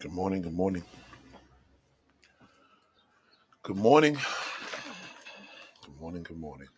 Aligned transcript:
Good 0.00 0.12
morning, 0.12 0.42
good 0.42 0.54
morning, 0.54 0.84
good 3.62 3.76
morning, 3.76 4.14
good 5.84 6.00
morning, 6.00 6.22
good 6.22 6.38
morning. 6.40 6.68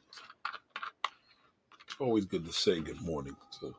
It's 1.87 1.96
always 2.00 2.24
good 2.24 2.45
to 2.46 2.53
say 2.53 2.80
good 2.80 3.00
morning. 3.03 3.37
So 3.50 3.74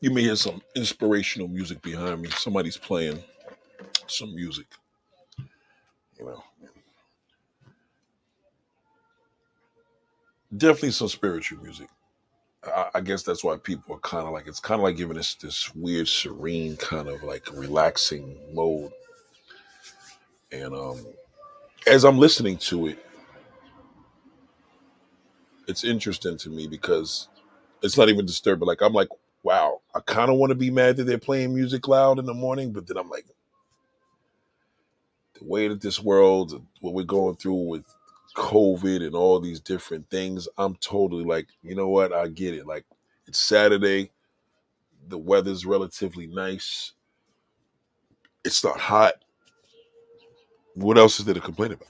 you 0.00 0.10
may 0.10 0.22
hear 0.22 0.36
some 0.36 0.62
inspirational 0.76 1.48
music 1.48 1.82
behind 1.82 2.22
me. 2.22 2.30
Somebody's 2.30 2.76
playing 2.78 3.22
some 4.08 4.34
music, 4.34 4.66
you 6.18 6.26
know. 6.26 6.44
Definitely 10.56 10.92
some 10.92 11.08
spiritual 11.08 11.62
music. 11.62 11.88
I, 12.94 13.00
guess 13.00 13.22
that's 13.22 13.44
why 13.44 13.56
people 13.56 13.96
are 13.96 14.00
kind 14.00 14.26
of 14.26 14.32
like 14.32 14.46
it's 14.46 14.60
kind 14.60 14.80
of 14.80 14.84
like 14.84 14.96
giving 14.96 15.18
us 15.18 15.34
this 15.34 15.74
weird, 15.74 16.08
serene 16.08 16.76
kind 16.76 17.08
of 17.08 17.22
like 17.22 17.46
relaxing 17.52 18.36
mode. 18.52 18.92
And 20.52 20.74
um, 20.74 21.04
as 21.86 22.04
I'm 22.04 22.18
listening 22.18 22.58
to 22.58 22.88
it, 22.88 22.98
it's 25.66 25.84
interesting 25.84 26.36
to 26.38 26.50
me 26.50 26.66
because 26.66 27.28
it's 27.82 27.96
not 27.96 28.08
even 28.08 28.26
disturbing. 28.26 28.66
Like 28.66 28.82
I'm 28.82 28.92
like, 28.92 29.08
wow, 29.42 29.80
I 29.94 30.00
kind 30.00 30.30
of 30.30 30.36
want 30.36 30.50
to 30.50 30.56
be 30.56 30.70
mad 30.70 30.96
that 30.96 31.04
they're 31.04 31.18
playing 31.18 31.54
music 31.54 31.86
loud 31.88 32.18
in 32.18 32.26
the 32.26 32.34
morning, 32.34 32.72
but 32.72 32.86
then 32.86 32.96
I'm 32.96 33.10
like, 33.10 33.26
the 35.38 35.44
way 35.44 35.68
that 35.68 35.80
this 35.80 36.00
world, 36.00 36.62
what 36.80 36.94
we're 36.94 37.04
going 37.04 37.36
through 37.36 37.54
with 37.54 37.84
COVID 38.34 39.04
and 39.04 39.14
all 39.14 39.40
these 39.40 39.60
different 39.60 40.10
things, 40.10 40.48
I'm 40.58 40.76
totally 40.76 41.24
like, 41.24 41.46
you 41.62 41.74
know 41.74 41.88
what? 41.88 42.12
I 42.12 42.28
get 42.28 42.54
it. 42.54 42.66
Like 42.66 42.84
it's 43.26 43.38
Saturday, 43.38 44.10
the 45.08 45.18
weather's 45.18 45.64
relatively 45.64 46.26
nice. 46.26 46.92
It's 48.44 48.62
not 48.62 48.78
hot. 48.78 49.14
What 50.74 50.98
else 50.98 51.18
is 51.18 51.24
there 51.24 51.34
to 51.34 51.40
complain 51.40 51.72
about? 51.72 51.88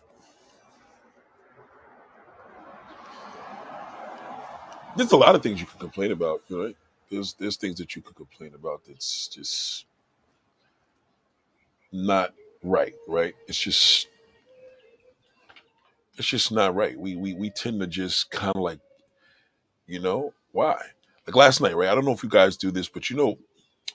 There's 4.97 5.13
a 5.13 5.17
lot 5.17 5.35
of 5.35 5.43
things 5.43 5.61
you 5.61 5.67
can 5.67 5.81
complain 5.81 6.13
about, 6.13 6.43
right? 6.51 6.77
There's 7.11 7.35
there's 7.35 7.57
things 7.57 7.79
that 7.79 7.97
you 7.97 8.03
could 8.03 8.15
complain 8.17 8.55
about 8.55 8.83
that's 8.87 9.29
just 9.29 9.87
not 11.91 12.35
right, 12.63 12.95
right? 13.09 13.35
It's 13.49 13.59
just 13.59 14.09
it's 16.17 16.29
just 16.29 16.53
not 16.53 16.75
right. 16.75 16.99
We 16.99 17.17
we 17.17 17.35
we 17.35 17.51
tend 17.51 17.81
to 17.81 17.87
just 17.87 18.31
kind 18.31 18.55
of 18.55 18.63
like, 18.63 18.81
you 19.87 20.01
know, 20.01 20.33
why? 20.53 20.77
Like 21.27 21.37
last 21.37 21.61
night, 21.61 21.77
right? 21.77 21.89
I 21.89 21.95
don't 21.95 22.05
know 22.05 22.13
if 22.13 22.23
you 22.23 22.29
guys 22.29 22.57
do 22.57 22.71
this, 22.71 22.89
but 22.89 23.11
you 23.11 23.17
know, 23.17 23.39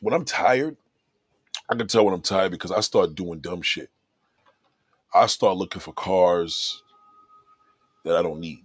when 0.02 0.14
I'm 0.14 0.26
tired, 0.26 0.78
I 1.70 1.76
can 1.76 1.88
tell 1.88 2.06
when 2.06 2.14
I'm 2.14 2.22
tired 2.22 2.52
because 2.52 2.72
I 2.72 2.82
start 2.82 3.16
doing 3.16 3.40
dumb 3.40 3.62
shit. 3.62 3.90
I 5.14 5.28
start 5.28 5.58
looking 5.58 5.82
for 5.82 5.94
cars 5.94 6.84
that 8.06 8.16
I 8.16 8.22
don't 8.22 8.40
need, 8.40 8.64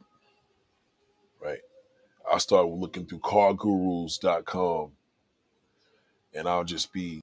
right? 1.42 1.60
I 2.30 2.38
start 2.38 2.66
looking 2.68 3.06
through 3.06 3.20
cargurus.com 3.20 4.92
and 6.34 6.48
I'll 6.48 6.64
just 6.64 6.92
be 6.92 7.20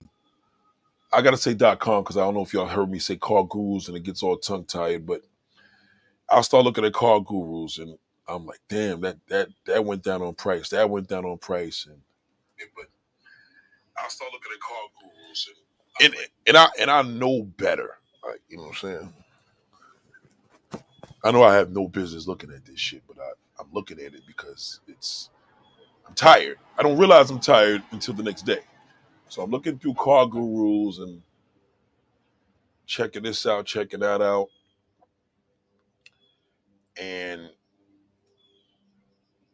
I 1.14 1.22
gotta 1.22 1.38
say 1.38 1.54
dot 1.54 1.80
.com 1.80 2.04
because 2.04 2.18
I 2.18 2.22
don't 2.22 2.34
know 2.34 2.44
if 2.44 2.54
y'all 2.54 2.68
heard 2.68 2.90
me 2.90 3.00
say 3.00 3.18
car 3.18 3.44
gurus 3.44 3.88
and 3.88 3.98
it 3.98 4.04
gets 4.04 4.24
all 4.24 4.38
tongue 4.38 4.64
tied, 4.66 5.06
but 5.06 5.22
I'll 6.32 6.44
start 6.44 6.66
looking 6.66 6.86
at 6.86 6.94
car 6.94 7.22
gurus 7.22 7.80
and 7.80 7.98
I'm 8.30 8.48
like, 8.48 8.62
damn, 8.70 9.02
that 9.02 9.18
that 9.30 9.50
that 9.68 9.86
went 9.86 10.04
down 10.04 10.24
on 10.24 10.36
price. 10.36 10.70
That 10.70 10.90
went 10.90 11.10
down 11.10 11.26
on 11.26 11.40
price, 11.40 11.88
and 11.88 12.02
but 12.76 12.86
I'll 13.98 14.10
start 14.10 14.32
looking 14.34 14.52
at 14.54 14.62
car 14.62 14.78
gurus 15.02 15.50
and 16.02 16.14
and, 16.16 16.30
and 16.48 16.58
I 16.58 16.70
and 16.80 16.92
I 16.92 17.04
know 17.04 17.44
better. 17.44 17.98
Like 18.28 18.42
you 18.50 18.58
know 18.58 18.64
what 18.66 18.70
I'm 18.72 18.76
saying. 18.76 19.14
I 21.24 21.32
know 21.32 21.44
I 21.44 21.56
have 21.56 21.72
no 21.72 21.88
business 21.88 22.28
looking 22.28 22.52
at 22.52 22.66
this 22.66 22.80
shit, 22.80 23.04
but 23.08 23.18
I, 23.20 23.32
I'm 23.62 23.68
looking 23.74 24.00
at 24.00 24.14
it 24.16 24.24
because 24.28 24.82
it's 24.88 25.30
I'm 26.08 26.16
tired. 26.16 26.58
I 26.78 26.84
don't 26.84 26.98
realize 26.98 27.30
I'm 27.32 27.40
tired 27.40 27.84
until 27.92 28.16
the 28.16 28.24
next 28.24 28.44
day. 28.44 28.62
So 29.30 29.44
I'm 29.44 29.52
looking 29.52 29.80
through 29.80 29.96
car 29.96 30.28
gurus 30.28 31.00
and 31.00 31.22
checking 32.88 33.24
this 33.24 33.46
out, 33.46 33.66
checking 33.66 34.02
that 34.02 34.22
out, 34.22 34.50
and 37.00 37.50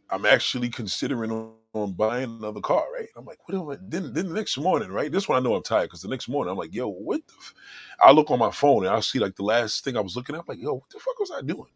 I'm 0.10 0.26
actually 0.26 0.70
considering 0.70 1.32
on, 1.32 1.52
on 1.74 1.94
buying 1.94 2.38
another 2.40 2.62
car, 2.62 2.86
right? 2.94 3.08
I'm 3.16 3.26
like, 3.26 3.40
what 3.48 3.58
am 3.58 3.70
I? 3.70 3.78
Then, 3.82 4.14
then 4.14 4.30
the 4.30 4.34
next 4.34 4.58
morning, 4.58 4.90
right? 4.90 5.12
This 5.12 5.28
one 5.28 5.38
I 5.38 5.42
know 5.42 5.56
I'm 5.56 5.64
tired 5.64 5.86
because 5.86 6.02
the 6.02 6.08
next 6.08 6.30
morning 6.30 6.52
I'm 6.52 6.58
like, 6.58 6.74
yo, 6.74 6.88
what 6.88 7.26
the? 7.28 7.34
F-? 7.40 7.54
I 8.02 8.12
look 8.12 8.32
on 8.32 8.40
my 8.40 8.52
phone 8.52 8.86
and 8.86 8.96
I 8.96 9.00
see 9.02 9.20
like 9.20 9.36
the 9.36 9.44
last 9.44 9.84
thing 9.84 9.98
I 9.98 10.02
was 10.02 10.16
looking 10.16 10.36
at. 10.36 10.40
I'm 10.40 10.46
like, 10.48 10.62
yo, 10.62 10.76
what 10.76 10.90
the 10.90 11.00
fuck 11.00 11.20
was 11.20 11.32
I 11.32 11.42
doing? 11.42 11.72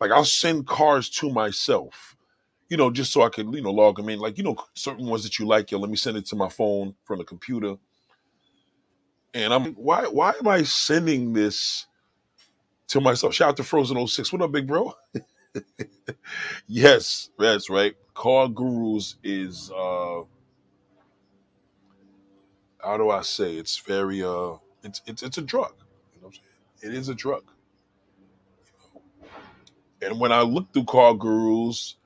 Like 0.00 0.10
I'll 0.10 0.24
send 0.24 0.66
cars 0.66 1.10
to 1.10 1.30
myself, 1.30 2.16
you 2.68 2.76
know, 2.76 2.90
just 2.90 3.12
so 3.12 3.22
I 3.22 3.28
can, 3.28 3.52
you 3.52 3.62
know, 3.62 3.72
log 3.72 3.96
them 3.96 4.08
in. 4.08 4.18
Like, 4.18 4.38
you 4.38 4.44
know, 4.44 4.56
certain 4.74 5.06
ones 5.06 5.22
that 5.24 5.38
you 5.38 5.46
like, 5.46 5.70
yo, 5.70 5.78
let 5.78 5.90
me 5.90 5.96
send 5.96 6.16
it 6.16 6.26
to 6.26 6.36
my 6.36 6.48
phone 6.48 6.94
from 7.04 7.18
the 7.18 7.24
computer. 7.24 7.76
And 9.34 9.52
I'm 9.52 9.64
like, 9.64 9.74
why, 9.74 10.04
why 10.04 10.32
am 10.40 10.48
I 10.48 10.62
sending 10.62 11.32
this 11.34 11.86
to 12.90 13.00
myself? 13.00 13.34
Shout 13.34 13.50
out 13.50 13.56
to 13.58 13.64
Frozen 13.64 14.06
'06. 14.06 14.32
What 14.32 14.42
up, 14.42 14.52
big 14.52 14.66
bro? 14.66 14.94
yes, 16.66 17.30
that's 17.38 17.70
right. 17.70 17.94
Car 18.14 18.48
Gurus 18.48 19.16
is 19.24 19.70
uh 19.72 20.22
how 22.82 22.96
do 22.96 23.10
I 23.10 23.22
say 23.22 23.54
it's 23.56 23.78
very 23.78 24.22
uh 24.22 24.54
it's 24.82 25.02
it's 25.06 25.22
it's 25.22 25.38
a 25.38 25.42
drug. 25.42 25.72
You 26.14 26.20
know 26.20 26.28
what 26.28 26.34
I'm 26.36 26.40
saying? 26.82 26.94
It 26.94 26.98
is 26.98 27.08
a 27.08 27.14
drug. 27.14 27.44
And 30.02 30.18
when 30.18 30.32
I 30.32 30.42
look 30.42 30.72
through 30.72 30.84
Car 30.84 31.14
Gurus, 31.14 31.96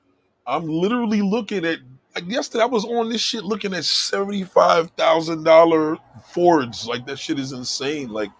I'm 0.47 0.67
literally 0.67 1.21
looking 1.21 1.65
at 1.65 1.79
I 2.15 2.21
guess 2.21 2.47
that 2.49 2.61
I 2.61 2.65
was 2.65 2.85
on 2.85 3.09
this 3.09 3.21
shit 3.21 3.43
looking 3.43 3.73
at 3.73 3.85
seventy-five 3.85 4.91
thousand 4.91 5.43
dollar 5.43 5.97
Fords. 6.31 6.87
Like 6.87 7.05
that 7.07 7.19
shit 7.19 7.39
is 7.39 7.51
insane. 7.51 8.09
Like 8.09 8.31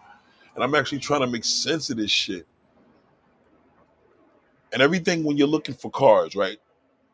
and 0.56 0.64
I'm 0.64 0.76
actually 0.76 1.00
trying 1.00 1.22
to 1.22 1.28
make 1.28 1.46
sense 1.46 1.90
of 1.92 1.98
this 1.98 2.12
shit. 2.12 2.48
And 4.74 4.82
everything 4.82 5.24
when 5.24 5.38
you're 5.38 5.48
looking 5.48 5.76
for 5.76 5.92
cars, 5.92 6.36
right? 6.36 6.60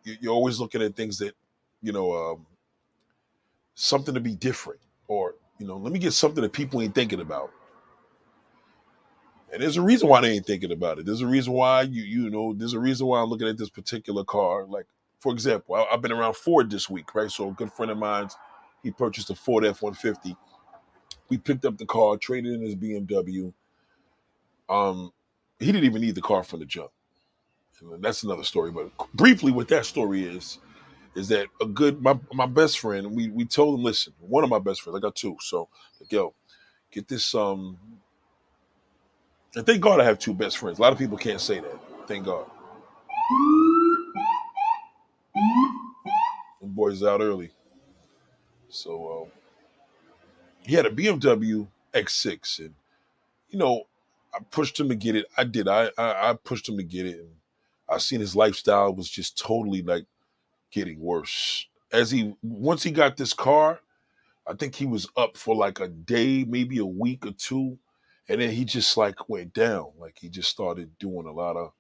You- 0.06 0.18
You're 0.22 0.34
always 0.34 0.59
looking 0.59 0.81
at 0.84 0.96
things 0.96 1.19
that, 1.19 1.35
you 1.81 1.91
know, 1.94 2.13
um, 2.34 2.47
something 3.75 4.13
to 4.13 4.19
be 4.19 4.35
different 4.35 4.79
or 5.07 5.35
you 5.59 5.66
know 5.68 5.78
let 5.78 5.94
me 5.94 6.00
get 6.00 6.13
something 6.13 6.41
that 6.41 6.53
people 6.53 6.81
ain't 6.81 6.96
thinking 6.96 7.22
about 7.22 7.52
and 9.53 9.62
there's 9.63 9.78
a 9.78 9.81
reason 9.84 10.09
why 10.09 10.22
they 10.22 10.31
ain't 10.31 10.46
thinking 10.47 10.72
about 10.72 11.00
it 11.00 11.06
there's 11.08 11.22
a 11.22 11.28
reason 11.28 11.53
why 11.53 11.84
you 11.84 12.03
you 12.03 12.29
know 12.29 12.53
there's 12.56 12.73
a 12.73 12.79
reason 12.79 13.08
why 13.08 13.22
i'm 13.22 13.29
looking 13.29 13.47
at 13.47 13.58
this 13.58 13.69
particular 13.69 14.23
car 14.25 14.66
like 14.68 14.85
for 15.19 15.34
example 15.34 15.75
I, 15.75 15.85
i've 15.94 16.02
been 16.02 16.13
around 16.13 16.35
ford 16.35 16.72
this 16.72 16.90
week 16.90 17.16
right 17.16 17.31
so 17.31 17.50
a 17.50 17.53
good 17.53 17.72
friend 17.73 17.91
of 17.91 17.97
mine 18.00 18.29
he 18.84 18.91
purchased 18.91 19.29
a 19.31 19.35
ford 19.35 19.66
f-150 19.66 20.38
we 21.31 21.40
picked 21.40 21.66
up 21.66 21.80
the 21.80 21.88
car 21.88 22.18
traded 22.18 22.53
in 22.53 22.62
his 22.62 22.75
bmw 22.75 23.53
um 24.69 25.12
he 25.59 25.68
didn't 25.68 25.86
even 25.86 26.02
need 26.02 26.16
the 26.16 26.22
car 26.22 26.44
from 26.44 26.59
the 26.59 26.66
jump. 26.66 26.92
And 27.81 28.03
that's 28.03 28.24
another 28.24 28.44
story 28.44 28.72
but 28.72 28.92
briefly 29.16 29.52
what 29.52 29.70
that 29.70 29.86
story 29.86 30.24
is 30.24 30.59
is 31.16 31.30
that 31.30 31.47
a 31.62 31.66
good 31.66 32.02
my 32.02 32.20
my 32.34 32.46
best 32.46 32.80
friend 32.80 33.12
we 33.16 33.30
we 33.30 33.46
told 33.46 33.80
him 33.80 33.84
listen 33.86 34.14
one 34.20 34.44
of 34.44 34.50
my 34.52 34.59
best 34.59 34.81
friends 34.81 34.97
i 34.97 35.02
got 35.02 35.16
two 35.16 35.38
so 35.41 35.68
like 36.00 36.12
yo 36.12 36.34
get 36.91 37.08
this 37.08 37.36
um 37.36 37.78
and 39.56 39.66
thank 39.66 39.81
god 39.81 40.00
i 40.00 40.03
have 40.06 40.20
two 40.20 40.34
best 40.34 40.58
friends. 40.59 40.80
A 40.80 40.81
lot 40.84 40.94
of 40.94 41.00
people 41.00 41.18
can't 41.18 41.41
say 41.41 41.59
that 41.59 41.80
thank 42.08 42.25
god. 42.25 42.46
The 46.62 46.68
boys 46.68 47.03
out 47.03 47.22
early. 47.22 47.52
So 48.70 49.24
um 49.24 49.41
he 50.63 50.75
had 50.75 50.85
a 50.85 50.91
bmw 50.91 51.67
x6 51.93 52.59
and 52.59 52.73
you 53.49 53.59
know 53.59 53.84
i 54.34 54.40
pushed 54.52 54.79
him 54.79 54.90
to 54.90 54.96
get 54.96 55.16
it 55.16 55.25
i 55.37 55.43
did 55.43 55.67
i 55.67 55.90
i, 55.97 56.29
I 56.29 56.34
pushed 56.34 56.69
him 56.69 56.78
to 56.78 56.84
get 56.84 57.05
it 57.05 57.19
and 57.19 57.29
i 57.90 57.97
seen 57.97 58.19
his 58.19 58.35
lifestyle 58.35 58.93
was 58.93 59.09
just 59.09 59.37
totally 59.37 59.81
like 59.81 60.05
getting 60.72 60.99
worse 60.99 61.67
as 61.91 62.11
he 62.11 62.35
once 62.41 62.84
he 62.84 62.91
got 62.91 63.17
this 63.17 63.34
car 63.34 63.79
I 64.47 64.53
think 64.53 64.75
he 64.75 64.85
was 64.85 65.08
up 65.16 65.37
for 65.37 65.55
like 65.55 65.79
a 65.79 65.87
day, 65.87 66.43
maybe 66.43 66.79
a 66.79 66.85
week 66.85 67.25
or 67.25 67.31
two, 67.31 67.78
and 68.28 68.41
then 68.41 68.52
he 68.52 68.66
just 68.66 68.97
like 68.97 69.29
went 69.29 69.53
down. 69.53 69.91
Like 69.97 70.17
he 70.19 70.29
just 70.29 70.49
started 70.49 70.97
doing 70.99 71.28
a 71.28 71.31
lot 71.31 71.55
of 71.55 71.72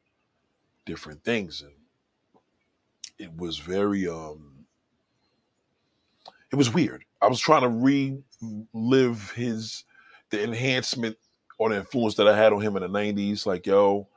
different 0.85 1.23
things, 1.23 1.61
and 1.61 1.73
it 3.17 3.35
was 3.35 3.57
very 3.57 4.07
um, 4.07 4.65
it 6.51 6.55
was 6.55 6.73
weird. 6.73 7.03
I 7.21 7.27
was 7.27 7.39
trying 7.39 7.61
to 7.61 7.69
relive 8.73 9.31
his 9.31 9.83
the 10.29 10.43
enhancement 10.43 11.17
or 11.57 11.69
the 11.69 11.77
influence 11.77 12.15
that 12.15 12.27
I 12.27 12.35
had 12.35 12.53
on 12.53 12.61
him 12.61 12.75
in 12.77 12.83
the 12.83 12.89
'90s. 12.89 13.45
Like, 13.45 13.65
yo, 13.67 14.07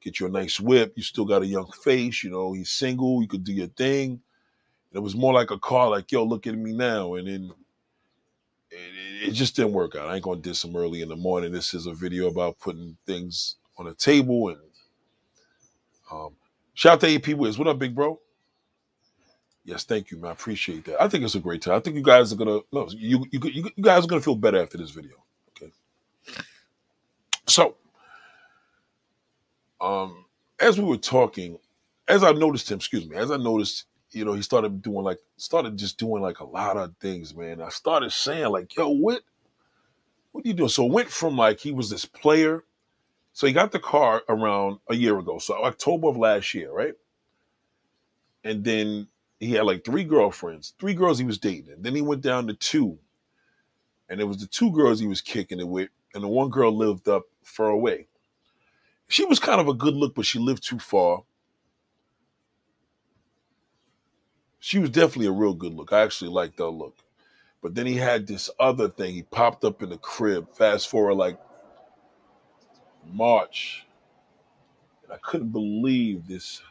get 0.00 0.20
you 0.20 0.26
a 0.26 0.30
nice 0.30 0.60
whip. 0.60 0.92
You 0.96 1.02
still 1.02 1.24
got 1.24 1.42
a 1.42 1.46
young 1.46 1.70
face. 1.84 2.22
You 2.22 2.30
know, 2.30 2.52
he's 2.52 2.70
single. 2.70 3.22
You 3.22 3.28
could 3.28 3.44
do 3.44 3.52
your 3.52 3.68
thing. 3.68 4.10
And 4.10 4.20
it 4.94 5.00
was 5.00 5.16
more 5.16 5.32
like 5.32 5.50
a 5.50 5.58
car. 5.58 5.88
Like, 5.90 6.12
yo, 6.12 6.24
look 6.24 6.46
at 6.46 6.56
me 6.56 6.72
now. 6.72 7.14
And 7.14 7.28
then 7.28 7.52
it, 8.70 9.28
it 9.28 9.32
just 9.32 9.56
didn't 9.56 9.72
work 9.72 9.96
out. 9.96 10.08
I 10.08 10.16
ain't 10.16 10.24
gonna 10.24 10.40
diss 10.40 10.64
him 10.64 10.76
early 10.76 11.02
in 11.02 11.08
the 11.08 11.16
morning. 11.16 11.52
This 11.52 11.74
is 11.74 11.86
a 11.86 11.94
video 11.94 12.28
about 12.28 12.58
putting 12.58 12.96
things 13.06 13.56
on 13.78 13.86
a 13.86 13.94
table 13.94 14.50
and 14.50 14.58
um, 16.12 16.34
shout 16.74 16.94
out 16.94 17.00
to 17.00 17.14
AP 17.14 17.36
Wiz. 17.36 17.58
What 17.58 17.68
up, 17.68 17.78
big 17.78 17.94
bro? 17.94 18.20
Yes, 19.70 19.84
thank 19.84 20.10
you, 20.10 20.18
man. 20.18 20.30
I 20.30 20.32
appreciate 20.32 20.84
that. 20.86 21.00
I 21.00 21.06
think 21.06 21.22
it's 21.22 21.36
a 21.36 21.40
great 21.40 21.62
time. 21.62 21.74
I 21.74 21.80
think 21.80 21.94
you 21.94 22.02
guys 22.02 22.32
are 22.32 22.36
gonna 22.36 22.58
no, 22.72 22.88
you 22.90 23.24
you 23.30 23.40
you, 23.44 23.70
guys 23.80 24.04
are 24.04 24.08
gonna 24.08 24.20
feel 24.20 24.34
better 24.34 24.60
after 24.60 24.76
this 24.76 24.90
video. 24.90 25.14
Okay. 25.50 25.70
So, 27.46 27.76
um, 29.80 30.24
as 30.58 30.76
we 30.76 30.84
were 30.84 30.96
talking, 30.96 31.56
as 32.08 32.24
I 32.24 32.32
noticed 32.32 32.68
him, 32.68 32.78
excuse 32.78 33.08
me, 33.08 33.14
as 33.14 33.30
I 33.30 33.36
noticed, 33.36 33.84
you 34.10 34.24
know, 34.24 34.32
he 34.32 34.42
started 34.42 34.82
doing 34.82 35.04
like 35.04 35.20
started 35.36 35.76
just 35.76 35.98
doing 35.98 36.20
like 36.20 36.40
a 36.40 36.44
lot 36.44 36.76
of 36.76 36.96
things, 36.96 37.32
man. 37.32 37.62
I 37.62 37.68
started 37.68 38.10
saying 38.10 38.48
like, 38.48 38.74
yo, 38.74 38.88
what 38.88 39.22
what 40.32 40.44
are 40.44 40.48
you 40.48 40.54
doing? 40.54 40.68
So 40.68 40.84
it 40.84 40.92
went 40.92 41.10
from 41.10 41.36
like 41.36 41.60
he 41.60 41.70
was 41.70 41.90
this 41.90 42.04
player. 42.04 42.64
So 43.34 43.46
he 43.46 43.52
got 43.52 43.70
the 43.70 43.78
car 43.78 44.24
around 44.28 44.80
a 44.88 44.96
year 44.96 45.16
ago. 45.16 45.38
So 45.38 45.62
October 45.62 46.08
of 46.08 46.16
last 46.16 46.54
year, 46.54 46.72
right? 46.72 46.94
And 48.42 48.64
then 48.64 49.06
he 49.40 49.52
had 49.52 49.64
like 49.64 49.84
three 49.84 50.04
girlfriends, 50.04 50.74
three 50.78 50.94
girls 50.94 51.18
he 51.18 51.24
was 51.24 51.38
dating. 51.38 51.72
And 51.72 51.82
then 51.82 51.94
he 51.94 52.02
went 52.02 52.20
down 52.20 52.46
to 52.46 52.54
two. 52.54 52.98
And 54.08 54.20
it 54.20 54.24
was 54.24 54.38
the 54.38 54.46
two 54.46 54.70
girls 54.70 55.00
he 55.00 55.06
was 55.06 55.22
kicking 55.22 55.58
it 55.58 55.66
with. 55.66 55.88
And 56.14 56.22
the 56.22 56.28
one 56.28 56.50
girl 56.50 56.76
lived 56.76 57.08
up 57.08 57.24
far 57.42 57.68
away. 57.68 58.06
She 59.08 59.24
was 59.24 59.40
kind 59.40 59.60
of 59.60 59.66
a 59.66 59.74
good 59.74 59.94
look, 59.94 60.14
but 60.14 60.26
she 60.26 60.38
lived 60.38 60.62
too 60.62 60.78
far. 60.78 61.22
She 64.58 64.78
was 64.78 64.90
definitely 64.90 65.28
a 65.28 65.32
real 65.32 65.54
good 65.54 65.72
look. 65.72 65.92
I 65.92 66.02
actually 66.02 66.30
liked 66.30 66.58
that 66.58 66.68
look. 66.68 66.96
But 67.62 67.74
then 67.74 67.86
he 67.86 67.96
had 67.96 68.26
this 68.26 68.50
other 68.60 68.88
thing. 68.88 69.14
He 69.14 69.22
popped 69.22 69.64
up 69.64 69.82
in 69.82 69.88
the 69.88 69.96
crib. 69.96 70.54
Fast 70.54 70.88
forward 70.88 71.14
like 71.14 71.40
March. 73.06 73.86
And 75.04 75.12
I 75.12 75.16
couldn't 75.16 75.50
believe 75.50 76.26
this. 76.26 76.62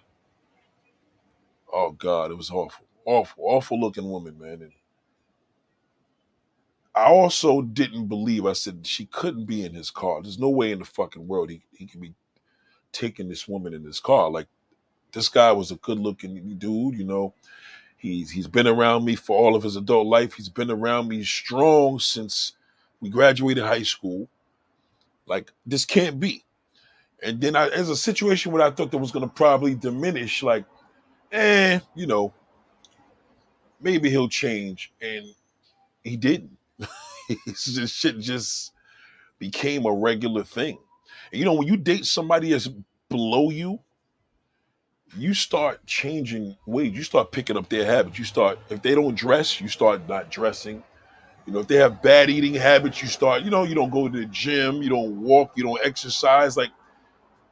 Oh 1.72 1.92
God, 1.92 2.32
it 2.32 2.38
was 2.38 2.52
awful. 2.52 2.86
Awful, 3.06 3.44
awful 3.46 3.80
looking 3.80 4.10
woman, 4.10 4.38
man. 4.40 4.62
And 4.62 4.72
I 6.94 7.06
also 7.06 7.62
didn't 7.62 8.08
believe, 8.08 8.46
I 8.46 8.54
said 8.54 8.86
she 8.86 9.06
couldn't 9.06 9.46
be 9.46 9.66
in 9.66 9.74
his 9.74 9.90
car. 9.90 10.22
There's 10.22 10.40
no 10.40 10.50
way 10.50 10.72
in 10.72 10.80
the 10.80 10.86
fucking 10.86 11.28
world 11.28 11.50
he, 11.50 11.62
he 11.72 11.86
could 11.86 12.02
be 12.02 12.14
taking 12.92 13.30
this 13.30 13.48
woman 13.48 13.74
in 13.74 13.84
his 13.84 14.00
car. 14.00 14.30
Like 14.30 14.48
this 15.14 15.30
guy 15.30 15.52
was 15.52 15.72
a 15.72 15.76
good 15.78 16.00
looking 16.00 16.58
dude, 16.58 16.98
you 16.98 17.06
know. 17.06 17.34
He's 17.98 18.32
he's 18.32 18.48
been 18.48 18.68
around 18.68 19.06
me 19.06 19.16
for 19.16 19.38
all 19.38 19.56
of 19.56 19.64
his 19.64 19.76
adult 19.76 20.08
life. 20.08 20.34
He's 20.34 20.50
been 20.50 20.72
around 20.72 21.08
me 21.08 21.24
strong 21.24 22.00
since 22.00 22.54
we 23.02 23.10
graduated 23.10 23.64
high 23.64 23.84
school. 23.84 24.30
Like 25.26 25.52
this 25.66 25.86
can't 25.86 26.20
be. 26.20 26.46
And 27.22 27.42
then 27.42 27.56
I, 27.56 27.68
as 27.70 27.90
a 27.90 27.96
situation 27.98 28.52
where 28.52 28.62
I 28.62 28.72
thought 28.72 28.92
that 28.92 28.98
was 28.98 29.12
going 29.12 29.28
to 29.28 29.34
probably 29.34 29.76
diminish, 29.76 30.42
like, 30.42 30.66
eh, 31.32 31.80
you 31.96 32.08
know, 32.08 32.34
maybe 33.82 34.10
he'll 34.10 34.30
change, 34.30 34.92
and 35.02 35.26
he 36.04 36.18
didn't. 36.18 36.58
Just 37.48 37.96
shit 37.96 38.20
just 38.20 38.74
became 39.40 39.86
a 39.86 39.94
regular 39.94 40.44
thing. 40.44 40.78
And 41.32 41.40
you 41.40 41.46
know, 41.46 41.54
when 41.54 41.68
you 41.68 41.78
date 41.78 42.06
somebody 42.06 42.52
that's 42.52 42.70
below 43.10 43.52
you, 43.52 43.80
you 45.18 45.34
start 45.34 45.86
changing 45.86 46.56
ways. 46.66 46.96
You 46.96 47.04
start 47.04 47.32
picking 47.32 47.58
up 47.58 47.70
their 47.70 47.86
habits. 47.86 48.20
You 48.20 48.26
start 48.26 48.60
if 48.70 48.82
they 48.82 48.96
don't 48.96 49.16
dress, 49.16 49.60
you 49.60 49.68
start 49.68 50.08
not 50.08 50.30
dressing. 50.32 50.84
You 51.46 51.54
know, 51.54 51.60
if 51.60 51.68
they 51.68 51.78
have 51.78 52.02
bad 52.02 52.30
eating 52.30 52.54
habits, 52.56 53.02
you 53.02 53.08
start, 53.08 53.44
you 53.44 53.50
know, 53.52 53.64
you 53.64 53.76
don't 53.76 53.90
go 53.90 54.08
to 54.10 54.20
the 54.20 54.26
gym, 54.28 54.84
you 54.84 54.90
don't 54.90 55.22
walk, 55.22 55.54
you 55.56 55.64
don't 55.64 55.82
exercise. 55.86 56.58
Like 56.58 56.72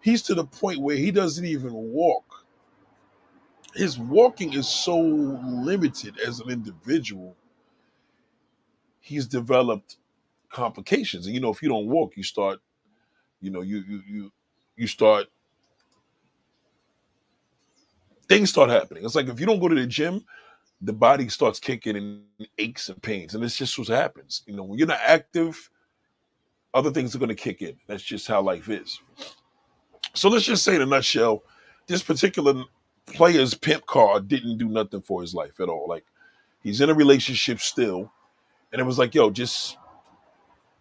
he's 0.01 0.21
to 0.23 0.35
the 0.35 0.45
point 0.45 0.79
where 0.81 0.97
he 0.97 1.11
doesn't 1.11 1.45
even 1.45 1.73
walk. 1.73 2.36
His 3.77 3.99
walking 3.99 4.53
is 4.53 4.67
so 4.67 4.99
limited 4.99 6.19
as 6.25 6.39
an 6.39 6.49
individual. 6.49 7.35
He's 8.99 9.27
developed 9.27 9.97
complications. 10.49 11.27
And 11.27 11.35
you 11.35 11.41
know, 11.41 11.51
if 11.51 11.61
you 11.61 11.69
don't 11.69 11.87
walk, 11.87 12.17
you 12.17 12.23
start, 12.23 12.59
you 13.39 13.51
know, 13.51 13.61
you 13.61 13.83
you 13.87 14.01
you 14.07 14.31
you 14.75 14.87
start 14.87 15.27
things 18.27 18.49
start 18.49 18.69
happening. 18.69 19.05
It's 19.05 19.15
like 19.15 19.27
if 19.27 19.39
you 19.39 19.45
don't 19.45 19.59
go 19.59 19.67
to 19.67 19.75
the 19.75 19.85
gym, 19.85 20.25
the 20.81 20.93
body 20.93 21.29
starts 21.29 21.59
kicking 21.59 21.95
and 21.95 22.21
aches 22.57 22.89
and 22.89 23.01
pains. 23.01 23.35
And 23.35 23.43
it's 23.43 23.57
just 23.57 23.77
what 23.77 23.87
happens. 23.89 24.43
You 24.47 24.55
know, 24.55 24.63
when 24.63 24.79
you're 24.79 24.87
not 24.87 24.99
active, 25.03 25.69
other 26.73 26.91
things 26.91 27.15
are 27.15 27.19
going 27.19 27.29
to 27.29 27.35
kick 27.35 27.61
in. 27.61 27.77
That's 27.87 28.03
just 28.03 28.27
how 28.27 28.41
life 28.41 28.69
is. 28.69 28.99
So 30.13 30.29
let's 30.29 30.45
just 30.45 30.63
say 30.63 30.75
in 30.75 30.81
a 30.81 30.85
nutshell, 30.85 31.43
this 31.87 32.03
particular 32.03 32.63
player's 33.07 33.53
pimp 33.53 33.85
card 33.85 34.27
didn't 34.27 34.57
do 34.57 34.67
nothing 34.67 35.01
for 35.01 35.21
his 35.21 35.33
life 35.33 35.59
at 35.59 35.69
all. 35.69 35.87
Like 35.87 36.05
he's 36.63 36.81
in 36.81 36.89
a 36.89 36.93
relationship 36.93 37.59
still, 37.59 38.11
and 38.71 38.79
it 38.79 38.85
was 38.85 38.99
like, 38.99 39.15
yo, 39.15 39.29
just 39.29 39.77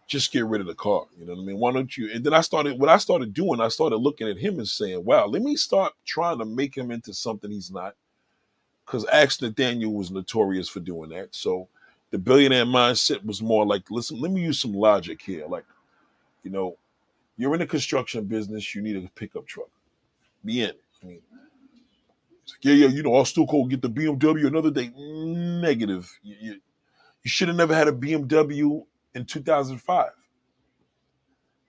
just 0.06 0.32
get 0.32 0.46
rid 0.46 0.61
of 0.61 0.67
the 0.67 0.75
car. 0.75 1.05
You 1.19 1.26
know 1.26 1.34
what 1.34 1.43
I 1.43 1.44
mean? 1.44 1.58
Why 1.58 1.73
don't 1.73 1.96
you? 1.96 2.12
And 2.12 2.25
then 2.25 2.32
I 2.34 2.40
started 2.40 2.78
what 2.78 2.88
I 2.90 2.99
started 2.99 3.34
doing, 3.34 3.61
I 3.61 3.69
started 3.69 3.96
looking 3.96 4.28
at 4.28 4.38
him 4.38 4.58
and 4.58 4.69
saying, 4.69 5.05
wow, 5.05 5.26
let 5.26 5.43
me 5.43 5.56
start 5.56 5.93
trying 6.05 6.38
to 6.38 6.44
make 6.44 6.76
him 6.76 6.90
into 6.90 7.12
something 7.12 7.50
he's 7.50 7.70
not. 7.70 7.94
Because 8.84 9.05
Axe 9.06 9.43
Nathaniel 9.43 9.93
was 9.93 10.12
notorious 10.12 10.69
for 10.69 10.79
doing 10.79 11.11
that. 11.11 11.34
So 11.34 11.69
the 12.11 12.19
billionaire 12.19 12.64
mindset 12.64 13.25
was 13.25 13.43
more 13.43 13.67
like, 13.67 13.90
listen, 13.90 14.20
let 14.20 14.31
me 14.31 14.43
use 14.43 14.61
some 14.61 14.72
logic 14.72 15.20
here. 15.20 15.44
Like, 15.49 15.64
you 16.44 16.50
know, 16.52 16.76
you're 17.37 17.55
in 17.55 17.61
the 17.61 17.67
construction 17.67 18.25
business, 18.25 18.75
you 18.75 18.82
need 18.82 18.96
a 18.96 19.11
pickup 19.17 19.44
truck. 19.46 19.69
Be 20.44 20.62
in. 20.62 20.72
I 21.02 21.06
mean, 21.06 21.20
like, 22.52 22.64
yeah, 22.64 22.75
yeah, 22.75 22.88
you 22.88 23.02
know, 23.02 23.14
I'll 23.14 23.25
still 23.25 23.46
go 23.46 23.64
get 23.64 23.82
the 23.82 23.90
BMW 23.90 24.46
another 24.46 24.70
day. 24.70 24.93
Negative. 24.96 26.10
You, 26.22 26.37
you, 26.40 26.52
you 27.22 27.31
should 27.31 27.48
have 27.48 27.56
never 27.56 27.75
had 27.75 27.88
a 27.88 27.93
BMW 27.93 28.84
in 29.14 29.25
2005. 29.25 30.10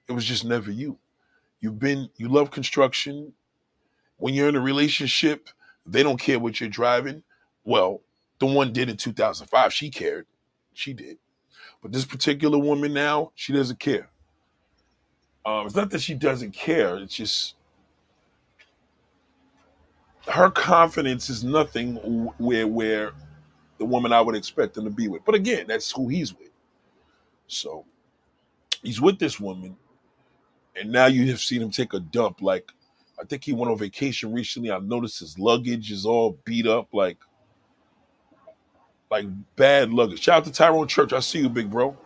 It 0.08 0.12
was 0.12 0.26
just 0.26 0.46
never 0.46 0.72
you. 0.72 0.98
You've 1.60 1.80
been, 1.80 2.10
you 2.18 2.30
love 2.30 2.52
construction. 2.52 3.34
When 4.18 4.34
you're 4.34 4.50
in 4.50 4.56
a 4.56 4.62
relationship, 4.62 5.50
they 5.86 6.04
don't 6.04 6.20
care 6.20 6.40
what 6.40 6.60
you're 6.60 6.70
driving. 6.70 7.24
Well, 7.64 8.02
the 8.40 8.46
one 8.46 8.74
did 8.74 8.90
in 8.90 8.98
2005. 8.98 9.74
She 9.74 9.90
cared. 9.90 10.28
She 10.74 10.94
did. 10.94 11.18
But 11.82 11.92
this 11.92 12.06
particular 12.06 12.58
woman 12.58 12.94
now, 12.94 13.32
she 13.36 13.54
doesn't 13.54 13.80
care. 13.80 14.10
Um, 15.46 15.66
it's 15.66 15.76
not 15.76 15.90
that 15.92 16.02
she 16.02 16.14
doesn't 16.14 16.52
care. 16.52 16.98
It's 16.98 17.16
just 17.16 17.56
her 20.28 20.50
confidence 20.50 21.30
is 21.30 21.44
nothing 21.44 21.96
where 22.38 22.68
where 22.68 23.12
the 23.78 23.86
woman 23.86 24.12
I 24.12 24.22
would 24.22 24.36
expect 24.36 24.78
him 24.78 24.84
to 24.86 24.90
be 24.90 25.08
with. 25.08 25.24
But 25.26 25.36
again, 25.36 25.66
that's 25.68 25.92
who 25.92 26.08
he's 26.08 26.34
with. 26.34 26.52
So 27.48 27.86
he's 28.84 29.00
with 29.00 29.20
this 29.20 29.40
woman, 29.40 29.78
and 30.76 30.92
now 30.92 31.06
you 31.06 31.30
have 31.30 31.40
seen 31.40 31.62
him 31.62 31.72
take 31.72 31.94
a 31.94 32.00
dump. 32.00 32.42
Like 32.42 32.72
I 33.20 33.26
think 33.26 33.44
he 33.44 33.54
went 33.54 33.72
on 33.72 33.78
vacation 33.78 34.34
recently. 34.34 34.72
I 34.72 34.80
noticed 34.80 35.20
his 35.20 35.40
luggage 35.40 35.92
is 35.92 36.06
all 36.06 36.38
beat 36.44 36.68
up, 36.68 36.94
like 36.94 37.18
like 39.10 39.26
bad 39.56 39.92
luggage. 39.92 40.22
Shout 40.22 40.38
out 40.38 40.46
to 40.46 40.52
Tyrone 40.52 40.88
Church. 40.88 41.14
I 41.14 41.20
see 41.20 41.40
you, 41.40 41.50
big 41.50 41.72
bro. 41.72 41.98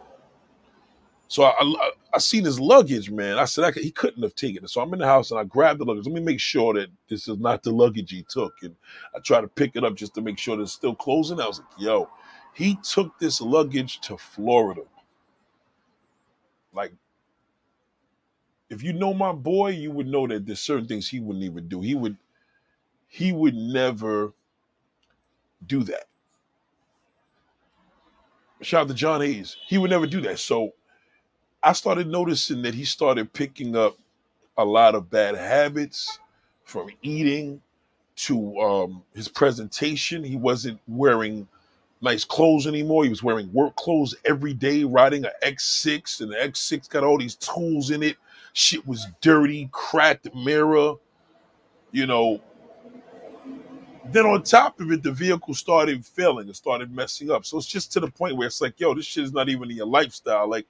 So 1.28 1.44
I, 1.44 1.54
I, 1.60 1.92
I 2.14 2.20
seen 2.20 2.44
his 2.44 2.60
luggage, 2.60 3.10
man. 3.10 3.38
I 3.38 3.46
said 3.46 3.64
I 3.64 3.72
could, 3.72 3.84
he 3.84 3.92
couldn't 3.92 4.24
have 4.24 4.36
taken 4.36 4.64
it. 4.64 4.70
So 4.70 4.82
I'm 4.82 4.94
in 4.94 5.00
the 5.00 5.06
house 5.06 5.32
and 5.32 5.40
I 5.40 5.46
grabbed 5.46 5.80
the 5.80 5.86
luggage. 5.86 6.06
Let 6.06 6.14
me 6.14 6.22
make 6.22 6.42
sure 6.42 6.74
that 6.74 6.90
this 7.08 7.28
is 7.28 7.38
not 7.38 7.64
the 7.64 7.72
luggage 7.72 8.12
he 8.12 8.24
took. 8.24 8.54
And 8.64 8.76
I 9.16 9.20
try 9.20 9.40
to 9.40 9.48
pick 9.48 9.76
it 9.76 9.84
up 9.84 9.96
just 9.96 10.14
to 10.16 10.22
make 10.22 10.38
sure 10.38 10.58
that 10.58 10.64
it's 10.64 10.74
still 10.74 10.96
closing. 10.96 11.40
I 11.40 11.48
was 11.48 11.60
like, 11.60 11.80
yo, 11.80 12.10
he 12.54 12.78
took 12.84 13.18
this 13.18 13.40
luggage 13.40 14.02
to 14.02 14.18
Florida. 14.18 14.82
Like, 16.74 16.94
if 18.70 18.84
you 18.84 18.94
know 18.94 19.14
my 19.14 19.32
boy, 19.32 19.72
you 19.72 19.92
would 19.92 20.08
know 20.08 20.28
that 20.28 20.46
there's 20.46 20.60
certain 20.60 20.88
things 20.88 21.08
he 21.08 21.20
wouldn't 21.20 21.46
even 21.46 21.68
do. 21.68 21.82
He 21.82 21.96
would, 21.96 22.18
he 23.08 23.32
would 23.32 23.56
never 23.56 24.34
do 25.66 25.84
that. 25.84 26.06
Shout 28.62 28.82
out 28.82 28.88
to 28.90 28.94
John 28.94 29.22
Hayes. 29.22 29.58
He 29.66 29.78
would 29.78 29.90
never 29.90 30.08
do 30.08 30.22
that. 30.22 30.40
So 30.40 30.72
I 31.64 31.74
started 31.74 32.08
noticing 32.08 32.62
that 32.64 32.76
he 32.76 32.86
started 32.86 33.34
picking 33.34 33.76
up 33.76 33.98
a 34.58 34.66
lot 34.66 34.96
of 34.96 35.10
bad 35.12 35.36
habits 35.36 36.20
from 36.66 36.90
eating 37.04 37.62
to 38.18 38.60
um, 38.60 39.04
his 39.16 39.28
presentation. 39.30 40.24
He 40.24 40.38
wasn't 40.38 40.80
wearing 40.88 41.48
nice 42.02 42.26
clothes 42.26 42.68
anymore. 42.68 43.04
He 43.06 43.10
was 43.12 43.24
wearing 43.24 43.52
work 43.54 43.76
clothes 43.78 44.16
every 44.26 44.54
day, 44.54 44.84
riding 44.86 45.26
an 45.26 45.32
X6, 45.44 46.22
and 46.22 46.32
the 46.32 46.38
X6 46.38 46.90
got 46.90 47.04
all 47.04 47.18
these 47.20 47.36
tools 47.36 47.92
in 47.92 48.04
it. 48.04 48.18
Shit 48.54 48.88
was 48.88 49.08
dirty, 49.22 49.70
cracked 49.72 50.34
mirror, 50.36 50.96
you 51.92 52.08
know, 52.08 52.40
Then 54.06 54.26
on 54.26 54.44
top 54.44 54.80
of 54.82 54.92
it, 54.92 55.04
the 55.04 55.12
vehicle 55.12 55.54
started 55.54 56.06
failing 56.06 56.48
and 56.48 56.56
started 56.56 56.94
messing 56.96 57.32
up. 57.32 57.46
So 57.46 57.58
it's 57.58 57.68
just 57.68 57.94
to 57.94 58.00
the 58.00 58.10
point 58.12 58.38
where 58.38 58.48
it's 58.48 58.62
like, 58.62 58.80
yo, 58.80 58.96
this 58.96 59.06
shit 59.06 59.24
is 59.26 59.34
not 59.34 59.50
even 59.50 59.72
in 59.72 59.78
your 59.78 59.88
lifestyle. 59.88 60.50
Like 60.50 60.68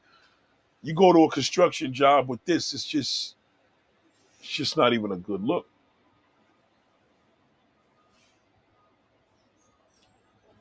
you 0.83 0.93
go 0.93 1.13
to 1.13 1.23
a 1.25 1.31
construction 1.31 1.93
job 1.93 2.29
with 2.29 2.43
this, 2.45 2.73
it's 2.73 2.85
just 2.85 3.35
it's 4.39 4.49
just 4.49 4.77
not 4.77 4.93
even 4.93 5.11
a 5.13 5.17
good 5.17 5.43
look. 5.43 5.67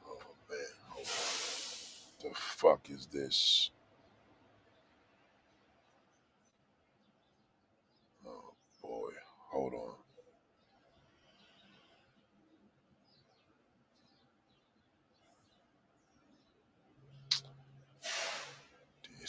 Oh 0.07 0.19
man, 0.51 0.59
hold 0.89 1.07
on. 1.07 2.31
the 2.31 2.37
fuck 2.37 2.89
is 2.91 3.07
this? 3.07 3.71
Oh 8.27 8.55
boy, 8.83 9.11
hold 9.53 9.75
on. 9.75 9.95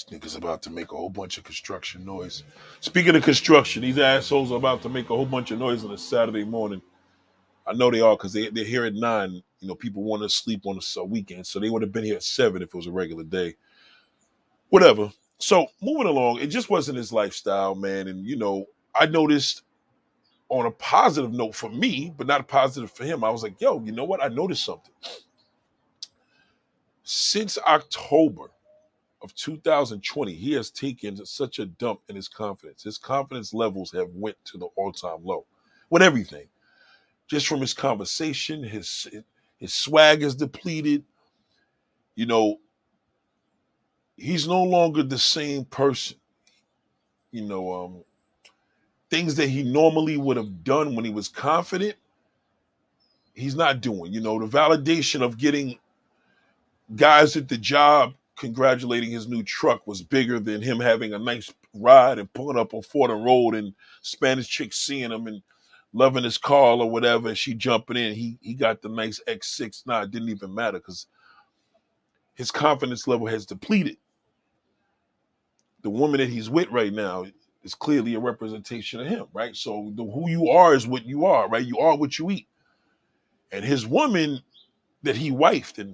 This 0.09 0.19
nigga's 0.19 0.35
about 0.35 0.61
to 0.63 0.69
make 0.69 0.91
a 0.91 0.95
whole 0.95 1.09
bunch 1.09 1.37
of 1.37 1.43
construction 1.43 2.05
noise. 2.05 2.43
Speaking 2.79 3.15
of 3.15 3.23
construction, 3.23 3.81
these 3.81 3.99
assholes 3.99 4.51
are 4.51 4.55
about 4.57 4.81
to 4.83 4.89
make 4.89 5.09
a 5.09 5.15
whole 5.15 5.25
bunch 5.25 5.51
of 5.51 5.59
noise 5.59 5.83
on 5.83 5.91
a 5.91 5.97
Saturday 5.97 6.43
morning. 6.43 6.81
I 7.67 7.73
know 7.73 7.91
they 7.91 8.01
are 8.01 8.15
because 8.15 8.33
they, 8.33 8.49
they're 8.49 8.65
here 8.65 8.85
at 8.85 8.93
nine. 8.93 9.43
You 9.59 9.67
know, 9.67 9.75
people 9.75 10.03
want 10.03 10.23
to 10.23 10.29
sleep 10.29 10.65
on 10.65 10.79
a 10.97 11.03
weekend, 11.03 11.45
so 11.45 11.59
they 11.59 11.69
would 11.69 11.81
have 11.81 11.91
been 11.91 12.03
here 12.03 12.15
at 12.15 12.23
seven 12.23 12.61
if 12.61 12.69
it 12.69 12.75
was 12.75 12.87
a 12.87 12.91
regular 12.91 13.23
day. 13.23 13.55
Whatever. 14.69 15.11
So 15.37 15.67
moving 15.81 16.07
along, 16.07 16.39
it 16.39 16.47
just 16.47 16.69
wasn't 16.69 16.97
his 16.97 17.13
lifestyle, 17.13 17.75
man. 17.75 18.07
And 18.07 18.25
you 18.25 18.37
know, 18.37 18.65
I 18.95 19.05
noticed 19.05 19.63
on 20.49 20.65
a 20.65 20.71
positive 20.71 21.31
note 21.31 21.53
for 21.53 21.69
me, 21.69 22.13
but 22.17 22.27
not 22.27 22.41
a 22.41 22.45
positive 22.45 22.91
for 22.91 23.03
him. 23.03 23.23
I 23.23 23.29
was 23.29 23.43
like, 23.43 23.59
yo, 23.61 23.81
you 23.83 23.91
know 23.91 24.05
what? 24.05 24.23
I 24.23 24.29
noticed 24.29 24.65
something. 24.65 24.93
Since 27.03 27.57
October 27.59 28.51
of 29.23 29.35
2020, 29.35 30.33
he 30.33 30.53
has 30.53 30.71
taken 30.71 31.23
such 31.25 31.59
a 31.59 31.65
dump 31.65 32.01
in 32.09 32.15
his 32.15 32.27
confidence. 32.27 32.83
His 32.83 32.97
confidence 32.97 33.53
levels 33.53 33.91
have 33.91 34.09
went 34.13 34.37
to 34.45 34.57
the 34.57 34.67
all-time 34.75 35.23
low 35.23 35.45
with 35.89 36.01
everything. 36.01 36.47
Just 37.27 37.47
from 37.47 37.61
his 37.61 37.73
conversation, 37.73 38.63
his 38.63 39.07
his 39.57 39.73
swag 39.73 40.23
is 40.23 40.35
depleted. 40.35 41.03
You 42.15 42.25
know, 42.25 42.59
he's 44.17 44.47
no 44.47 44.63
longer 44.63 45.03
the 45.03 45.17
same 45.17 45.65
person. 45.65 46.17
You 47.31 47.43
know, 47.43 47.73
um, 47.73 48.03
things 49.09 49.35
that 49.35 49.49
he 49.49 49.63
normally 49.63 50.17
would 50.17 50.37
have 50.37 50.63
done 50.63 50.95
when 50.95 51.05
he 51.05 51.11
was 51.11 51.27
confident, 51.27 51.95
he's 53.33 53.55
not 53.55 53.81
doing. 53.81 54.11
You 54.11 54.21
know, 54.21 54.39
the 54.39 54.47
validation 54.47 55.21
of 55.21 55.37
getting 55.37 55.77
guys 56.95 57.37
at 57.37 57.47
the 57.47 57.57
job 57.57 58.13
congratulating 58.37 59.11
his 59.11 59.27
new 59.27 59.43
truck 59.43 59.85
was 59.85 60.01
bigger 60.01 60.39
than 60.39 60.61
him 60.61 60.79
having 60.79 61.13
a 61.13 61.19
nice 61.19 61.53
ride 61.73 62.19
and 62.19 62.31
pulling 62.33 62.57
up 62.57 62.73
on 62.73 62.81
Fordham 62.81 63.23
Road 63.23 63.55
and 63.55 63.73
Spanish 64.01 64.47
chick 64.47 64.73
seeing 64.73 65.11
him 65.11 65.27
and 65.27 65.41
loving 65.93 66.23
his 66.23 66.37
car 66.37 66.77
or 66.77 66.89
whatever. 66.89 67.29
And 67.29 67.37
she 67.37 67.53
jumping 67.53 67.97
in. 67.97 68.13
He 68.13 68.37
he 68.41 68.53
got 68.53 68.81
the 68.81 68.89
nice 68.89 69.21
X6. 69.27 69.85
Nah, 69.85 70.03
it 70.03 70.11
didn't 70.11 70.29
even 70.29 70.53
matter 70.53 70.79
because 70.79 71.07
his 72.35 72.51
confidence 72.51 73.07
level 73.07 73.27
has 73.27 73.45
depleted. 73.45 73.97
The 75.83 75.89
woman 75.89 76.19
that 76.19 76.29
he's 76.29 76.49
with 76.49 76.69
right 76.69 76.93
now 76.93 77.25
is 77.63 77.75
clearly 77.75 78.15
a 78.15 78.19
representation 78.19 78.99
of 78.99 79.07
him, 79.07 79.25
right? 79.33 79.55
So 79.55 79.91
the 79.95 80.03
who 80.03 80.29
you 80.29 80.49
are 80.49 80.73
is 80.73 80.87
what 80.87 81.05
you 81.05 81.25
are, 81.25 81.47
right? 81.49 81.65
You 81.65 81.79
are 81.79 81.97
what 81.97 82.17
you 82.17 82.31
eat. 82.31 82.47
And 83.51 83.65
his 83.65 83.85
woman 83.85 84.41
that 85.03 85.17
he 85.17 85.31
wifed 85.31 85.79
and 85.79 85.93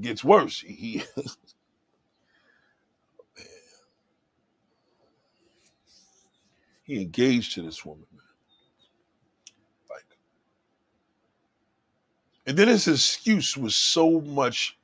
gets 0.00 0.24
worse. 0.24 0.60
He 0.60 1.02
he 6.84 7.00
engaged 7.02 7.54
to 7.54 7.62
this 7.62 7.84
woman, 7.84 8.06
man. 8.12 8.22
Like, 9.90 10.18
and 12.46 12.56
then 12.56 12.68
his 12.68 12.88
excuse 12.88 13.56
was 13.56 13.74
so 13.76 14.20
much 14.20 14.78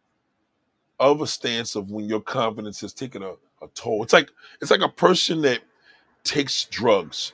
of 1.00 1.20
a 1.20 1.26
stance 1.26 1.76
of 1.76 1.90
when 1.90 2.06
your 2.08 2.20
confidence 2.20 2.80
has 2.80 2.92
taken 2.92 3.22
a, 3.22 3.32
a 3.62 3.68
toll. 3.74 4.02
It's 4.02 4.12
like 4.12 4.30
it's 4.60 4.70
like 4.70 4.82
a 4.82 4.88
person 4.88 5.42
that 5.42 5.60
takes 6.24 6.64
drugs 6.66 7.32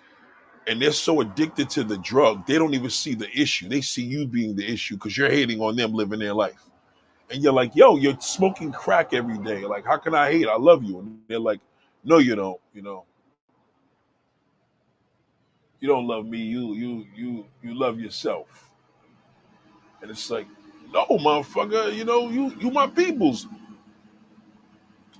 and 0.66 0.80
they're 0.80 0.92
so 0.92 1.20
addicted 1.20 1.70
to 1.70 1.84
the 1.84 1.99
drug, 1.99 2.46
they 2.46 2.56
don't 2.58 2.75
even 2.75 2.90
see 2.90 3.14
the 3.14 3.30
issue. 3.38 3.68
They 3.68 3.80
see 3.80 4.04
you 4.04 4.26
being 4.26 4.54
the 4.56 4.66
issue 4.70 4.94
because 4.94 5.16
you're 5.16 5.30
hating 5.30 5.60
on 5.60 5.76
them 5.76 5.92
living 5.92 6.20
their 6.20 6.34
life. 6.34 6.70
And 7.30 7.42
you're 7.42 7.52
like, 7.52 7.76
yo, 7.76 7.96
you're 7.96 8.18
smoking 8.20 8.72
crack 8.72 9.12
every 9.14 9.38
day. 9.38 9.64
Like, 9.64 9.84
how 9.87 9.96
can 9.99 10.14
I 10.14 10.32
hate? 10.32 10.49
I 10.49 10.56
love 10.56 10.82
you. 10.82 10.99
And 10.99 11.20
they're 11.28 11.38
like, 11.38 11.60
no, 12.02 12.18
you 12.18 12.34
don't. 12.34 12.60
You 12.75 12.82
know, 12.82 13.04
you 15.78 15.88
don't 15.88 16.06
love 16.06 16.26
me. 16.26 16.38
You 16.38 16.75
you 16.75 17.06
you 17.14 17.46
you 17.62 17.78
love 17.78 18.00
yourself. 18.00 18.70
And 20.02 20.10
it's 20.10 20.30
like, 20.30 20.46
no, 20.92 21.06
motherfucker, 21.06 21.94
you 21.94 22.04
know, 22.04 22.30
you 22.30 22.54
you 22.58 22.70
my 22.70 22.87
peoples. 22.88 23.46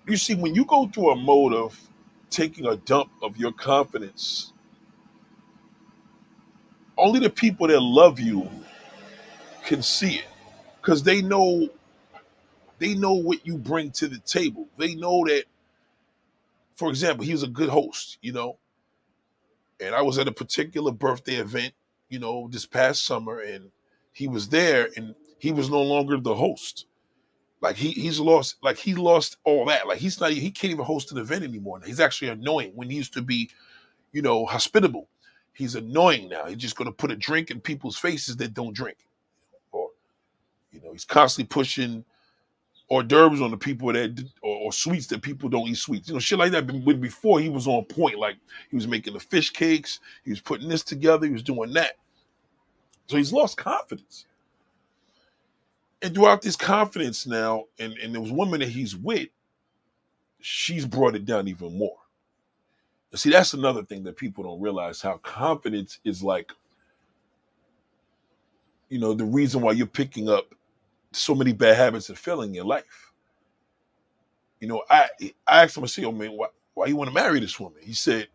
You 0.07 0.17
see, 0.17 0.35
when 0.35 0.55
you 0.55 0.65
go 0.65 0.89
through 0.89 1.11
a 1.11 1.17
mode 1.17 1.55
of 1.55 1.79
taking 2.31 2.67
a 2.67 2.77
dump 2.77 3.11
of 3.23 3.37
your 3.37 3.53
confidence, 3.53 4.53
only 6.97 7.21
the 7.21 7.31
people 7.31 7.69
that 7.69 7.81
love 7.81 8.19
you 8.19 8.49
can 9.65 9.83
see 9.83 10.17
it. 10.17 10.25
Because 10.81 11.03
they 11.03 11.21
know 11.21 11.69
they 12.81 12.95
know 12.97 13.15
what 13.15 13.47
you 13.47 13.59
bring 13.59 13.93
to 13.93 14.09
the 14.09 14.21
table. 14.21 14.69
They 14.79 14.97
know 14.97 15.27
that, 15.29 15.45
for 16.77 16.91
example, 16.91 17.25
he 17.25 17.33
was 17.33 17.45
a 17.45 17.49
good 17.49 17.71
host, 17.71 18.19
you 18.23 18.33
know. 18.33 18.59
And 19.81 19.95
I 19.95 20.03
was 20.03 20.19
at 20.19 20.29
a 20.29 20.33
particular 20.33 20.93
birthday 20.93 21.37
event, 21.37 21.75
you 22.09 22.19
know, 22.19 22.49
this 22.51 22.67
past 22.67 23.05
summer, 23.05 23.41
and 23.41 23.71
he 24.13 24.29
was 24.29 24.49
there 24.51 24.89
and 24.97 25.15
he 25.39 25.53
was 25.53 25.71
no 25.71 25.83
longer 25.83 26.19
the 26.19 26.35
host. 26.35 26.87
Like 27.61 27.77
he 27.77 27.91
he's 27.93 28.21
lost 28.21 28.57
like 28.63 28.79
he 28.79 28.95
lost 28.95 29.39
all 29.45 29.67
that. 29.67 29.87
Like 29.89 29.99
he's 29.99 30.21
not 30.21 30.33
he 30.33 30.51
can't 30.51 30.73
even 30.73 30.85
host 30.85 31.13
an 31.13 31.19
event 31.19 31.45
anymore. 31.45 31.81
He's 31.85 32.01
actually 32.01 32.29
annoying 32.29 32.73
when 32.75 32.91
he 32.91 32.97
used 32.97 33.15
to 33.15 33.23
be, 33.23 33.51
you 34.13 34.23
know, 34.23 34.47
hospitable. 34.47 35.09
He's 35.55 35.75
annoying 35.75 36.31
now. 36.31 36.47
He's 36.47 36.59
just 36.59 36.77
gonna 36.77 36.93
put 36.93 37.13
a 37.13 37.17
drink 37.17 37.51
in 37.51 37.61
people's 37.61 37.99
faces 37.99 38.37
that 38.39 38.55
don't 38.55 38.75
drink. 38.75 38.99
Or, 39.73 39.91
you 40.73 40.81
know, 40.83 40.93
he's 40.93 41.05
constantly 41.07 41.49
pushing 41.49 42.05
hors 42.91 43.05
d'oeuvres 43.05 43.41
on 43.41 43.53
the 43.53 43.57
people 43.57 43.93
that 43.93 44.23
or, 44.43 44.57
or 44.57 44.73
sweets 44.73 45.07
that 45.07 45.23
people 45.23 45.49
don't 45.49 45.69
eat 45.69 45.79
sweets. 45.79 46.09
You 46.09 46.15
know, 46.15 46.21
shit 46.21 46.39
like 46.39 46.53
that. 46.53 46.67
But 46.67 47.01
before 47.01 47.41
he 47.41 47.49
was 47.49 47.67
on 47.67 47.85
point, 47.85 48.19
like 48.19 48.37
he 48.69 48.77
was 48.77 48.89
making 48.89 49.15
the 49.15 49.21
fish 49.21 49.51
cakes, 49.51 50.01
he 50.25 50.31
was 50.31 50.41
putting 50.41 50.69
this 50.69 50.83
together, 50.83 51.27
he 51.27 51.33
was 51.33 51.43
doing 51.43 51.73
that. 51.75 51.93
So 53.07 53.17
he's 53.17 53.33
lost 53.33 53.57
confidence. 53.57 54.27
And 56.03 56.15
throughout 56.15 56.43
this 56.43 56.57
confidence 56.57 57.27
now, 57.27 57.65
and, 57.79 57.93
and 57.95 58.15
there 58.15 58.21
was 58.23 58.33
woman 58.33 58.61
that 58.61 58.71
he's 58.71 58.97
with, 58.97 59.29
she's 60.41 60.87
brought 60.87 61.15
it 61.15 61.27
down 61.27 61.47
even 61.49 61.77
more. 61.77 61.97
And 63.11 63.21
see, 63.21 63.31
that's 63.31 63.55
another 63.55 63.83
thing 63.83 64.03
that 64.05 64.17
people 64.17 64.45
don't 64.45 64.61
realize 64.61 65.01
how 65.01 65.19
confidence 65.19 65.99
is 66.05 66.23
like, 66.23 66.53
you 68.89 68.99
know, 68.99 69.13
the 69.15 69.25
reason 69.25 69.61
why 69.61 69.73
you're 69.73 69.87
picking 69.87 70.29
up 70.29 70.55
so 71.13 71.35
many 71.35 71.53
bad 71.53 71.77
habits 71.77 72.09
and 72.09 72.19
failing 72.19 72.51
in 72.51 72.55
your 72.55 72.65
life. 72.65 73.13
You 74.61 74.69
know, 74.69 74.83
I 74.91 75.09
I 75.47 75.65
asked 75.65 75.77
him, 75.77 75.85
I 75.85 75.87
said, 75.87 76.05
oh 76.05 76.13
man, 76.13 76.33
why, 76.33 76.49
why 76.75 76.87
you 76.87 76.97
want 76.97 77.09
to 77.09 77.15
marry 77.15 77.41
this 77.41 77.59
woman? 77.59 77.81
He 77.83 77.95
said, 77.95 78.29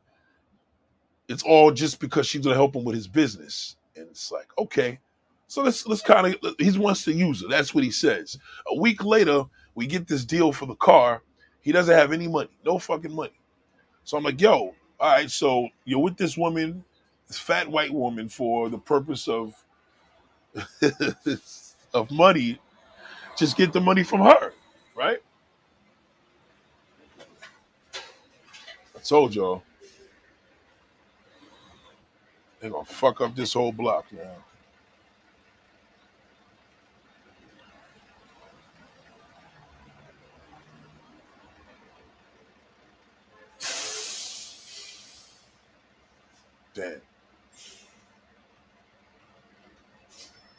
it's 1.28 1.44
all 1.44 1.72
just 1.72 2.00
because 2.00 2.28
she's 2.28 2.44
gonna 2.44 2.56
help 2.56 2.76
him 2.76 2.84
with 2.84 2.96
his 2.96 3.08
business. 3.08 3.78
And 3.96 4.08
it's 4.10 4.32
like, 4.32 4.48
okay. 4.58 5.00
So 5.48 5.64
let's 5.64 5.88
let's 5.88 6.02
kind 6.02 6.36
of 6.44 6.56
he 6.60 6.78
wants 6.78 7.06
to 7.06 7.14
use 7.14 7.42
her. 7.42 7.48
That's 7.48 7.76
what 7.76 7.84
he 7.84 7.92
says. 7.92 8.38
A 8.68 8.80
week 8.80 9.04
later, 9.04 9.44
we 9.76 9.88
get 9.88 10.08
this 10.08 10.26
deal 10.26 10.52
for 10.52 10.66
the 10.66 10.76
car. 10.76 11.22
He 11.62 11.72
doesn't 11.72 11.96
have 11.96 12.12
any 12.14 12.28
money, 12.28 12.50
no 12.66 12.80
fucking 12.80 13.14
money. 13.14 13.40
So 14.04 14.18
I'm 14.18 14.24
like, 14.24 14.42
yo, 14.42 14.76
all 15.00 15.12
right, 15.12 15.30
so 15.32 15.70
you're 15.86 16.00
with 16.00 16.18
this 16.18 16.38
woman, 16.38 16.84
this 17.28 17.40
fat 17.40 17.68
white 17.70 17.94
woman, 17.94 18.30
for 18.30 18.70
the 18.70 18.78
purpose 18.78 19.28
of 19.28 19.56
of 21.94 22.12
money. 22.12 22.60
Just 23.36 23.58
get 23.58 23.74
the 23.74 23.82
money 23.82 24.04
from 24.04 24.22
her, 24.22 24.54
right? 24.96 25.20
I 28.96 29.00
told 29.04 29.36
y'all 29.36 29.62
they're 32.60 32.70
gonna 32.70 32.86
fuck 32.86 33.22
up 33.22 33.36
this 33.36 33.54
whole 33.54 33.72
block 33.72 34.06
now. 34.12 34.38
Damn. 46.74 47.02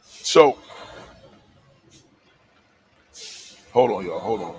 So 0.05 0.59
hold 3.77 3.91
on, 3.91 4.07
y'all. 4.07 4.19
Hold 4.19 4.41
on. 4.41 4.55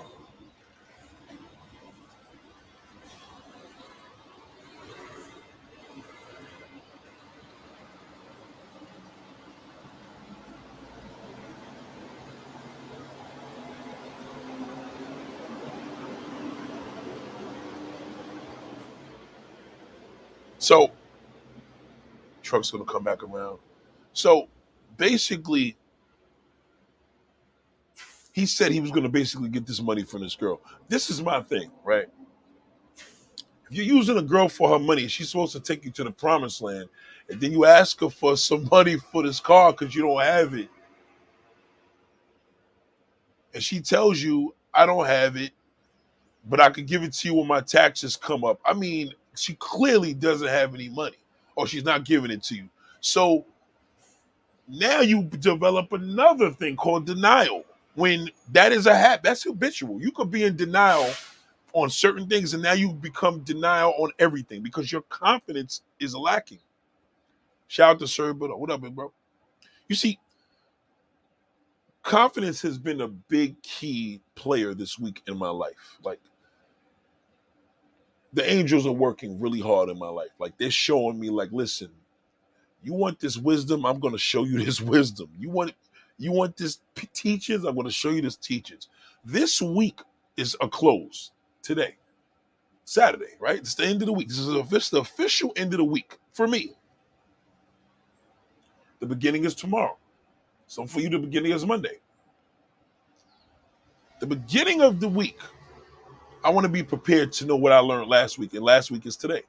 So 20.60 20.92
truck's 22.42 22.70
gonna 22.70 22.84
come 22.84 23.04
back 23.04 23.24
around. 23.24 23.58
So 24.12 24.48
basically, 24.98 25.77
he 28.38 28.46
said 28.46 28.70
he 28.70 28.80
was 28.80 28.92
gonna 28.92 29.08
basically 29.08 29.48
get 29.48 29.66
this 29.66 29.82
money 29.82 30.04
from 30.04 30.22
this 30.22 30.36
girl. 30.36 30.60
This 30.88 31.10
is 31.10 31.20
my 31.20 31.40
thing, 31.42 31.72
right? 31.84 32.06
If 33.68 33.76
you're 33.76 33.84
using 33.84 34.16
a 34.16 34.22
girl 34.22 34.48
for 34.48 34.68
her 34.70 34.78
money, 34.78 35.08
she's 35.08 35.30
supposed 35.30 35.52
to 35.54 35.60
take 35.60 35.84
you 35.84 35.90
to 35.92 36.04
the 36.04 36.12
promised 36.12 36.62
land, 36.62 36.88
and 37.28 37.40
then 37.40 37.50
you 37.50 37.64
ask 37.64 37.98
her 38.00 38.08
for 38.08 38.36
some 38.36 38.68
money 38.72 38.96
for 38.96 39.24
this 39.24 39.40
car 39.40 39.72
because 39.72 39.92
you 39.94 40.02
don't 40.02 40.22
have 40.22 40.54
it, 40.54 40.68
and 43.54 43.62
she 43.62 43.80
tells 43.80 44.20
you, 44.20 44.54
"I 44.72 44.86
don't 44.86 45.06
have 45.06 45.36
it, 45.36 45.50
but 46.48 46.60
I 46.60 46.70
could 46.70 46.86
give 46.86 47.02
it 47.02 47.12
to 47.14 47.28
you 47.28 47.34
when 47.34 47.48
my 47.48 47.60
taxes 47.60 48.16
come 48.16 48.44
up." 48.44 48.60
I 48.64 48.72
mean, 48.72 49.12
she 49.36 49.54
clearly 49.58 50.14
doesn't 50.14 50.48
have 50.48 50.76
any 50.76 50.90
money, 50.90 51.18
or 51.56 51.66
she's 51.66 51.84
not 51.84 52.04
giving 52.04 52.30
it 52.30 52.44
to 52.44 52.54
you. 52.54 52.68
So 53.00 53.44
now 54.68 55.00
you 55.00 55.24
develop 55.24 55.92
another 55.92 56.50
thing 56.52 56.76
called 56.76 57.06
denial. 57.06 57.64
When 57.98 58.30
that 58.52 58.72
is 58.72 58.86
a 58.86 58.96
habit, 58.96 59.24
that's 59.24 59.44
habitual. 59.44 60.00
You 60.00 60.12
could 60.12 60.30
be 60.30 60.44
in 60.44 60.56
denial 60.56 61.18
on 61.74 61.90
certain 61.90 62.28
things, 62.28 62.54
and 62.54 62.62
now 62.62 62.74
you 62.74 62.92
become 62.92 63.40
denial 63.40 63.94
on 63.98 64.12
everything 64.20 64.62
because 64.62 64.92
your 64.92 65.02
confidence 65.02 65.82
is 66.00 66.14
lacking. 66.16 66.60
Shout 67.68 67.96
out 67.96 67.98
to 68.00 68.08
Sir, 68.08 68.34
but 68.34 68.58
what 68.58 68.70
up, 68.70 68.82
bro? 68.82 69.12
You 69.88 69.96
see, 69.96 70.20
confidence 72.02 72.62
has 72.62 72.78
been 72.78 73.02
a 73.02 73.08
big 73.08 73.62
key 73.62 74.20
player 74.36 74.74
this 74.74 74.98
week 74.98 75.22
in 75.28 75.38
my 75.38 75.50
life. 75.50 75.98
Like 76.04 76.20
the 78.34 78.50
angels 78.50 78.86
are 78.86 78.92
working 78.92 79.40
really 79.40 79.60
hard 79.60 79.90
in 79.90 79.98
my 79.98 80.08
life. 80.10 80.30
Like 80.38 80.58
they're 80.58 80.70
showing 80.70 81.20
me, 81.20 81.30
like, 81.30 81.50
listen, 81.52 81.90
you 82.82 82.94
want 82.94 83.20
this 83.20 83.36
wisdom, 83.38 83.86
I'm 83.86 84.00
gonna 84.00 84.18
show 84.18 84.44
you 84.44 84.64
this 84.64 84.80
wisdom. 84.80 85.30
You 85.38 85.50
want 85.50 85.74
you 86.18 86.32
want 86.32 86.56
this 86.56 86.80
p- 86.94 87.08
teachings, 87.14 87.64
I'm 87.64 87.76
gonna 87.76 87.90
show 87.90 88.10
you 88.10 88.22
this 88.22 88.36
teachings. 88.36 88.88
This 89.24 89.62
week 89.62 90.00
is 90.36 90.56
a 90.60 90.68
close 90.68 91.32
today. 91.62 91.96
Saturday, 92.84 93.34
right? 93.40 93.58
It's 93.58 93.74
the 93.74 93.84
end 93.86 94.02
of 94.02 94.06
the 94.06 94.12
week. 94.12 94.28
This 94.28 94.38
is 94.38 94.48
the 94.48 95.00
official 95.00 95.52
end 95.56 95.74
of 95.74 95.78
the 95.78 95.84
week 95.84 96.18
for 96.32 96.48
me. 96.48 96.74
The 99.00 99.06
beginning 99.06 99.44
is 99.44 99.54
tomorrow. 99.54 99.96
So 100.66 100.86
for 100.86 101.00
you, 101.00 101.10
the 101.10 101.18
beginning 101.18 101.52
is 101.52 101.66
Monday. 101.66 102.00
The 104.20 104.26
beginning 104.26 104.82
of 104.82 105.00
the 105.00 105.08
week, 105.08 105.38
I 106.44 106.50
want 106.50 106.64
to 106.64 106.72
be 106.72 106.82
prepared 106.82 107.32
to 107.34 107.46
know 107.46 107.56
what 107.56 107.72
I 107.72 107.78
learned 107.80 108.08
last 108.08 108.38
week, 108.38 108.54
and 108.54 108.62
last 108.62 108.90
week 108.90 109.06
is 109.06 109.16
today. 109.16 109.42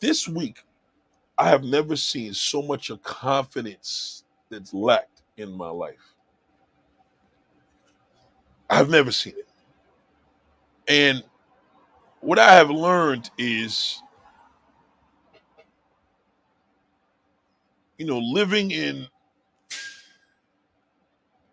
This 0.00 0.28
week, 0.28 0.58
I 1.38 1.48
have 1.48 1.64
never 1.64 1.96
seen 1.96 2.34
so 2.34 2.62
much 2.62 2.90
of 2.90 3.02
confidence 3.02 4.24
that's 4.50 4.72
lacked 4.74 5.22
in 5.36 5.52
my 5.52 5.68
life. 5.68 6.14
I've 8.68 8.90
never 8.90 9.12
seen 9.12 9.34
it. 9.36 9.48
And 10.88 11.22
what 12.20 12.38
I 12.38 12.54
have 12.54 12.70
learned 12.70 13.30
is, 13.38 14.02
you 17.98 18.06
know, 18.06 18.18
living 18.18 18.70
in 18.70 19.06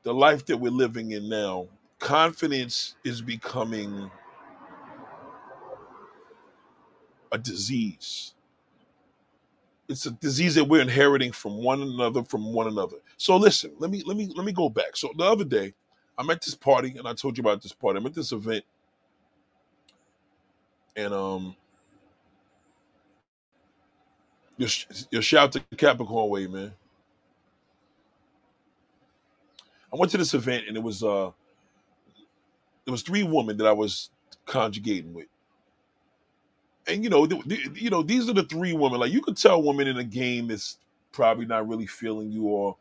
the 0.04 0.14
life 0.14 0.46
that 0.46 0.58
we're 0.58 0.72
living 0.72 1.12
in 1.12 1.30
now, 1.30 1.68
confidence 2.00 2.96
is 3.04 3.22
becoming 3.22 4.12
a 7.32 7.38
disease. 7.38 8.34
It's 9.90 10.06
a 10.08 10.12
disease 10.12 10.56
that 10.56 10.66
we're 10.66 10.82
inheriting 10.82 11.32
from 11.32 11.64
one 11.64 11.82
another, 11.82 12.24
from 12.24 12.54
one 12.54 12.68
another. 12.68 12.98
So 13.18 13.38
listen, 13.38 13.72
let 13.80 13.92
me 13.92 14.04
let 14.06 14.18
me 14.18 14.32
let 14.36 14.46
me 14.46 14.54
go 14.54 14.70
back. 14.70 14.96
So 14.98 15.12
the 15.18 15.26
other 15.26 15.46
day, 15.46 15.74
I'm 16.18 16.30
at 16.32 16.42
this 16.42 16.56
party, 16.56 16.96
and 16.98 17.08
I 17.08 17.14
told 17.14 17.38
you 17.38 17.44
about 17.44 17.62
this 17.62 17.74
party. 17.74 18.00
I'm 18.00 18.06
at 18.06 18.14
this 18.16 18.32
event, 18.32 18.66
and 20.96 21.14
um, 21.14 21.56
your 24.58 24.70
your 25.12 25.22
shout 25.24 25.54
to 25.54 25.62
Capricorn 25.78 26.30
Way, 26.30 26.48
man. 26.48 26.74
I 29.94 29.98
went 29.98 30.12
to 30.14 30.20
this 30.20 30.34
event, 30.36 30.66
and 30.68 30.78
it 30.78 30.84
was 30.84 31.04
uh, 31.04 31.32
there 32.86 32.94
was 32.94 33.04
three 33.04 33.24
women 33.24 33.58
that 33.58 33.68
I 33.68 33.74
was 33.74 34.12
conjugating 34.46 35.14
with, 35.14 35.28
and 36.88 37.04
you 37.04 37.10
know, 37.10 37.26
th- 37.26 37.44
th- 37.48 37.70
you 37.82 37.90
know, 37.90 38.04
these 38.04 38.30
are 38.30 38.34
the 38.34 38.44
three 38.44 38.74
women. 38.74 39.00
Like 39.00 39.12
you 39.12 39.22
could 39.22 39.38
tell, 39.38 39.56
a 39.56 39.60
woman 39.60 39.88
in 39.88 39.98
a 39.98 40.04
game 40.04 40.52
is 40.52 40.78
probably 41.12 41.46
not 41.46 41.68
really 41.68 41.88
feeling 41.88 42.32
you, 42.32 42.46
or 42.46 42.78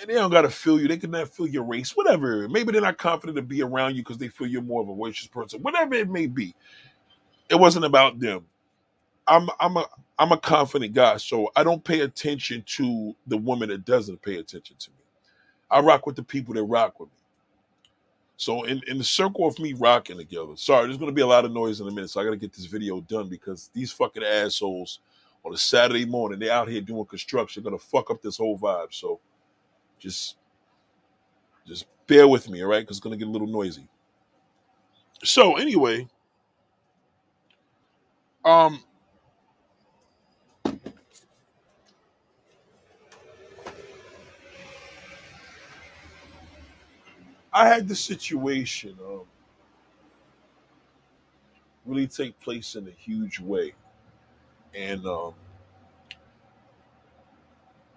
and 0.00 0.10
they 0.10 0.14
don't 0.14 0.30
gotta 0.32 0.50
feel 0.50 0.80
you. 0.80 0.88
They 0.88 0.98
can 0.98 1.12
not 1.12 1.28
feel 1.28 1.46
your 1.48 1.64
race, 1.64 1.96
whatever. 1.96 2.48
Maybe 2.48 2.72
they're 2.72 2.80
not 2.82 2.98
confident 2.98 3.36
to 3.36 3.42
be 3.42 3.62
around 3.62 3.96
you 3.96 4.02
because 4.02 4.18
they 4.18 4.28
feel 4.28 4.46
you're 4.48 4.62
more 4.62 4.82
of 4.82 4.88
a 4.88 4.92
righteous 4.94 5.28
person. 5.28 5.62
Whatever 5.62 5.94
it 5.94 6.10
may 6.10 6.26
be, 6.26 6.54
it 7.50 7.56
wasn't 7.56 7.86
about 7.86 8.20
them. 8.20 8.46
I'm 9.28 9.48
I'm 9.60 9.76
a 9.78 9.86
I'm 10.18 10.32
a 10.32 10.38
confident 10.38 10.94
guy, 10.94 11.18
so 11.18 11.50
I 11.56 11.64
don't 11.64 11.84
pay 11.84 12.00
attention 12.00 12.64
to 12.68 13.16
the 13.26 13.38
woman 13.38 13.70
that 13.70 13.84
doesn't 13.86 14.22
pay 14.22 14.36
attention 14.36 14.76
to 14.78 14.90
me. 14.90 14.96
I 15.70 15.80
rock 15.80 16.06
with 16.06 16.16
the 16.16 16.24
people 16.24 16.54
that 16.54 16.64
rock 16.64 17.00
with 17.00 17.10
me. 17.10 17.23
So 18.36 18.64
in, 18.64 18.82
in 18.88 18.98
the 18.98 19.04
circle 19.04 19.46
of 19.46 19.58
me 19.58 19.74
rocking 19.74 20.16
together, 20.16 20.56
sorry, 20.56 20.86
there's 20.86 20.98
gonna 20.98 21.12
be 21.12 21.22
a 21.22 21.26
lot 21.26 21.44
of 21.44 21.52
noise 21.52 21.80
in 21.80 21.88
a 21.88 21.90
minute, 21.90 22.10
so 22.10 22.20
I 22.20 22.24
gotta 22.24 22.36
get 22.36 22.52
this 22.52 22.66
video 22.66 23.00
done 23.00 23.28
because 23.28 23.70
these 23.72 23.92
fucking 23.92 24.24
assholes 24.24 25.00
on 25.44 25.54
a 25.54 25.58
Saturday 25.58 26.04
morning, 26.04 26.38
they're 26.38 26.52
out 26.52 26.68
here 26.68 26.80
doing 26.80 27.04
construction, 27.06 27.62
gonna 27.62 27.78
fuck 27.78 28.10
up 28.10 28.22
this 28.22 28.36
whole 28.36 28.58
vibe. 28.58 28.92
So 28.92 29.20
just 29.98 30.36
just 31.66 31.86
bear 32.06 32.26
with 32.28 32.48
me, 32.48 32.62
all 32.62 32.68
right? 32.68 32.80
Because 32.80 32.96
it's 32.98 33.04
gonna 33.04 33.16
get 33.16 33.28
a 33.28 33.30
little 33.30 33.46
noisy. 33.46 33.88
So 35.22 35.56
anyway, 35.56 36.08
um, 38.44 38.82
I 47.54 47.68
had 47.68 47.88
the 47.88 47.96
situation 47.96 48.98
um 49.06 49.22
really 51.86 52.06
take 52.06 52.38
place 52.40 52.76
in 52.76 52.88
a 52.88 52.90
huge 52.92 53.40
way, 53.40 53.74
and 54.74 55.04
um, 55.06 55.34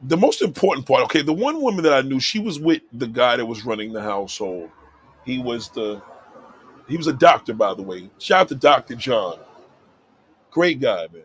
the 0.03 0.17
most 0.17 0.41
important 0.41 0.85
part. 0.87 1.03
Okay, 1.05 1.21
the 1.21 1.33
one 1.33 1.61
woman 1.61 1.83
that 1.83 1.93
I 1.93 2.01
knew, 2.01 2.19
she 2.19 2.39
was 2.39 2.59
with 2.59 2.81
the 2.93 3.07
guy 3.07 3.37
that 3.37 3.45
was 3.45 3.65
running 3.65 3.93
the 3.93 4.01
household. 4.01 4.69
He 5.25 5.39
was 5.39 5.69
the 5.69 6.01
he 6.87 6.97
was 6.97 7.07
a 7.07 7.13
doctor, 7.13 7.53
by 7.53 7.73
the 7.73 7.83
way. 7.83 8.09
Shout 8.19 8.41
out 8.41 8.47
to 8.49 8.55
Doctor 8.55 8.95
John, 8.95 9.39
great 10.51 10.79
guy, 10.79 11.07
man. 11.13 11.23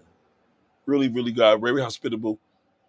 Really, 0.86 1.08
really 1.08 1.32
guy, 1.32 1.56
very 1.56 1.82
hospitable, 1.82 2.38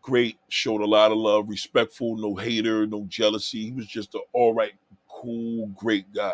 great. 0.01 0.37
Showed 0.49 0.81
a 0.81 0.85
lot 0.85 1.11
of 1.11 1.17
love, 1.17 1.49
respectful, 1.49 2.17
no 2.17 2.35
hater, 2.35 2.87
no 2.87 3.05
jealousy. 3.07 3.65
He 3.65 3.71
was 3.71 3.87
just 3.87 4.15
an 4.15 4.21
all 4.33 4.53
right, 4.53 4.73
cool, 5.23 5.67
great 5.77 6.13
guy. 6.13 6.33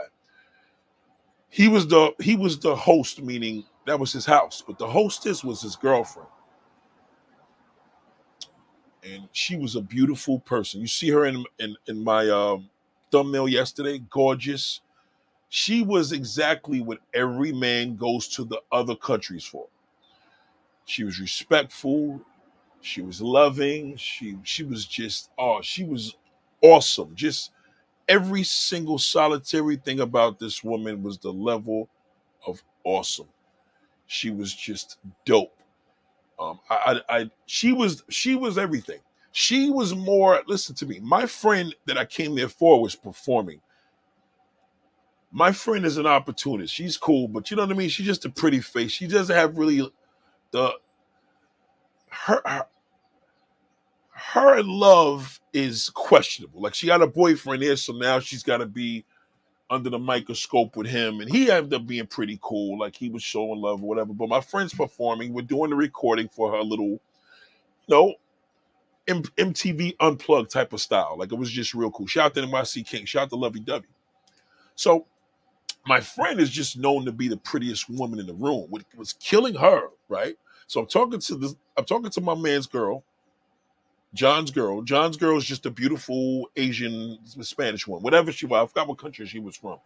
He 1.50 1.68
was 1.70 1.88
the 1.88 2.14
he 2.22 2.36
was 2.38 2.60
the 2.60 2.76
host, 2.76 3.22
meaning 3.24 3.66
that 3.88 4.00
was 4.00 4.14
his 4.14 4.26
house, 4.26 4.64
but 4.66 4.80
the 4.80 4.88
hostess 4.88 5.44
was 5.44 5.62
his 5.62 5.76
girlfriend, 5.76 6.30
and 9.04 9.30
she 9.34 9.58
was 9.58 9.76
a 9.76 9.82
beautiful 9.82 10.40
person. 10.42 10.82
You 10.82 10.88
see 10.88 11.10
her 11.10 11.26
in 11.26 11.46
in, 11.60 11.76
in 11.88 12.04
my 12.04 12.30
um, 12.30 12.70
thumbnail 13.12 13.48
yesterday, 13.50 14.00
gorgeous. 14.10 14.82
She 15.50 15.84
was 15.84 16.12
exactly 16.12 16.82
what 16.82 17.00
every 17.14 17.54
man 17.54 17.96
goes 17.98 18.28
to 18.30 18.46
the 18.46 18.62
other 18.72 18.96
countries 18.96 19.46
for. 19.46 19.68
She 20.86 21.04
was 21.04 21.20
respectful. 21.20 22.22
She 22.82 23.02
was 23.02 23.22
loving. 23.22 23.98
She 23.98 24.38
she 24.44 24.64
was 24.64 24.86
just 24.86 25.32
oh, 25.40 25.62
she 25.62 25.84
was 25.86 26.16
awesome. 26.62 27.12
Just 27.16 27.52
every 28.10 28.44
single 28.44 28.98
solitary 28.98 29.78
thing 29.78 30.02
about 30.02 30.40
this 30.40 30.64
woman 30.64 31.04
was 31.04 31.20
the 31.20 31.32
level 31.32 31.88
of 32.46 32.62
awesome. 32.84 33.30
She 34.08 34.32
was 34.32 34.54
just 34.54 34.98
dope. 35.26 35.56
Um, 36.40 36.60
I, 36.70 37.02
I, 37.10 37.18
I 37.20 37.32
she 37.46 37.72
was 37.72 38.04
she 38.10 38.36
was 38.36 38.58
everything. 38.58 39.00
She 39.32 39.70
was 39.70 39.96
more, 39.96 40.42
listen 40.48 40.76
to 40.76 40.88
me, 40.88 41.00
my 41.02 41.28
friend 41.28 41.76
that 41.86 41.98
I 41.98 42.06
came 42.06 42.34
there 42.36 42.50
for 42.50 42.82
was 42.82 42.96
performing. 42.96 43.62
My 45.32 45.52
friend 45.52 45.86
is 45.86 45.98
an 45.98 46.08
opportunist. 46.08 46.74
She's 46.74 46.98
cool, 46.98 47.28
but 47.28 47.52
you 47.52 47.58
know 47.58 47.64
what 47.64 47.72
I 47.72 47.78
mean? 47.78 47.90
She's 47.90 48.08
just 48.08 48.26
a 48.26 48.30
pretty 48.30 48.60
face. 48.60 48.92
She 48.92 49.08
doesn't 49.08 49.36
have 49.36 49.58
really 49.58 49.88
the 50.52 50.72
her 52.10 52.42
her, 52.46 52.66
her 54.20 54.62
love 54.64 55.40
is 55.54 55.90
questionable. 55.92 56.62
Like 56.62 56.76
she 56.76 56.88
got 56.88 57.02
a 57.02 57.08
boyfriend 57.08 57.64
here, 57.64 57.76
so 57.78 57.94
now 57.94 58.20
she's 58.20 58.44
got 58.44 58.58
to 58.58 58.66
be 58.66 59.06
under 59.70 59.90
the 59.90 60.00
microscope 60.00 60.76
with 60.76 60.88
him, 60.88 61.22
and 61.22 61.32
he 61.32 61.52
ended 61.52 61.74
up 61.74 61.88
being 61.88 62.08
pretty 62.08 62.40
cool. 62.42 62.80
Like 62.80 62.96
he 62.96 63.10
was 63.10 63.24
showing 63.24 63.62
love 63.62 63.84
or 63.84 63.88
whatever. 63.88 64.14
But 64.14 64.30
my 64.30 64.42
friend's 64.42 64.74
performing. 64.74 65.34
We're 65.34 65.44
doing 65.44 65.70
the 65.70 65.76
recording 65.76 66.28
for 66.30 66.52
her 66.52 66.64
little, 66.64 66.90
you 66.90 67.00
know, 67.88 68.16
M- 69.08 69.24
MTV 69.24 69.96
unplugged 70.00 70.52
type 70.52 70.74
of 70.74 70.82
style. 70.82 71.16
Like 71.18 71.32
it 71.32 71.38
was 71.38 71.52
just 71.52 71.74
real 71.74 71.92
cool. 71.92 72.08
Shout 72.08 72.26
out 72.26 72.34
to 72.36 72.42
NYC 72.42 72.86
King. 72.88 73.06
Shout 73.06 73.24
out 73.24 73.30
to 73.30 73.36
Lovey 73.36 73.60
Dovey. 73.60 73.88
So 74.76 75.06
my 75.86 76.00
friend 76.00 76.40
is 76.40 76.50
just 76.50 76.78
known 76.78 77.06
to 77.06 77.12
be 77.12 77.28
the 77.28 77.38
prettiest 77.38 77.90
woman 77.90 78.20
in 78.20 78.28
the 78.28 78.34
room. 78.34 78.68
What 78.70 78.84
was 78.96 79.14
killing 79.14 79.56
her, 79.56 79.90
right? 80.08 80.36
So 80.68 80.82
I'm 80.82 80.88
talking 80.88 81.20
to 81.20 81.36
this. 81.36 81.56
I'm 81.78 81.86
talking 81.86 82.12
to 82.12 82.22
my 82.22 82.36
man's 82.36 82.68
girl, 82.68 83.04
John's 84.14 84.52
girl. 84.52 84.82
John's 84.82 85.18
girl 85.18 85.38
is 85.38 85.46
just 85.46 85.66
a 85.66 85.72
beautiful 85.72 86.50
Asian 86.56 87.20
Spanish 87.26 87.88
one, 87.88 88.02
whatever 88.02 88.32
she 88.32 88.46
was. 88.46 88.64
I 88.64 88.68
forgot 88.68 88.88
what 88.88 88.98
country 88.98 89.28
she 89.28 89.40
was 89.40 89.56
from. 89.56 89.78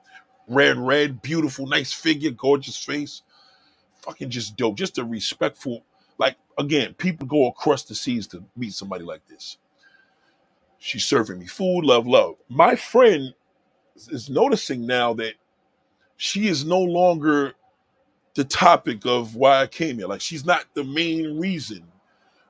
Red, 0.48 0.78
red, 0.78 1.22
beautiful, 1.22 1.68
nice 1.68 1.94
figure, 1.94 2.32
gorgeous 2.32 2.78
face. 2.78 3.22
Fucking 4.02 4.30
just 4.30 4.56
dope. 4.58 4.76
Just 4.76 4.98
a 4.98 5.04
respectful. 5.04 5.84
Like 6.18 6.38
again, 6.58 6.94
people 6.94 7.28
go 7.28 7.48
across 7.48 7.84
the 7.84 7.96
seas 7.96 8.28
to 8.28 8.44
meet 8.56 8.74
somebody 8.74 9.04
like 9.04 9.26
this. 9.28 9.58
She's 10.80 11.06
serving 11.06 11.40
me 11.40 11.48
food, 11.48 11.86
love, 11.86 12.08
love. 12.08 12.36
My 12.50 12.76
friend 12.76 13.34
is 13.96 14.30
noticing 14.30 14.86
now 14.86 15.14
that 15.16 15.36
she 16.18 16.48
is 16.48 16.66
no 16.66 16.80
longer 16.82 17.54
the 18.36 18.44
topic 18.44 19.06
of 19.06 19.36
why 19.36 19.62
I 19.62 19.68
came 19.68 19.98
here. 19.98 20.08
Like 20.08 20.22
she's 20.22 20.46
not 20.46 20.66
the 20.74 20.84
main 20.84 21.40
reason. 21.40 21.86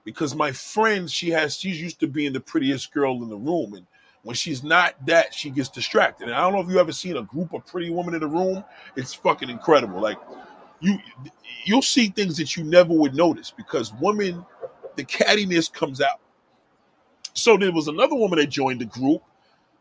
Because 0.04 0.36
my 0.36 0.52
friend, 0.52 1.10
she 1.10 1.30
has 1.30 1.56
she's 1.56 1.82
used 1.82 2.00
to 2.02 2.08
being 2.08 2.34
the 2.34 2.40
prettiest 2.40 2.92
girl 2.94 3.24
in 3.24 3.30
the 3.30 3.38
room. 3.38 3.74
And 3.74 3.88
when 4.24 4.36
she's 4.36 4.64
not 4.64 4.94
that, 5.06 5.34
she 5.34 5.50
gets 5.50 5.70
distracted. 5.70 6.28
And 6.28 6.36
I 6.36 6.42
don't 6.42 6.54
know 6.54 6.62
if 6.62 6.70
you 6.70 6.80
ever 6.80 6.92
seen 6.92 7.18
a 7.18 7.24
group 7.24 7.54
of 7.54 7.66
pretty 7.66 7.90
women 7.90 8.14
in 8.14 8.22
the 8.22 8.28
room. 8.28 8.64
It's 8.96 9.14
fucking 9.14 9.50
incredible. 9.50 10.02
Like 10.02 10.18
you 10.80 10.98
you'll 11.66 11.82
see 11.82 12.10
things 12.10 12.38
that 12.38 12.56
you 12.58 12.64
never 12.64 12.94
would 12.94 13.16
notice 13.16 13.52
because 13.52 13.94
women, 13.94 14.46
the 14.96 15.04
cattiness 15.06 15.72
comes 15.72 16.02
out. 16.02 16.20
So 17.34 17.58
there 17.58 17.72
was 17.72 17.88
another 17.88 18.16
woman 18.16 18.40
that 18.40 18.48
joined 18.48 18.82
the 18.82 18.86
group. 18.86 19.24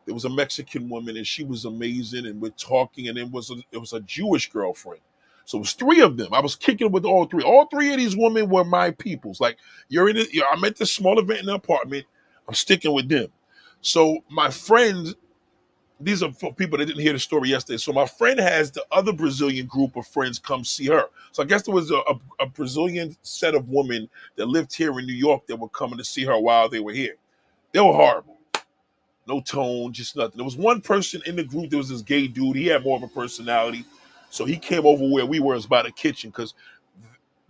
There 0.07 0.15
was 0.15 0.25
a 0.25 0.31
Mexican 0.31 0.89
woman, 0.89 1.17
and 1.17 1.27
she 1.27 1.45
was 1.45 1.65
amazing. 1.65 2.27
And 2.27 2.41
we're 2.41 2.51
talking, 2.51 3.09
and 3.09 3.19
it 3.19 3.31
was 3.31 3.51
a, 3.51 3.57
it 3.71 3.79
was 3.79 3.93
a 3.93 4.01
Jewish 4.01 4.51
girlfriend. 4.51 5.03
So 5.45 5.59
it 5.59 5.63
was 5.63 5.73
three 5.73 6.01
of 6.01 6.17
them. 6.17 6.33
I 6.33 6.41
was 6.41 6.57
kicking 6.57 6.93
with 6.93 7.05
all 7.05 7.27
three. 7.27 7.43
All 7.43 7.67
three 7.67 7.91
of 7.93 7.99
these 7.99 8.17
women 8.17 8.49
were 8.49 8.65
my 8.65 8.93
peoples. 8.93 9.41
Like 9.41 9.59
you're 9.89 10.09
in 10.09 10.17
it. 10.17 10.29
I'm 10.51 10.65
at 10.65 10.77
this 10.77 10.93
small 10.93 11.19
event 11.19 11.41
in 11.41 11.47
the 11.47 11.55
apartment. 11.55 12.07
I'm 12.49 12.55
sticking 12.55 12.93
with 12.93 13.09
them. 13.09 13.29
So 13.81 14.19
my 14.31 14.51
friend, 14.51 15.15
these 16.01 16.23
are 16.23 16.33
for 16.33 16.55
people 16.55 16.79
that 16.79 16.87
didn't 16.87 17.03
hear 17.03 17.13
the 17.13 17.19
story 17.19 17.51
yesterday. 17.51 17.79
So 17.79 17.93
my 17.93 18.07
friend 18.07 18.39
has 18.41 18.71
the 18.71 18.85
other 18.93 19.13
Brazilian 19.13 19.67
group 19.67 19.97
of 19.97 20.07
friends 20.07 20.39
come 20.39 20.65
see 20.65 20.87
her. 20.87 21.07
So 21.33 21.43
I 21.43 21.47
guess 21.47 21.63
there 21.63 21.75
was 21.75 21.91
a, 21.91 21.97
a, 21.97 22.21
a 22.41 22.47
Brazilian 22.47 23.17
set 23.23 23.55
of 23.55 23.69
women 23.69 24.09
that 24.37 24.47
lived 24.47 24.75
here 24.75 24.99
in 24.99 25.07
New 25.07 25.13
York 25.15 25.47
that 25.47 25.57
were 25.57 25.69
coming 25.69 25.99
to 25.99 26.05
see 26.05 26.25
her 26.25 26.39
while 26.39 26.69
they 26.69 26.81
were 26.81 26.93
here. 26.93 27.17
They 27.73 27.81
were 27.81 27.93
horrible. 27.93 28.39
No 29.27 29.41
tone, 29.41 29.93
just 29.93 30.17
nothing. 30.17 30.37
There 30.37 30.45
was 30.45 30.57
one 30.57 30.81
person 30.81 31.23
in 31.27 31.37
the 31.37 31.45
group. 31.45 31.71
There 31.71 31.79
was 31.79 31.89
this 31.89 32.03
gay 32.03 32.27
dude. 32.27 32.57
He 32.57 32.67
had 32.67 32.83
more 32.83 32.97
of 32.97 33.05
a 33.05 33.09
personality. 33.09 33.85
So 34.33 34.47
he 34.47 34.57
came 34.57 34.87
over 34.87 35.07
where 35.07 35.27
we 35.27 35.41
were, 35.41 35.53
it 35.53 35.57
was 35.57 35.67
by 35.67 35.83
the 35.83 35.93
kitchen, 35.93 36.31
because 36.31 36.55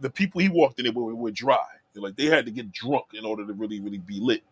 the 0.01 0.11
people 0.11 0.41
he 0.41 0.49
walked 0.49 0.81
in 0.81 0.85
there 0.85 0.93
were, 0.93 1.15
were 1.15 1.31
dry. 1.31 1.65
They're 1.93 2.03
like 2.03 2.17
they 2.17 2.27
had 2.27 2.45
to 2.47 2.51
get 2.51 2.73
drunk 2.73 3.05
in 3.15 3.25
order 3.25 3.47
to 3.47 3.53
really, 3.53 3.79
really 3.79 3.99
be 3.99 4.19
lit. 4.19 4.43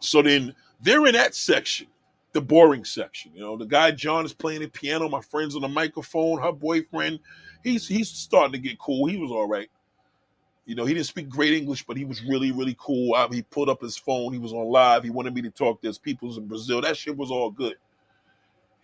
So 0.00 0.22
then 0.22 0.54
they're 0.80 1.04
in 1.04 1.12
that 1.12 1.34
section, 1.34 1.88
the 2.32 2.40
boring 2.40 2.86
section. 2.86 3.32
You 3.34 3.40
know, 3.40 3.58
the 3.58 3.66
guy 3.66 3.90
John 3.90 4.24
is 4.24 4.32
playing 4.32 4.62
the 4.62 4.68
piano. 4.68 5.10
My 5.10 5.20
friend's 5.20 5.56
on 5.56 5.60
the 5.60 5.68
microphone. 5.68 6.40
Her 6.40 6.52
boyfriend, 6.52 7.18
he's 7.62 7.86
he's 7.86 8.08
starting 8.08 8.52
to 8.52 8.58
get 8.58 8.78
cool. 8.78 9.04
He 9.04 9.18
was 9.18 9.30
all 9.30 9.46
right. 9.46 9.68
You 10.64 10.74
know, 10.74 10.86
he 10.86 10.94
didn't 10.94 11.06
speak 11.06 11.28
great 11.28 11.52
English, 11.52 11.84
but 11.84 11.98
he 11.98 12.06
was 12.06 12.22
really, 12.22 12.50
really 12.50 12.76
cool. 12.80 13.14
I, 13.14 13.28
he 13.28 13.42
pulled 13.42 13.68
up 13.68 13.82
his 13.82 13.98
phone. 13.98 14.32
He 14.32 14.38
was 14.38 14.54
on 14.54 14.70
live. 14.70 15.04
He 15.04 15.10
wanted 15.10 15.34
me 15.34 15.42
to 15.42 15.50
talk 15.50 15.82
to 15.82 15.86
his 15.86 15.98
peoples 15.98 16.38
in 16.38 16.46
Brazil. 16.46 16.80
That 16.80 16.96
shit 16.96 17.14
was 17.14 17.30
all 17.30 17.50
good. 17.50 17.76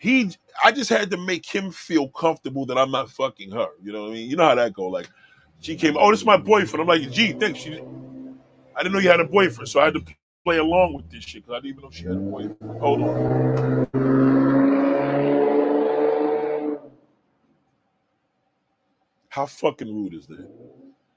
He, 0.03 0.29
I 0.65 0.73
just 0.73 0.91
had 0.91 1.13
to 1.13 1.17
make 1.17 1.47
him 1.47 1.71
feel 1.71 2.09
comfortable 2.09 2.67
that 2.67 2.77
I'm 2.77 2.91
not 2.91 3.09
fucking 3.09 3.53
her. 3.53 3.69
You 3.81 3.93
know 3.93 4.03
what 4.03 4.11
I 4.11 4.15
mean? 4.15 4.29
You 4.29 4.35
know 4.35 4.49
how 4.49 4.57
that 4.57 4.73
go. 4.73 4.89
Like, 4.89 5.09
she 5.61 5.77
came, 5.77 5.97
oh, 5.97 6.11
this 6.11 6.19
is 6.19 6.27
my 6.27 6.37
boyfriend. 6.37 6.81
I'm 6.81 6.89
like, 6.89 7.09
gee, 7.13 7.31
thanks. 7.35 7.61
She, 7.61 7.81
I 8.75 8.83
didn't 8.83 8.95
know 8.95 8.99
you 8.99 9.09
had 9.11 9.21
a 9.21 9.25
boyfriend, 9.25 9.69
so 9.69 9.79
I 9.81 9.85
had 9.85 9.95
to 9.95 10.05
play 10.43 10.57
along 10.59 10.95
with 10.95 11.09
this 11.09 11.23
shit 11.23 11.47
because 11.47 11.57
I 11.57 11.61
didn't 11.61 11.79
even 11.79 11.85
know 11.85 11.91
she 11.93 12.03
had 12.07 12.17
a 12.17 12.19
boyfriend. 12.19 12.81
Hold 12.81 13.03
on. 13.03 13.87
How 19.29 19.47
fucking 19.47 19.87
rude 19.87 20.15
is 20.15 20.27
that? 20.27 20.49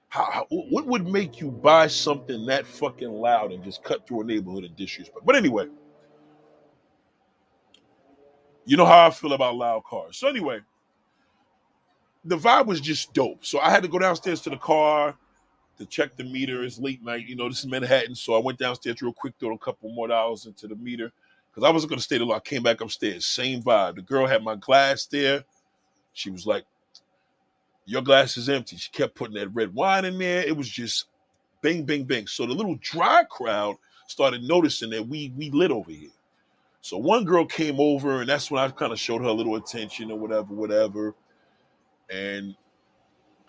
How, 0.09 0.29
how, 0.31 0.45
what 0.51 0.85
would 0.85 1.07
make 1.07 1.41
you 1.41 1.49
buy 1.49 1.87
something 1.87 2.45
that 2.45 2.67
fucking 2.67 3.09
loud 3.09 3.51
and 3.51 3.63
just 3.63 3.83
cut 3.83 4.07
through 4.07 4.21
a 4.21 4.25
neighborhood 4.25 4.63
and 4.63 4.75
disrespect? 4.75 5.25
But 5.25 5.35
anyway, 5.35 5.69
you 8.65 8.77
know 8.77 8.85
how 8.85 9.07
I 9.07 9.09
feel 9.11 9.33
about 9.33 9.55
loud 9.55 9.83
cars. 9.83 10.17
So 10.17 10.27
anyway, 10.27 10.59
the 12.23 12.37
vibe 12.37 12.65
was 12.65 12.81
just 12.81 13.13
dope. 13.13 13.45
So 13.45 13.59
I 13.59 13.69
had 13.69 13.83
to 13.83 13.89
go 13.89 13.99
downstairs 13.99 14.41
to 14.41 14.49
the 14.49 14.57
car 14.57 15.15
to 15.77 15.85
check 15.85 16.15
the 16.17 16.23
meter. 16.23 16.63
It's 16.63 16.79
late 16.79 17.03
night, 17.03 17.27
you 17.27 17.35
know. 17.35 17.49
This 17.49 17.59
is 17.59 17.67
Manhattan, 17.67 18.15
so 18.15 18.33
I 18.35 18.39
went 18.39 18.59
downstairs 18.59 19.01
real 19.01 19.13
quick, 19.13 19.33
threw 19.39 19.53
a 19.53 19.57
couple 19.57 19.91
more 19.91 20.07
dollars 20.07 20.45
into 20.45 20.67
the 20.67 20.75
meter 20.75 21.11
because 21.49 21.67
I 21.67 21.71
wasn't 21.71 21.91
gonna 21.91 22.01
stay 22.01 22.17
there. 22.17 22.27
long. 22.27 22.37
I 22.37 22.41
came 22.41 22.63
back 22.63 22.81
upstairs, 22.81 23.25
same 23.25 23.61
vibe. 23.61 23.95
The 23.95 24.01
girl 24.01 24.27
had 24.27 24.43
my 24.43 24.55
glass 24.55 25.05
there. 25.05 25.43
She 26.13 26.29
was 26.29 26.47
like, 26.47 26.65
"Your 27.85 28.01
glass 28.01 28.37
is 28.37 28.49
empty." 28.49 28.77
She 28.77 28.91
kept 28.91 29.15
putting 29.15 29.35
that 29.35 29.49
red 29.49 29.73
wine 29.73 30.05
in 30.05 30.17
there. 30.17 30.43
It 30.43 30.55
was 30.57 30.69
just 30.69 31.05
bang, 31.61 31.83
bang, 31.83 32.05
bang. 32.05 32.27
So 32.27 32.45
the 32.45 32.53
little 32.53 32.75
dry 32.81 33.23
crowd 33.29 33.75
started 34.07 34.43
noticing 34.43 34.91
that 34.91 35.07
we 35.07 35.31
we 35.37 35.49
lit 35.51 35.71
over 35.71 35.91
here. 35.91 36.09
So 36.85 36.99
one 36.99 37.25
girl 37.25 37.47
came 37.47 37.79
over, 37.79 38.21
and 38.21 38.29
that's 38.29 38.51
when 38.51 38.61
I 38.61 38.69
kind 38.69 38.93
of 38.93 38.99
showed 38.99 39.23
her 39.23 39.27
a 39.27 39.33
little 39.33 39.55
attention 39.55 40.11
or 40.11 40.19
whatever, 40.19 40.53
whatever. 40.53 41.15
And 42.11 42.55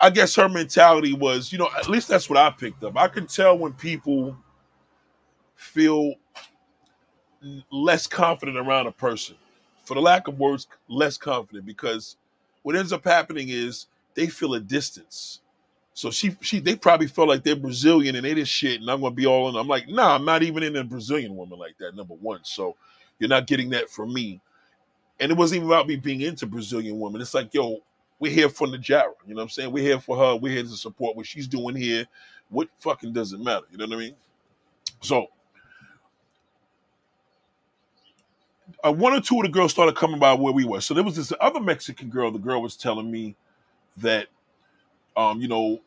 I 0.01 0.09
guess 0.09 0.33
her 0.37 0.49
mentality 0.49 1.13
was, 1.13 1.51
you 1.51 1.59
know, 1.59 1.69
at 1.77 1.87
least 1.87 2.07
that's 2.07 2.31
what 2.31 2.39
I 2.39 2.49
picked 2.49 2.83
up. 2.83 2.97
I 2.97 3.07
can 3.07 3.27
tell 3.27 3.55
when 3.55 3.73
people 3.73 4.35
feel 5.55 6.15
less 7.71 8.07
confident 8.07 8.57
around 8.57 8.87
a 8.87 8.91
person, 8.91 9.35
for 9.85 9.93
the 9.93 10.01
lack 10.01 10.27
of 10.27 10.39
words, 10.39 10.65
less 10.87 11.15
confident, 11.15 11.67
because 11.67 12.17
what 12.63 12.75
ends 12.75 12.91
up 12.91 13.03
happening 13.03 13.49
is 13.49 13.85
they 14.15 14.25
feel 14.25 14.55
a 14.55 14.59
distance. 14.59 15.41
So 15.93 16.09
she, 16.09 16.35
she, 16.41 16.59
they 16.59 16.75
probably 16.75 17.05
felt 17.05 17.27
like 17.27 17.43
they're 17.43 17.55
Brazilian 17.55 18.15
and 18.15 18.25
they 18.25 18.33
this 18.33 18.49
shit, 18.49 18.81
and 18.81 18.89
I'm 18.89 19.01
gonna 19.01 19.13
be 19.13 19.27
all 19.27 19.47
in. 19.47 19.55
I'm 19.55 19.67
like, 19.67 19.87
nah, 19.87 20.15
I'm 20.15 20.25
not 20.25 20.41
even 20.41 20.63
in 20.63 20.75
a 20.75 20.83
Brazilian 20.83 21.35
woman 21.35 21.59
like 21.59 21.77
that. 21.77 21.95
Number 21.95 22.15
one, 22.15 22.39
so 22.41 22.75
you're 23.19 23.29
not 23.29 23.47
getting 23.47 23.69
that 23.71 23.89
from 23.89 24.13
me. 24.13 24.41
And 25.19 25.31
it 25.31 25.37
wasn't 25.37 25.57
even 25.57 25.69
about 25.69 25.87
me 25.87 25.95
being 25.95 26.21
into 26.21 26.45
Brazilian 26.45 26.99
women. 26.99 27.21
It's 27.21 27.33
like, 27.33 27.53
yo, 27.53 27.79
we're 28.19 28.31
here 28.31 28.49
for 28.49 28.67
Najara. 28.67 29.13
You 29.25 29.33
know 29.33 29.35
what 29.35 29.43
I'm 29.43 29.49
saying? 29.49 29.71
We're 29.71 29.83
here 29.83 29.99
for 29.99 30.17
her. 30.17 30.35
We're 30.35 30.53
here 30.53 30.63
to 30.63 30.69
support 30.69 31.15
what 31.15 31.25
she's 31.25 31.47
doing 31.47 31.75
here. 31.75 32.05
What 32.49 32.69
fucking 32.79 33.13
does 33.13 33.33
it 33.33 33.39
matter? 33.39 33.65
You 33.71 33.77
know 33.77 33.85
what 33.85 33.95
I 33.95 33.99
mean? 33.99 34.15
So, 35.01 35.27
uh, 38.83 38.91
one 38.91 39.13
or 39.13 39.21
two 39.21 39.37
of 39.37 39.43
the 39.43 39.49
girls 39.49 39.71
started 39.71 39.95
coming 39.95 40.19
by 40.19 40.33
where 40.33 40.53
we 40.53 40.65
were. 40.65 40.81
So 40.81 40.93
there 40.93 41.03
was 41.03 41.15
this 41.15 41.33
other 41.39 41.59
Mexican 41.59 42.09
girl. 42.09 42.31
The 42.31 42.39
girl 42.39 42.61
was 42.61 42.75
telling 42.75 43.09
me 43.09 43.35
that, 43.97 44.27
um, 45.15 45.41
you 45.41 45.47
know, 45.47 45.81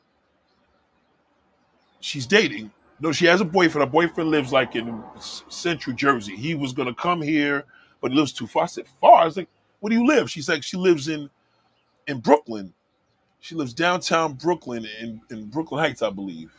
she's 2.00 2.26
dating. 2.26 2.70
No, 3.00 3.12
she 3.12 3.24
has 3.26 3.40
a 3.40 3.44
boyfriend. 3.46 3.88
Her 3.88 3.90
boyfriend 3.90 4.30
lives 4.30 4.52
like 4.52 4.76
in 4.76 5.02
Central 5.18 5.96
Jersey. 5.96 6.36
He 6.36 6.54
was 6.54 6.72
gonna 6.72 6.94
come 6.94 7.22
here, 7.22 7.64
but 8.00 8.12
he 8.12 8.18
lives 8.18 8.32
too 8.32 8.46
far. 8.46 8.64
I 8.64 8.66
said, 8.66 8.86
far. 9.00 9.22
I 9.22 9.24
was 9.24 9.36
like, 9.38 9.48
where 9.80 9.90
do 9.90 9.96
you 9.96 10.06
live? 10.06 10.30
She's 10.30 10.48
like, 10.48 10.62
she 10.62 10.76
lives 10.76 11.08
in 11.08 11.30
in 12.06 12.20
Brooklyn. 12.20 12.74
She 13.40 13.54
lives 13.54 13.72
downtown 13.72 14.34
Brooklyn 14.34 14.86
in, 15.00 15.20
in 15.30 15.46
Brooklyn 15.46 15.80
Heights, 15.82 16.02
I 16.02 16.10
believe. 16.10 16.52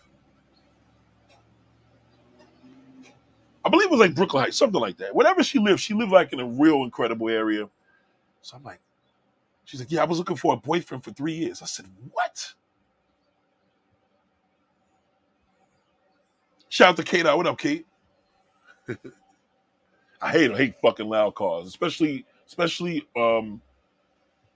I 3.64 3.70
believe 3.70 3.86
it 3.86 3.92
was 3.92 4.00
like 4.00 4.16
Brooklyn 4.16 4.44
Heights, 4.44 4.58
something 4.58 4.82
like 4.82 4.98
that. 4.98 5.14
Whatever 5.14 5.44
she 5.44 5.60
lived, 5.60 5.80
she 5.80 5.94
lived 5.94 6.12
like 6.12 6.34
in 6.34 6.40
a 6.40 6.46
real 6.46 6.84
incredible 6.84 7.30
area. 7.30 7.70
So 8.42 8.58
I'm 8.58 8.64
like, 8.64 8.80
she's 9.66 9.80
like, 9.80 9.92
yeah, 9.92 10.02
I 10.02 10.06
was 10.06 10.18
looking 10.18 10.36
for 10.36 10.54
a 10.54 10.58
boyfriend 10.58 11.04
for 11.04 11.12
three 11.12 11.34
years. 11.34 11.62
I 11.62 11.66
said, 11.66 11.86
what? 12.12 12.54
Shout 16.72 16.92
out 16.92 16.96
to 16.96 17.04
Kate. 17.04 17.26
What 17.26 17.46
up, 17.48 17.60
Kate? 17.60 17.86
I 20.22 20.32
hate 20.32 20.52
I 20.52 20.58
hate 20.58 20.76
fucking 20.82 21.06
loud 21.06 21.36
cars, 21.36 21.68
especially 21.68 22.26
especially 22.48 23.06
um 23.18 23.62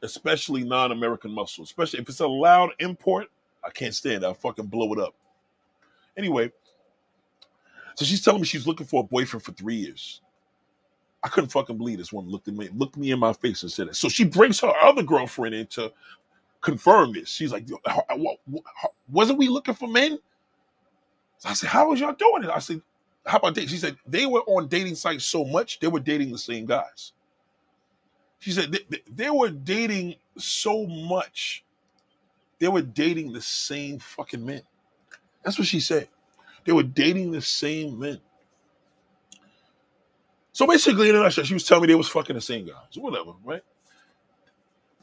especially 0.01 0.63
non-American 0.63 1.32
muscle. 1.32 1.65
Especially 1.65 1.99
if 1.99 2.08
it's 2.08 2.21
a 2.21 2.28
loud 2.28 2.69
import, 2.80 3.28
I 3.65 3.69
can't 3.69 3.93
stand 3.93 4.23
it. 4.23 4.28
I'll 4.28 4.34
fucking 4.34 4.67
blow 4.67 4.93
it 4.93 4.99
up. 4.99 5.13
Anyway, 6.15 6.54
so 7.95 8.06
she's 8.06 8.23
telling 8.23 8.39
me 8.39 8.47
she's 8.47 8.65
looking 8.65 8.88
for 8.88 9.01
a 9.01 9.08
boyfriend 9.08 9.43
for 9.43 9.51
three 9.51 9.75
years. 9.75 10.21
I 11.21 11.28
couldn't 11.28 11.49
fucking 11.49 11.78
believe 11.78 11.97
this 11.97 12.13
woman 12.13 12.32
looked 12.32 12.47
at 12.47 12.54
me, 12.54 12.69
looked 12.73 12.95
me 12.95 13.12
in 13.12 13.19
my 13.19 13.34
face 13.34 13.62
and 13.63 13.71
said 13.71 13.89
it. 13.89 13.97
So 13.97 14.08
she 14.08 14.23
brings 14.23 14.62
her 14.62 14.71
other 14.82 15.04
girlfriend 15.04 15.54
in 15.54 15.67
to 15.67 15.91
confirm 16.62 17.12
this. 17.12 17.28
She's 17.28 17.51
like, 17.51 17.67
wasn't 19.10 19.38
we 19.38 19.49
looking 19.49 19.73
for 19.73 19.89
men? 19.89 20.17
I 21.45 21.53
said, 21.53 21.69
how 21.69 21.89
was 21.89 21.99
y'all 21.99 22.13
doing 22.13 22.43
it? 22.43 22.49
I 22.49 22.60
said, 22.60 22.81
how 23.25 23.38
about 23.38 23.55
that? 23.55 23.69
She 23.69 23.77
said, 23.77 23.97
they 24.08 24.25
were 24.25 24.41
on 24.41 24.67
dating 24.67 24.95
sites 24.95 25.25
so 25.25 25.45
much, 25.45 25.79
they 25.79 25.88
were 25.88 25.99
dating 25.99 26.31
the 26.31 26.38
same 26.38 26.65
guys. 26.65 27.13
She 28.39 28.51
said, 28.51 28.71
they, 28.71 29.01
they 29.12 29.29
were 29.29 29.49
dating 29.49 30.15
so 30.38 30.86
much, 30.88 31.63
they 32.60 32.67
were 32.67 32.81
dating 32.81 33.34
the 33.34 33.41
same 33.41 33.99
fucking 33.99 34.45
men. 34.45 34.62
That's 35.43 35.60
what 35.60 35.67
she 35.67 35.79
said. 35.79 36.10
They 36.65 36.73
were 36.73 36.84
dating 36.84 37.31
the 37.31 37.41
same 37.41 37.99
men. 37.99 38.19
So 40.53 40.67
basically, 40.67 41.10
in 41.10 41.15
a 41.15 41.19
nutshell, 41.19 41.45
she 41.45 41.53
was 41.53 41.65
telling 41.65 41.84
me 41.84 41.88
they 41.88 41.95
was 41.95 42.08
fucking 42.10 42.36
the 42.36 42.41
same 42.41 42.65
guys, 42.65 42.97
whatever, 42.97 43.34
right? 43.43 43.63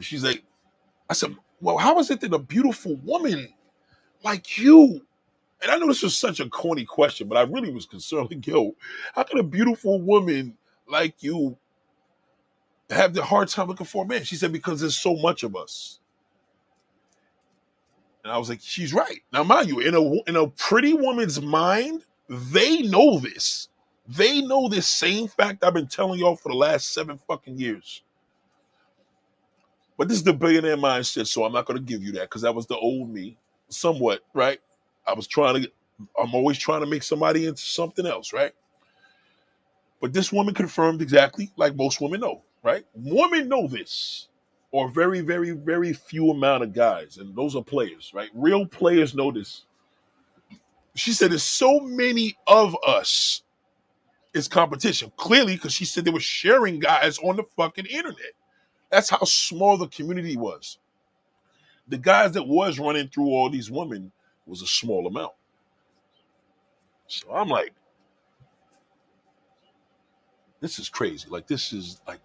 She's 0.00 0.24
like, 0.24 0.42
I 1.10 1.14
said, 1.14 1.36
well, 1.60 1.78
how 1.78 1.98
is 2.00 2.10
it 2.10 2.20
that 2.22 2.34
a 2.34 2.38
beautiful 2.38 2.96
woman 2.96 3.48
like 4.24 4.58
you, 4.58 5.02
and 5.62 5.70
I 5.70 5.76
know 5.78 5.86
this 5.86 6.02
was 6.02 6.16
such 6.16 6.40
a 6.40 6.48
corny 6.48 6.84
question, 6.84 7.28
but 7.28 7.38
I 7.38 7.42
really 7.42 7.72
was 7.72 7.86
concerned, 7.86 8.28
like, 8.30 8.46
yo, 8.46 8.74
how 9.14 9.22
can 9.22 9.38
a 9.38 9.44
beautiful 9.44 10.00
woman 10.00 10.56
like 10.88 11.22
you 11.22 11.56
have 12.90 13.14
the 13.14 13.22
hard 13.22 13.48
time 13.48 13.68
looking 13.68 13.86
for 13.86 14.04
a 14.04 14.08
man? 14.08 14.24
She 14.24 14.36
said, 14.36 14.52
because 14.52 14.80
there's 14.80 14.98
so 14.98 15.16
much 15.16 15.42
of 15.42 15.56
us. 15.56 16.00
And 18.24 18.32
I 18.32 18.38
was 18.38 18.48
like, 18.48 18.60
she's 18.62 18.94
right. 18.94 19.20
Now, 19.32 19.42
mind 19.42 19.68
you, 19.68 19.80
in 19.80 19.94
a 19.94 20.02
in 20.28 20.36
a 20.36 20.46
pretty 20.48 20.94
woman's 20.94 21.40
mind, 21.40 22.04
they 22.28 22.82
know 22.82 23.18
this. 23.18 23.68
They 24.06 24.40
know 24.42 24.68
this 24.68 24.86
same 24.86 25.28
fact 25.28 25.64
I've 25.64 25.74
been 25.74 25.88
telling 25.88 26.20
y'all 26.20 26.36
for 26.36 26.48
the 26.50 26.56
last 26.56 26.92
seven 26.92 27.18
fucking 27.26 27.58
years. 27.58 28.02
But 29.98 30.08
this 30.08 30.18
is 30.18 30.24
the 30.24 30.32
billionaire 30.32 30.76
mindset, 30.76 31.26
so 31.26 31.44
I'm 31.44 31.52
not 31.52 31.66
going 31.66 31.78
to 31.78 31.84
give 31.84 32.02
you 32.02 32.12
that 32.12 32.22
because 32.22 32.42
that 32.42 32.54
was 32.54 32.66
the 32.66 32.76
old 32.76 33.10
me, 33.10 33.36
somewhat, 33.68 34.24
right? 34.34 34.60
I 35.06 35.14
was 35.14 35.26
trying 35.26 35.62
to, 35.62 35.72
I'm 36.20 36.34
always 36.34 36.58
trying 36.58 36.80
to 36.80 36.86
make 36.86 37.02
somebody 37.02 37.46
into 37.46 37.62
something 37.62 38.06
else, 38.06 38.32
right? 38.32 38.52
But 40.00 40.12
this 40.12 40.32
woman 40.32 40.54
confirmed 40.54 41.02
exactly 41.02 41.52
like 41.56 41.76
most 41.76 42.00
women 42.00 42.20
know, 42.20 42.42
right? 42.62 42.84
Women 42.94 43.48
know 43.48 43.68
this, 43.68 44.28
or 44.72 44.90
very, 44.90 45.20
very, 45.20 45.52
very 45.52 45.92
few 45.92 46.30
amount 46.30 46.64
of 46.64 46.72
guys, 46.74 47.18
and 47.18 47.34
those 47.36 47.56
are 47.56 47.62
players, 47.62 48.12
right? 48.14 48.30
Real 48.34 48.66
players 48.66 49.14
know 49.14 49.30
this. 49.30 49.64
She 50.94 51.12
said, 51.12 51.30
There's 51.30 51.42
so 51.42 51.80
many 51.80 52.36
of 52.46 52.76
us. 52.86 53.42
It's 54.34 54.48
competition. 54.48 55.12
Clearly, 55.16 55.54
because 55.54 55.72
she 55.72 55.84
said 55.84 56.04
they 56.04 56.10
were 56.10 56.20
sharing 56.20 56.78
guys 56.78 57.18
on 57.18 57.36
the 57.36 57.44
fucking 57.56 57.86
internet. 57.86 58.32
That's 58.90 59.10
how 59.10 59.24
small 59.24 59.76
the 59.76 59.88
community 59.88 60.36
was. 60.36 60.78
The 61.88 61.98
guys 61.98 62.32
that 62.32 62.46
was 62.46 62.78
running 62.78 63.08
through 63.08 63.28
all 63.28 63.50
these 63.50 63.70
women 63.70 64.12
was 64.46 64.62
a 64.62 64.66
small 64.66 65.06
amount. 65.06 65.32
So 67.06 67.30
I'm 67.32 67.48
like, 67.48 67.72
this 70.60 70.78
is 70.78 70.88
crazy. 70.88 71.28
Like, 71.28 71.46
this 71.46 71.72
is 71.72 72.00
like, 72.06 72.20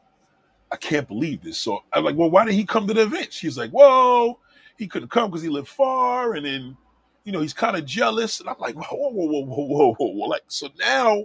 I 0.71 0.75
can't 0.75 1.07
believe 1.07 1.41
this. 1.43 1.57
So 1.57 1.83
I'm 1.93 2.03
like, 2.03 2.15
well, 2.15 2.29
why 2.29 2.45
did 2.45 2.53
he 2.53 2.65
come 2.65 2.87
to 2.87 2.93
the 2.93 3.03
event? 3.03 3.33
She's 3.33 3.57
like, 3.57 3.71
whoa, 3.71 4.39
he 4.77 4.87
couldn't 4.87 5.09
come 5.09 5.29
because 5.29 5.41
he 5.41 5.49
lived 5.49 5.67
far. 5.67 6.33
And 6.33 6.45
then, 6.45 6.77
you 7.23 7.31
know, 7.31 7.41
he's 7.41 7.53
kind 7.53 7.75
of 7.75 7.85
jealous. 7.85 8.39
And 8.39 8.49
I'm 8.49 8.59
like, 8.59 8.75
whoa, 8.75 8.85
whoa, 8.91 9.25
whoa, 9.25 9.45
whoa, 9.45 9.65
whoa, 9.65 9.93
whoa, 9.93 10.07
whoa. 10.13 10.27
Like, 10.27 10.43
so 10.47 10.69
now 10.79 11.23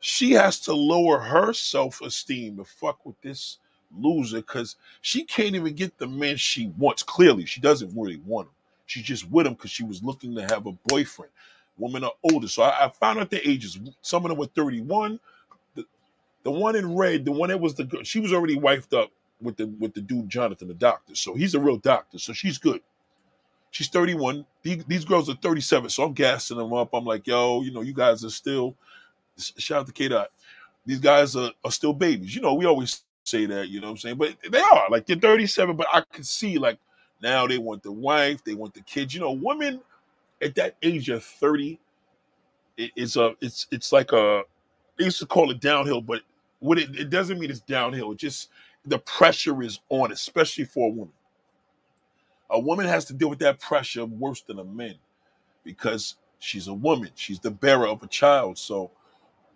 she 0.00 0.32
has 0.32 0.60
to 0.60 0.74
lower 0.74 1.18
her 1.18 1.52
self 1.52 2.00
esteem 2.02 2.56
to 2.58 2.64
fuck 2.64 3.06
with 3.06 3.20
this 3.22 3.58
loser 3.96 4.38
because 4.38 4.76
she 5.00 5.24
can't 5.24 5.54
even 5.54 5.74
get 5.74 5.96
the 5.98 6.06
man 6.06 6.36
she 6.36 6.68
wants. 6.76 7.02
Clearly, 7.02 7.46
she 7.46 7.60
doesn't 7.60 7.96
really 7.96 8.20
want 8.26 8.48
him. 8.48 8.53
She's 8.86 9.04
just 9.04 9.30
with 9.30 9.46
him 9.46 9.54
because 9.54 9.70
she 9.70 9.84
was 9.84 10.02
looking 10.02 10.34
to 10.36 10.42
have 10.42 10.66
a 10.66 10.72
boyfriend. 10.88 11.32
Women 11.78 12.04
are 12.04 12.12
older. 12.32 12.48
So 12.48 12.62
I, 12.62 12.86
I 12.86 12.90
found 12.90 13.18
out 13.18 13.30
their 13.30 13.40
ages. 13.44 13.78
Some 14.02 14.24
of 14.24 14.28
them 14.30 14.38
were 14.38 14.46
31. 14.46 15.18
The, 15.74 15.84
the 16.44 16.50
one 16.50 16.76
in 16.76 16.96
red, 16.96 17.24
the 17.24 17.32
one 17.32 17.50
that 17.50 17.60
was 17.60 17.74
the 17.74 17.84
girl, 17.84 18.02
she 18.04 18.20
was 18.20 18.32
already 18.32 18.58
wifed 18.58 18.96
up 18.96 19.10
with 19.40 19.56
the 19.56 19.66
with 19.66 19.94
the 19.94 20.00
dude 20.00 20.28
Jonathan, 20.28 20.68
the 20.68 20.74
doctor. 20.74 21.14
So 21.14 21.34
he's 21.34 21.54
a 21.54 21.60
real 21.60 21.78
doctor. 21.78 22.18
So 22.18 22.32
she's 22.32 22.58
good. 22.58 22.80
She's 23.70 23.88
31. 23.88 24.46
These, 24.62 24.84
these 24.84 25.04
girls 25.04 25.28
are 25.28 25.34
37. 25.34 25.90
So 25.90 26.04
I'm 26.04 26.12
gassing 26.12 26.58
them 26.58 26.72
up. 26.72 26.90
I'm 26.94 27.04
like, 27.04 27.26
yo, 27.26 27.62
you 27.62 27.72
know, 27.72 27.82
you 27.82 27.94
guys 27.94 28.24
are 28.24 28.30
still 28.30 28.76
shout 29.38 29.80
out 29.80 29.86
to 29.86 29.92
K 29.92 30.08
Dot. 30.08 30.30
These 30.86 31.00
guys 31.00 31.36
are, 31.36 31.50
are 31.64 31.70
still 31.72 31.92
babies. 31.92 32.34
You 32.34 32.42
know, 32.42 32.54
we 32.54 32.66
always 32.66 33.02
say 33.24 33.46
that, 33.46 33.68
you 33.68 33.80
know 33.80 33.88
what 33.88 33.92
I'm 33.92 33.98
saying? 33.98 34.16
But 34.16 34.36
they 34.50 34.60
are 34.60 34.84
like 34.90 35.06
they're 35.06 35.16
37, 35.16 35.76
but 35.76 35.86
I 35.92 36.02
can 36.12 36.24
see 36.24 36.58
like 36.58 36.78
now 37.22 37.46
they 37.46 37.58
want 37.58 37.82
the 37.82 37.92
wife, 37.92 38.42
they 38.44 38.54
want 38.54 38.74
the 38.74 38.82
kids. 38.82 39.14
You 39.14 39.20
know, 39.20 39.32
women 39.32 39.80
at 40.42 40.54
that 40.56 40.76
age 40.82 41.08
of 41.08 41.24
30, 41.24 41.78
it, 42.76 42.90
it's 42.96 43.16
a 43.16 43.34
it's 43.40 43.66
it's 43.70 43.92
like 43.92 44.12
a 44.12 44.42
they 44.98 45.04
used 45.04 45.18
to 45.20 45.26
call 45.26 45.50
it 45.50 45.60
downhill, 45.60 46.00
but 46.00 46.22
what 46.60 46.78
it, 46.78 46.94
it 46.98 47.10
doesn't 47.10 47.38
mean 47.38 47.50
it's 47.50 47.60
downhill. 47.60 48.12
It 48.12 48.18
just 48.18 48.50
the 48.86 48.98
pressure 49.00 49.62
is 49.62 49.80
on, 49.88 50.12
especially 50.12 50.64
for 50.64 50.88
a 50.88 50.92
woman. 50.92 51.14
A 52.50 52.58
woman 52.60 52.86
has 52.86 53.04
to 53.06 53.14
deal 53.14 53.30
with 53.30 53.38
that 53.40 53.58
pressure 53.58 54.04
worse 54.04 54.42
than 54.42 54.58
a 54.58 54.64
man 54.64 54.94
because 55.64 56.16
she's 56.38 56.68
a 56.68 56.74
woman. 56.74 57.10
She's 57.14 57.40
the 57.40 57.50
bearer 57.50 57.86
of 57.86 58.02
a 58.02 58.06
child. 58.06 58.58
So 58.58 58.90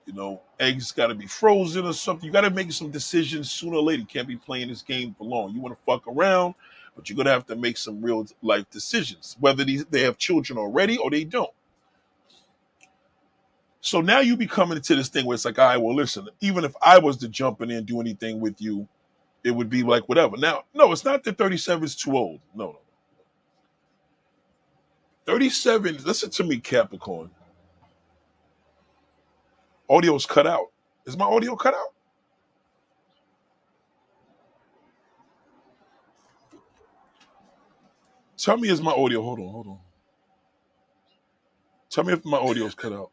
you 0.09 0.15
know, 0.15 0.41
eggs 0.59 0.91
got 0.91 1.09
to 1.09 1.15
be 1.15 1.27
frozen 1.27 1.85
or 1.85 1.93
something. 1.93 2.27
You 2.27 2.33
got 2.33 2.41
to 2.41 2.51
make 2.51 2.73
some 2.73 2.91
decisions 2.91 3.51
sooner 3.51 3.77
or 3.77 3.83
later. 3.83 4.01
You 4.01 4.07
can't 4.07 4.27
be 4.27 4.37
playing 4.37 4.69
this 4.69 4.81
game 4.81 5.15
for 5.17 5.25
long. 5.25 5.53
You 5.53 5.61
want 5.61 5.77
to 5.77 5.85
fuck 5.85 6.09
around, 6.09 6.55
but 6.99 7.09
you're 7.11 7.17
gonna 7.17 7.31
have 7.31 7.47
to 7.47 7.57
make 7.57 7.79
some 7.79 8.03
real 8.03 8.27
life 8.43 8.69
decisions, 8.71 9.39
whether 9.41 9.65
these, 9.65 9.87
they 9.87 10.03
have 10.03 10.19
children 10.19 10.59
already 10.59 10.99
or 10.99 11.11
they 11.11 11.25
don't. 11.25 11.53
So 13.81 14.01
now 14.03 14.21
you 14.21 14.37
be 14.37 14.49
coming 14.49 14.77
into 14.79 14.97
this 14.97 15.09
thing 15.09 15.27
where 15.27 15.37
it's 15.37 15.45
like, 15.47 15.59
all 15.59 15.69
right, 15.69 15.79
well, 15.79 15.97
listen, 15.97 16.29
even 16.41 16.65
if 16.65 16.75
I 16.83 16.99
was 16.99 17.19
to 17.19 17.29
jump 17.29 17.63
in 17.63 17.71
and 17.71 17.87
do 17.87 18.01
anything 18.01 18.41
with 18.41 18.61
you, 18.61 18.89
it 19.45 19.53
would 19.53 19.71
be 19.71 19.85
like 19.85 20.09
whatever. 20.09 20.37
Now, 20.37 20.65
no, 20.75 20.93
it's 20.93 21.05
not 21.05 21.25
that 21.25 21.39
37 21.39 21.85
is 21.85 21.97
too 21.97 22.17
old. 22.17 22.41
No, 22.55 22.67
no. 22.67 22.79
37, 25.27 25.99
listen 26.05 26.31
to 26.31 26.45
me, 26.45 26.59
Capricorn. 26.59 27.31
Audio's 29.89 30.27
cut 30.27 30.47
out. 30.47 30.69
Is 31.07 31.17
my 31.17 31.27
audio 31.27 31.57
cut 31.57 31.75
out? 31.75 31.95
Tell 38.39 38.59
me 38.59 38.71
is 38.71 38.83
my 38.83 38.93
audio. 38.93 39.23
Hold 39.23 39.41
on, 39.41 39.49
hold 39.51 39.69
on. 39.69 39.81
Tell 41.91 42.05
me 42.05 42.15
if 42.15 42.25
my 42.25 42.39
audio's 42.39 42.75
cut 42.75 42.93
out. 42.93 43.11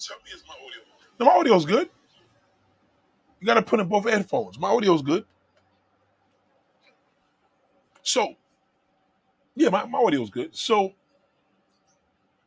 Tell 0.00 0.16
me 0.24 0.32
is 0.34 0.44
my 0.48 0.54
audio. 0.54 0.82
No, 1.20 1.26
my 1.26 1.32
audio's 1.32 1.66
good. 1.66 1.90
You 3.40 3.46
gotta 3.46 3.62
put 3.62 3.80
in 3.80 3.88
both 3.88 4.08
headphones. 4.08 4.58
My 4.58 4.70
audio's 4.70 5.02
good. 5.02 5.24
So, 8.02 8.34
yeah, 9.56 9.70
my, 9.70 9.86
my 9.86 9.98
audio's 9.98 10.30
good. 10.30 10.56
So, 10.56 10.92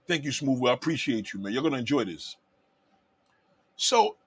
thank 0.07 0.25
you, 0.25 0.31
Smooth. 0.31 0.65
I 0.67 0.73
appreciate 0.73 1.33
you, 1.33 1.39
man. 1.41 1.53
You're 1.53 1.63
gonna 1.63 1.77
enjoy 1.79 2.05
this. 2.05 2.37
So 3.77 4.17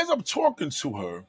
as 0.00 0.10
I'm 0.10 0.22
talking 0.22 0.70
to 0.70 0.92
her, 0.94 1.24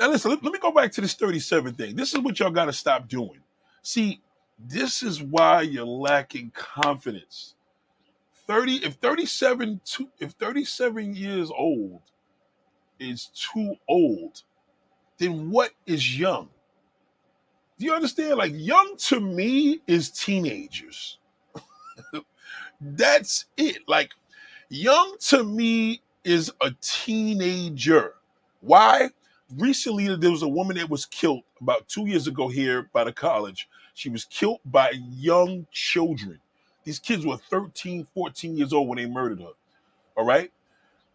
now 0.00 0.10
listen, 0.10 0.30
let, 0.32 0.44
let 0.44 0.52
me 0.52 0.58
go 0.60 0.72
back 0.72 0.92
to 0.92 1.00
this 1.02 1.14
37 1.14 1.74
thing. 1.74 1.96
This 1.96 2.14
is 2.14 2.20
what 2.20 2.38
y'all 2.40 2.50
got 2.50 2.66
to 2.66 2.72
stop 2.72 3.08
doing. 3.08 3.40
See, 3.82 4.20
this 4.58 5.02
is 5.02 5.22
why 5.22 5.62
you're 5.62 5.86
lacking 5.86 6.52
confidence. 6.54 7.54
30 8.46 8.84
if 8.84 8.94
37 8.94 9.80
if 10.18 10.32
37 10.32 11.14
years 11.14 11.50
old 11.50 12.02
is 12.98 13.26
too 13.26 13.76
old, 13.88 14.42
then 15.18 15.50
what 15.50 15.72
is 15.86 16.18
young? 16.18 16.48
Do 17.78 17.86
you 17.86 17.94
understand? 17.94 18.36
Like 18.36 18.52
young 18.54 18.96
to 19.08 19.20
me 19.20 19.80
is 19.86 20.10
teenagers. 20.10 21.18
That's 22.80 23.46
it. 23.56 23.78
Like 23.88 24.10
young 24.68 25.16
to 25.28 25.44
me 25.44 26.02
is 26.24 26.52
a 26.60 26.72
teenager. 26.82 28.14
Why? 28.60 29.10
Recently, 29.56 30.14
there 30.16 30.30
was 30.30 30.42
a 30.42 30.48
woman 30.48 30.76
that 30.76 30.90
was 30.90 31.06
killed 31.06 31.42
about 31.60 31.88
two 31.88 32.06
years 32.06 32.26
ago 32.26 32.48
here 32.48 32.88
by 32.92 33.04
the 33.04 33.12
college. 33.12 33.68
She 33.94 34.08
was 34.10 34.24
killed 34.24 34.60
by 34.64 34.92
young 35.10 35.66
children. 35.72 36.40
These 36.84 36.98
kids 37.00 37.26
were 37.26 37.36
13, 37.36 38.06
14 38.14 38.56
years 38.56 38.72
old 38.72 38.88
when 38.88 38.98
they 38.98 39.06
murdered 39.06 39.40
her. 39.40 39.52
All 40.16 40.24
right. 40.24 40.52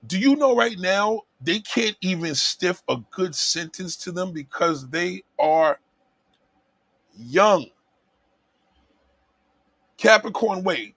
Do 0.07 0.19
you 0.19 0.35
know 0.35 0.55
right 0.55 0.77
now 0.77 1.21
they 1.41 1.59
can't 1.59 1.97
even 2.01 2.35
stiff 2.35 2.83
a 2.89 2.97
good 3.11 3.33
sentence 3.35 3.95
to 3.97 4.11
them 4.11 4.33
because 4.33 4.89
they 4.89 5.23
are 5.39 5.79
young? 7.17 7.67
Capricorn, 9.97 10.63
wait. 10.63 10.95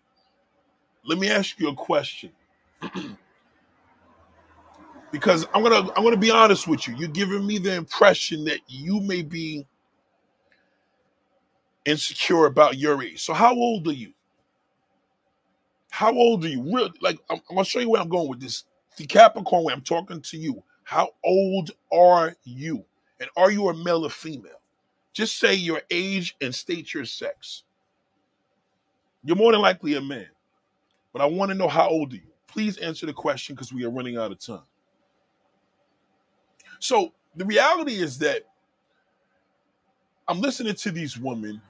Let 1.05 1.19
me 1.19 1.31
ask 1.31 1.59
you 1.59 1.69
a 1.69 1.75
question. 1.75 2.33
because 5.11 5.47
I'm 5.55 5.63
gonna 5.63 5.91
I'm 5.97 6.05
gonna 6.05 6.17
be 6.17 6.31
honest 6.31 6.67
with 6.69 6.87
you. 6.87 6.95
You're 6.97 7.09
giving 7.09 7.47
me 7.47 7.59
the 7.59 7.75
impression 7.75 8.45
that 8.45 8.61
you 8.69 9.01
may 9.01 9.23
be 9.23 9.67
insecure 11.85 12.47
about 12.47 12.79
your 12.79 13.03
age. 13.03 13.23
So 13.23 13.33
how 13.35 13.55
old 13.55 13.87
are 13.89 13.93
you? 13.93 14.13
How 15.91 16.13
old 16.15 16.45
are 16.45 16.49
you? 16.49 16.63
Real 16.63 16.91
like 17.01 17.19
I'm, 17.31 17.41
I'm 17.49 17.57
gonna 17.57 17.65
show 17.65 17.81
you 17.81 17.91
where 17.91 18.01
I'm 18.01 18.09
going 18.09 18.29
with 18.29 18.41
this. 18.41 18.65
The 18.97 19.07
Capricorn 19.07 19.65
way 19.65 19.73
I'm 19.73 19.83
talking 19.83 20.21
to 20.23 20.37
you. 20.37 20.63
How 20.85 21.11
old 21.25 21.71
are 21.93 22.35
you? 22.45 22.85
And 23.21 23.31
are 23.37 23.51
you 23.51 23.69
a 23.69 23.75
male 23.75 24.05
or 24.07 24.11
female? 24.11 24.61
Just 25.13 25.39
say 25.39 25.55
your 25.55 25.83
age 25.91 26.37
and 26.41 26.55
state 26.55 26.95
your 26.95 27.05
sex. 27.05 27.65
You're 29.25 29.37
more 29.37 29.53
than 29.53 29.61
likely 29.61 29.95
a 29.95 30.01
man. 30.01 30.29
But 31.13 31.23
I 31.23 31.27
want 31.27 31.51
to 31.51 31.57
know 31.57 31.69
how 31.69 31.89
old 31.89 32.13
are 32.13 32.17
you? 32.17 32.23
Please 32.47 32.79
answer 32.79 33.07
the 33.07 33.13
question 33.13 33.55
because 33.55 33.73
we 33.73 33.85
are 33.85 33.91
running 33.91 34.17
out 34.17 34.33
of 34.33 34.39
time. 34.39 34.63
So 36.81 37.13
the 37.37 37.45
reality 37.45 37.95
is 37.97 38.19
that 38.19 38.43
I'm 40.29 40.41
listening 40.41 40.75
to 40.75 40.91
these 40.91 41.19
women, 41.19 41.61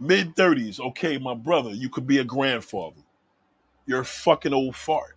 mid 0.00 0.34
30s. 0.36 0.80
Okay, 0.80 1.18
my 1.18 1.34
brother, 1.34 1.70
you 1.70 1.88
could 1.88 2.06
be 2.06 2.18
a 2.18 2.24
grandfather. 2.24 3.00
You're 3.86 4.00
a 4.00 4.04
fucking 4.04 4.54
old 4.54 4.76
fart. 4.76 5.16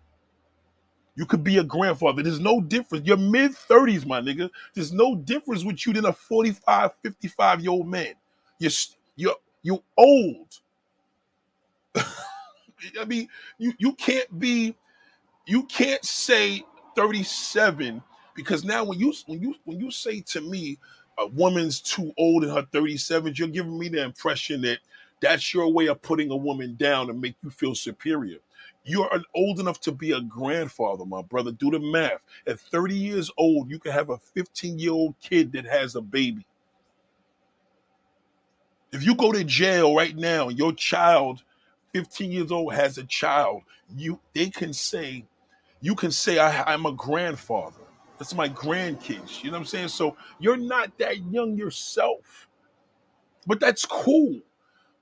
You 1.16 1.26
could 1.26 1.42
be 1.42 1.58
a 1.58 1.64
grandfather. 1.64 2.22
There's 2.22 2.40
no 2.40 2.60
difference. 2.60 3.06
You're 3.06 3.16
mid 3.16 3.52
30s, 3.52 4.06
my 4.06 4.20
nigga. 4.20 4.50
There's 4.74 4.92
no 4.92 5.16
difference 5.16 5.64
with 5.64 5.84
you 5.86 5.92
than 5.92 6.06
a 6.06 6.12
45, 6.12 6.92
55 7.02 7.60
year 7.60 7.70
old 7.70 7.88
man. 7.88 8.14
You're 8.58 8.70
you're 9.16 9.36
you're 9.62 9.82
old. 9.96 10.60
I 11.96 13.04
mean, 13.06 13.28
you 13.58 13.72
you 13.78 13.94
can't 13.94 14.38
be 14.38 14.76
you 15.46 15.64
can't 15.64 16.04
say 16.04 16.64
37 16.96 18.02
because 18.38 18.62
now 18.64 18.84
when 18.84 19.00
you 19.00 19.12
when 19.26 19.42
you 19.42 19.56
when 19.64 19.80
you 19.80 19.90
say 19.90 20.20
to 20.20 20.40
me 20.40 20.78
a 21.18 21.26
woman's 21.26 21.80
too 21.80 22.12
old 22.16 22.44
in 22.44 22.50
her 22.50 22.62
37s, 22.62 23.36
you're 23.36 23.48
giving 23.48 23.76
me 23.76 23.88
the 23.88 24.00
impression 24.00 24.60
that 24.62 24.78
that's 25.20 25.52
your 25.52 25.72
way 25.72 25.88
of 25.88 26.00
putting 26.02 26.30
a 26.30 26.36
woman 26.36 26.76
down 26.76 27.10
and 27.10 27.20
make 27.20 27.34
you 27.42 27.50
feel 27.50 27.74
superior. 27.74 28.36
You're 28.84 29.10
old 29.34 29.58
enough 29.58 29.80
to 29.80 29.92
be 29.92 30.12
a 30.12 30.20
grandfather, 30.20 31.04
my 31.04 31.20
brother. 31.20 31.50
Do 31.50 31.72
the 31.72 31.80
math. 31.80 32.20
At 32.46 32.60
30 32.60 32.94
years 32.94 33.28
old, 33.36 33.68
you 33.72 33.80
can 33.80 33.90
have 33.90 34.10
a 34.10 34.18
15 34.18 34.78
year 34.78 34.92
old 34.92 35.16
kid 35.20 35.50
that 35.54 35.64
has 35.66 35.96
a 35.96 36.00
baby. 36.00 36.46
If 38.92 39.04
you 39.04 39.16
go 39.16 39.32
to 39.32 39.42
jail 39.42 39.96
right 39.96 40.16
now 40.16 40.48
your 40.48 40.72
child, 40.72 41.42
15 41.92 42.30
years 42.30 42.52
old, 42.52 42.72
has 42.72 42.98
a 42.98 43.04
child, 43.04 43.62
you 43.96 44.20
they 44.32 44.48
can 44.48 44.72
say, 44.72 45.24
you 45.80 45.96
can 45.96 46.12
say, 46.12 46.38
I, 46.38 46.72
I'm 46.72 46.86
a 46.86 46.92
grandfather. 46.92 47.87
That's 48.18 48.34
my 48.34 48.48
grandkids. 48.48 49.42
You 49.42 49.50
know 49.50 49.56
what 49.56 49.60
I'm 49.60 49.66
saying? 49.66 49.88
So 49.88 50.16
you're 50.38 50.56
not 50.56 50.96
that 50.98 51.18
young 51.30 51.56
yourself. 51.56 52.48
But 53.46 53.60
that's 53.60 53.84
cool. 53.84 54.40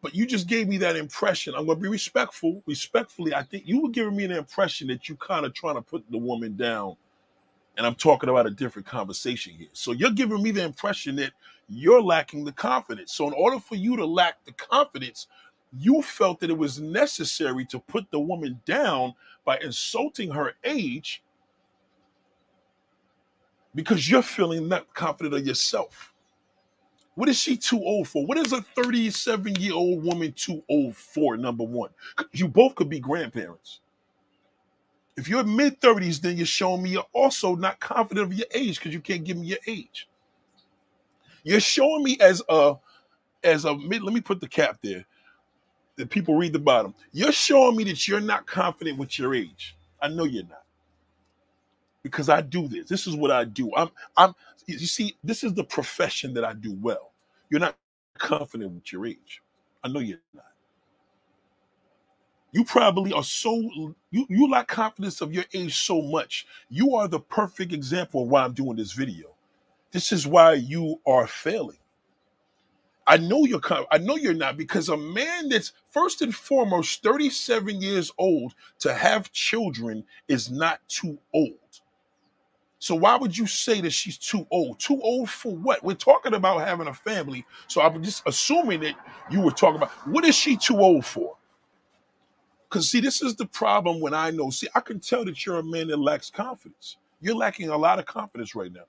But 0.02 0.14
you 0.14 0.26
just 0.26 0.46
gave 0.46 0.68
me 0.68 0.76
that 0.79 0.96
impression. 0.96 1.55
I'm 1.57 1.66
going 1.66 1.79
to 1.79 1.83
be 1.83 1.88
respectful. 1.88 2.62
Respectfully, 2.66 3.35
I 3.35 3.42
think 3.42 3.64
you 3.66 3.83
were 3.83 3.88
giving 3.88 4.14
me 4.16 4.24
an 4.24 4.33
impression 4.33 4.88
that 4.88 5.09
you 5.09 5.16
kind 5.16 5.46
of 5.46 5.55
trying 5.55 5.74
to 5.76 5.83
put 5.83 6.05
the 6.11 6.18
woman 6.18 6.57
down. 6.57 6.96
And 7.76 7.87
I'm 7.87 7.94
talking 7.94 8.29
about 8.29 8.46
a 8.46 8.50
different 8.50 8.87
conversation 8.87 9.55
here. 9.55 9.68
So 9.72 9.92
you're 9.92 10.11
giving 10.11 10.42
me 10.42 10.50
the 10.50 10.64
impression 10.64 11.16
that 11.16 11.33
you're 11.68 12.02
lacking 12.02 12.44
the 12.44 12.52
confidence. 12.52 13.12
So 13.12 13.26
in 13.26 13.35
order 13.35 13.59
for 13.59 13.74
you 13.74 13.96
to 13.96 14.07
lack 14.07 14.44
the 14.44 14.52
confidence, 14.52 15.26
you 15.76 16.00
felt 16.02 16.40
that 16.40 16.50
it 16.50 16.57
was 16.57 16.81
necessary 16.81 17.64
to 17.66 17.79
put 17.81 18.11
the 18.11 18.20
woman 18.20 18.61
down 18.64 19.14
by 19.44 19.59
insulting 19.59 20.31
her 20.31 20.55
age 20.64 21.22
because 23.77 24.11
you're 24.11 24.23
feeling 24.23 24.69
not 24.69 24.93
confident 24.95 25.35
of 25.37 25.47
yourself. 25.47 26.12
What 27.15 27.29
is 27.29 27.39
she 27.39 27.57
too 27.57 27.79
old 27.79 28.09
for? 28.09 28.27
What 28.27 28.39
is 28.39 28.53
a 28.53 28.62
37 28.62 29.55
year 29.57 29.75
old 29.75 30.03
woman 30.03 30.33
too 30.33 30.62
old 30.69 30.97
for? 30.97 31.37
Number 31.37 31.65
one, 31.65 31.91
you 32.33 32.49
both 32.49 32.75
could 32.75 32.89
be 32.89 32.99
grandparents. 32.99 33.81
If 35.17 35.29
you're 35.29 35.45
mid 35.45 35.81
30s, 35.81 36.21
then 36.21 36.37
you're 36.37 36.47
showing 36.47 36.83
me 36.83 36.91
you're 36.91 37.07
also 37.12 37.55
not 37.55 37.81
confident 37.81 38.27
of 38.27 38.35
your 38.35 38.47
age 38.55 38.79
because 38.79 38.93
you 38.93 39.01
can't 39.01 39.25
give 39.25 39.37
me 39.37 39.47
your 39.47 39.59
age. 39.67 40.09
You're 41.45 41.61
showing 41.61 42.03
me 42.03 42.19
as 42.21 42.43
a 42.49 42.75
as 43.45 43.65
a 43.65 43.77
mid. 43.77 44.03
Let 44.03 44.15
me 44.15 44.21
put 44.21 44.41
the 44.41 44.49
cap 44.49 44.79
there. 44.83 45.05
That 45.97 46.11
people 46.11 46.37
read 46.37 46.53
the 46.53 46.59
bottom. 46.59 46.95
You're 47.12 47.33
showing 47.33 47.77
me 47.77 47.85
that 47.85 48.07
you're 48.07 48.21
not 48.21 48.47
confident 48.47 48.99
with 48.99 49.19
your 49.19 49.35
age. 49.35 49.75
I 50.03 50.09
know 50.09 50.25
you're 50.25 50.45
not 50.45 50.65
because 52.07 52.31
I 52.31 52.42
do 52.42 52.69
this. 52.69 52.88
This 52.88 53.07
is 53.09 53.16
what 53.16 53.33
I 53.33 53.45
do. 53.45 53.71
I'm 53.77 53.90
I'm 54.16 54.35
you 54.66 54.79
see, 54.81 55.16
this 55.25 55.45
is 55.45 55.55
the 55.55 55.64
profession 55.64 56.35
that 56.35 56.45
I 56.45 56.55
do 56.55 56.75
well. 56.81 57.12
You're 57.51 57.61
not 57.61 57.77
confident 58.19 58.73
with 58.75 58.92
your 58.92 59.07
age. 59.07 59.42
I 59.85 59.88
know 59.88 60.01
you're 60.01 60.19
not. 60.35 60.47
You 62.53 62.64
probably 62.64 63.12
are 63.12 63.25
so 63.25 63.55
you 64.11 64.27
you 64.31 64.51
lack 64.51 64.69
confidence 64.69 65.21
of 65.23 65.33
your 65.35 65.45
age 65.55 65.77
so 65.79 66.03
much. 66.03 66.47
You 66.71 66.97
are 66.97 67.09
the 67.09 67.21
perfect 67.21 67.73
example 67.73 68.25
of 68.25 68.29
why 68.31 68.45
I'm 68.45 68.55
doing 68.55 68.77
this 68.77 68.92
video. 68.92 69.35
This 69.92 70.12
is 70.12 70.27
why 70.27 70.55
you 70.55 71.01
are 71.07 71.27
failing. 71.27 71.79
I 73.07 73.19
know 73.19 73.45
you're 73.47 73.61
I 73.92 73.99
know 73.99 74.16
you're 74.16 74.35
not 74.35 74.57
because 74.59 74.88
a 74.88 74.97
man 74.99 75.51
that's 75.51 75.73
first 75.90 76.23
and 76.23 76.35
foremost 76.35 77.03
37 77.05 77.83
years 77.83 78.12
old 78.19 78.55
to 78.81 78.95
have 78.95 79.33
children 79.33 80.05
is 80.29 80.51
not 80.51 80.81
too 80.88 81.19
old. 81.35 81.59
So 82.87 82.94
why 82.94 83.16
would 83.16 83.37
you 83.37 83.49
say 83.49 83.81
that 83.81 83.90
she's 83.90 84.16
too 84.16 84.46
old? 84.49 84.79
Too 84.79 85.01
old 85.03 85.29
for 85.29 85.57
what? 85.57 85.83
We're 85.83 85.94
talking 85.94 86.35
about 86.35 86.61
having 86.61 86.87
a 86.87 86.94
family. 86.94 87.44
So 87.66 87.83
I'm 87.83 88.01
just 88.01 88.22
assuming 88.27 88.79
that 88.83 88.94
you 89.29 89.40
were 89.40 89.51
talking 89.51 89.79
about 89.79 89.90
what 90.07 90.25
is 90.25 90.37
she 90.37 90.57
too 90.57 90.79
old 90.79 91.05
for? 91.05 91.37
Because 92.68 92.88
see, 92.88 93.01
this 93.01 93.22
is 93.22 93.35
the 93.35 93.46
problem 93.46 93.99
when 93.99 94.14
I 94.14 94.31
know. 94.31 94.51
See, 94.51 94.68
I 94.72 94.79
can 94.79 95.01
tell 95.01 95.25
that 95.25 95.44
you're 95.44 95.59
a 95.59 95.64
man 95.64 95.88
that 95.88 95.96
lacks 95.96 96.31
confidence. 96.31 96.96
You're 97.20 97.35
lacking 97.35 97.70
a 97.70 97.77
lot 97.77 97.99
of 97.99 98.07
confidence 98.07 98.55
right 98.55 98.72
now. 98.72 98.85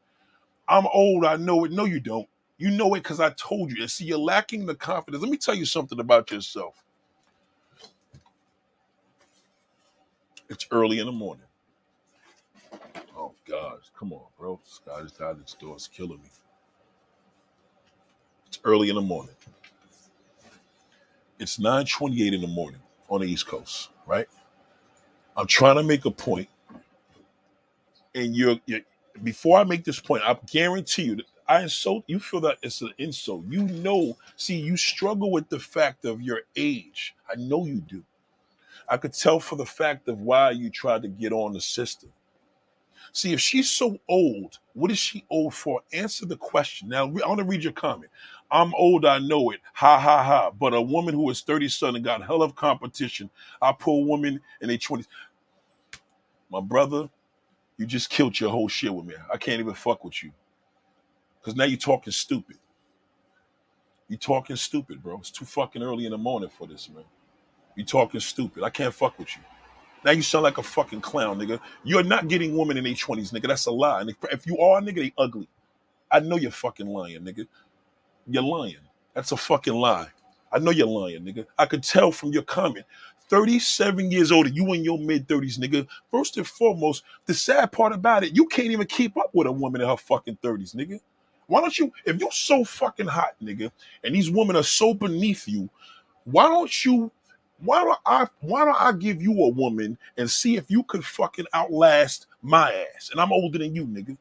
I'm 0.67 0.85
old, 0.93 1.25
I 1.25 1.37
know 1.37 1.65
it. 1.65 1.71
No, 1.71 1.85
you 1.85 1.99
don't. 1.99 2.29
You 2.59 2.69
know 2.69 2.93
it 2.93 3.01
because 3.01 3.19
I 3.19 3.31
told 3.31 3.71
you. 3.71 3.81
And 3.81 3.89
see, 3.89 4.05
you're 4.05 4.19
lacking 4.19 4.67
the 4.67 4.75
confidence. 4.75 5.23
Let 5.23 5.31
me 5.31 5.37
tell 5.37 5.55
you 5.55 5.65
something 5.65 5.99
about 5.99 6.29
yourself. 6.29 6.83
It's 10.49 10.67
early 10.69 10.99
in 10.99 11.07
the 11.07 11.11
morning. 11.11 11.46
Oh 13.27 13.35
God, 13.49 13.79
come 13.99 14.13
on, 14.13 14.21
bro. 14.39 14.59
Scott 14.65 15.05
is 15.05 15.13
out 15.21 15.37
the 15.45 15.55
door. 15.65 15.77
Killing 15.93 16.21
me. 16.23 16.31
It's 18.47 18.59
early 18.65 18.89
in 18.89 18.95
the 18.95 19.01
morning. 19.01 19.35
It's 21.39 21.59
9:28 21.59 22.33
in 22.33 22.41
the 22.41 22.47
morning 22.47 22.81
on 23.09 23.21
the 23.21 23.27
East 23.27 23.47
Coast, 23.47 23.89
right? 24.07 24.27
I'm 25.37 25.47
trying 25.47 25.77
to 25.77 25.83
make 25.83 26.05
a 26.05 26.11
point, 26.11 26.49
and 28.15 28.35
you're, 28.35 28.59
you're 28.67 28.81
before 29.23 29.59
I 29.59 29.65
make 29.65 29.83
this 29.85 29.99
point, 29.99 30.23
I 30.25 30.37
guarantee 30.51 31.03
you 31.03 31.15
that 31.17 31.25
I 31.47 31.63
insult 31.63 32.05
you 32.07 32.19
feel 32.19 32.41
that 32.41 32.57
it's 32.63 32.81
an 32.81 32.93
insult. 32.99 33.45
You 33.49 33.63
know, 33.63 34.17
see, 34.37 34.57
you 34.57 34.77
struggle 34.77 35.31
with 35.31 35.49
the 35.49 35.59
fact 35.59 36.05
of 36.05 36.21
your 36.21 36.41
age. 36.55 37.15
I 37.31 37.35
know 37.37 37.65
you 37.65 37.81
do. 37.81 38.03
I 38.89 38.97
could 38.97 39.13
tell 39.13 39.39
for 39.39 39.55
the 39.57 39.65
fact 39.65 40.07
of 40.09 40.21
why 40.21 40.51
you 40.51 40.69
tried 40.69 41.03
to 41.03 41.09
get 41.09 41.33
on 41.33 41.53
the 41.53 41.61
system. 41.61 42.11
See, 43.11 43.33
if 43.33 43.39
she's 43.39 43.69
so 43.69 43.97
old, 44.07 44.59
what 44.73 44.91
is 44.91 44.97
she 44.97 45.25
old 45.29 45.53
for? 45.53 45.81
Answer 45.93 46.25
the 46.25 46.37
question. 46.37 46.89
Now, 46.89 47.05
I 47.05 47.27
want 47.27 47.39
to 47.39 47.45
read 47.45 47.63
your 47.63 47.73
comment. 47.73 48.11
I'm 48.51 48.73
old, 48.75 49.05
I 49.05 49.19
know 49.19 49.51
it. 49.51 49.59
Ha 49.73 49.99
ha 49.99 50.23
ha. 50.23 50.51
But 50.51 50.73
a 50.73 50.81
woman 50.81 51.13
who 51.13 51.29
is 51.29 51.41
37 51.41 51.95
and 51.95 52.05
got 52.05 52.23
hell 52.23 52.41
of 52.41 52.55
competition. 52.55 53.29
I 53.61 53.73
pull 53.73 54.05
women 54.05 54.39
in 54.61 54.67
their 54.69 54.77
20s. 54.77 55.07
My 56.49 56.61
brother, 56.61 57.09
you 57.77 57.85
just 57.85 58.09
killed 58.09 58.39
your 58.39 58.49
whole 58.49 58.67
shit 58.67 58.93
with 58.93 59.05
me. 59.05 59.15
I 59.31 59.37
can't 59.37 59.59
even 59.59 59.73
fuck 59.73 60.03
with 60.03 60.23
you. 60.23 60.31
Because 61.39 61.55
now 61.55 61.65
you're 61.65 61.77
talking 61.77 62.13
stupid. 62.13 62.57
You 64.07 64.17
talking 64.17 64.55
stupid, 64.55 65.03
bro. 65.03 65.17
It's 65.19 65.31
too 65.31 65.45
fucking 65.45 65.83
early 65.83 66.05
in 66.05 66.11
the 66.11 66.17
morning 66.17 66.49
for 66.49 66.65
this, 66.65 66.89
man. 66.89 67.03
You 67.75 67.83
talking 67.83 68.19
stupid. 68.19 68.63
I 68.63 68.69
can't 68.69 68.93
fuck 68.93 69.19
with 69.19 69.35
you. 69.35 69.41
Now 70.03 70.11
you 70.11 70.21
sound 70.21 70.43
like 70.43 70.57
a 70.57 70.63
fucking 70.63 71.01
clown, 71.01 71.39
nigga. 71.39 71.59
You're 71.83 72.03
not 72.03 72.27
getting 72.27 72.57
women 72.57 72.77
in 72.77 72.83
their 72.83 72.93
20s, 72.93 73.33
nigga. 73.33 73.47
That's 73.47 73.65
a 73.65 73.71
lie. 73.71 74.01
And 74.01 74.09
if, 74.09 74.17
if 74.31 74.47
you 74.47 74.57
are, 74.59 74.79
nigga, 74.81 74.95
they 74.95 75.13
ugly. 75.17 75.47
I 76.11 76.19
know 76.19 76.37
you're 76.37 76.51
fucking 76.51 76.87
lying, 76.87 77.21
nigga. 77.21 77.47
You're 78.27 78.43
lying. 78.43 78.77
That's 79.13 79.31
a 79.31 79.37
fucking 79.37 79.73
lie. 79.73 80.07
I 80.51 80.59
know 80.59 80.71
you're 80.71 80.87
lying, 80.87 81.23
nigga. 81.23 81.45
I 81.57 81.65
could 81.65 81.83
tell 81.83 82.11
from 82.11 82.31
your 82.31 82.43
comment. 82.43 82.85
37 83.29 84.09
years 84.09 84.31
old, 84.31 84.47
and 84.47 84.55
you 84.55 84.71
in 84.73 84.83
your 84.83 84.97
mid 84.97 85.27
30s, 85.27 85.59
nigga. 85.59 85.87
First 86.11 86.37
and 86.37 86.47
foremost, 86.47 87.03
the 87.25 87.33
sad 87.33 87.71
part 87.71 87.93
about 87.93 88.23
it, 88.23 88.35
you 88.35 88.45
can't 88.45 88.71
even 88.71 88.87
keep 88.87 89.17
up 89.17 89.29
with 89.33 89.47
a 89.47 89.51
woman 89.51 89.81
in 89.81 89.87
her 89.87 89.97
fucking 89.97 90.37
30s, 90.41 90.75
nigga. 90.75 90.99
Why 91.47 91.61
don't 91.61 91.77
you, 91.77 91.91
if 92.05 92.19
you're 92.19 92.31
so 92.31 92.63
fucking 92.63 93.07
hot, 93.07 93.35
nigga, 93.41 93.71
and 94.03 94.15
these 94.15 94.29
women 94.29 94.55
are 94.55 94.63
so 94.63 94.93
beneath 94.93 95.47
you, 95.47 95.69
why 96.25 96.43
don't 96.43 96.85
you, 96.85 97.11
why 97.59 97.83
don't 97.83 97.99
I, 98.05 98.27
why 98.41 98.65
don't 98.65 98.81
I 98.81 98.91
give 98.93 99.21
you 99.21 99.33
a 99.43 99.49
woman 99.49 99.97
and 100.17 100.29
see 100.29 100.57
if 100.57 100.69
you 100.69 100.83
could 100.83 101.05
fucking 101.05 101.45
outlast 101.53 102.27
my 102.41 102.71
ass? 102.95 103.09
And 103.11 103.21
I'm 103.21 103.31
older 103.33 103.59
than 103.59 103.75
you, 103.75 103.85
nigga. 103.85 104.17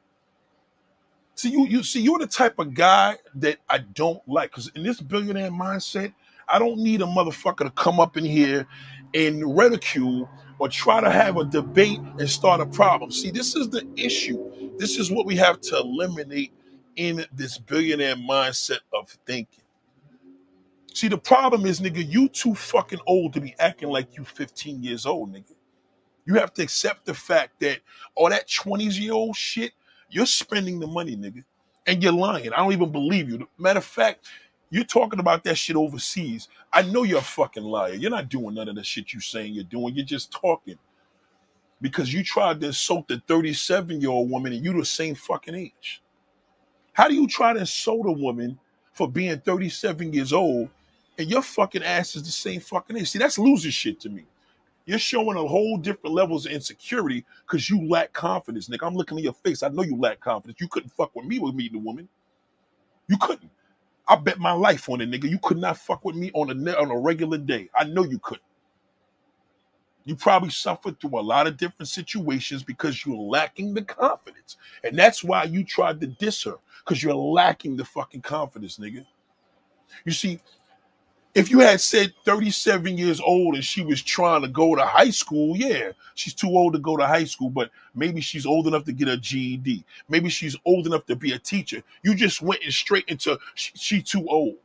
See, 1.34 1.50
you, 1.50 1.66
you 1.66 1.82
see, 1.82 2.00
you're 2.02 2.18
the 2.18 2.26
type 2.26 2.58
of 2.58 2.74
guy 2.74 3.16
that 3.36 3.58
I 3.68 3.78
don't 3.78 4.26
like. 4.28 4.52
Cause 4.52 4.70
in 4.74 4.82
this 4.82 5.00
billionaire 5.00 5.50
mindset, 5.50 6.14
I 6.48 6.58
don't 6.58 6.78
need 6.78 7.02
a 7.02 7.06
motherfucker 7.06 7.64
to 7.64 7.70
come 7.70 8.00
up 8.00 8.16
in 8.16 8.24
here 8.24 8.66
and 9.14 9.56
ridicule 9.56 10.30
or 10.58 10.68
try 10.68 11.00
to 11.00 11.10
have 11.10 11.36
a 11.36 11.44
debate 11.44 12.00
and 12.18 12.30
start 12.30 12.60
a 12.60 12.66
problem. 12.66 13.10
See, 13.10 13.30
this 13.30 13.56
is 13.56 13.70
the 13.70 13.86
issue. 13.96 14.72
This 14.78 14.98
is 14.98 15.10
what 15.10 15.26
we 15.26 15.36
have 15.36 15.60
to 15.62 15.78
eliminate 15.78 16.52
in 16.96 17.26
this 17.34 17.58
billionaire 17.58 18.16
mindset 18.16 18.80
of 18.94 19.10
thinking. 19.26 19.64
See, 20.96 21.08
the 21.08 21.18
problem 21.18 21.66
is, 21.66 21.78
nigga, 21.78 22.10
you 22.10 22.26
too 22.26 22.54
fucking 22.54 23.00
old 23.06 23.34
to 23.34 23.40
be 23.42 23.54
acting 23.58 23.90
like 23.90 24.16
you 24.16 24.24
15 24.24 24.82
years 24.82 25.04
old, 25.04 25.30
nigga. 25.30 25.52
You 26.24 26.36
have 26.36 26.54
to 26.54 26.62
accept 26.62 27.04
the 27.04 27.12
fact 27.12 27.60
that 27.60 27.80
all 28.14 28.30
that 28.30 28.48
20s 28.48 28.98
year 28.98 29.12
old 29.12 29.36
shit, 29.36 29.72
you're 30.08 30.24
spending 30.24 30.80
the 30.80 30.86
money, 30.86 31.14
nigga. 31.14 31.44
And 31.86 32.02
you're 32.02 32.14
lying. 32.14 32.50
I 32.50 32.56
don't 32.56 32.72
even 32.72 32.92
believe 32.92 33.28
you. 33.28 33.46
Matter 33.58 33.80
of 33.80 33.84
fact, 33.84 34.28
you're 34.70 34.84
talking 34.84 35.20
about 35.20 35.44
that 35.44 35.58
shit 35.58 35.76
overseas. 35.76 36.48
I 36.72 36.80
know 36.80 37.02
you're 37.02 37.18
a 37.18 37.22
fucking 37.22 37.62
liar. 37.62 37.92
You're 37.92 38.10
not 38.10 38.30
doing 38.30 38.54
none 38.54 38.70
of 38.70 38.76
the 38.76 38.82
shit 38.82 39.12
you're 39.12 39.20
saying 39.20 39.52
you're 39.52 39.64
doing. 39.64 39.94
You're 39.94 40.06
just 40.06 40.32
talking. 40.32 40.78
Because 41.82 42.10
you 42.10 42.24
tried 42.24 42.62
to 42.62 42.68
insult 42.68 43.06
the 43.08 43.22
37 43.28 44.00
year 44.00 44.08
old 44.08 44.30
woman 44.30 44.54
and 44.54 44.64
you 44.64 44.72
the 44.72 44.82
same 44.82 45.14
fucking 45.14 45.56
age. 45.56 46.02
How 46.94 47.06
do 47.06 47.14
you 47.14 47.28
try 47.28 47.52
to 47.52 47.60
insult 47.60 48.06
a 48.06 48.12
woman 48.12 48.58
for 48.94 49.06
being 49.06 49.38
37 49.40 50.14
years 50.14 50.32
old 50.32 50.70
and 51.18 51.30
your 51.30 51.42
fucking 51.42 51.82
ass 51.82 52.16
is 52.16 52.22
the 52.22 52.30
same 52.30 52.60
fucking 52.60 52.96
age? 52.96 53.10
See, 53.10 53.18
that's 53.18 53.38
loser 53.38 53.70
shit 53.70 54.00
to 54.00 54.08
me. 54.08 54.24
You're 54.86 54.98
showing 54.98 55.36
a 55.36 55.46
whole 55.46 55.76
different 55.76 56.14
levels 56.14 56.46
of 56.46 56.52
insecurity 56.52 57.24
because 57.44 57.68
you 57.68 57.88
lack 57.88 58.12
confidence, 58.12 58.68
Nick. 58.68 58.82
I'm 58.82 58.94
looking 58.94 59.18
at 59.18 59.24
your 59.24 59.32
face. 59.32 59.62
I 59.62 59.68
know 59.68 59.82
you 59.82 59.96
lack 59.96 60.20
confidence. 60.20 60.60
You 60.60 60.68
couldn't 60.68 60.90
fuck 60.90 61.14
with 61.16 61.26
me 61.26 61.38
with 61.40 61.54
meeting 61.54 61.80
a 61.80 61.82
woman. 61.82 62.08
You 63.08 63.16
couldn't. 63.18 63.50
I 64.08 64.16
bet 64.16 64.38
my 64.38 64.52
life 64.52 64.88
on 64.88 65.00
it, 65.00 65.10
nigga. 65.10 65.28
You 65.28 65.38
could 65.42 65.58
not 65.58 65.78
fuck 65.78 66.04
with 66.04 66.14
me 66.14 66.30
on 66.34 66.50
a 66.50 66.72
on 66.76 66.90
a 66.90 66.98
regular 66.98 67.38
day. 67.38 67.68
I 67.74 67.84
know 67.84 68.04
you 68.04 68.20
couldn't. 68.20 68.42
You 70.04 70.14
probably 70.14 70.50
suffered 70.50 71.00
through 71.00 71.18
a 71.18 71.20
lot 71.20 71.48
of 71.48 71.56
different 71.56 71.88
situations 71.88 72.62
because 72.62 73.04
you're 73.04 73.16
lacking 73.16 73.74
the 73.74 73.82
confidence. 73.82 74.56
And 74.84 74.96
that's 74.96 75.24
why 75.24 75.44
you 75.44 75.64
tried 75.64 76.00
to 76.00 76.06
diss 76.06 76.44
her, 76.44 76.54
because 76.84 77.02
you're 77.02 77.14
lacking 77.14 77.76
the 77.76 77.84
fucking 77.84 78.22
confidence, 78.22 78.78
nigga. 78.78 79.04
You 80.04 80.12
see, 80.12 80.40
if 81.36 81.50
you 81.50 81.60
had 81.60 81.82
said 81.82 82.14
37 82.24 82.96
years 82.96 83.20
old 83.20 83.56
and 83.56 83.64
she 83.64 83.82
was 83.82 84.00
trying 84.02 84.40
to 84.40 84.48
go 84.48 84.74
to 84.74 84.82
high 84.82 85.10
school, 85.10 85.54
yeah, 85.54 85.90
she's 86.14 86.32
too 86.32 86.48
old 86.48 86.72
to 86.72 86.78
go 86.78 86.96
to 86.96 87.06
high 87.06 87.24
school, 87.24 87.50
but 87.50 87.70
maybe 87.94 88.22
she's 88.22 88.46
old 88.46 88.66
enough 88.66 88.84
to 88.84 88.92
get 88.92 89.06
a 89.06 89.18
GED. 89.18 89.84
Maybe 90.08 90.30
she's 90.30 90.56
old 90.64 90.86
enough 90.86 91.04
to 91.06 91.14
be 91.14 91.32
a 91.32 91.38
teacher. 91.38 91.82
You 92.02 92.14
just 92.14 92.40
went 92.40 92.62
in 92.62 92.70
straight 92.70 93.04
into 93.08 93.38
she, 93.54 93.70
she 93.74 94.02
too 94.02 94.26
old 94.30 94.56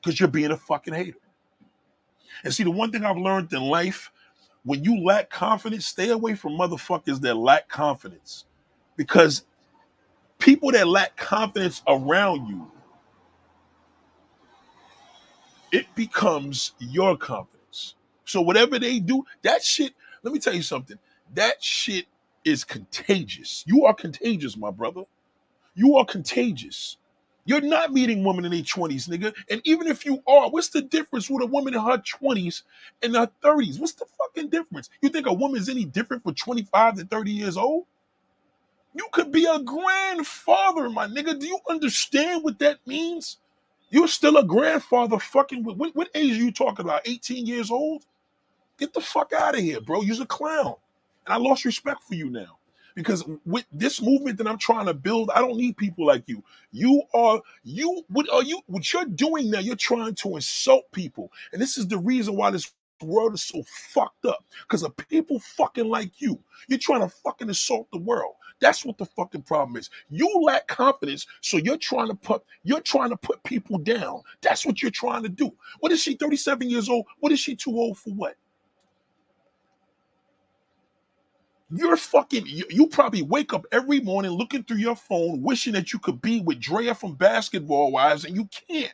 because 0.00 0.18
you're 0.18 0.30
being 0.30 0.50
a 0.50 0.56
fucking 0.56 0.94
hater. 0.94 1.18
And 2.42 2.54
see, 2.54 2.64
the 2.64 2.70
one 2.70 2.90
thing 2.90 3.04
I've 3.04 3.18
learned 3.18 3.52
in 3.52 3.60
life, 3.60 4.10
when 4.64 4.82
you 4.82 5.04
lack 5.04 5.28
confidence, 5.28 5.84
stay 5.84 6.08
away 6.08 6.36
from 6.36 6.52
motherfuckers 6.52 7.20
that 7.20 7.36
lack 7.36 7.68
confidence 7.68 8.46
because 8.96 9.44
people 10.38 10.72
that 10.72 10.88
lack 10.88 11.18
confidence 11.18 11.82
around 11.86 12.48
you 12.48 12.66
it 15.72 15.86
becomes 15.94 16.72
your 16.78 17.16
confidence. 17.16 17.94
So 18.24 18.40
whatever 18.40 18.78
they 18.78 18.98
do, 19.00 19.24
that 19.42 19.62
shit, 19.62 19.92
let 20.22 20.32
me 20.32 20.40
tell 20.40 20.54
you 20.54 20.62
something. 20.62 20.98
That 21.34 21.62
shit 21.62 22.06
is 22.44 22.64
contagious. 22.64 23.64
You 23.66 23.84
are 23.86 23.94
contagious, 23.94 24.56
my 24.56 24.70
brother. 24.70 25.02
You 25.74 25.96
are 25.96 26.04
contagious. 26.04 26.96
You're 27.46 27.60
not 27.62 27.92
meeting 27.92 28.24
women 28.24 28.44
in 28.44 28.52
their 28.52 28.62
20s, 28.62 29.08
nigga. 29.08 29.34
And 29.50 29.60
even 29.64 29.88
if 29.88 30.04
you 30.04 30.22
are, 30.26 30.50
what's 30.50 30.68
the 30.68 30.82
difference 30.82 31.30
with 31.30 31.42
a 31.42 31.46
woman 31.46 31.74
in 31.74 31.80
her 31.80 31.98
20s 31.98 32.62
and 33.02 33.16
her 33.16 33.30
30s? 33.42 33.80
What's 33.80 33.94
the 33.94 34.06
fucking 34.18 34.50
difference? 34.50 34.90
You 35.00 35.08
think 35.08 35.26
a 35.26 35.32
woman's 35.32 35.68
any 35.68 35.84
different 35.84 36.22
for 36.22 36.32
25 36.32 36.96
to 36.96 37.04
30 37.06 37.30
years 37.32 37.56
old? 37.56 37.86
You 38.94 39.06
could 39.12 39.32
be 39.32 39.46
a 39.46 39.58
grandfather, 39.60 40.90
my 40.90 41.06
nigga. 41.06 41.38
Do 41.38 41.46
you 41.46 41.58
understand 41.68 42.44
what 42.44 42.58
that 42.60 42.78
means? 42.86 43.38
You're 43.90 44.08
still 44.08 44.36
a 44.36 44.44
grandfather 44.44 45.18
fucking 45.18 45.64
with 45.64 45.76
what, 45.76 45.94
what 45.96 46.08
age 46.14 46.32
are 46.32 46.44
you 46.44 46.52
talking 46.52 46.86
about? 46.86 47.02
18 47.06 47.46
years 47.46 47.70
old? 47.70 48.04
Get 48.78 48.94
the 48.94 49.00
fuck 49.00 49.32
out 49.32 49.56
of 49.56 49.60
here, 49.60 49.80
bro. 49.80 50.02
You're 50.02 50.22
a 50.22 50.26
clown. 50.26 50.74
And 51.26 51.34
I 51.34 51.36
lost 51.36 51.64
respect 51.64 52.02
for 52.04 52.14
you 52.14 52.30
now. 52.30 52.58
Because 52.94 53.24
with 53.46 53.64
this 53.72 54.02
movement 54.02 54.38
that 54.38 54.46
I'm 54.46 54.58
trying 54.58 54.86
to 54.86 54.94
build, 54.94 55.30
I 55.34 55.40
don't 55.40 55.56
need 55.56 55.76
people 55.76 56.06
like 56.06 56.24
you. 56.26 56.42
You 56.72 57.02
are 57.14 57.40
you 57.62 58.04
what 58.08 58.28
are 58.32 58.42
you 58.42 58.60
what 58.66 58.92
you're 58.92 59.04
doing 59.04 59.50
now, 59.50 59.60
you're 59.60 59.76
trying 59.76 60.14
to 60.16 60.34
insult 60.36 60.90
people. 60.92 61.32
And 61.52 61.62
this 61.62 61.78
is 61.78 61.86
the 61.86 61.98
reason 61.98 62.36
why 62.36 62.50
this 62.50 62.72
world 63.02 63.34
is 63.34 63.42
so 63.42 63.62
fucked 63.64 64.26
up. 64.26 64.44
Because 64.62 64.82
of 64.82 64.96
people 64.96 65.38
fucking 65.38 65.88
like 65.88 66.20
you. 66.20 66.38
You're 66.68 66.78
trying 66.78 67.00
to 67.00 67.08
fucking 67.08 67.48
insult 67.48 67.88
the 67.92 67.98
world. 67.98 68.34
That's 68.60 68.84
what 68.84 68.98
the 68.98 69.06
fucking 69.06 69.42
problem 69.42 69.76
is. 69.76 69.90
You 70.10 70.28
lack 70.44 70.68
confidence, 70.68 71.26
so 71.42 71.58
you're 71.58 71.78
trying 71.78 72.08
to 72.08 72.14
put 72.14 72.42
you're 72.64 72.80
trying 72.80 73.10
to 73.10 73.16
put 73.16 73.42
people 73.44 73.78
down. 73.78 74.22
That's 74.42 74.66
what 74.66 74.82
you're 74.82 74.90
trying 74.92 75.22
to 75.24 75.28
do. 75.30 75.52
What 75.80 75.92
is 75.92 76.02
she? 76.02 76.14
37 76.16 76.70
years 76.70 76.88
old. 76.88 77.06
What 77.20 77.32
is 77.32 77.40
she 77.40 77.56
too 77.56 77.72
old 77.76 77.98
for? 77.98 78.10
What? 78.10 78.36
You're 81.70 81.96
fucking. 81.98 82.46
You, 82.46 82.64
you 82.70 82.88
probably 82.88 83.22
wake 83.22 83.54
up 83.54 83.66
every 83.72 84.00
morning 84.00 84.32
looking 84.32 84.64
through 84.64 84.78
your 84.78 84.96
phone, 84.96 85.42
wishing 85.42 85.74
that 85.74 85.92
you 85.92 86.00
could 86.00 86.22
be 86.22 86.40
with 86.40 86.60
Drea 86.60 86.94
from 86.94 87.14
Basketball 87.14 87.92
Wives, 87.92 88.24
and 88.24 88.36
you 88.36 88.48
can't. 88.68 88.92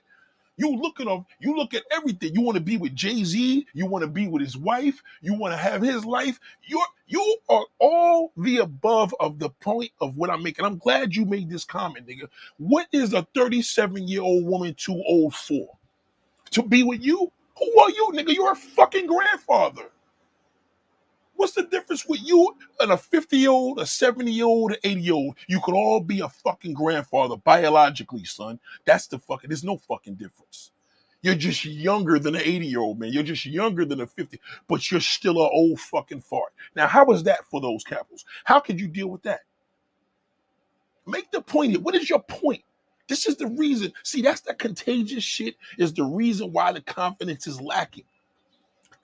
You 0.57 0.77
look 0.77 1.01
at 1.01 1.07
them, 1.07 1.27
you 1.41 1.57
look 1.57 1.75
at 1.75 1.85
everything. 1.93 2.35
You 2.35 2.43
want 2.43 2.57
to 2.57 2.63
be 2.63 2.77
with 2.77 2.95
Jay-Z, 2.95 3.67
you 3.75 3.87
want 3.87 4.03
to 4.03 4.09
be 4.09 4.29
with 4.29 4.43
his 4.43 4.57
wife, 4.57 5.03
you 5.23 5.35
want 5.35 5.53
to 5.53 5.59
have 5.59 5.83
his 5.83 6.05
life. 6.05 6.41
You're 6.65 6.87
you 7.09 7.39
are 7.49 7.65
all 7.79 8.33
the 8.37 8.59
above 8.59 9.15
of 9.21 9.39
the 9.39 9.51
point 9.51 9.93
of 10.01 10.17
what 10.17 10.31
I'm 10.31 10.43
making. 10.43 10.65
I'm 10.65 10.79
glad 10.79 11.15
you 11.15 11.25
made 11.25 11.51
this 11.51 11.65
comment, 11.65 12.07
nigga. 12.09 12.29
What 12.59 12.89
is 12.93 13.13
a 13.13 13.27
37 13.35 14.09
year 14.09 14.23
old 14.23 14.45
woman 14.45 14.75
too 14.75 15.01
old 15.07 15.35
for? 15.35 15.69
To 16.53 16.63
be 16.63 16.83
with 16.83 17.03
you? 17.03 17.31
Who 17.59 17.81
are 17.81 17.91
you, 17.91 18.11
nigga? 18.15 18.35
You're 18.35 18.53
a 18.53 18.57
fucking 18.57 19.07
grandfather. 19.07 19.91
What's 21.37 21.53
the 21.53 21.65
difference 21.65 22.07
with 22.07 22.21
you 22.23 22.57
and 22.81 22.93
a 22.93 22.97
50 22.97 23.37
year 23.37 23.51
old, 23.51 23.79
a 23.79 23.87
70 23.87 24.31
year 24.31 24.47
old, 24.47 24.73
an 24.73 24.79
80 24.83 25.01
year 25.01 25.15
old? 25.15 25.37
You 25.49 25.61
could 25.61 25.75
all 25.75 26.01
be 26.01 26.21
a 26.21 26.29
fucking 26.29 26.75
grandfather 26.75 27.37
biologically, 27.37 28.25
son. 28.25 28.59
That's 28.85 29.07
the 29.07 29.19
fucking, 29.19 29.51
there's 29.51 29.65
no 29.65 29.77
fucking 29.77 30.15
difference. 30.15 30.73
You're 31.23 31.35
just 31.35 31.65
younger 31.65 32.19
than 32.19 32.37
an 32.37 32.43
80 32.45 32.67
year 32.67 32.81
old 32.81 32.99
man. 32.99 33.13
You're 33.13 33.23
just 33.23 33.47
younger 33.47 33.85
than 33.85 34.01
a 34.01 34.07
50, 34.07 34.41
but 34.69 34.91
you're 34.91 35.01
still 35.01 35.43
an 35.43 35.51
old 35.53 35.81
fucking 35.81 36.21
fart. 36.21 36.53
Now, 36.75 36.87
how 36.87 37.11
is 37.13 37.23
that 37.25 37.45
for 37.47 37.61
those 37.61 37.85
couples? 37.85 38.25
How 38.45 38.61
could 38.61 38.81
you 38.81 38.87
deal 38.87 39.09
with 39.09 39.23
that? 39.23 39.41
Make 41.07 41.31
the 41.31 41.41
point 41.41 41.73
here. 41.73 41.81
What 41.81 41.95
is 41.95 42.09
your 42.09 42.23
point? 42.23 42.63
This 43.09 43.27
is 43.27 43.37
the 43.37 43.47
reason. 43.47 43.93
See, 44.03 44.23
that's 44.23 44.41
the 44.41 44.55
contagious 44.55 45.23
shit, 45.23 45.57
is 45.79 45.93
the 45.93 46.05
reason 46.05 46.53
why 46.53 46.73
the 46.73 46.81
confidence 46.81 47.47
is 47.47 47.61
lacking. 47.61 48.05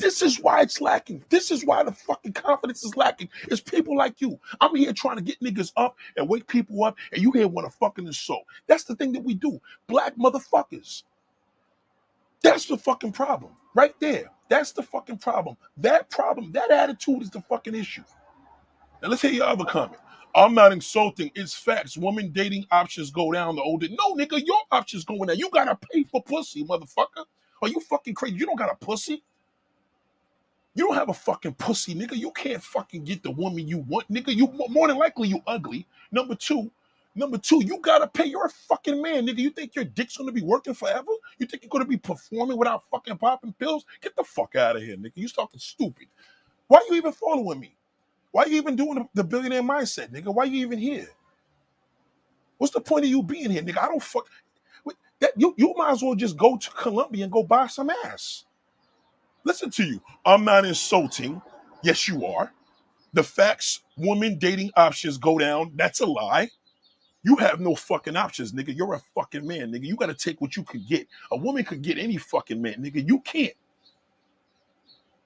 This 0.03 0.21
is 0.21 0.41
why 0.41 0.63
it's 0.63 0.81
lacking. 0.81 1.25
This 1.29 1.53
is 1.53 1.65
why 1.65 1.85
the 1.85 1.93
fucking 1.93 2.33
confidence 2.33 2.83
is 2.85 2.97
lacking. 2.97 3.29
It's 3.45 3.61
people 3.61 3.97
like 3.97 4.21
you. 4.21 4.37
I'm 4.61 4.75
here 4.75 4.93
trying 4.93 5.17
to 5.17 5.23
get 5.23 5.39
niggas 5.41 5.73
up 5.77 5.97
and 6.17 6.29
wake 6.29 6.49
people 6.49 6.83
up, 6.85 6.97
and 7.13 7.23
you 7.23 7.31
here 7.31 7.47
want 7.47 7.71
to 7.71 7.79
fucking 7.79 8.07
insult. 8.09 8.43
That's 8.67 8.83
the 8.83 8.97
thing 8.97 9.13
that 9.13 9.23
we 9.23 9.35
do. 9.35 9.61
Black 9.87 10.17
motherfuckers. 10.17 11.05
That's 12.43 12.67
the 12.67 12.77
fucking 12.77 13.13
problem. 13.13 13.53
Right 13.77 13.95
there. 14.01 14.25
That's 14.51 14.73
the 14.73 14.83
fucking 14.83 15.19
problem. 15.19 15.57
That 15.77 16.11
problem, 16.11 16.51
that 16.53 16.73
attitude 16.73 17.23
is 17.23 17.31
the 17.31 17.43
fucking 17.43 17.77
issue. 17.77 18.05
Now 19.03 19.09
let's 19.11 19.23
hear 19.23 19.33
your 19.33 19.47
other 19.47 19.65
comment. 19.65 20.01
I'm 20.35 20.55
not 20.55 20.73
insulting. 20.73 21.31
It's 21.37 21.55
facts. 21.55 21.97
Women 21.97 22.33
dating 22.33 22.67
options 22.73 23.11
go 23.11 23.33
down 23.33 23.57
the 23.57 23.63
older. 23.63 23.89
No, 23.89 24.17
nigga, 24.17 24.43
your 24.45 24.61
options 24.73 25.05
going 25.05 25.29
down. 25.29 25.39
You 25.39 25.51
gotta 25.51 25.77
pay 25.77 26.05
for 26.05 26.23
pussy, 26.23 26.65
motherfucker. 26.65 27.25
Are 27.63 27.69
you 27.69 27.81
fucking 27.81 28.15
crazy? 28.15 28.37
You 28.37 28.47
don't 28.47 28.59
got 28.59 28.73
a 28.73 28.77
pussy. 28.77 29.23
You 30.75 30.87
don't 30.87 30.97
have 30.97 31.11
a 31.11 31.15
fucking 31.15 31.55
pussy, 31.55 31.95
nigga. 31.95 32.17
You 32.17 32.31
can't 32.33 32.63
fucking 32.63 33.05
get 33.05 33.23
the 33.23 33.31
woman 33.31 33.69
you 33.69 33.79
want, 33.79 34.11
nigga. 34.13 34.35
You 34.35 34.49
more 34.71 34.89
than 34.89 34.99
likely 34.99 35.29
you 35.29 35.41
ugly. 35.47 35.87
Number 36.13 36.35
two, 36.35 36.71
Number 37.15 37.37
two, 37.37 37.63
you 37.65 37.79
gotta 37.81 38.07
pay. 38.09 38.25
You're 38.25 38.47
a 38.47 38.51
fucking 38.51 39.03
man, 39.03 39.27
nigga. 39.27 39.39
You 39.39 39.51
think 39.51 39.75
your 39.75 39.85
dick's 39.85 40.17
gonna 40.17 40.33
be 40.33 40.43
working 40.43 40.73
forever? 40.75 41.13
You 41.39 41.47
think 41.47 41.63
you're 41.63 41.71
gonna 41.71 41.85
be 41.85 41.99
performing 41.99 42.57
without 42.57 42.85
fucking 42.91 43.19
popping 43.19 43.53
pills? 43.53 43.85
Get 44.01 44.17
the 44.17 44.25
fuck 44.25 44.57
out 44.57 44.77
of 44.77 44.83
here, 44.83 44.97
nigga. 44.97 45.13
You 45.17 45.29
talking 45.29 45.61
stupid. 45.61 46.09
Why 46.69 46.79
are 46.79 46.85
you 46.91 46.97
even 46.97 47.13
following 47.13 47.61
me? 47.61 47.77
Why 48.33 48.45
are 48.45 48.49
you 48.49 48.57
even 48.59 48.77
doing 48.77 48.95
the, 48.97 49.09
the 49.15 49.25
billionaire 49.25 49.63
mindset, 49.63 50.13
nigga? 50.13 50.35
Why 50.35 50.45
are 50.45 50.47
you 50.47 50.67
even 50.67 50.79
here? 50.79 51.09
What's 52.59 52.75
the 52.75 52.81
point 52.81 53.05
of 53.05 53.11
you 53.11 53.23
being 53.23 53.51
here, 53.51 53.63
nigga? 53.63 53.79
I 53.83 53.89
don't 53.89 54.03
fuck. 54.03 54.27
That 55.21 55.33
you 55.37 55.55
you 55.59 55.75
might 55.77 55.93
as 55.93 56.03
well 56.03 56.15
just 56.17 56.37
go 56.37 56.57
to 56.59 56.71
Colombia 56.73 57.25
and 57.25 57.33
go 57.33 57.43
buy 57.45 57.69
some 57.69 57.91
ass. 58.07 58.45
Listen 59.45 59.71
to 59.71 59.85
you. 59.85 60.01
I'm 60.25 60.45
not 60.45 60.65
insulting. 60.65 61.41
Yes, 61.83 62.07
you 62.09 62.25
are. 62.27 62.53
The 63.13 63.23
facts, 63.23 63.81
women 63.97 64.39
dating 64.39 64.71
options 64.77 65.19
go 65.19 65.39
down. 65.39 65.73
That's 65.77 66.01
a 66.01 66.07
lie. 66.07 66.49
You 67.25 67.37
have 67.37 67.61
no 67.61 67.75
fucking 67.75 68.17
options, 68.17 68.53
nigga. 68.53 68.77
You're 68.77 68.95
a 68.95 69.03
fucking 69.15 69.47
man, 69.47 69.73
nigga. 69.73 69.85
You 69.85 69.97
gotta 69.97 70.15
take 70.15 70.41
what 70.41 70.57
you 70.57 70.65
can 70.65 70.85
get. 70.89 71.07
A 71.31 71.37
woman 71.37 71.65
could 71.65 71.83
get 71.83 71.99
any 71.99 72.17
fucking 72.17 72.61
man, 72.61 72.77
nigga. 72.77 73.07
You 73.07 73.21
can't. 73.21 73.53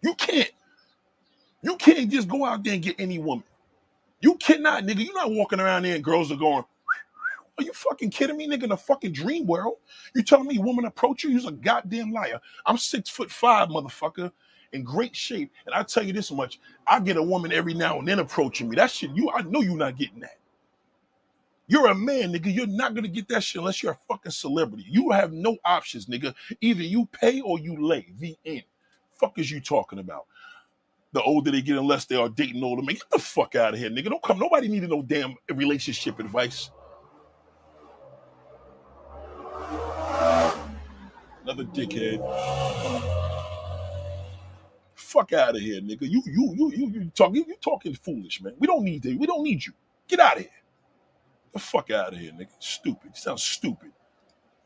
You 0.02 0.14
can't. 0.14 0.50
You 1.62 1.76
can't 1.76 2.10
just 2.10 2.28
go 2.28 2.44
out 2.44 2.62
there 2.64 2.74
and 2.74 2.82
get 2.82 2.96
any 2.98 3.18
woman. 3.18 3.44
You 4.20 4.34
cannot, 4.36 4.84
nigga. 4.84 5.04
You're 5.04 5.14
not 5.14 5.30
walking 5.30 5.60
around 5.60 5.84
there 5.84 5.94
and 5.94 6.04
girls 6.04 6.30
are 6.30 6.36
going, 6.36 6.64
are 7.58 7.64
you 7.64 7.72
fucking 7.72 8.10
kidding 8.10 8.36
me, 8.36 8.48
nigga? 8.48 8.64
In 8.64 8.72
a 8.72 8.76
fucking 8.76 9.12
dream 9.12 9.46
world, 9.46 9.76
you 10.14 10.22
telling 10.22 10.46
me 10.46 10.58
a 10.58 10.62
woman 10.62 10.84
approach 10.84 11.24
you? 11.24 11.30
You're 11.30 11.48
a 11.48 11.52
goddamn 11.52 12.12
liar. 12.12 12.40
I'm 12.66 12.78
six 12.78 13.08
foot 13.08 13.30
five, 13.30 13.68
motherfucker, 13.68 14.30
in 14.72 14.82
great 14.82 15.16
shape, 15.16 15.52
and 15.66 15.74
I 15.74 15.82
tell 15.82 16.02
you 16.02 16.12
this 16.12 16.30
much: 16.30 16.60
I 16.86 17.00
get 17.00 17.16
a 17.16 17.22
woman 17.22 17.52
every 17.52 17.74
now 17.74 17.98
and 17.98 18.08
then 18.08 18.18
approaching 18.18 18.68
me. 18.68 18.76
That 18.76 18.90
shit, 18.90 19.10
you, 19.12 19.30
I 19.30 19.42
know 19.42 19.60
you're 19.62 19.76
not 19.76 19.96
getting 19.96 20.20
that. 20.20 20.38
You're 21.68 21.88
a 21.88 21.94
man, 21.94 22.32
nigga. 22.32 22.54
You're 22.54 22.66
not 22.66 22.94
gonna 22.94 23.08
get 23.08 23.28
that 23.28 23.42
shit 23.42 23.60
unless 23.60 23.82
you're 23.82 23.92
a 23.92 23.98
fucking 24.08 24.32
celebrity. 24.32 24.84
You 24.88 25.10
have 25.10 25.32
no 25.32 25.56
options, 25.64 26.06
nigga. 26.06 26.34
Either 26.60 26.82
you 26.82 27.06
pay 27.06 27.40
or 27.40 27.58
you 27.58 27.84
lay. 27.84 28.06
The 28.18 28.36
end. 28.44 28.64
Fuck 29.14 29.38
is 29.38 29.50
you 29.50 29.60
talking 29.60 29.98
about? 29.98 30.26
The 31.12 31.22
older 31.22 31.50
they 31.50 31.62
get, 31.62 31.78
unless 31.78 32.04
they 32.04 32.16
are 32.16 32.28
dating 32.28 32.62
older 32.62 32.82
men, 32.82 32.96
get 32.96 33.10
the 33.10 33.18
fuck 33.18 33.54
out 33.54 33.74
of 33.74 33.80
here, 33.80 33.90
nigga. 33.90 34.10
Don't 34.10 34.22
come. 34.22 34.38
Nobody 34.38 34.68
needed 34.68 34.90
no 34.90 35.02
damn 35.02 35.34
relationship 35.54 36.20
advice. 36.20 36.70
Another 41.46 41.62
dickhead. 41.62 42.18
Fuck 44.96 45.32
out 45.32 45.54
of 45.54 45.62
here, 45.62 45.80
nigga. 45.80 46.02
You 46.02 46.20
you 46.26 46.54
you 46.56 46.72
you 46.74 46.90
you 46.90 47.12
talking 47.14 47.44
you 47.46 47.54
talking 47.60 47.94
foolish, 47.94 48.42
man. 48.42 48.54
We 48.58 48.66
don't 48.66 48.82
need 48.82 49.04
that. 49.04 49.16
We 49.16 49.28
don't 49.28 49.44
need 49.44 49.64
you. 49.64 49.72
Get 50.08 50.18
out 50.18 50.38
of 50.38 50.42
here. 50.42 50.50
The 51.52 51.60
fuck 51.60 51.92
out 51.92 52.14
of 52.14 52.18
here, 52.18 52.32
nigga. 52.32 52.48
Stupid. 52.58 53.12
You 53.14 53.20
sound 53.20 53.38
stupid. 53.38 53.92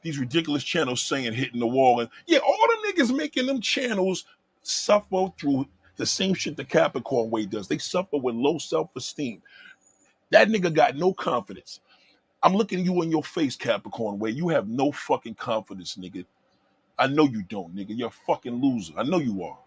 These 0.01 0.18
ridiculous 0.18 0.64
channels 0.64 1.03
saying 1.03 1.35
hitting 1.35 1.61
the 1.61 1.66
wall 1.66 2.01
and 2.01 2.09
yeah, 2.26 2.39
all 2.39 2.57
the 2.57 2.93
niggas 2.95 3.14
making 3.14 3.45
them 3.45 3.61
channels 3.61 4.24
suffer 4.62 5.28
through 5.39 5.66
the 5.97 6.07
same 6.07 6.33
shit 6.33 6.57
the 6.57 6.64
Capricorn 6.64 7.28
way 7.28 7.45
does. 7.45 7.68
They 7.68 7.76
suffer 7.76 8.16
with 8.16 8.37
low 8.37 8.57
self-esteem. 8.57 9.43
That 10.31 10.49
nigga 10.49 10.72
got 10.72 10.97
no 10.97 11.12
confidence. 11.12 11.81
I'm 12.43 12.55
looking 12.55 12.83
you 12.87 13.03
in 13.03 13.11
your 13.11 13.22
face, 13.22 13.55
Capricorn 13.55 14.18
way. 14.18 14.31
You 14.31 14.49
have 14.49 14.66
no 14.66 14.93
fucking 14.93 15.35
confidence, 15.35 15.97
nigga. 15.97 16.24
I 17.01 17.09
know 17.09 17.24
you 17.24 17.42
don't, 17.44 17.74
nigga. 17.74 17.98
You're 17.98 18.09
a 18.09 18.12
fucking 18.12 18.62
loser. 18.62 18.94
I 18.98 19.05
know 19.05 19.18
you 19.18 19.42
are. 19.44 19.59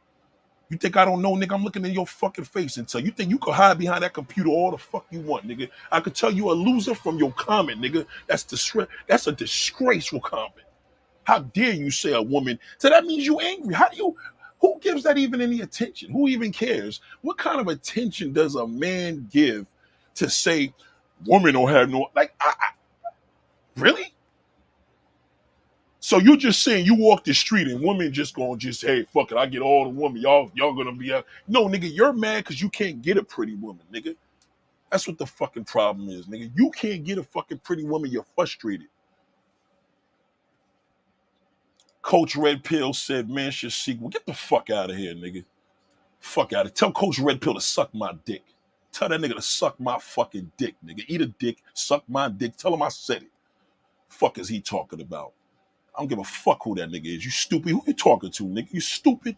You 0.70 0.78
think 0.78 0.98
I 0.98 1.06
don't 1.06 1.22
know, 1.22 1.34
nigga? 1.36 1.54
I'm 1.54 1.64
looking 1.64 1.86
in 1.86 1.94
your 1.94 2.08
fucking 2.08 2.46
face 2.46 2.78
and 2.78 2.88
tell 2.88 3.02
you 3.02 3.12
think 3.12 3.30
you 3.30 3.40
can 3.40 3.54
hide 3.54 3.78
behind 3.78 4.04
that 4.04 4.14
computer 4.14 4.50
all 4.50 4.72
the 4.72 4.78
fuck 4.78 5.06
you 5.12 5.20
want, 5.22 5.48
nigga. 5.48 5.70
I 5.92 6.00
could 6.00 6.16
tell 6.16 6.32
you 6.32 6.52
a 6.52 6.54
loser 6.54 6.96
from 6.96 7.20
your 7.20 7.34
comment, 7.34 7.82
nigga. 7.82 8.06
That's 8.28 8.44
disre- 8.44 8.88
that's 9.08 9.28
a 9.28 9.34
disgraceful 9.34 10.22
comment. 10.22 10.68
How 11.26 11.40
dare 11.40 11.74
you 11.74 11.92
say 11.92 12.14
a 12.14 12.22
woman? 12.22 12.60
So 12.80 12.90
that 12.90 13.06
means 13.06 13.26
you 13.26 13.40
angry. 13.40 13.76
How 13.76 13.90
do 13.90 13.98
you 13.98 14.18
who 14.62 14.80
gives 14.82 15.04
that 15.04 15.18
even 15.18 15.42
any 15.42 15.62
attention? 15.62 16.12
Who 16.12 16.28
even 16.30 16.52
cares? 16.52 17.02
What 17.22 17.38
kind 17.38 17.60
of 17.60 17.68
attention 17.68 18.34
does 18.34 18.56
a 18.56 18.68
man 18.68 19.28
give 19.32 19.68
to 20.16 20.30
say 20.30 20.74
woman 21.26 21.54
don't 21.54 21.70
have 21.70 21.90
no 21.90 22.08
like 22.16 22.34
I, 22.42 22.54
I 22.60 22.84
really? 23.82 24.14
So 26.04 26.18
you're 26.18 26.36
just 26.36 26.64
saying 26.64 26.86
you 26.86 26.96
walk 26.96 27.24
the 27.24 27.34
street 27.34 27.70
and 27.70 27.82
women 27.82 28.12
just 28.12 28.36
gonna 28.36 28.58
just 28.58 28.82
hey 28.82 29.06
fuck 29.14 29.32
it, 29.32 29.38
I 29.38 29.46
get 29.46 29.62
all 29.62 29.86
the 29.86 29.90
women. 29.90 30.22
Y'all 30.22 30.52
y'all 30.54 30.76
gonna 30.76 30.92
be 30.92 31.14
out. 31.14 31.26
No, 31.48 31.68
nigga, 31.70 31.90
you're 31.90 32.12
mad 32.12 32.44
because 32.44 32.62
you 32.62 32.70
can't 32.70 33.02
get 33.02 33.16
a 33.16 33.24
pretty 33.24 33.56
woman, 33.56 33.86
nigga. 33.90 34.14
That's 34.92 35.08
what 35.08 35.18
the 35.18 35.26
fucking 35.26 35.64
problem 35.64 36.10
is, 36.10 36.26
nigga. 36.28 36.52
You 36.56 36.72
can't 36.72 37.06
get 37.06 37.20
a 37.20 37.24
fucking 37.24 37.60
pretty 37.60 37.86
woman. 37.86 38.12
You're 38.12 38.26
frustrated. 38.36 38.88
Coach 42.02 42.36
Red 42.36 42.66
Pill 42.66 42.92
said, 42.92 43.30
"Man, 43.30 43.52
should 43.52 43.72
seek. 43.72 44.02
Well, 44.02 44.10
get 44.10 44.26
the 44.26 44.34
fuck 44.34 44.70
out 44.70 44.90
of 44.90 44.98
here, 44.98 45.14
nigga. 45.14 45.46
Fuck 46.20 46.52
out 46.52 46.66
of. 46.66 46.74
Tell 46.74 46.92
Coach 46.92 47.18
Red 47.18 47.40
Pill 47.40 47.54
to 47.54 47.62
suck 47.62 47.96
my 47.96 48.12
dick. 48.26 48.44
Tell 48.92 49.08
that 49.08 49.22
nigga 49.22 49.36
to 49.36 49.42
suck 49.42 49.80
my 49.80 49.98
fucking 50.00 50.52
dick, 50.58 50.76
nigga. 50.86 51.06
Eat 51.08 51.22
a 51.22 51.28
dick, 51.28 51.64
suck 51.74 52.04
my 52.10 52.28
dick. 52.28 52.58
Tell 52.58 52.74
him 52.74 52.82
I 52.82 52.90
said 52.90 53.24
it. 53.24 53.32
Fuck 54.10 54.38
is 54.38 54.50
he 54.50 54.60
talking 54.60 55.00
about? 55.00 55.32
I 55.96 56.02
don't 56.02 56.08
give 56.08 56.20
a 56.20 56.24
fuck 56.24 56.64
who 56.64 56.76
that 56.76 56.90
nigga 56.90 57.18
is. 57.18 57.26
You 57.26 57.32
stupid. 57.32 57.72
Who 57.72 57.84
you 57.86 57.94
talking 57.94 58.32
to, 58.32 58.44
nigga? 58.46 58.74
You 58.74 58.82
stupid. 58.82 59.38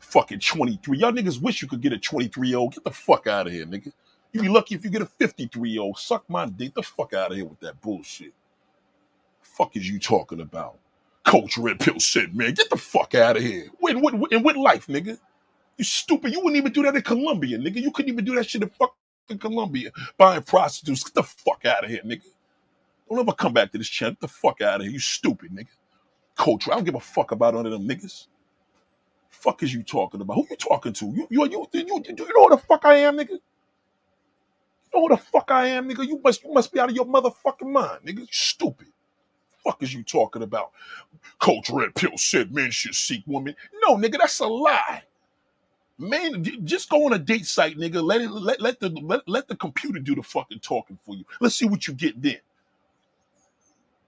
Fucking 0.00 0.40
23. 0.40 0.98
Y'all 0.98 1.12
niggas 1.12 1.40
wish 1.40 1.62
you 1.62 1.68
could 1.68 1.80
get 1.80 1.92
a 1.92 1.98
23 1.98 2.48
year 2.48 2.58
old. 2.58 2.74
Get 2.74 2.84
the 2.84 2.90
fuck 2.90 3.26
out 3.26 3.46
of 3.46 3.52
here, 3.52 3.66
nigga. 3.66 3.92
You 4.32 4.42
be 4.42 4.48
lucky 4.48 4.74
if 4.74 4.84
you 4.84 4.90
get 4.90 5.02
a 5.02 5.06
53 5.06 5.70
year 5.70 5.82
old. 5.82 5.98
Suck 5.98 6.28
my 6.28 6.46
dick. 6.46 6.74
The 6.74 6.82
fuck 6.82 7.14
out 7.14 7.30
of 7.30 7.36
here 7.36 7.46
with 7.46 7.60
that 7.60 7.80
bullshit. 7.80 8.34
Fuck 9.42 9.76
is 9.76 9.88
you 9.88 9.98
talking 9.98 10.40
about? 10.40 10.78
Coach 11.24 11.56
Red 11.56 11.80
Pill 11.80 12.00
said, 12.00 12.34
man, 12.36 12.54
get 12.54 12.68
the 12.70 12.76
fuck 12.76 13.14
out 13.14 13.36
of 13.36 13.42
here. 13.42 13.68
Win, 13.80 14.02
win, 14.02 14.20
win, 14.20 14.32
in 14.32 14.42
what 14.42 14.56
life, 14.56 14.86
nigga? 14.88 15.18
You 15.78 15.84
stupid. 15.84 16.32
You 16.32 16.40
wouldn't 16.40 16.56
even 16.56 16.72
do 16.72 16.82
that 16.82 16.94
in 16.96 17.02
Colombia, 17.02 17.58
nigga. 17.58 17.76
You 17.80 17.90
couldn't 17.90 18.12
even 18.12 18.24
do 18.24 18.34
that 18.36 18.48
shit 18.48 18.62
in 18.62 18.70
fucking 18.70 19.38
Colombia. 19.38 19.90
Buying 20.18 20.42
prostitutes. 20.42 21.04
Get 21.04 21.14
the 21.14 21.22
fuck 21.22 21.64
out 21.64 21.84
of 21.84 21.90
here, 21.90 22.02
nigga. 22.04 22.22
Don't 23.08 23.20
ever 23.20 23.32
come 23.32 23.52
back 23.52 23.72
to 23.72 23.78
this 23.78 23.88
channel. 23.88 24.12
Get 24.12 24.20
the 24.20 24.28
fuck 24.28 24.60
out 24.60 24.76
of 24.76 24.82
here. 24.82 24.92
You 24.92 24.98
stupid, 24.98 25.50
nigga. 25.52 25.68
Coach, 26.36 26.68
I 26.68 26.74
don't 26.74 26.84
give 26.84 26.94
a 26.96 27.00
fuck 27.00 27.32
about 27.32 27.54
none 27.54 27.66
of 27.66 27.72
them 27.72 27.88
niggas. 27.88 28.26
Fuck 29.30 29.62
is 29.62 29.74
you 29.74 29.82
talking 29.82 30.20
about? 30.20 30.34
Who 30.34 30.46
you 30.50 30.56
talking 30.56 30.92
to? 30.94 31.06
You 31.06 31.26
you 31.30 31.44
you 31.50 31.66
you, 31.72 31.86
you, 31.86 32.02
you 32.06 32.16
know 32.16 32.44
who 32.44 32.50
the 32.50 32.58
fuck 32.58 32.84
I 32.84 32.96
am, 32.96 33.16
nigga? 33.18 33.30
You 33.30 33.40
know 34.94 35.02
who 35.02 35.08
the 35.10 35.18
fuck 35.18 35.50
I 35.50 35.68
am, 35.68 35.88
nigga? 35.88 36.06
You 36.06 36.20
must 36.24 36.44
you 36.44 36.52
must 36.52 36.72
be 36.72 36.80
out 36.80 36.90
of 36.90 36.96
your 36.96 37.06
motherfucking 37.06 37.70
mind, 37.70 38.00
nigga. 38.06 38.26
Stupid. 38.30 38.88
Fuck 39.64 39.82
is 39.82 39.94
you 39.94 40.02
talking 40.04 40.42
about? 40.42 40.72
Coach 41.40 41.70
Red 41.70 41.94
Pill 41.94 42.16
said 42.18 42.54
men 42.54 42.70
should 42.70 42.94
seek 42.94 43.24
women. 43.26 43.56
No, 43.86 43.96
nigga, 43.96 44.18
that's 44.18 44.40
a 44.40 44.46
lie. 44.46 45.02
Man, 45.98 46.44
just 46.64 46.90
go 46.90 47.06
on 47.06 47.14
a 47.14 47.18
date 47.18 47.46
site, 47.46 47.78
nigga. 47.78 48.02
Let 48.02 48.22
it 48.22 48.30
let, 48.30 48.60
let 48.60 48.80
the 48.80 48.90
let, 48.90 49.28
let 49.28 49.48
the 49.48 49.56
computer 49.56 50.00
do 50.00 50.14
the 50.16 50.22
fucking 50.22 50.60
talking 50.60 50.98
for 51.06 51.14
you. 51.14 51.24
Let's 51.40 51.56
see 51.56 51.66
what 51.66 51.88
you 51.88 51.94
get 51.94 52.20
then. 52.22 52.38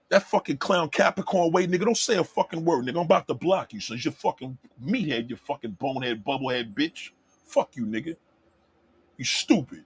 That 0.09 0.23
fucking 0.23 0.57
clown 0.57 0.89
Capricorn 0.89 1.51
way, 1.51 1.67
nigga. 1.67 1.85
Don't 1.85 1.97
say 1.97 2.17
a 2.17 2.23
fucking 2.23 2.65
word, 2.65 2.85
nigga. 2.85 2.97
I'm 2.97 3.05
about 3.05 3.27
to 3.27 3.35
block 3.35 3.73
you, 3.73 3.81
so 3.81 3.95
you 3.95 4.11
fucking 4.11 4.57
meathead, 4.83 5.29
you 5.29 5.37
fucking 5.37 5.71
bonehead, 5.79 6.25
bubblehead 6.25 6.73
bitch. 6.75 7.11
Fuck 7.47 7.75
you, 7.75 7.85
nigga. 7.85 8.15
You 9.17 9.25
stupid. 9.25 9.85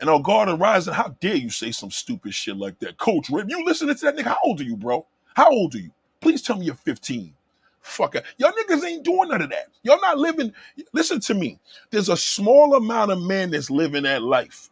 And 0.00 0.10
on 0.10 0.22
guard 0.22 0.48
and 0.50 0.60
rising, 0.60 0.94
how 0.94 1.16
dare 1.20 1.36
you 1.36 1.50
say 1.50 1.72
some 1.72 1.90
stupid 1.90 2.34
shit 2.34 2.56
like 2.56 2.78
that? 2.80 2.98
Coach 2.98 3.30
Rip, 3.30 3.50
you 3.50 3.64
listening 3.66 3.96
to 3.96 4.06
that 4.06 4.16
nigga? 4.16 4.24
How 4.28 4.38
old 4.44 4.60
are 4.60 4.64
you, 4.64 4.76
bro? 4.76 5.06
How 5.34 5.50
old 5.50 5.74
are 5.74 5.80
you? 5.80 5.92
Please 6.20 6.42
tell 6.42 6.58
me 6.58 6.66
you're 6.66 6.76
15. 6.76 7.34
Fuck 7.82 8.16
it. 8.16 8.24
Y'all 8.38 8.52
niggas 8.52 8.84
ain't 8.84 9.04
doing 9.04 9.30
none 9.30 9.42
of 9.42 9.50
that. 9.50 9.68
Y'all 9.84 10.00
not 10.02 10.18
living. 10.18 10.54
Listen 10.94 11.20
to 11.20 11.34
me. 11.34 11.60
There's 11.90 12.10
a 12.10 12.16
small 12.18 12.76
amount 12.76 13.12
of 13.12 13.22
men 13.22 13.50
that's 13.52 13.70
living 13.70 14.04
that 14.04 14.22
life. 14.22 14.69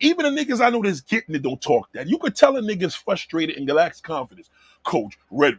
Even 0.00 0.34
the 0.34 0.44
niggas 0.44 0.64
I 0.64 0.70
know 0.70 0.82
that's 0.82 1.00
getting 1.00 1.34
it 1.34 1.42
don't 1.42 1.60
talk 1.60 1.88
that. 1.92 2.08
You 2.08 2.18
could 2.18 2.36
tell 2.36 2.56
a 2.56 2.60
nigga's 2.60 2.94
frustrated 2.94 3.56
and 3.56 3.68
lacks 3.68 4.00
confidence. 4.00 4.50
Coach 4.84 5.18
Red, 5.30 5.58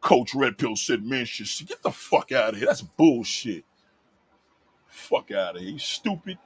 Coach 0.00 0.34
Red 0.34 0.58
Pill 0.58 0.76
said 0.76 1.04
man 1.04 1.24
should 1.24 1.68
get 1.68 1.82
the 1.82 1.90
fuck 1.90 2.32
out 2.32 2.50
of 2.50 2.56
here. 2.56 2.66
That's 2.66 2.82
bullshit. 2.82 3.64
Fuck 4.88 5.30
out 5.30 5.56
of 5.56 5.62
here. 5.62 5.72
You 5.72 5.78
stupid. 5.78 6.38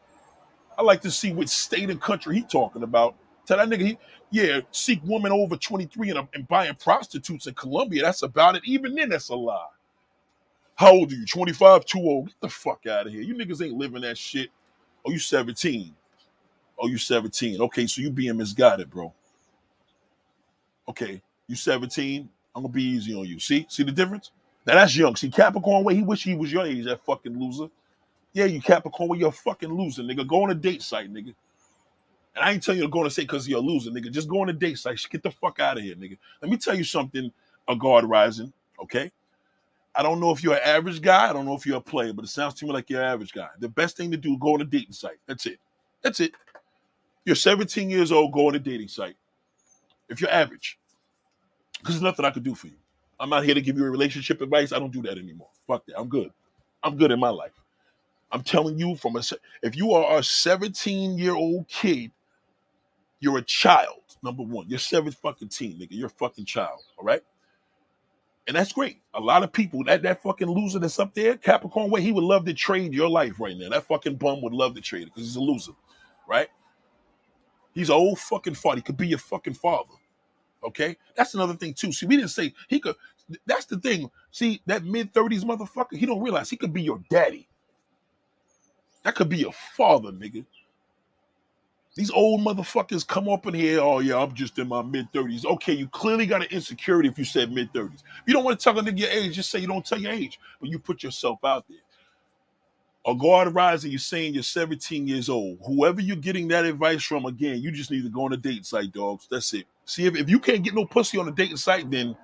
I 0.78 0.82
like 0.82 1.03
to 1.03 1.11
see 1.11 1.32
what 1.32 1.49
state 1.49 1.91
and 1.91 2.01
country 2.01 2.36
he 2.36 2.43
talking 2.43 2.82
about. 2.82 3.14
Tell 3.47 3.59
that 3.59 3.68
nigga 3.68 3.86
he, 3.86 3.99
yeah, 4.30 4.61
seek 4.70 5.01
women 5.05 5.32
over 5.32 5.57
23 5.57 6.11
and, 6.11 6.18
uh, 6.18 6.24
and 6.34 6.49
buying 6.49 6.74
prostitutes 6.76 7.47
in 7.47 7.55
Colombia. 7.55 8.03
That's 8.03 8.22
about 8.22 8.57
it. 8.57 8.62
Even 8.64 8.95
then, 8.95 9.09
that's 9.11 9.30
a 9.30 9.34
lie. 9.34 9.66
How 10.76 10.93
old 10.93 11.12
are 11.12 11.16
you? 11.16 11.26
25, 11.26 11.84
too 11.84 11.99
old. 12.01 12.26
Get 12.26 12.41
the 12.41 12.49
fuck 12.49 12.86
out 12.86 13.07
of 13.07 13.12
here. 13.12 13.22
You 13.22 13.34
niggas 13.34 13.64
ain't 13.64 13.76
living 13.76 14.03
that 14.03 14.16
shit. 14.18 14.51
Oh, 15.05 15.11
you 15.11 15.18
17. 15.18 15.95
Oh, 16.81 16.89
you 16.89 16.97
17. 16.97 17.61
Okay, 17.61 17.87
so 17.87 18.01
you 18.01 18.11
being 18.11 18.39
misguided, 18.39 18.91
bro. 18.91 19.12
Okay, 20.89 21.20
you 21.47 21.55
17. 21.55 22.28
I'm 22.57 22.62
gonna 22.62 22.72
be 22.72 22.83
easy 22.83 23.14
on 23.14 23.26
you. 23.26 23.39
See, 23.39 23.66
see 23.68 23.83
the 23.83 23.93
difference? 23.93 24.33
Now 24.66 24.74
that's 24.74 24.97
young. 24.97 25.14
See, 25.14 25.31
Capricorn 25.31 25.85
way, 25.85 25.95
he 25.95 26.03
wish 26.03 26.24
he 26.24 26.35
was 26.35 26.51
your 26.53 26.66
age, 26.66 26.87
that 26.87 27.05
fucking 27.05 27.39
loser. 27.39 27.70
Yeah, 28.33 28.47
you 28.47 28.61
Capricorn 28.61 29.11
way, 29.11 29.18
you're 29.18 29.28
a 29.28 29.33
fucking 29.33 29.72
loser, 29.72 30.03
nigga. 30.03 30.26
Go 30.26 30.43
on 30.43 30.51
a 30.51 30.55
date 30.55 30.83
site, 30.83 31.12
nigga. 31.12 31.35
And 32.35 32.45
I 32.45 32.53
ain't 32.53 32.62
telling 32.62 32.81
you 32.81 32.87
to 32.87 32.91
go 32.91 33.01
on 33.01 33.07
a 33.07 33.11
state 33.11 33.26
because 33.26 33.47
you're 33.47 33.59
a 33.59 33.62
loser, 33.62 33.91
nigga. 33.91 34.11
Just 34.11 34.28
go 34.28 34.41
on 34.41 34.49
a 34.49 34.53
date 34.53 34.78
site. 34.78 35.01
Get 35.11 35.22
the 35.22 35.31
fuck 35.31 35.61
out 35.61 35.76
of 35.76 35.85
here, 35.85 35.95
nigga. 35.97 36.16
Let 36.41 36.51
me 36.51 36.57
tell 36.57 36.74
you 36.74 36.85
something, 36.85 37.31
a 37.68 37.76
guard 37.76 38.05
rising, 38.05 38.53
okay? 38.83 39.12
I 39.95 40.03
don't 40.03 40.20
know 40.20 40.31
if 40.31 40.43
you're 40.43 40.55
an 40.55 40.61
average 40.64 41.03
guy. 41.03 41.28
I 41.28 41.33
don't 41.33 41.45
know 41.45 41.55
if 41.55 41.66
you're 41.66 41.76
a 41.76 41.83
player, 41.83 42.12
but 42.12 42.24
it 42.24 42.28
sounds 42.28 42.55
to 42.55 42.64
me 42.64 42.72
like 42.72 42.89
you're 42.89 43.03
an 43.03 43.09
average 43.09 43.33
guy. 43.33 43.49
The 43.59 43.68
best 43.68 43.97
thing 43.97 44.11
to 44.12 44.16
do, 44.16 44.39
go 44.39 44.55
on 44.55 44.61
a 44.61 44.64
dating 44.64 44.93
site. 44.93 45.18
That's 45.26 45.47
it. 45.47 45.59
That's 46.03 46.20
it. 46.20 46.33
You're 47.25 47.37
17 47.37 47.91
years 47.91 48.12
old, 48.12 48.33
go 48.33 48.49
on 48.49 48.55
a 48.55 48.59
dating 48.59 48.89
site. 48.89 49.16
If 50.09 50.21
you're 50.21 50.31
average, 50.31 50.79
because 51.79 51.95
there's 51.95 52.03
nothing 52.03 52.25
I 52.25 52.31
could 52.31 52.43
do 52.43 52.55
for 52.55 52.66
you. 52.66 52.77
I'm 53.18 53.31
not 53.31 53.45
here 53.45 53.55
to 53.55 53.61
give 53.61 53.77
you 53.77 53.85
a 53.85 53.91
relationship 53.91 54.41
advice. 54.41 54.73
I 54.73 54.79
don't 54.79 54.93
do 54.93 55.03
that 55.03 55.18
anymore. 55.18 55.49
Fuck 55.66 55.87
that. 55.87 55.99
I'm 55.99 56.09
good. 56.09 56.31
I'm 56.83 56.97
good 56.97 57.11
in 57.11 57.21
my 57.21 57.29
life. 57.29 57.53
I'm 58.33 58.43
telling 58.43 58.79
you 58.79 58.97
from 58.97 59.16
a 59.16 59.23
if 59.62 59.77
you 59.77 59.93
are 59.93 60.18
a 60.18 60.23
17 60.23 61.18
year 61.18 61.35
old 61.35 61.68
kid, 61.68 62.11
you're 63.21 63.39
a 63.39 63.43
child. 63.43 64.01
Number 64.23 64.43
one, 64.43 64.68
you're 64.68 64.79
seven 64.79 65.12
fucking 65.12 65.49
teen, 65.49 65.79
nigga. 65.79 65.89
You're 65.91 66.07
a 66.07 66.11
fucking 66.11 66.45
child. 66.45 66.81
All 66.99 67.05
right. 67.05 67.23
And 68.47 68.57
that's 68.57 68.73
great. 68.73 69.01
A 69.14 69.21
lot 69.21 69.43
of 69.43 69.53
people, 69.53 69.85
that 69.85 70.03
that 70.03 70.23
fucking 70.23 70.49
loser 70.49 70.79
that's 70.79 70.99
up 70.99 71.14
there, 71.14 71.37
Capricorn 71.37 71.91
way, 71.91 72.01
he 72.01 72.12
would 72.12 72.25
love 72.25 72.45
to 72.47 72.55
trade 72.55 72.93
your 72.93 73.09
life 73.09 73.39
right 73.39 73.57
now. 73.57 73.68
That 73.68 73.85
fucking 73.85 74.16
bum 74.16 74.43
would 74.43 74.53
love 74.53 74.75
to 74.75 74.81
trade 74.81 75.03
it 75.03 75.07
because 75.07 75.25
he's 75.25 75.37
a 75.37 75.41
loser, 75.41 75.73
right? 76.29 76.49
He's 77.75 77.91
an 77.91 77.97
old 77.97 78.18
fucking 78.18 78.55
fart. 78.55 78.77
He 78.79 78.83
could 78.83 78.97
be 78.97 79.09
your 79.09 79.18
fucking 79.18 79.55
father. 79.55 79.95
Okay, 80.64 80.97
that's 81.16 81.35
another 81.35 81.55
thing 81.55 81.75
too. 81.75 81.93
See, 81.93 82.07
we 82.07 82.16
didn't 82.16 82.31
say 82.31 82.55
he 82.68 82.81
could. 82.81 82.97
That's 83.47 83.66
the 83.66 83.79
thing. 83.79 84.11
See, 84.33 84.62
that 84.66 84.85
mid 84.85 85.14
thirties 85.14 85.45
motherfucker, 85.45 85.97
he 85.97 86.07
don't 86.07 86.23
realize 86.23 86.51
he 86.51 86.57
could 86.57 86.73
be 86.75 86.83
your 86.83 87.01
daddy. 87.11 87.49
That 89.05 89.14
could 89.16 89.29
be 89.31 89.39
your 89.39 89.53
father, 89.53 90.11
nigga. 90.12 90.45
These 91.97 92.11
old 92.12 92.43
motherfuckers 92.43 93.07
come 93.07 93.29
up 93.29 93.47
in 93.47 93.55
here. 93.55 93.81
Oh 93.81 94.01
yeah, 94.01 94.18
I'm 94.18 94.35
just 94.35 94.59
in 94.59 94.68
my 94.68 94.83
mid 94.83 95.12
thirties. 95.12 95.45
Okay, 95.47 95.75
you 95.75 95.89
clearly 95.89 96.27
got 96.27 96.43
an 96.43 96.49
insecurity 96.51 97.09
if 97.09 97.18
you 97.18 97.25
said 97.27 97.53
mid 97.53 97.73
thirties. 97.75 98.05
You 98.27 98.35
don't 98.35 98.45
want 98.45 98.59
to 98.61 98.64
tell 98.64 98.79
a 98.79 98.83
nigga 98.83 99.01
your 99.01 99.11
age. 99.11 99.35
Just 99.37 99.51
say 99.51 99.61
you 99.61 99.68
don't 99.68 99.85
tell 99.87 100.01
your 100.01 100.12
age, 100.12 100.41
but 100.61 100.71
you 100.71 100.79
put 100.79 101.03
yourself 101.03 101.41
out 101.45 101.66
there. 101.68 101.79
A 103.07 103.14
guard 103.14 103.55
rising, 103.55 103.90
you're 103.90 103.98
saying 103.98 104.34
you're 104.34 104.42
17 104.42 105.09
years 105.09 105.30
old. 105.30 105.59
Whoever 105.64 106.03
you're 106.03 106.16
getting 106.16 106.48
that 106.48 106.66
advice 106.66 107.03
from, 107.03 107.24
again, 107.24 107.62
you 107.62 107.70
just 107.70 107.90
need 107.90 108.03
to 108.03 108.11
go 108.11 108.24
on 108.24 108.32
a 108.34 108.36
dating 108.36 108.64
site, 108.64 108.92
dogs. 108.92 109.26
That's 109.30 109.55
it. 109.55 109.64
See, 109.86 110.05
if, 110.05 110.16
if 110.16 110.28
you 110.28 110.38
can't 110.38 110.62
get 110.62 110.74
no 110.74 110.84
pussy 110.84 111.16
on 111.18 111.26
a 111.26 111.32
dating 111.32 111.57
site, 111.57 111.90
then 111.90 112.14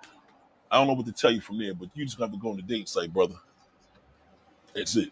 I 0.70 0.76
don't 0.76 0.88
know 0.88 0.92
what 0.92 1.06
to 1.06 1.12
tell 1.12 1.30
you 1.30 1.40
from 1.40 1.58
there, 1.58 1.72
but 1.72 1.88
you 1.94 2.04
just 2.04 2.18
have 2.20 2.30
to 2.30 2.36
go 2.36 2.50
on 2.50 2.56
the 2.56 2.62
dating 2.62 2.86
site, 2.86 3.12
brother. 3.12 3.36
That's 4.74 4.96
it. 4.96 5.10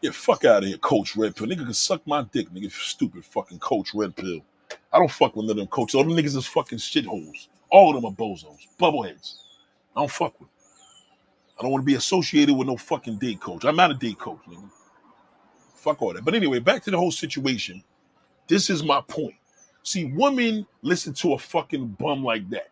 Yeah, 0.00 0.10
fuck 0.10 0.44
out 0.44 0.64
of 0.64 0.68
here, 0.68 0.78
Coach 0.78 1.16
Red 1.16 1.36
Pill. 1.36 1.46
Nigga 1.46 1.64
can 1.64 1.74
suck 1.74 2.04
my 2.04 2.22
dick, 2.32 2.50
nigga. 2.50 2.72
Stupid 2.72 3.24
fucking 3.24 3.60
Coach 3.60 3.94
Red 3.94 4.16
Pill. 4.16 4.40
I 4.92 4.98
don't 4.98 5.10
fuck 5.10 5.36
with 5.36 5.46
none 5.46 5.52
of 5.52 5.56
them 5.58 5.66
coaches. 5.68 5.94
All 5.94 6.02
them 6.02 6.12
niggas 6.12 6.36
is 6.36 6.46
fucking 6.46 6.78
shitholes. 6.78 7.46
All 7.70 7.94
of 7.94 8.02
them 8.02 8.10
are 8.10 8.14
bozos, 8.14 8.66
bubbleheads. 8.80 9.36
I 9.96 10.00
don't 10.00 10.10
fuck 10.10 10.38
with. 10.40 10.48
I 11.62 11.66
don't 11.66 11.70
want 11.70 11.82
to 11.82 11.86
be 11.86 11.94
associated 11.94 12.56
with 12.56 12.66
no 12.66 12.76
fucking 12.76 13.18
date 13.18 13.38
coach. 13.38 13.64
I'm 13.64 13.76
not 13.76 13.92
a 13.92 13.94
date 13.94 14.18
coach, 14.18 14.40
nigga. 14.50 14.68
Fuck 15.76 16.02
all 16.02 16.12
that. 16.12 16.24
But 16.24 16.34
anyway, 16.34 16.58
back 16.58 16.82
to 16.82 16.90
the 16.90 16.98
whole 16.98 17.12
situation. 17.12 17.84
This 18.48 18.68
is 18.68 18.82
my 18.82 19.00
point. 19.06 19.36
See, 19.84 20.06
women 20.06 20.66
listen 20.82 21.14
to 21.14 21.34
a 21.34 21.38
fucking 21.38 21.86
bum 22.00 22.24
like 22.24 22.50
that. 22.50 22.70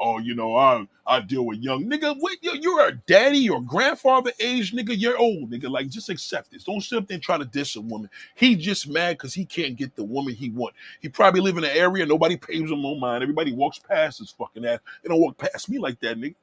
Oh, 0.00 0.18
you 0.18 0.34
know, 0.34 0.56
I 0.56 0.88
I 1.06 1.20
deal 1.20 1.46
with 1.46 1.60
young 1.60 1.84
nigga. 1.88 2.16
Wait, 2.18 2.38
you're 2.42 2.88
a 2.88 2.92
daddy 3.06 3.48
or 3.48 3.62
grandfather 3.62 4.32
age 4.40 4.72
nigga. 4.72 4.96
You're 4.98 5.18
old 5.18 5.52
nigga. 5.52 5.70
Like, 5.70 5.88
just 5.88 6.08
accept 6.08 6.50
this. 6.50 6.64
Don't 6.64 6.80
sit 6.80 6.98
up 6.98 7.06
there 7.06 7.14
and 7.14 7.22
try 7.22 7.38
to 7.38 7.44
diss 7.44 7.76
a 7.76 7.80
woman. 7.80 8.10
He 8.34 8.56
just 8.56 8.88
mad 8.88 9.18
because 9.18 9.34
he 9.34 9.44
can't 9.44 9.76
get 9.76 9.94
the 9.94 10.02
woman 10.02 10.34
he 10.34 10.50
want. 10.50 10.74
He 11.00 11.08
probably 11.08 11.42
live 11.42 11.58
in 11.58 11.64
an 11.64 11.70
area 11.70 12.04
nobody 12.04 12.36
pays 12.36 12.68
him 12.68 12.82
no 12.82 12.96
mind. 12.96 13.22
Everybody 13.22 13.52
walks 13.52 13.78
past 13.78 14.18
his 14.18 14.32
fucking 14.32 14.66
ass. 14.66 14.80
They 15.04 15.10
don't 15.10 15.20
walk 15.20 15.38
past 15.38 15.70
me 15.70 15.78
like 15.78 16.00
that, 16.00 16.18
nigga. 16.18 16.34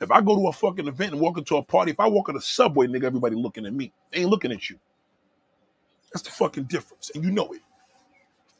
If 0.00 0.10
I 0.12 0.20
go 0.20 0.36
to 0.36 0.48
a 0.48 0.52
fucking 0.52 0.86
event 0.86 1.12
and 1.12 1.20
walk 1.20 1.38
into 1.38 1.56
a 1.56 1.62
party, 1.62 1.90
if 1.90 2.00
I 2.00 2.06
walk 2.06 2.28
in 2.28 2.36
a 2.36 2.40
subway, 2.40 2.86
nigga, 2.86 3.04
everybody 3.04 3.34
looking 3.34 3.66
at 3.66 3.72
me. 3.72 3.92
They 4.12 4.20
ain't 4.20 4.30
looking 4.30 4.52
at 4.52 4.70
you. 4.70 4.78
That's 6.12 6.22
the 6.22 6.30
fucking 6.30 6.64
difference, 6.64 7.10
and 7.14 7.24
you 7.24 7.30
know 7.30 7.52
it. 7.52 7.60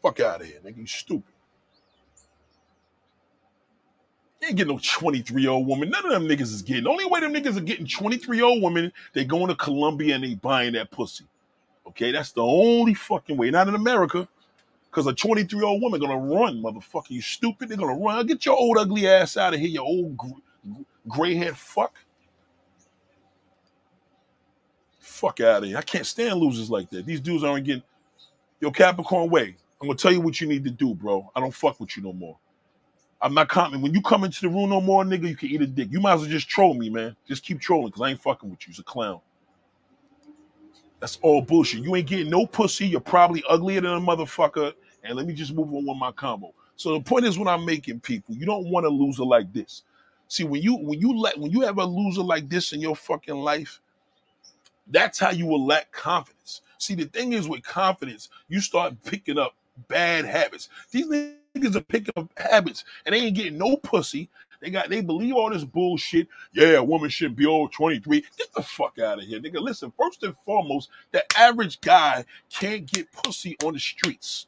Fuck 0.03 0.20
out 0.20 0.41
of 0.41 0.47
here, 0.47 0.61
nigga. 0.64 0.78
You 0.78 0.86
stupid. 0.86 1.32
You 4.41 4.49
ain't 4.49 4.57
getting 4.57 4.74
no 4.74 4.80
23 4.82 5.43
year 5.43 5.51
old 5.51 5.66
woman. 5.66 5.91
None 5.91 6.05
of 6.05 6.12
them 6.12 6.28
niggas 6.28 6.43
is 6.53 6.62
getting. 6.62 6.84
The 6.84 6.91
only 6.91 7.07
way 7.07 7.20
them 7.20 7.32
niggas 7.32 7.57
are 7.57 7.61
getting 7.61 7.86
23 7.86 8.36
year 8.36 8.47
old 8.47 8.62
women, 8.62 8.93
they 9.14 9.24
going 9.24 9.49
to 9.49 9.57
Colombia 9.57 10.14
and 10.14 10.24
they 10.24 10.34
buying 10.34 10.74
that 10.74 10.91
pussy. 10.91 11.24
Okay, 11.89 12.12
that's 12.12 12.32
the 12.32 12.43
only 12.43 12.95
fucking 12.95 13.36
way. 13.36 13.51
Not 13.51 13.68
in 13.68 13.74
America. 13.74 14.28
Because 14.91 15.07
a 15.07 15.12
23 15.14 15.59
year 15.59 15.66
old 15.66 15.82
woman 15.82 16.01
gonna 16.01 16.18
run, 16.18 16.62
motherfucker. 16.62 17.11
You 17.11 17.20
stupid. 17.20 17.68
They're 17.68 17.78
gonna 17.78 17.95
run. 17.95 18.26
Get 18.26 18.47
your 18.47 18.57
old 18.57 18.78
ugly 18.78 19.09
ass 19.09 19.36
out 19.36 19.55
of 19.55 19.61
here, 19.61 19.68
you 19.68 19.80
old 19.80 20.16
gray 21.09 21.35
head 21.35 21.57
fuck. 21.57 21.95
Fuck 25.01 25.41
out 25.41 25.63
of 25.63 25.69
here. 25.69 25.79
I 25.79 25.83
can't 25.83 26.07
stand 26.07 26.39
losers 26.39 26.71
like 26.71 26.91
that. 26.91 27.07
These 27.07 27.21
dudes 27.21 27.43
aren't 27.43 27.65
getting. 27.65 27.83
Yo, 28.61 28.71
Capricorn 28.71 29.31
Way. 29.31 29.57
I'm 29.81 29.87
gonna 29.87 29.99
tell 29.99 30.13
you 30.13 30.21
what 30.21 30.41
you 30.41 30.47
need 30.47 30.65
to 30.65 30.71
do, 30.71 30.95
bro. 30.95 31.31
I 31.35 31.41
don't 31.41 31.55
fuck 31.55 31.81
with 31.81 31.97
you 31.97 32.03
no 32.03 32.13
more. 32.13 32.37
I'm 33.21 33.35
not 33.35 33.49
coming. 33.49 33.81
When 33.81 33.95
you 33.95 34.01
come 34.01 34.25
into 34.25 34.43
the 34.43 34.49
room 34.49 34.71
no 34.71 34.81
more, 34.81 35.05
nigga, 35.05 35.29
you 35.29 35.37
can 35.37 35.49
eat 35.49 35.61
a 35.61 35.67
dick. 35.67 35.89
You 35.91 36.01
might 36.01 36.15
as 36.15 36.21
well 36.21 36.31
just 36.31 36.49
troll 36.49 36.75
me, 36.75 36.89
man. 36.89 37.17
Just 37.27 37.45
keep 37.45 37.61
trolling, 37.61 37.89
because 37.89 38.03
I 38.03 38.11
ain't 38.11 38.21
fucking 38.21 38.49
with 38.49 38.67
you. 38.67 38.75
You're 38.75 38.83
a 38.83 38.85
clown. 38.85 39.21
That's 41.01 41.19
all 41.23 41.43
bullshit. 41.43 41.83
You 41.83 41.95
ain't 41.97 42.09
getting 42.09 42.31
no 42.31 42.47
pussy. 42.47 42.87
You're 42.87 43.01
probably 43.01 43.43
uglier 43.49 43.81
than 43.81 43.93
a 43.93 44.01
motherfucker. 44.01 44.73
And 45.05 45.17
let 45.17 45.27
me 45.27 45.33
just 45.33 45.53
move 45.53 45.69
on 45.69 45.87
with 45.87 45.97
my 45.97 46.13
combo. 46.13 46.53
So 46.77 46.93
the 46.95 47.01
point 47.01 47.25
is 47.25 47.39
what 47.39 47.49
I'm 47.49 47.65
making, 47.65 48.01
people, 48.01 48.35
you 48.37 48.47
don't 48.47 48.71
want 48.71 48.87
a 48.87 48.89
loser 48.89 49.25
like 49.25 49.53
this. 49.53 49.83
See, 50.29 50.45
when 50.45 50.62
you 50.62 50.76
when 50.76 51.01
you 51.01 51.18
let 51.18 51.39
when 51.39 51.51
you 51.51 51.62
have 51.62 51.79
a 51.79 51.85
loser 51.85 52.22
like 52.22 52.49
this 52.49 52.72
in 52.72 52.81
your 52.81 52.95
fucking 52.95 53.35
life, 53.35 53.81
that's 54.89 55.18
how 55.18 55.31
you 55.31 55.47
will 55.47 55.66
lack 55.66 55.91
confidence. 55.91 56.61
See, 56.79 56.95
the 56.95 57.07
thing 57.07 57.33
is 57.33 57.49
with 57.49 57.62
confidence, 57.62 58.29
you 58.49 58.61
start 58.61 58.95
picking 59.05 59.39
up 59.39 59.55
bad 59.89 60.24
habits. 60.24 60.68
These 60.91 61.07
niggas 61.07 61.76
are 61.76 61.81
picking 61.81 62.14
up 62.16 62.31
habits 62.37 62.85
and 63.05 63.14
they 63.14 63.20
ain't 63.20 63.37
getting 63.37 63.59
no 63.59 63.76
pussy. 63.79 64.29
They 64.61 64.70
got 64.70 64.91
they 64.91 65.01
believe 65.01 65.35
all 65.35 65.51
this 65.51 65.64
bullshit. 65.64 66.29
Yeah, 66.53 66.79
a 66.79 66.85
woman 66.85 67.11
shouldn't 67.11 67.37
be 67.37 67.47
old 67.47 67.72
23. 67.72 68.20
Get 68.37 68.53
the 68.55 68.62
fuck 68.62 68.99
out 68.99 69.18
of 69.18 69.24
here, 69.24 69.41
nigga. 69.41 69.61
Listen, 69.61 69.93
first 69.99 70.22
and 70.24 70.35
foremost, 70.45 70.91
the 71.12 71.24
average 71.39 71.81
guy 71.81 72.24
can't 72.51 72.85
get 72.87 73.11
pussy 73.12 73.57
on 73.64 73.74
the 73.74 73.81
streets. 73.81 74.47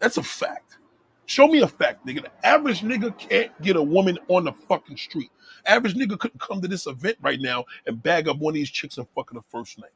That's 0.00 0.16
a 0.16 0.22
fact. 0.22 0.78
Show 1.26 1.48
me 1.48 1.60
a 1.60 1.68
fact, 1.68 2.06
nigga. 2.06 2.22
The 2.22 2.46
average 2.46 2.80
nigga 2.82 3.16
can't 3.18 3.50
get 3.60 3.76
a 3.76 3.82
woman 3.82 4.18
on 4.28 4.44
the 4.44 4.52
fucking 4.52 4.96
street. 4.96 5.30
Average 5.66 5.94
nigga 5.94 6.18
couldn't 6.18 6.40
come 6.40 6.60
to 6.60 6.68
this 6.68 6.86
event 6.86 7.18
right 7.20 7.40
now 7.40 7.64
and 7.86 8.02
bag 8.02 8.28
up 8.28 8.38
one 8.38 8.52
of 8.52 8.54
these 8.54 8.70
chicks 8.70 8.98
and 8.98 9.08
fucking 9.14 9.36
the 9.36 9.42
first 9.42 9.78
name. 9.78 9.90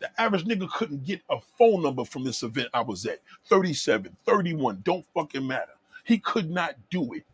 The 0.00 0.10
average 0.20 0.44
nigga 0.44 0.68
couldn't 0.70 1.04
get 1.04 1.20
a 1.30 1.38
phone 1.58 1.82
number 1.82 2.04
from 2.04 2.24
this 2.24 2.42
event 2.42 2.68
I 2.74 2.80
was 2.80 3.06
at. 3.06 3.20
37, 3.48 4.16
31, 4.26 4.80
don't 4.84 5.06
fucking 5.14 5.46
matter. 5.46 5.72
He 6.04 6.18
could 6.18 6.50
not 6.50 6.74
do 6.90 7.12
it. 7.12 7.24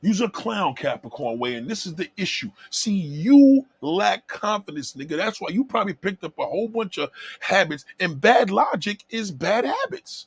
Use 0.00 0.20
a 0.20 0.28
clown, 0.28 0.74
Capricorn 0.74 1.38
way, 1.38 1.54
and 1.54 1.68
this 1.68 1.86
is 1.86 1.94
the 1.94 2.08
issue. 2.16 2.50
See, 2.70 2.92
you 2.94 3.64
lack 3.82 4.26
confidence, 4.26 4.94
nigga. 4.94 5.16
That's 5.16 5.40
why 5.40 5.50
you 5.50 5.64
probably 5.64 5.94
picked 5.94 6.24
up 6.24 6.38
a 6.38 6.46
whole 6.46 6.68
bunch 6.68 6.98
of 6.98 7.10
habits, 7.40 7.84
and 8.00 8.20
bad 8.20 8.50
logic 8.50 9.04
is 9.10 9.30
bad 9.30 9.64
habits. 9.64 10.26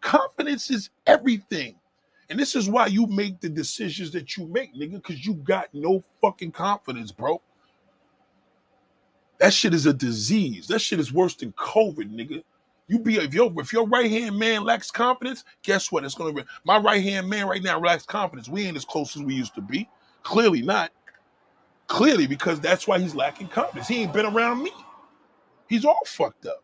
Confidence 0.00 0.70
is 0.70 0.90
everything. 1.06 1.76
And 2.28 2.38
this 2.38 2.56
is 2.56 2.68
why 2.68 2.86
you 2.86 3.06
make 3.06 3.40
the 3.40 3.48
decisions 3.48 4.10
that 4.12 4.36
you 4.36 4.46
make, 4.46 4.74
nigga, 4.74 4.94
because 4.94 5.24
you 5.24 5.34
got 5.34 5.68
no 5.72 6.02
fucking 6.20 6.52
confidence, 6.52 7.12
bro. 7.12 7.40
That 9.38 9.52
shit 9.52 9.74
is 9.74 9.86
a 9.86 9.92
disease. 9.92 10.66
That 10.66 10.80
shit 10.80 10.98
is 10.98 11.12
worse 11.12 11.34
than 11.34 11.52
COVID, 11.52 12.12
nigga. 12.12 12.42
You 12.88 13.00
be 13.00 13.16
if 13.16 13.34
your 13.34 13.52
if 13.60 13.72
your 13.72 13.86
right 13.88 14.10
hand 14.10 14.38
man 14.38 14.64
lacks 14.64 14.90
confidence, 14.90 15.44
guess 15.62 15.90
what? 15.90 16.04
It's 16.04 16.14
gonna 16.14 16.32
be 16.32 16.44
my 16.64 16.78
right 16.78 17.02
hand 17.02 17.28
man 17.28 17.46
right 17.46 17.62
now 17.62 17.80
lacks 17.80 18.06
confidence. 18.06 18.48
We 18.48 18.64
ain't 18.66 18.76
as 18.76 18.84
close 18.84 19.16
as 19.16 19.22
we 19.22 19.34
used 19.34 19.54
to 19.56 19.60
be. 19.60 19.88
Clearly 20.22 20.62
not. 20.62 20.92
Clearly, 21.88 22.26
because 22.26 22.60
that's 22.60 22.86
why 22.86 22.98
he's 22.98 23.14
lacking 23.14 23.48
confidence. 23.48 23.88
He 23.88 24.02
ain't 24.02 24.12
been 24.12 24.26
around 24.26 24.62
me. 24.62 24.72
He's 25.68 25.84
all 25.84 26.02
fucked 26.06 26.46
up. 26.46 26.62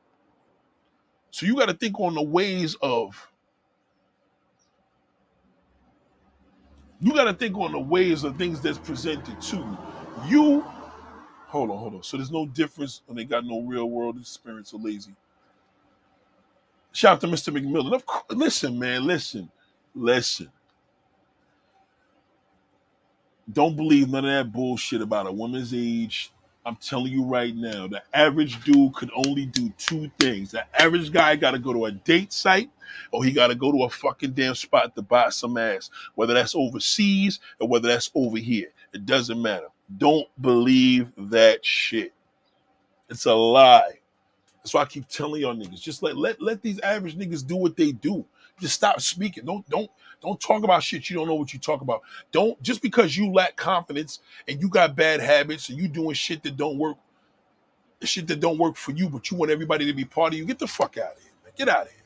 So 1.33 1.47
you 1.47 1.57
got 1.57 1.69
to 1.69 1.75
think 1.75 2.01
on 2.01 2.15
the 2.17 2.23
ways 2.23 2.77
of. 2.83 3.29
You 7.01 7.15
got 7.15 7.25
to 7.25 7.35
think 7.35 7.57
on 7.59 7.73
the 7.73 7.81
ways 7.81 8.25
of 8.25 8.39
things 8.39 8.61
that's 8.61 8.79
presented 8.79 9.41
to 9.43 9.57
you. 9.57 9.79
You 10.29 10.65
Hold 11.49 11.71
on, 11.71 11.79
hold 11.79 11.95
on. 11.97 12.03
So 12.05 12.17
there's 12.19 12.31
no 12.33 12.47
difference 12.47 13.03
when 13.07 13.17
they 13.17 13.25
got 13.25 13.45
no 13.47 13.63
real 13.63 13.91
world 13.91 14.19
experience 14.21 14.75
or 14.75 14.81
lazy. 14.81 15.15
Shout 16.93 17.15
out 17.15 17.23
to 17.23 17.29
Mr. 17.29 17.55
McMillan. 17.57 17.95
Of 17.95 18.07
course, 18.07 18.25
listen, 18.31 18.79
man, 18.79 19.07
listen, 19.07 19.51
listen. 19.95 20.51
Don't 23.53 23.77
believe 23.77 24.11
none 24.11 24.25
of 24.27 24.31
that 24.33 24.53
bullshit 24.53 25.03
about 25.03 25.27
a 25.29 25.33
woman's 25.33 25.75
age. 25.75 26.33
I'm 26.65 26.77
telling 26.77 27.13
you 27.13 27.25
right 27.25 27.55
now, 27.55 27.89
the 27.89 28.03
average 28.15 28.63
dude 28.63 28.95
could 28.95 29.11
only 29.15 29.47
do 29.47 29.73
two 29.79 30.11
things. 30.21 30.53
The 30.53 30.65
average 30.81 31.13
guy 31.13 31.35
got 31.37 31.53
to 31.53 31.59
go 31.59 31.73
to 31.73 31.87
a 31.87 31.93
date 31.93 32.33
site 32.33 32.71
or 33.11 33.25
he 33.25 33.33
got 33.33 33.49
to 33.49 33.55
go 33.57 33.73
to 33.73 33.83
a 33.85 33.91
fucking 33.91 34.33
damn 34.33 34.55
spot 34.55 34.95
to 34.95 35.03
buy 35.03 35.31
some 35.31 35.57
ass, 35.57 35.91
whether 36.15 36.35
that's 36.35 36.55
overseas 36.55 37.41
or 37.61 37.67
whether 37.69 37.89
that's 37.89 38.11
over 38.15 38.39
here. 38.39 38.69
It 38.93 39.07
doesn't 39.07 39.43
matter. 39.43 39.69
Don't 39.99 40.29
believe 40.41 41.11
that 41.17 41.65
shit. 41.65 42.13
It's 43.09 43.27
a 43.27 43.35
lie. 43.35 43.99
That's 44.59 44.73
why 44.75 44.83
I 44.83 44.87
keep 44.87 45.09
telling 45.09 45.43
y'all 45.43 45.57
niggas, 45.57 45.81
just 45.81 46.03
let 46.03 46.17
let 46.17 46.41
let 46.41 46.63
these 46.63 46.79
average 46.81 47.17
niggas 47.19 47.45
do 47.45 47.57
what 47.57 47.77
they 47.77 47.91
do. 47.91 48.25
Just 48.61 48.75
stop 48.75 49.01
speaking. 49.01 49.45
Don't 49.45 49.69
don't 49.69 49.91
don't 50.23 50.41
talk 50.41 50.65
about 50.65 50.83
shit 50.83 51.11
you 51.11 51.17
don't 51.17 51.29
know 51.29 51.35
what 51.35 51.53
you 51.53 51.59
talk 51.61 51.83
about. 51.83 52.03
Don't 52.33 52.61
just 52.63 52.83
because 52.83 53.17
you 53.17 53.33
lack 53.33 53.57
confidence 53.57 54.21
and 54.49 54.61
you 54.63 54.69
got 54.69 54.97
bad 54.97 55.21
habits 55.21 55.69
and 55.69 55.79
you 55.79 55.89
doing 55.89 56.15
shit 56.15 56.43
that 56.45 56.57
don't 56.57 56.79
work, 56.79 56.97
shit 58.03 58.27
that 58.29 58.41
don't 58.41 58.59
work 58.59 58.77
for 58.77 58.93
you, 58.93 59.09
but 59.09 59.31
you 59.31 59.37
want 59.37 59.51
everybody 59.53 59.87
to 59.87 59.95
be 59.95 60.05
part 60.05 60.33
of 60.33 60.39
you. 60.39 60.47
Get 60.47 60.59
the 60.59 60.69
fuck 60.69 60.99
out 60.99 61.13
of 61.17 61.23
here. 61.23 61.33
Man. 61.45 61.53
Get 61.57 61.69
out 61.69 61.87
of 61.87 61.93
here. 61.93 62.01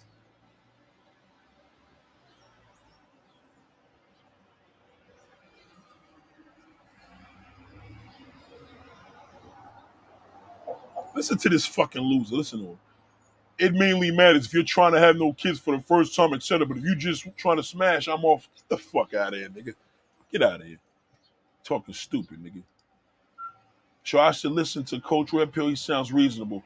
Listen 11.16 11.38
to 11.38 11.48
this 11.48 11.66
fucking 11.66 12.02
loser. 12.02 12.36
Listen 12.36 12.60
to 12.60 12.66
him. 12.66 12.78
It 13.59 13.74
mainly 13.74 14.11
matters 14.11 14.46
if 14.46 14.54
you're 14.54 14.62
trying 14.62 14.92
to 14.92 15.00
have 15.00 15.16
no 15.16 15.32
kids 15.32 15.59
for 15.59 15.76
the 15.76 15.82
first 15.82 16.14
time, 16.14 16.34
etc. 16.34 16.66
But 16.66 16.78
if 16.78 16.84
you're 16.84 16.94
just 16.94 17.26
trying 17.36 17.57
to 17.57 17.62
smash, 17.62 18.07
I'm 18.09 18.24
off. 18.24 18.48
Get 18.54 18.68
the 18.68 18.78
fuck 18.78 19.14
out 19.14 19.32
of 19.32 19.40
here, 19.40 19.48
nigga. 19.48 19.74
Get 20.30 20.42
out 20.42 20.61
of 20.61 20.66
here. 20.66 20.78
Talking 21.64 21.94
stupid, 21.94 22.42
nigga. 22.42 22.62
So 24.04 24.20
I 24.20 24.30
should 24.30 24.52
listen 24.52 24.84
to 24.84 25.00
Coach 25.00 25.32
Red 25.32 25.52
Pill. 25.52 25.68
He 25.68 25.76
sounds 25.76 26.12
reasonable. 26.12 26.62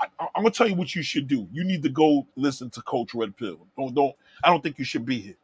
I, 0.00 0.06
am 0.20 0.28
gonna 0.42 0.50
tell 0.50 0.68
you 0.68 0.74
what 0.74 0.94
you 0.94 1.02
should 1.02 1.28
do. 1.28 1.46
You 1.52 1.64
need 1.64 1.82
to 1.82 1.88
go 1.88 2.26
listen 2.36 2.70
to 2.70 2.82
Coach 2.82 3.14
Red 3.14 3.36
Pill. 3.36 3.58
Don't 3.76 3.94
don't. 3.94 4.14
I 4.42 4.50
don't 4.50 4.62
think 4.62 4.78
you 4.78 4.84
should 4.84 5.06
be 5.06 5.20
here. 5.20 5.36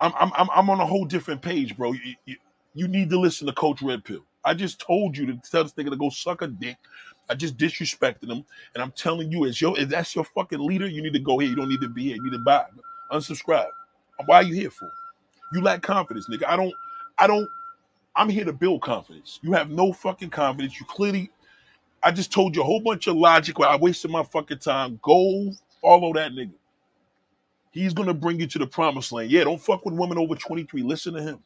I'm 0.00 0.12
I'm 0.14 0.50
I'm 0.50 0.70
on 0.70 0.80
a 0.80 0.86
whole 0.86 1.04
different 1.04 1.42
page, 1.42 1.76
bro. 1.76 1.92
You, 1.92 2.14
you, 2.24 2.36
you 2.74 2.88
need 2.88 3.10
to 3.10 3.18
listen 3.18 3.46
to 3.46 3.52
Coach 3.52 3.82
Red 3.82 4.04
Pill. 4.04 4.24
I 4.44 4.54
just 4.54 4.80
told 4.80 5.16
you 5.16 5.26
to 5.26 5.40
tell 5.50 5.64
this 5.64 5.72
nigga 5.74 5.90
to 5.90 5.96
go 5.96 6.10
suck 6.10 6.42
a 6.42 6.46
dick. 6.46 6.76
I 7.28 7.34
just 7.34 7.56
disrespected 7.56 8.30
him, 8.30 8.44
and 8.74 8.82
I'm 8.82 8.92
telling 8.92 9.32
you, 9.32 9.46
as 9.46 9.60
your 9.60 9.78
if 9.78 9.88
that's 9.88 10.14
your 10.14 10.24
fucking 10.24 10.60
leader, 10.60 10.86
you 10.86 11.02
need 11.02 11.12
to 11.14 11.18
go 11.18 11.38
here. 11.38 11.50
You 11.50 11.56
don't 11.56 11.68
need 11.68 11.80
to 11.80 11.88
be 11.88 12.04
here. 12.04 12.16
You 12.16 12.24
need 12.24 12.32
to 12.32 12.38
buy, 12.38 12.64
unsubscribe. 13.10 13.66
Why 14.26 14.36
are 14.36 14.42
you 14.42 14.54
here 14.54 14.70
for? 14.70 14.90
You 15.52 15.60
lack 15.60 15.82
confidence, 15.82 16.28
nigga. 16.28 16.46
I 16.46 16.56
don't. 16.56 16.72
I 17.18 17.26
don't. 17.26 17.48
I'm 18.14 18.28
here 18.28 18.44
to 18.44 18.52
build 18.52 18.82
confidence. 18.82 19.40
You 19.42 19.52
have 19.52 19.70
no 19.70 19.92
fucking 19.92 20.30
confidence. 20.30 20.78
You 20.78 20.86
clearly. 20.86 21.30
I 22.02 22.12
just 22.12 22.32
told 22.32 22.54
you 22.54 22.62
a 22.62 22.64
whole 22.64 22.80
bunch 22.80 23.08
of 23.08 23.16
logic 23.16 23.58
where 23.58 23.68
I 23.68 23.76
wasted 23.76 24.10
my 24.10 24.22
fucking 24.22 24.58
time. 24.58 25.00
Go 25.02 25.52
follow 25.82 26.12
that 26.12 26.32
nigga. 26.32 26.52
He's 27.72 27.92
gonna 27.92 28.14
bring 28.14 28.40
you 28.40 28.46
to 28.46 28.58
the 28.58 28.66
promised 28.66 29.12
land. 29.12 29.30
Yeah, 29.30 29.44
don't 29.44 29.60
fuck 29.60 29.84
with 29.84 29.94
women 29.94 30.16
over 30.18 30.34
23. 30.34 30.82
Listen 30.82 31.14
to 31.14 31.22
him. 31.22 31.40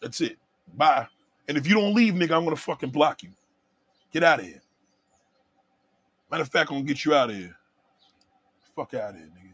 That's 0.00 0.20
it. 0.20 0.36
Bye. 0.76 1.06
And 1.48 1.56
if 1.56 1.66
you 1.66 1.74
don't 1.74 1.94
leave, 1.94 2.14
nigga, 2.14 2.32
I'm 2.32 2.44
gonna 2.44 2.56
fucking 2.56 2.90
block 2.90 3.22
you. 3.22 3.30
Get 4.12 4.24
out 4.24 4.40
of 4.40 4.46
here. 4.46 4.62
Matter 6.30 6.42
of 6.42 6.48
fact, 6.48 6.70
I'm 6.70 6.78
gonna 6.78 6.86
get 6.86 7.04
you 7.04 7.14
out 7.14 7.30
of 7.30 7.36
here. 7.36 7.56
Fuck 8.76 8.94
out 8.94 9.10
of 9.10 9.16
here, 9.16 9.26
nigga. 9.26 9.52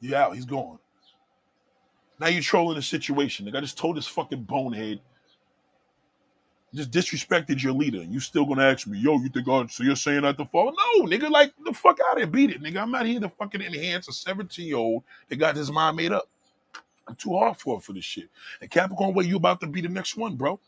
You 0.00 0.16
out. 0.16 0.34
He's 0.34 0.44
gone. 0.44 0.78
Now 2.18 2.28
you're 2.28 2.42
trolling 2.42 2.76
the 2.76 2.82
situation. 2.82 3.46
Nigga, 3.46 3.56
I 3.56 3.60
just 3.60 3.78
told 3.78 3.96
this 3.96 4.06
fucking 4.06 4.42
bonehead. 4.44 5.00
Just 6.72 6.90
disrespected 6.90 7.62
your 7.62 7.72
leader. 7.72 8.02
You 8.02 8.20
still 8.20 8.44
gonna 8.44 8.62
ask 8.64 8.86
me, 8.86 8.98
yo, 8.98 9.18
you 9.18 9.28
think 9.28 9.48
oh, 9.48 9.66
so 9.66 9.82
you're 9.82 9.96
saying 9.96 10.22
that 10.22 10.36
the 10.36 10.44
fall? 10.44 10.72
No, 10.72 11.06
nigga, 11.06 11.30
like 11.30 11.52
the 11.64 11.72
fuck 11.72 11.98
out 12.08 12.12
of 12.12 12.18
here. 12.18 12.26
Beat 12.26 12.50
it, 12.50 12.62
nigga. 12.62 12.76
I'm 12.80 12.92
not 12.92 13.06
here 13.06 13.20
to 13.20 13.28
fucking 13.28 13.60
enhance 13.60 14.08
a 14.08 14.12
17 14.12 14.66
year 14.66 14.76
old 14.76 15.02
that 15.28 15.36
got 15.36 15.56
his 15.56 15.70
mind 15.70 15.96
made 15.96 16.12
up. 16.12 16.28
I'm 17.08 17.16
too 17.16 17.36
hard 17.36 17.56
for 17.56 17.78
it 17.78 17.82
for 17.82 17.92
this 17.92 18.04
shit. 18.04 18.28
And 18.60 18.70
Capricorn, 18.70 19.14
way 19.14 19.24
you 19.24 19.36
about 19.36 19.60
to 19.60 19.66
be 19.66 19.80
the 19.80 19.88
next 19.88 20.16
one, 20.16 20.36
bro. 20.36 20.60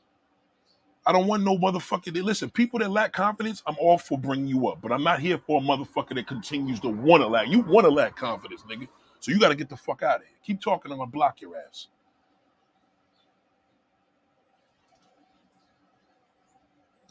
I 1.06 1.12
don't 1.12 1.26
want 1.26 1.42
no 1.44 1.58
motherfucker. 1.58 2.12
That, 2.14 2.24
listen, 2.24 2.50
people 2.50 2.78
that 2.80 2.90
lack 2.90 3.12
confidence, 3.12 3.62
I'm 3.66 3.76
all 3.80 3.98
for 3.98 4.18
bringing 4.18 4.46
you 4.46 4.68
up, 4.68 4.80
but 4.82 4.92
I'm 4.92 5.02
not 5.02 5.20
here 5.20 5.38
for 5.38 5.60
a 5.60 5.64
motherfucker 5.64 6.14
that 6.14 6.26
continues 6.26 6.80
to 6.80 6.88
want 6.88 7.22
to 7.22 7.28
lack. 7.28 7.48
You 7.48 7.60
want 7.60 7.86
to 7.86 7.90
lack 7.90 8.16
confidence, 8.16 8.62
nigga. 8.70 8.88
So 9.20 9.32
you 9.32 9.40
got 9.40 9.48
to 9.48 9.56
get 9.56 9.68
the 9.68 9.76
fuck 9.76 10.02
out 10.02 10.16
of 10.16 10.22
here. 10.22 10.36
Keep 10.44 10.60
talking, 10.60 10.92
I'm 10.92 10.98
gonna 10.98 11.10
block 11.10 11.40
your 11.40 11.56
ass. 11.56 11.88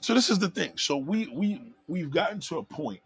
So 0.02 0.14
this 0.14 0.30
is 0.30 0.40
the 0.40 0.50
thing. 0.50 0.74
So 0.78 0.98
we 0.98 1.28
we 1.28 1.62
we've 1.88 2.12
gotten 2.12 2.40
to 2.42 2.60
a 2.60 2.64
point. 2.64 3.02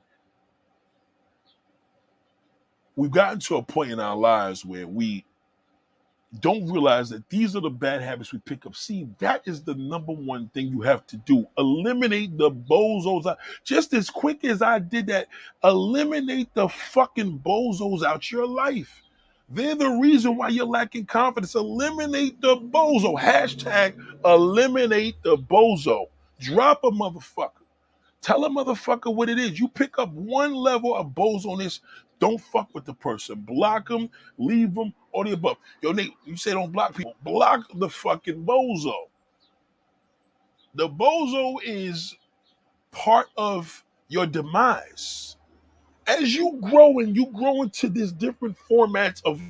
We've 2.95 3.11
gotten 3.11 3.39
to 3.41 3.57
a 3.57 3.63
point 3.63 3.91
in 3.91 3.99
our 3.99 4.15
lives 4.15 4.65
where 4.65 4.87
we 4.87 5.25
don't 6.39 6.69
realize 6.71 7.09
that 7.09 7.29
these 7.29 7.55
are 7.55 7.61
the 7.61 7.69
bad 7.69 8.01
habits 8.01 8.33
we 8.33 8.39
pick 8.39 8.65
up. 8.65 8.75
See, 8.75 9.07
that 9.19 9.41
is 9.45 9.63
the 9.63 9.75
number 9.75 10.13
one 10.13 10.49
thing 10.49 10.67
you 10.67 10.81
have 10.81 11.05
to 11.07 11.17
do. 11.17 11.47
Eliminate 11.57 12.37
the 12.37 12.51
bozos. 12.51 13.35
Just 13.63 13.93
as 13.93 14.09
quick 14.09 14.43
as 14.43 14.61
I 14.61 14.79
did 14.79 15.07
that, 15.07 15.27
eliminate 15.63 16.53
the 16.53 16.67
fucking 16.67 17.39
bozos 17.39 18.03
out 18.03 18.31
your 18.31 18.47
life. 18.47 19.01
They're 19.49 19.75
the 19.75 19.89
reason 19.89 20.37
why 20.37 20.49
you're 20.49 20.65
lacking 20.65 21.05
confidence. 21.05 21.55
Eliminate 21.55 22.41
the 22.41 22.57
bozo. 22.57 23.17
Hashtag 23.17 23.93
eliminate 24.25 25.21
the 25.23 25.37
bozo. 25.37 26.07
Drop 26.39 26.83
a 26.83 26.89
motherfucker. 26.89 27.51
Tell 28.21 28.43
a 28.45 28.49
motherfucker 28.49 29.13
what 29.13 29.29
it 29.29 29.37
is. 29.37 29.59
You 29.59 29.67
pick 29.67 29.99
up 29.99 30.11
one 30.11 30.55
level 30.55 30.95
of 30.95 31.09
bozo 31.09 31.55
don't 32.19 32.39
fuck 32.41 32.69
with 32.73 32.85
the 32.85 32.93
person. 32.93 33.41
Block 33.41 33.89
them, 33.89 34.09
leave 34.37 34.73
them, 34.75 34.93
or 35.11 35.25
the 35.25 35.33
above. 35.33 35.57
Yo, 35.81 35.91
Nate, 35.91 36.13
you 36.25 36.37
say 36.37 36.51
don't 36.51 36.71
block 36.71 36.95
people. 36.95 37.15
Block 37.23 37.67
the 37.75 37.89
fucking 37.89 38.45
bozo. 38.45 38.93
The 40.75 40.89
bozo 40.89 41.57
is 41.63 42.15
part 42.91 43.27
of 43.37 43.83
your 44.09 44.27
demise. 44.27 45.37
As 46.07 46.35
you 46.35 46.59
grow 46.71 46.99
and 46.99 47.15
you 47.15 47.27
grow 47.27 47.63
into 47.63 47.89
these 47.89 48.11
different 48.11 48.57
formats 48.69 49.21
of 49.25 49.41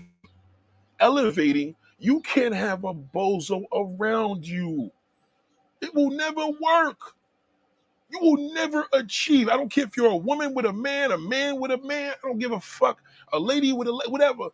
elevating, 0.99 1.75
you 1.99 2.21
can't 2.21 2.55
have 2.55 2.83
a 2.85 2.93
bozo 2.93 3.65
around 3.73 4.47
you. 4.47 4.91
It 5.81 5.93
will 5.95 6.11
never 6.11 6.47
work. 6.47 6.99
You 8.15 8.29
will 8.29 8.53
never 8.53 8.85
achieve. 8.93 9.49
I 9.49 9.57
don't 9.57 9.69
care 9.69 9.83
if 9.83 9.97
you're 9.97 10.07
a 10.07 10.15
woman 10.15 10.53
with 10.53 10.65
a 10.65 10.73
man, 10.73 11.11
a 11.11 11.17
man 11.17 11.59
with 11.59 11.71
a 11.71 11.77
man. 11.77 12.11
I 12.11 12.27
don't 12.27 12.39
give 12.39 12.53
a 12.53 12.59
fuck. 12.61 13.01
A 13.33 13.39
lady 13.39 13.73
with 13.73 13.87
a 13.89 14.03
whatever. 14.07 14.49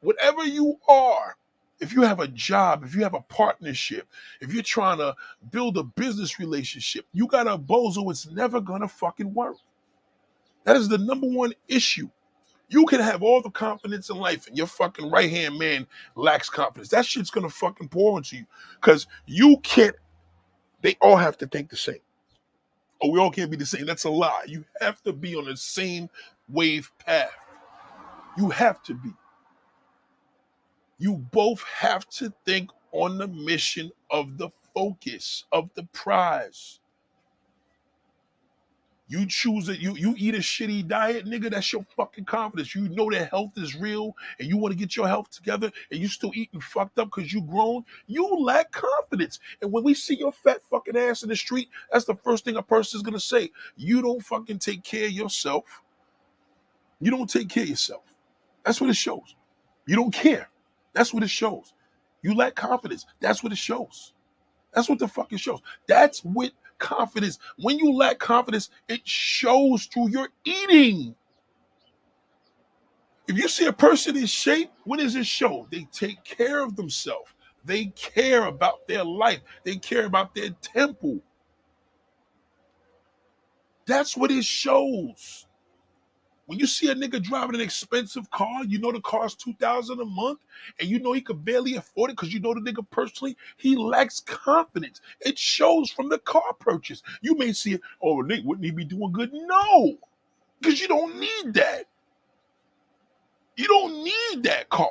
Whatever 0.00 0.44
you 0.44 0.78
are, 0.88 1.36
if 1.80 1.92
you 1.92 2.02
have 2.02 2.20
a 2.20 2.28
job, 2.28 2.84
if 2.84 2.94
you 2.94 3.02
have 3.02 3.14
a 3.14 3.20
partnership, 3.20 4.08
if 4.40 4.54
you're 4.54 4.62
trying 4.62 4.98
to 4.98 5.14
build 5.50 5.76
a 5.76 5.82
business 5.82 6.38
relationship, 6.38 7.06
you 7.12 7.26
got 7.26 7.46
a 7.46 7.58
bozo, 7.58 8.10
it's 8.10 8.30
never 8.30 8.60
gonna 8.60 8.88
fucking 8.88 9.34
work. 9.34 9.56
That 10.64 10.76
is 10.76 10.88
the 10.88 10.98
number 10.98 11.26
one 11.26 11.52
issue. 11.68 12.08
You 12.68 12.86
can 12.86 13.00
have 13.00 13.22
all 13.22 13.42
the 13.42 13.50
confidence 13.50 14.08
in 14.08 14.16
life, 14.16 14.46
and 14.46 14.56
your 14.56 14.66
fucking 14.66 15.10
right 15.10 15.30
hand 15.30 15.58
man 15.58 15.86
lacks 16.14 16.48
confidence. 16.48 16.88
That 16.88 17.04
shit's 17.04 17.30
gonna 17.30 17.50
fucking 17.50 17.88
pour 17.88 18.16
into 18.16 18.36
you 18.36 18.46
because 18.80 19.06
you 19.26 19.58
can't. 19.62 19.96
They 20.80 20.96
all 21.00 21.16
have 21.16 21.36
to 21.38 21.46
think 21.46 21.68
the 21.68 21.76
same. 21.76 21.98
Oh, 23.02 23.10
we 23.10 23.20
all 23.20 23.30
can't 23.32 23.50
be 23.50 23.58
the 23.58 23.66
same. 23.66 23.86
That's 23.86 24.04
a 24.04 24.10
lie. 24.10 24.44
You 24.48 24.64
have 24.80 25.02
to 25.04 25.12
be 25.14 25.36
on 25.36 25.46
the 25.46 25.56
same 25.56 26.10
wave 26.48 26.90
path. 27.04 27.30
You 28.38 28.50
have 28.50 28.82
to 28.84 28.94
be. 28.94 29.12
You 30.98 31.16
both 31.32 31.62
have 31.64 32.08
to 32.10 32.32
think 32.46 32.70
on 32.92 33.18
the 33.18 33.28
mission 33.28 33.92
of 34.10 34.38
the 34.38 34.50
focus 34.74 35.44
of 35.52 35.70
the 35.74 35.84
prize. 35.92 36.80
You 39.08 39.26
choose 39.26 39.68
it. 39.68 39.80
You 39.80 39.94
you 39.96 40.14
eat 40.18 40.34
a 40.34 40.38
shitty 40.38 40.88
diet, 40.88 41.26
nigga. 41.26 41.50
That's 41.50 41.72
your 41.72 41.86
fucking 41.96 42.24
confidence. 42.24 42.74
You 42.74 42.88
know 42.88 43.10
that 43.10 43.30
health 43.30 43.52
is 43.56 43.76
real, 43.76 44.16
and 44.40 44.48
you 44.48 44.56
want 44.56 44.72
to 44.72 44.78
get 44.78 44.96
your 44.96 45.08
health 45.08 45.30
together, 45.30 45.70
and 45.90 46.00
you 46.00 46.08
still 46.08 46.32
eating 46.34 46.60
fucked 46.60 46.98
up 46.98 47.10
because 47.14 47.32
you 47.32 47.42
grown. 47.42 47.84
You 48.06 48.26
lack 48.40 48.72
confidence. 48.72 49.40
And 49.62 49.72
when 49.72 49.84
we 49.84 49.94
see 49.94 50.16
your 50.16 50.32
fat 50.32 50.62
fucking 50.70 50.96
ass 50.96 51.22
in 51.22 51.28
the 51.28 51.36
street, 51.36 51.68
that's 51.92 52.06
the 52.06 52.16
first 52.16 52.44
thing 52.46 52.56
a 52.56 52.62
person 52.62 52.98
is 52.98 53.02
gonna 53.02 53.20
say. 53.20 53.50
You 53.76 54.02
don't 54.02 54.22
fucking 54.24 54.58
take 54.60 54.82
care 54.84 55.06
of 55.06 55.12
yourself. 55.12 55.82
You 57.00 57.10
don't 57.10 57.30
take 57.30 57.48
care 57.50 57.64
of 57.64 57.70
yourself. 57.70 58.04
That's 58.64 58.80
what 58.80 58.90
it 58.90 58.96
shows. 58.96 59.36
You 59.86 59.96
don't 59.96 60.12
care. 60.14 60.50
That's 60.94 61.14
what 61.14 61.22
it 61.22 61.30
shows. 61.30 61.74
You 62.22 62.34
lack 62.34 62.56
confidence. 62.56 63.06
That's 63.20 63.42
what 63.42 63.52
it 63.52 63.58
shows. 63.58 64.14
That's 64.74 64.88
what 64.88 64.98
the 64.98 65.08
fuck 65.08 65.32
it 65.32 65.40
shows. 65.40 65.60
That's 65.88 66.20
what 66.24 66.52
confidence. 66.78 67.38
When 67.58 67.78
you 67.78 67.92
lack 67.94 68.18
confidence, 68.18 68.70
it 68.88 69.06
shows 69.06 69.86
through 69.86 70.10
your 70.10 70.28
eating. 70.44 71.14
If 73.28 73.36
you 73.36 73.48
see 73.48 73.66
a 73.66 73.72
person 73.72 74.16
in 74.16 74.26
shape, 74.26 74.70
what 74.84 75.00
does 75.00 75.16
it 75.16 75.26
show? 75.26 75.66
They 75.70 75.88
take 75.92 76.22
care 76.24 76.62
of 76.62 76.76
themselves. 76.76 77.30
They 77.64 77.86
care 77.86 78.46
about 78.46 78.86
their 78.88 79.04
life. 79.04 79.40
They 79.64 79.76
care 79.76 80.06
about 80.06 80.34
their 80.34 80.50
temple. 80.62 81.20
That's 83.86 84.16
what 84.16 84.30
it 84.30 84.44
shows. 84.44 85.45
When 86.46 86.58
you 86.58 86.66
see 86.66 86.90
a 86.90 86.94
nigga 86.94 87.22
driving 87.22 87.56
an 87.56 87.62
expensive 87.62 88.30
car, 88.30 88.64
you 88.66 88.78
know 88.78 88.92
the 88.92 89.00
car's 89.00 89.34
two 89.34 89.54
thousand 89.54 90.00
a 90.00 90.04
month, 90.04 90.40
and 90.80 90.88
you 90.88 91.00
know 91.00 91.12
he 91.12 91.22
could 91.22 91.44
barely 91.44 91.76
afford 91.76 92.10
it 92.10 92.16
because 92.16 92.34
you 92.34 92.40
know 92.40 92.54
the 92.54 92.60
nigga 92.60 92.86
personally, 92.90 93.36
he 93.56 93.76
lacks 93.76 94.20
confidence. 94.20 95.00
It 95.20 95.38
shows 95.38 95.90
from 95.90 96.08
the 96.10 96.18
car 96.20 96.54
purchase. 96.60 97.02
You 97.22 97.36
may 97.36 97.52
see 97.52 97.74
it, 97.74 97.82
oh 98.02 98.20
Nick, 98.22 98.44
wouldn't 98.44 98.64
he 98.66 98.72
be 98.72 98.84
doing 98.84 99.12
good? 99.12 99.32
No, 99.32 99.98
because 100.60 100.80
you 100.80 100.88
don't 100.88 101.18
need 101.20 101.54
that. 101.54 101.84
You 103.56 103.66
don't 103.68 104.04
need 104.04 104.44
that 104.44 104.68
car. 104.70 104.88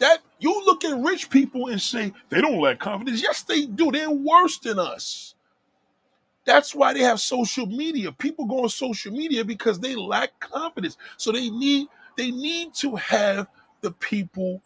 That 0.00 0.20
you 0.40 0.52
look 0.66 0.84
at 0.84 0.98
rich 0.98 1.30
people 1.30 1.68
and 1.68 1.80
say 1.80 2.12
they 2.30 2.40
don't 2.42 2.60
lack 2.60 2.80
confidence. 2.80 3.22
Yes, 3.22 3.42
they 3.42 3.66
do. 3.66 3.92
They're 3.92 4.10
worse 4.10 4.58
than 4.58 4.78
us. 4.78 5.34
That's 6.48 6.74
why 6.74 6.94
they 6.94 7.02
have 7.02 7.20
social 7.20 7.66
media. 7.66 8.12
People 8.12 8.46
go 8.46 8.64
on 8.64 8.70
social 8.70 9.12
media 9.12 9.44
because 9.44 9.80
they 9.80 9.96
lack 9.96 10.40
confidence. 10.40 10.98
So 11.18 11.32
they 11.32 11.50
need 11.50 11.88
they 12.18 12.32
need 12.32 12.74
to 12.76 12.96
have 12.96 13.48
the 13.82 13.92
people 13.92 14.62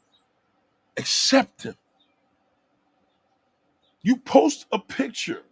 accept 0.99 1.65
them. 1.65 1.77
You 4.03 4.17
post 4.19 4.67
a 4.73 4.79
picture. 4.81 5.43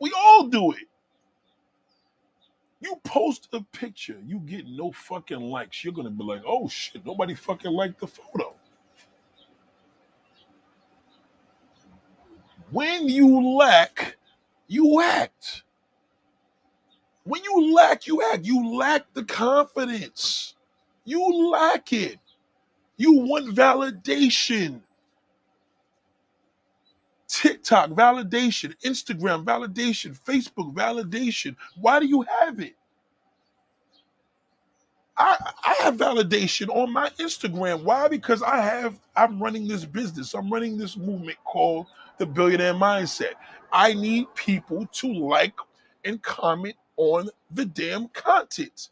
We 0.00 0.12
all 0.16 0.48
do 0.48 0.72
it. 0.72 0.88
You 2.80 3.00
post 3.04 3.48
a 3.54 3.62
picture, 3.72 4.18
you 4.26 4.38
get 4.40 4.66
no 4.68 4.92
fucking 4.92 5.40
likes. 5.40 5.84
You're 5.84 5.94
gonna 5.94 6.10
be 6.10 6.24
like, 6.24 6.42
oh 6.46 6.68
shit, 6.68 7.06
nobody 7.06 7.34
fucking 7.34 7.72
liked 7.72 8.00
the 8.00 8.08
photo. 8.08 8.54
When 12.70 13.08
you 13.08 13.56
lack, 13.58 14.15
you 14.68 15.00
act. 15.02 15.64
When 17.24 17.42
you 17.44 17.74
lack, 17.74 18.06
you 18.06 18.22
act. 18.32 18.44
You 18.46 18.76
lack 18.76 19.12
the 19.14 19.24
confidence. 19.24 20.54
You 21.04 21.50
lack 21.52 21.92
it. 21.92 22.18
You 22.98 23.14
want 23.14 23.54
validation. 23.54 24.80
TikTok 27.28 27.90
validation, 27.90 28.74
Instagram 28.84 29.44
validation, 29.44 30.18
Facebook 30.20 30.74
validation. 30.74 31.56
Why 31.80 32.00
do 32.00 32.06
you 32.06 32.22
have 32.40 32.60
it? 32.60 32.74
I, 35.16 35.36
I 35.64 35.76
have 35.84 35.96
validation 35.96 36.68
on 36.70 36.92
my 36.92 37.10
Instagram. 37.20 37.84
Why? 37.84 38.08
Because 38.08 38.42
I 38.42 38.58
have 38.60 38.98
I'm 39.16 39.42
running 39.42 39.68
this 39.68 39.84
business. 39.84 40.34
I'm 40.34 40.50
running 40.52 40.78
this 40.78 40.96
movement 40.96 41.38
called 41.44 41.86
the 42.18 42.26
Billionaire 42.26 42.74
Mindset. 42.74 43.34
I 43.72 43.94
need 43.94 44.34
people 44.34 44.86
to 44.86 45.12
like 45.12 45.54
and 46.04 46.22
comment 46.22 46.76
on 46.96 47.30
the 47.50 47.64
damn 47.64 48.08
content. 48.08 48.88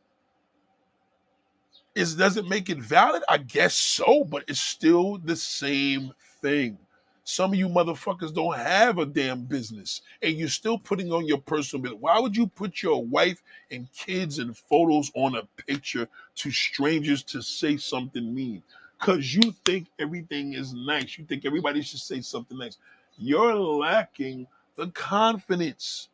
Is 1.95 2.17
does 2.17 2.37
it 2.37 2.49
make 2.49 2.71
it 2.71 2.79
valid? 2.79 3.23
I 3.29 3.39
guess 3.39 3.75
so, 3.75 4.25
but 4.25 4.45
it's 4.49 4.61
still 4.61 5.19
the 5.19 5.37
same 5.37 6.13
thing. 6.43 6.79
Some 7.25 7.53
of 7.53 7.59
you 7.59 7.69
motherfuckers 7.69 8.35
don't 8.35 8.57
have 8.57 8.99
a 8.99 9.07
damn 9.07 9.45
business 9.45 10.03
and 10.23 10.37
you're 10.37 10.49
still 10.49 10.79
putting 10.79 11.13
on 11.13 11.27
your 11.27 11.39
personal 11.39 11.83
business. 11.83 12.01
Why 12.03 12.19
would 12.19 12.37
you 12.37 12.49
put 12.49 12.83
your 12.83 13.05
wife 13.05 13.43
and 13.71 13.91
kids 13.93 14.41
and 14.41 14.57
photos 14.57 15.11
on 15.15 15.37
a 15.37 15.45
picture 15.63 16.09
to 16.37 16.51
strangers 16.51 17.23
to 17.25 17.43
say 17.43 17.77
something 17.79 18.35
mean? 18.35 18.63
Because 18.99 19.35
you 19.35 19.55
think 19.65 19.87
everything 19.99 20.55
is 20.55 20.75
nice. 20.75 21.17
You 21.17 21.25
think 21.25 21.47
everybody 21.47 21.83
should 21.83 22.01
say 22.01 22.21
something 22.21 22.59
nice. 22.59 22.79
You're 23.17 23.55
lacking 23.55 24.47
the 24.77 24.89
confidence. 24.89 26.09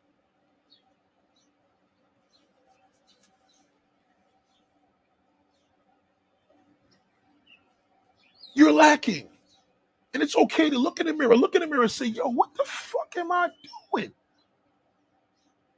You're 8.55 8.73
lacking. 8.73 9.29
And 10.13 10.23
it's 10.23 10.35
okay 10.37 10.69
to 10.69 10.77
look 10.79 10.99
in 10.99 11.07
the 11.07 11.13
mirror, 11.13 11.37
look 11.37 11.55
in 11.55 11.61
the 11.61 11.67
mirror 11.67 11.83
and 11.83 11.91
say, 11.91 12.07
yo, 12.07 12.29
what 12.29 12.49
the 12.55 12.65
fuck 12.67 13.15
am 13.17 13.31
I 13.31 13.49
doing? 13.93 14.11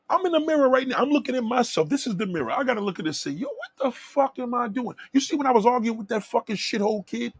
I'm 0.10 0.26
in 0.26 0.34
the 0.34 0.42
mirror 0.42 0.70
right 0.70 0.88
now. 0.88 0.98
I'm 0.98 1.10
looking 1.10 1.36
at 1.36 1.44
myself. 1.44 1.90
This 1.90 2.08
is 2.08 2.18
the 2.18 2.28
mirror. 2.28 2.52
I 2.52 2.64
gotta 2.64 2.82
look 2.82 3.00
at 3.00 3.06
this 3.06 3.26
and 3.26 3.36
say, 3.36 3.40
yo, 3.42 3.48
what 3.48 3.72
the 3.80 3.92
fuck 3.92 4.40
am 4.40 4.54
I 4.54 4.68
doing? 4.70 4.96
You 5.14 5.20
see 5.22 5.36
when 5.36 5.48
I 5.48 5.52
was 5.52 5.66
arguing 5.66 5.98
with 5.98 6.10
that 6.10 6.24
fucking 6.24 6.58
shithole 6.58 7.06
kid? 7.08 7.34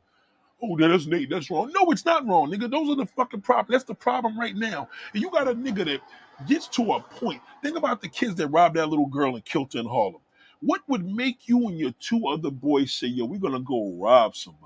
Oh, 0.64 0.78
that's 0.78 1.06
Nate. 1.08 1.30
That's 1.30 1.52
wrong. 1.52 1.72
No, 1.76 1.92
it's 1.92 2.06
not 2.06 2.26
wrong, 2.26 2.50
nigga. 2.50 2.72
Those 2.72 2.90
are 2.90 2.96
the 2.96 3.06
fucking 3.06 3.42
problem. 3.42 3.74
That's 3.74 3.84
the 3.84 3.96
problem 3.96 4.40
right 4.40 4.56
now. 4.56 4.90
And 5.14 5.22
you 5.22 5.30
got 5.30 5.50
a 5.50 5.54
nigga 5.54 5.86
that 5.86 6.02
gets 6.48 6.68
to 6.70 6.94
a 6.94 7.02
point. 7.02 7.42
Think 7.62 7.78
about 7.78 8.02
the 8.02 8.08
kids 8.08 8.36
that 8.36 8.48
robbed 8.48 8.78
that 8.78 8.88
little 8.88 9.08
girl 9.08 9.36
in 9.36 9.42
Kilter 9.42 9.80
in 9.80 9.86
Harlem. 9.86 10.22
What 10.62 10.82
would 10.88 11.06
make 11.06 11.50
you 11.50 11.68
and 11.68 11.78
your 11.78 11.92
two 12.00 12.28
other 12.28 12.50
boys 12.50 12.94
say, 12.94 13.08
yo, 13.08 13.26
we're 13.26 13.40
gonna 13.40 13.60
go 13.60 13.92
rob 14.00 14.38
somebody? 14.38 14.64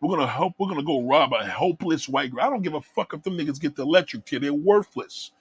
We're 0.00 0.16
gonna 0.16 0.28
help. 0.28 0.54
We're 0.58 0.68
gonna 0.68 0.84
go 0.84 1.02
rob 1.02 1.32
a 1.32 1.44
helpless 1.44 2.08
white 2.08 2.32
girl. 2.32 2.44
I 2.44 2.50
don't 2.50 2.62
give 2.62 2.74
a 2.74 2.80
fuck 2.80 3.14
if 3.14 3.24
them 3.24 3.36
niggas 3.36 3.60
get 3.60 3.74
the 3.74 3.82
electric 3.82 4.24
chair. 4.24 4.38
They're 4.38 4.54
worthless. 4.54 5.32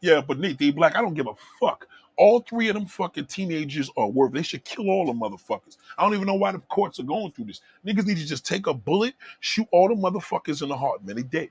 Yeah, 0.00 0.22
but 0.26 0.38
Nate, 0.38 0.58
they 0.58 0.70
black. 0.70 0.96
I 0.96 1.02
don't 1.02 1.14
give 1.14 1.26
a 1.26 1.34
fuck. 1.60 1.86
All 2.18 2.40
three 2.40 2.68
of 2.68 2.74
them 2.74 2.86
fucking 2.86 3.26
teenagers 3.26 3.90
are 3.96 4.08
worth. 4.08 4.32
They 4.32 4.42
should 4.42 4.64
kill 4.64 4.90
all 4.90 5.06
the 5.06 5.12
motherfuckers. 5.12 5.76
I 5.98 6.04
don't 6.04 6.14
even 6.14 6.26
know 6.26 6.34
why 6.34 6.52
the 6.52 6.60
courts 6.60 7.00
are 7.00 7.04
going 7.04 7.32
through 7.32 7.46
this. 7.46 7.60
Niggas 7.86 8.06
need 8.06 8.18
to 8.18 8.26
just 8.26 8.46
take 8.46 8.66
a 8.66 8.74
bullet, 8.74 9.14
shoot 9.40 9.66
all 9.72 9.88
the 9.88 9.94
motherfuckers 9.94 10.62
in 10.62 10.68
the 10.70 10.76
heart, 10.76 11.04
man. 11.04 11.16
They 11.16 11.22
dead. 11.22 11.50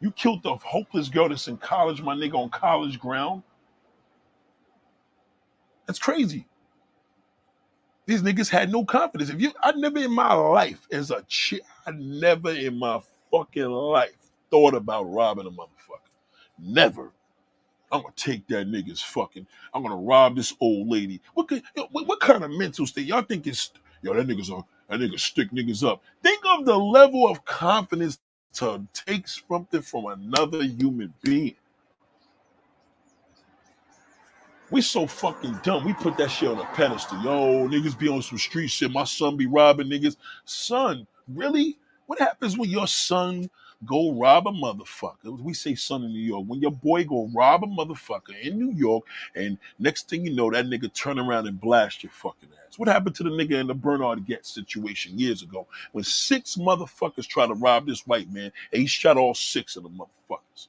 You 0.00 0.12
killed 0.12 0.42
the 0.44 0.56
hopeless 0.56 1.08
girl 1.08 1.28
that's 1.28 1.48
in 1.48 1.56
college, 1.58 2.02
my 2.02 2.14
nigga, 2.14 2.34
on 2.34 2.50
college 2.50 3.00
ground. 3.00 3.42
That's 5.86 5.98
crazy. 5.98 6.46
These 8.06 8.22
niggas 8.22 8.48
had 8.50 8.70
no 8.72 8.84
confidence. 8.84 9.30
If 9.30 9.40
you, 9.40 9.52
I 9.62 9.72
never 9.72 9.98
in 9.98 10.12
my 10.12 10.34
life 10.34 10.86
as 10.92 11.10
a 11.10 11.22
chick, 11.28 11.62
I 11.86 11.92
never 11.92 12.50
in 12.50 12.78
my 12.78 13.00
fucking 13.30 13.64
life 13.64 14.16
thought 14.50 14.74
about 14.74 15.04
robbing 15.04 15.46
a 15.46 15.50
motherfucker. 15.50 16.10
Never. 16.58 17.12
I'm 17.90 18.02
gonna 18.02 18.14
take 18.16 18.46
that 18.48 18.68
nigga's 18.68 19.02
fucking. 19.02 19.46
I'm 19.72 19.82
gonna 19.82 19.96
rob 19.96 20.36
this 20.36 20.54
old 20.60 20.88
lady. 20.88 21.20
What, 21.34 21.50
what, 21.90 22.06
what 22.06 22.20
kind 22.20 22.44
of 22.44 22.50
mental 22.50 22.86
state 22.86 23.06
y'all 23.06 23.22
think 23.22 23.46
is? 23.46 23.70
Yo, 24.02 24.14
that 24.14 24.26
niggas 24.26 24.52
are 24.52 24.64
that 24.88 25.00
nigga 25.00 25.18
stick 25.18 25.50
niggas 25.50 25.86
up. 25.86 26.02
Think 26.22 26.42
of 26.46 26.64
the 26.64 26.76
level 26.76 27.28
of 27.28 27.44
confidence 27.44 28.18
to 28.54 28.82
take 28.92 29.28
something 29.28 29.82
from 29.82 30.06
another 30.06 30.62
human 30.64 31.12
being. 31.22 31.54
We 34.70 34.82
so 34.82 35.06
fucking 35.06 35.60
dumb. 35.62 35.84
We 35.84 35.94
put 35.94 36.18
that 36.18 36.30
shit 36.30 36.50
on 36.50 36.58
a 36.58 36.64
pedestal. 36.74 37.22
Yo, 37.22 37.68
niggas 37.68 37.98
be 37.98 38.08
on 38.08 38.20
some 38.20 38.38
street 38.38 38.68
shit. 38.68 38.90
My 38.90 39.04
son 39.04 39.36
be 39.36 39.46
robbing 39.46 39.88
niggas. 39.88 40.16
Son, 40.44 41.06
really? 41.34 41.78
What 42.06 42.18
happens 42.18 42.58
when 42.58 42.68
your 42.68 42.86
son 42.86 43.48
go 43.86 44.12
rob 44.12 44.46
a 44.46 44.50
motherfucker? 44.50 45.38
We 45.40 45.54
say 45.54 45.74
son 45.74 46.04
in 46.04 46.12
New 46.12 46.20
York. 46.20 46.44
When 46.46 46.60
your 46.60 46.72
boy 46.72 47.04
go 47.04 47.30
rob 47.34 47.64
a 47.64 47.66
motherfucker 47.66 48.38
in 48.40 48.58
New 48.58 48.72
York, 48.72 49.04
and 49.34 49.58
next 49.78 50.08
thing 50.08 50.26
you 50.26 50.34
know, 50.34 50.50
that 50.50 50.66
nigga 50.66 50.92
turn 50.92 51.18
around 51.18 51.46
and 51.46 51.60
blast 51.60 52.02
your 52.02 52.12
fucking 52.12 52.48
ass. 52.66 52.78
What 52.78 52.88
happened 52.88 53.16
to 53.16 53.22
the 53.22 53.30
nigga 53.30 53.60
in 53.60 53.66
the 53.66 53.74
Bernard 53.74 54.26
Goetz 54.26 54.50
situation 54.54 55.18
years 55.18 55.42
ago 55.42 55.66
when 55.92 56.04
six 56.04 56.56
motherfuckers 56.56 57.26
tried 57.26 57.48
to 57.48 57.54
rob 57.54 57.86
this 57.86 58.06
white 58.06 58.32
man 58.32 58.52
and 58.72 58.82
he 58.82 58.86
shot 58.86 59.16
all 59.16 59.34
six 59.34 59.76
of 59.76 59.82
the 59.82 59.88
motherfuckers? 59.88 60.68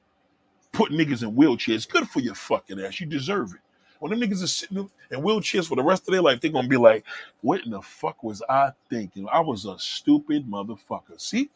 Put 0.72 0.92
niggas 0.92 1.22
in 1.22 1.34
wheelchairs. 1.34 1.88
Good 1.88 2.08
for 2.08 2.20
your 2.20 2.34
fucking 2.34 2.80
ass. 2.80 3.00
You 3.00 3.06
deserve 3.06 3.54
it. 3.54 3.60
When 3.98 4.10
them 4.10 4.20
niggas 4.20 4.42
are 4.42 4.48
sitting 4.48 4.90
in 5.10 5.20
wheelchairs 5.20 5.68
for 5.68 5.76
the 5.76 5.82
rest 5.82 6.08
of 6.08 6.12
their 6.12 6.22
life, 6.22 6.40
they're 6.40 6.50
gonna 6.50 6.68
be 6.68 6.78
like, 6.78 7.04
what 7.42 7.64
in 7.64 7.70
the 7.70 7.82
fuck 7.82 8.22
was 8.22 8.42
I 8.48 8.72
thinking? 8.88 9.28
I 9.30 9.40
was 9.40 9.66
a 9.66 9.78
stupid 9.78 10.48
motherfucker. 10.48 11.20
See? 11.20 11.50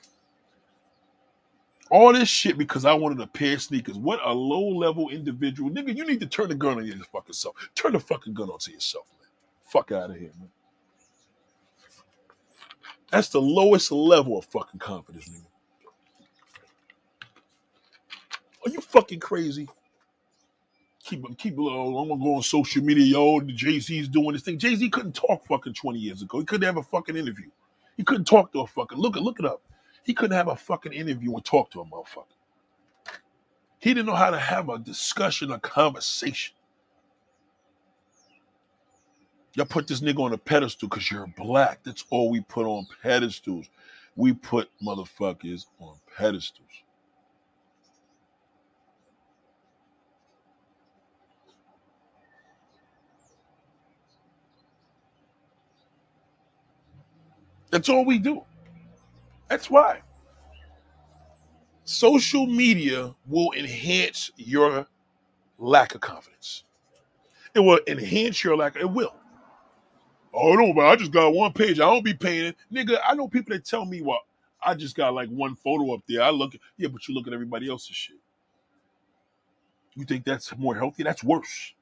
All 1.90 2.12
this 2.12 2.28
shit 2.28 2.56
because 2.56 2.84
I 2.84 2.94
wanted 2.94 3.20
a 3.20 3.26
pair 3.26 3.54
of 3.54 3.62
sneakers. 3.62 3.96
What 3.96 4.20
a 4.24 4.32
low 4.32 4.68
level 4.68 5.10
individual. 5.10 5.70
Nigga, 5.70 5.94
you 5.96 6.06
need 6.06 6.20
to 6.20 6.26
turn 6.26 6.48
the 6.48 6.54
gun 6.54 6.78
on 6.78 6.86
your 6.86 6.96
fucking 7.12 7.34
self. 7.34 7.56
Turn 7.74 7.92
the 7.92 8.00
fucking 8.00 8.34
gun 8.34 8.48
onto 8.48 8.72
yourself, 8.72 9.06
man. 9.20 9.28
Fuck 9.64 9.92
out 9.92 10.10
of 10.10 10.16
here, 10.16 10.30
man. 10.38 10.48
That's 13.10 13.28
the 13.28 13.40
lowest 13.40 13.92
level 13.92 14.38
of 14.38 14.46
fucking 14.46 14.80
confidence, 14.80 15.28
nigga. 15.28 15.46
Are 18.66 18.70
you 18.70 18.80
fucking 18.80 19.20
crazy? 19.20 19.68
keep 21.04 21.38
keep 21.38 21.58
uh, 21.58 21.62
I'm 21.62 22.08
gonna 22.08 22.22
go 22.22 22.36
on 22.36 22.42
social 22.42 22.82
media, 22.82 23.04
yo. 23.04 23.40
Jay 23.40 23.78
Z's 23.78 24.08
doing 24.08 24.32
this 24.32 24.42
thing. 24.42 24.58
Jay 24.58 24.74
Z 24.74 24.88
couldn't 24.90 25.14
talk 25.14 25.46
fucking 25.46 25.74
20 25.74 25.98
years 25.98 26.22
ago. 26.22 26.40
He 26.40 26.44
couldn't 26.44 26.66
have 26.66 26.78
a 26.78 26.82
fucking 26.82 27.16
interview. 27.16 27.50
He 27.96 28.02
couldn't 28.02 28.24
talk 28.24 28.52
to 28.52 28.60
a 28.60 28.66
fucking 28.66 28.98
look 28.98 29.16
it 29.16 29.22
look 29.22 29.38
it 29.38 29.46
up. 29.46 29.62
He 30.04 30.14
couldn't 30.14 30.36
have 30.36 30.48
a 30.48 30.56
fucking 30.56 30.92
interview 30.92 31.34
and 31.34 31.44
talk 31.44 31.70
to 31.72 31.80
a 31.80 31.84
motherfucker. 31.84 32.26
He 33.80 33.94
didn't 33.94 34.06
know 34.06 34.14
how 34.14 34.30
to 34.30 34.38
have 34.38 34.68
a 34.68 34.78
discussion, 34.78 35.52
a 35.52 35.58
conversation. 35.58 36.54
Y'all 39.54 39.66
put 39.66 39.86
this 39.86 40.00
nigga 40.00 40.20
on 40.20 40.32
a 40.32 40.38
pedestal 40.38 40.88
because 40.88 41.10
you're 41.10 41.26
black. 41.36 41.80
That's 41.84 42.04
all 42.10 42.30
we 42.30 42.40
put 42.42 42.66
on 42.66 42.86
pedestals. 43.02 43.66
We 44.16 44.32
put 44.32 44.70
motherfuckers 44.84 45.66
on 45.78 45.96
pedestals. 46.16 46.68
That's 57.70 57.88
all 57.88 58.04
we 58.04 58.18
do. 58.18 58.42
That's 59.48 59.70
why. 59.70 60.02
Social 61.84 62.46
media 62.46 63.14
will 63.26 63.52
enhance 63.52 64.30
your 64.36 64.86
lack 65.58 65.94
of 65.94 66.00
confidence. 66.00 66.64
It 67.54 67.60
will 67.60 67.80
enhance 67.86 68.42
your 68.42 68.56
lack. 68.56 68.76
It 68.76 68.90
will. 68.90 69.14
Oh 70.32 70.54
no, 70.54 70.72
but 70.72 70.86
I 70.86 70.96
just 70.96 71.12
got 71.12 71.32
one 71.32 71.52
page. 71.52 71.78
I 71.78 71.84
don't 71.84 72.04
be 72.04 72.14
paying 72.14 72.46
it, 72.46 72.56
nigga. 72.72 72.98
I 73.06 73.14
know 73.14 73.28
people 73.28 73.54
that 73.54 73.64
tell 73.64 73.84
me, 73.84 74.02
"Well, 74.02 74.20
I 74.64 74.74
just 74.74 74.96
got 74.96 75.14
like 75.14 75.28
one 75.28 75.54
photo 75.54 75.94
up 75.94 76.00
there." 76.08 76.22
I 76.22 76.30
look, 76.30 76.56
yeah, 76.76 76.88
but 76.88 77.06
you 77.06 77.14
look 77.14 77.28
at 77.28 77.32
everybody 77.32 77.70
else's 77.70 77.94
shit. 77.94 78.16
You 79.94 80.04
think 80.04 80.24
that's 80.24 80.56
more 80.56 80.74
healthy? 80.74 81.04
That's 81.04 81.22
worse. 81.22 81.74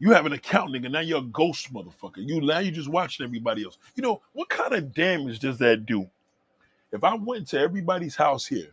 You 0.00 0.12
have 0.12 0.26
an 0.26 0.32
account, 0.32 0.70
nigga. 0.72 0.90
Now 0.90 1.00
you're 1.00 1.20
a 1.20 1.22
ghost 1.22 1.72
motherfucker. 1.72 2.18
You 2.18 2.40
now 2.42 2.58
you 2.58 2.70
just 2.70 2.90
watching 2.90 3.24
everybody 3.24 3.64
else. 3.64 3.78
You 3.94 4.02
know 4.02 4.20
what 4.32 4.50
kind 4.50 4.74
of 4.74 4.92
damage 4.94 5.38
does 5.38 5.58
that 5.58 5.86
do? 5.86 6.08
If 6.92 7.04
I 7.04 7.14
went 7.14 7.48
to 7.48 7.58
everybody's 7.58 8.16
house 8.16 8.46
here 8.46 8.68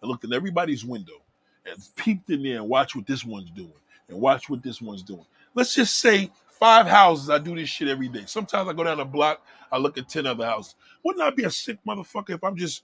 and 0.00 0.10
looked 0.10 0.24
at 0.24 0.32
everybody's 0.32 0.84
window 0.84 1.22
and 1.66 1.76
peeped 1.96 2.30
in 2.30 2.42
there 2.42 2.56
and 2.56 2.68
watched 2.68 2.96
what 2.96 3.06
this 3.06 3.24
one's 3.24 3.50
doing 3.50 3.72
and 4.08 4.20
watch 4.20 4.50
what 4.50 4.62
this 4.62 4.80
one's 4.80 5.02
doing. 5.02 5.24
Let's 5.54 5.74
just 5.74 6.00
say 6.00 6.30
five 6.48 6.86
houses. 6.86 7.30
I 7.30 7.38
do 7.38 7.54
this 7.54 7.68
shit 7.68 7.88
every 7.88 8.08
day. 8.08 8.24
Sometimes 8.26 8.68
I 8.68 8.72
go 8.72 8.84
down 8.84 8.98
the 8.98 9.04
block, 9.04 9.46
I 9.70 9.78
look 9.78 9.96
at 9.98 10.08
10 10.08 10.26
other 10.26 10.44
houses. 10.44 10.74
Wouldn't 11.04 11.22
I 11.22 11.30
be 11.30 11.44
a 11.44 11.50
sick 11.50 11.78
motherfucker 11.86 12.30
if 12.30 12.44
I'm 12.44 12.56
just 12.56 12.82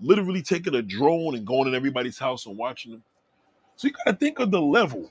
literally 0.00 0.42
taking 0.42 0.74
a 0.74 0.82
drone 0.82 1.34
and 1.34 1.46
going 1.46 1.68
in 1.68 1.74
everybody's 1.74 2.18
house 2.18 2.46
and 2.46 2.56
watching 2.56 2.92
them? 2.92 3.02
So 3.76 3.88
you 3.88 3.94
gotta 4.04 4.16
think 4.16 4.38
of 4.38 4.50
the 4.50 4.60
level 4.60 5.10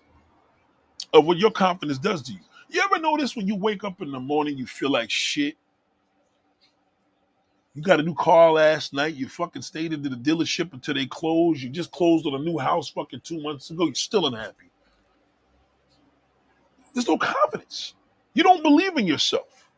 of 1.14 1.26
what 1.26 1.38
your 1.38 1.52
confidence 1.52 2.00
does 2.00 2.24
to 2.24 2.34
you. 2.34 2.40
You 2.70 2.82
ever 2.84 3.00
notice 3.00 3.36
when 3.36 3.48
you 3.48 3.56
wake 3.56 3.84
up 3.84 4.02
in 4.02 4.12
the 4.12 4.20
morning, 4.20 4.58
you 4.58 4.66
feel 4.66 4.90
like 4.90 5.10
shit? 5.10 5.56
You 7.76 7.82
got 7.82 8.00
a 8.00 8.04
new 8.04 8.16
car 8.16 8.54
last 8.54 8.94
night. 8.94 9.16
You 9.16 9.28
fucking 9.28 9.62
stayed 9.62 9.92
into 9.92 10.08
the 10.08 10.16
dealership 10.16 10.72
until 10.72 10.94
they 10.94 11.06
closed. 11.06 11.62
You 11.62 11.70
just 11.70 11.92
closed 11.92 12.26
on 12.26 12.34
a 12.34 12.40
new 12.40 12.58
house 12.58 12.90
fucking 12.90 13.20
two 13.22 13.44
months 13.44 13.70
ago. 13.70 13.86
You're 13.86 13.96
still 13.96 14.28
unhappy. 14.28 14.72
There's 16.94 17.08
no 17.08 17.18
confidence. 17.18 17.94
You 18.34 18.44
don't 18.44 18.64
believe 18.64 18.98
in 18.98 19.06
yourself. 19.06 19.70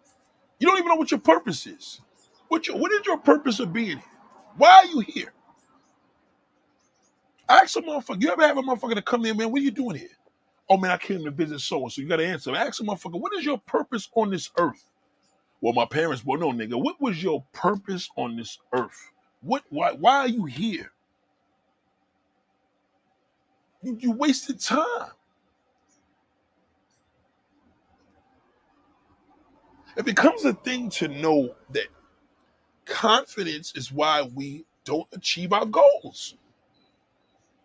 You 0.60 0.68
don't 0.68 0.78
even 0.78 0.89
know 0.89 0.95
what 0.95 1.10
your 1.10 1.20
purpose 1.20 1.66
is. 1.66 2.02
What, 2.50 2.68
your, 2.68 2.78
what 2.78 2.91
is 2.91 3.06
your 3.06 3.18
purpose 3.18 3.60
of 3.60 3.74
being 3.74 3.98
here? 3.98 4.04
Why 4.58 4.70
are 4.70 4.86
you 4.86 5.00
here? 5.00 5.34
Ask 7.50 7.78
a 7.78 7.82
motherfucker. 7.82 8.22
You 8.22 8.32
ever 8.32 8.45
have 8.45 8.58
a 8.58 8.62
motherfucker 8.62 8.95
to 8.95 9.02
come 9.02 9.26
in, 9.26 9.38
man? 9.38 9.52
What 9.52 9.62
are 9.62 9.66
you 9.66 9.72
doing 9.72 9.95
here? 9.95 10.10
Oh 10.70 10.78
man, 10.78 10.91
I 10.91 10.98
came 10.98 11.24
to 11.24 11.32
visit 11.32 11.60
so 11.62 11.82
and 11.82 11.91
so. 11.91 12.02
You 12.02 12.08
got 12.08 12.18
to 12.18 12.28
answer. 12.28 12.56
Ask 12.56 12.82
a 12.82 12.84
motherfucker, 12.84 13.20
what 13.20 13.34
is 13.34 13.45
your 13.45 13.58
purpose 13.60 14.08
on 14.16 14.30
this 14.30 14.52
earth? 14.60 14.84
Well, 15.62 15.74
my 15.74 15.86
parents, 15.86 16.26
well, 16.26 16.39
no, 16.39 16.51
nigga. 16.51 16.82
What 16.82 17.01
was 17.01 17.22
your 17.24 17.45
purpose 17.53 18.10
on 18.18 18.38
this 18.38 18.60
earth? 18.74 19.12
What? 19.41 19.64
Why? 19.70 19.93
Why 19.93 20.18
are 20.20 20.28
you 20.30 20.45
here? 20.45 20.91
You, 23.84 23.97
you 23.99 24.12
wasted 24.12 24.60
time. 24.60 25.12
It 29.97 30.05
becomes 30.05 30.45
a 30.45 30.53
thing 30.53 30.89
to 30.91 31.08
know 31.08 31.55
that 31.72 31.88
confidence 32.86 33.74
is 33.76 33.91
why 33.91 34.24
we 34.24 34.66
don't 34.86 35.08
achieve 35.14 35.53
our 35.53 35.66
goals. 35.66 36.36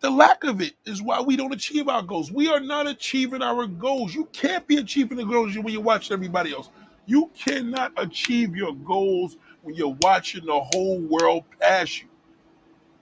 The 0.01 0.09
lack 0.11 0.43
of 0.43 0.61
it 0.61 0.73
is 0.85 1.01
why 1.01 1.21
we 1.21 1.37
don't 1.37 1.53
achieve 1.53 1.87
our 1.89 2.03
goals. 2.03 2.31
We 2.31 2.49
are 2.49 2.59
not 2.59 2.87
achieving 2.87 3.41
our 3.41 3.67
goals. 3.67 4.15
You 4.15 4.25
can't 4.33 4.67
be 4.67 4.77
achieving 4.77 5.17
the 5.17 5.25
goals 5.25 5.57
when 5.57 5.73
you're 5.73 5.81
watching 5.81 6.13
everybody 6.13 6.53
else. 6.53 6.69
You 7.05 7.29
cannot 7.37 7.93
achieve 7.97 8.55
your 8.55 8.73
goals 8.73 9.37
when 9.61 9.75
you're 9.75 9.97
watching 10.01 10.45
the 10.45 10.59
whole 10.59 10.99
world 10.99 11.43
pass 11.59 12.01
you. 12.01 12.07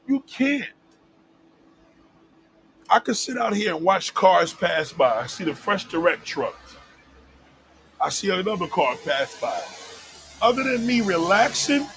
You 0.08 0.22
can't. 0.22 0.70
I 2.90 3.00
could 3.00 3.16
sit 3.16 3.38
out 3.38 3.56
here 3.56 3.76
and 3.76 3.86
watch 3.86 4.14
cars 4.14 4.54
pass 4.54 4.92
by. 4.92 5.22
I 5.22 5.28
see 5.28 5.44
the 5.44 5.56
fresh 5.56 5.86
direct 5.86 6.26
trucks. 6.26 6.76
I 8.02 8.10
see 8.10 8.30
another 8.32 8.68
car 8.68 8.96
pass 9.06 9.40
by. 9.40 9.62
Other 10.42 10.64
than 10.64 10.86
me 10.86 11.02
relaxing 11.02 11.88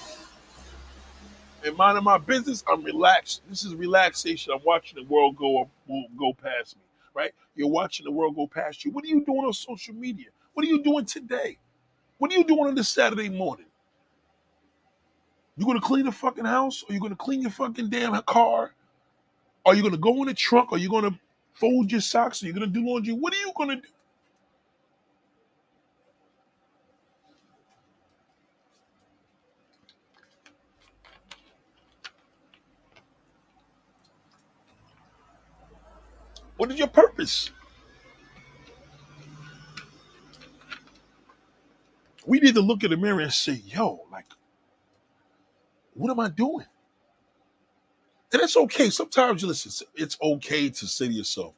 and 1.65 1.75
minding 1.75 2.03
my 2.03 2.19
business, 2.19 2.63
I'm 2.67 2.83
relaxed. 2.83 3.41
This 3.49 3.65
is 3.65 3.73
relaxation. 3.73 4.53
I'm 4.53 4.63
watching 4.63 5.03
the 5.03 5.09
world 5.11 5.35
go 5.35 5.69
go 6.17 6.33
past 6.33 6.77
me. 6.77 6.83
Right? 7.13 7.33
You're 7.55 7.69
watching 7.69 8.05
the 8.05 8.11
world 8.11 8.35
go 8.35 8.45
past 8.45 8.85
you. 8.85 8.91
What 8.91 9.03
are 9.03 9.07
you 9.07 9.25
doing 9.25 9.45
on 9.45 9.53
social 9.53 9.95
media? 9.95 10.27
What 10.53 10.65
are 10.65 10.69
you 10.69 10.83
doing 10.83 11.05
today? 11.05 11.57
What 12.17 12.31
are 12.31 12.37
you 12.37 12.43
doing 12.43 12.67
on 12.67 12.75
this 12.75 12.89
Saturday 12.89 13.29
morning? 13.29 13.65
You 15.57 15.65
gonna 15.65 15.81
clean 15.81 16.05
the 16.05 16.11
fucking 16.11 16.45
house? 16.45 16.83
Or 16.87 16.93
you 16.93 16.99
gonna 16.99 17.15
clean 17.15 17.41
your 17.41 17.51
fucking 17.51 17.89
damn 17.89 18.19
car? 18.23 18.73
Are 19.65 19.75
you 19.75 19.83
gonna 19.83 19.97
go 19.97 20.21
in 20.21 20.27
the 20.27 20.33
trunk? 20.33 20.71
Are 20.71 20.77
you 20.77 20.89
gonna 20.89 21.17
fold 21.53 21.91
your 21.91 22.01
socks? 22.01 22.43
Are 22.43 22.47
you 22.47 22.53
gonna 22.53 22.67
do 22.67 22.85
laundry? 22.85 23.13
What 23.13 23.33
are 23.33 23.37
you 23.39 23.51
gonna 23.55 23.75
do? 23.77 23.87
What 36.57 36.71
is 36.71 36.77
your 36.77 36.87
purpose? 36.87 37.51
We 42.25 42.39
need 42.39 42.55
to 42.55 42.61
look 42.61 42.83
in 42.83 42.91
the 42.91 42.97
mirror 42.97 43.21
and 43.21 43.33
say, 43.33 43.61
yo, 43.65 44.01
like, 44.11 44.25
what 45.95 46.11
am 46.11 46.19
I 46.19 46.29
doing? 46.29 46.65
And 48.33 48.43
it's 48.43 48.57
okay. 48.57 48.89
Sometimes 48.91 49.41
you 49.43 49.49
listen, 49.49 49.87
it's 49.95 50.17
okay 50.21 50.69
to 50.69 50.87
say 50.87 51.07
to 51.07 51.13
yourself, 51.13 51.55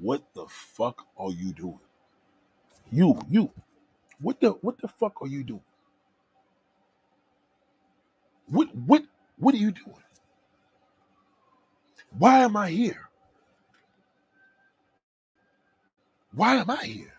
what 0.00 0.22
the 0.34 0.46
fuck 0.48 1.06
are 1.18 1.32
you 1.32 1.52
doing? 1.52 1.80
You, 2.92 3.20
you. 3.30 3.50
What 4.20 4.40
the 4.40 4.50
what 4.62 4.78
the 4.80 4.88
fuck 4.88 5.22
are 5.22 5.28
you 5.28 5.44
doing? 5.44 5.62
What 8.48 8.74
what 8.74 9.04
what 9.38 9.54
are 9.54 9.58
you 9.58 9.72
doing? 9.72 10.04
Why 12.18 12.40
am 12.40 12.56
I 12.56 12.70
here? 12.70 13.10
Why 16.34 16.56
am 16.56 16.70
I 16.70 16.84
here? 16.84 17.14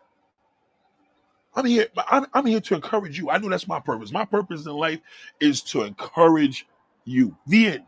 I'm 1.55 1.65
here. 1.65 1.87
I'm, 2.09 2.25
I'm 2.33 2.45
here 2.45 2.61
to 2.61 2.75
encourage 2.75 3.17
you. 3.19 3.29
I 3.29 3.37
know 3.39 3.49
that's 3.49 3.67
my 3.67 3.79
purpose. 3.79 4.11
My 4.11 4.25
purpose 4.25 4.65
in 4.65 4.73
life 4.73 4.99
is 5.41 5.61
to 5.63 5.83
encourage 5.83 6.67
you. 7.05 7.35
The 7.47 7.67
end. 7.67 7.85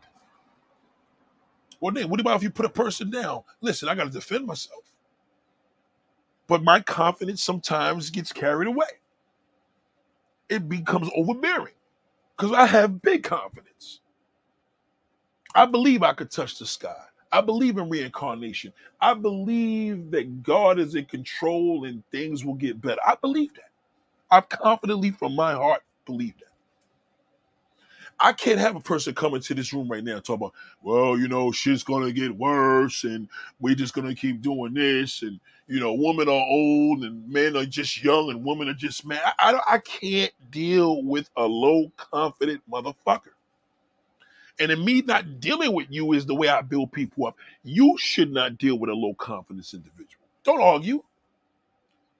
Well, 1.80 1.94
then, 1.94 2.08
what 2.08 2.20
about 2.20 2.36
if 2.36 2.42
you 2.42 2.50
put 2.50 2.66
a 2.66 2.70
person 2.70 3.10
down? 3.10 3.42
Listen, 3.60 3.88
I 3.88 3.94
got 3.94 4.04
to 4.04 4.10
defend 4.10 4.46
myself. 4.46 4.84
But 6.48 6.62
my 6.64 6.80
confidence 6.80 7.42
sometimes 7.42 8.10
gets 8.10 8.32
carried 8.32 8.68
away. 8.68 8.86
It 10.48 10.68
becomes 10.68 11.10
overbearing 11.16 11.74
because 12.36 12.52
I 12.52 12.66
have 12.66 13.02
big 13.02 13.24
confidence. 13.24 14.00
I 15.54 15.66
believe 15.66 16.02
I 16.02 16.14
could 16.14 16.30
touch 16.30 16.58
the 16.58 16.66
sky. 16.66 16.94
I 17.32 17.40
believe 17.42 17.78
in 17.78 17.88
reincarnation. 17.88 18.72
I 19.00 19.14
believe 19.14 20.10
that 20.12 20.42
God 20.42 20.78
is 20.78 20.94
in 20.94 21.06
control 21.06 21.84
and 21.86 22.04
things 22.12 22.44
will 22.44 22.54
get 22.54 22.80
better. 22.80 23.00
I 23.06 23.16
believe 23.20 23.54
that. 23.54 23.70
I 24.30 24.42
confidently 24.42 25.10
from 25.12 25.34
my 25.36 25.54
heart 25.54 25.82
believe 26.06 26.34
that. 26.38 26.46
I 28.20 28.32
can't 28.32 28.58
have 28.58 28.76
a 28.76 28.80
person 28.80 29.14
come 29.14 29.34
into 29.34 29.54
this 29.54 29.72
room 29.72 29.88
right 29.88 30.04
now 30.04 30.16
and 30.16 30.24
talk 30.24 30.36
about, 30.36 30.54
well, 30.82 31.18
you 31.18 31.28
know, 31.28 31.52
shit's 31.52 31.82
gonna 31.82 32.12
get 32.12 32.36
worse 32.36 33.04
and 33.04 33.28
we're 33.60 33.74
just 33.74 33.94
gonna 33.94 34.14
keep 34.14 34.40
doing 34.42 34.74
this 34.74 35.22
and 35.22 35.40
you 35.68 35.80
know, 35.80 35.94
women 35.94 36.28
are 36.28 36.46
old 36.50 37.02
and 37.04 37.28
men 37.28 37.56
are 37.56 37.64
just 37.66 38.02
young 38.04 38.30
and 38.30 38.44
women 38.44 38.68
are 38.68 38.74
just 38.74 39.06
mad. 39.06 39.20
I, 39.38 39.52
I, 39.54 39.74
I 39.74 39.78
can't 39.78 40.32
deal 40.50 41.02
with 41.02 41.28
a 41.36 41.44
low 41.44 41.90
confident 41.96 42.62
motherfucker. 42.70 43.32
And 44.62 44.70
in 44.70 44.84
me 44.84 45.02
not 45.02 45.40
dealing 45.40 45.72
with 45.72 45.88
you 45.90 46.12
is 46.12 46.24
the 46.24 46.36
way 46.36 46.46
I 46.46 46.62
build 46.62 46.92
people 46.92 47.26
up. 47.26 47.36
You 47.64 47.98
should 47.98 48.30
not 48.30 48.58
deal 48.58 48.78
with 48.78 48.90
a 48.90 48.94
low 48.94 49.12
confidence 49.12 49.74
individual. 49.74 50.24
Don't 50.44 50.62
argue. 50.62 51.02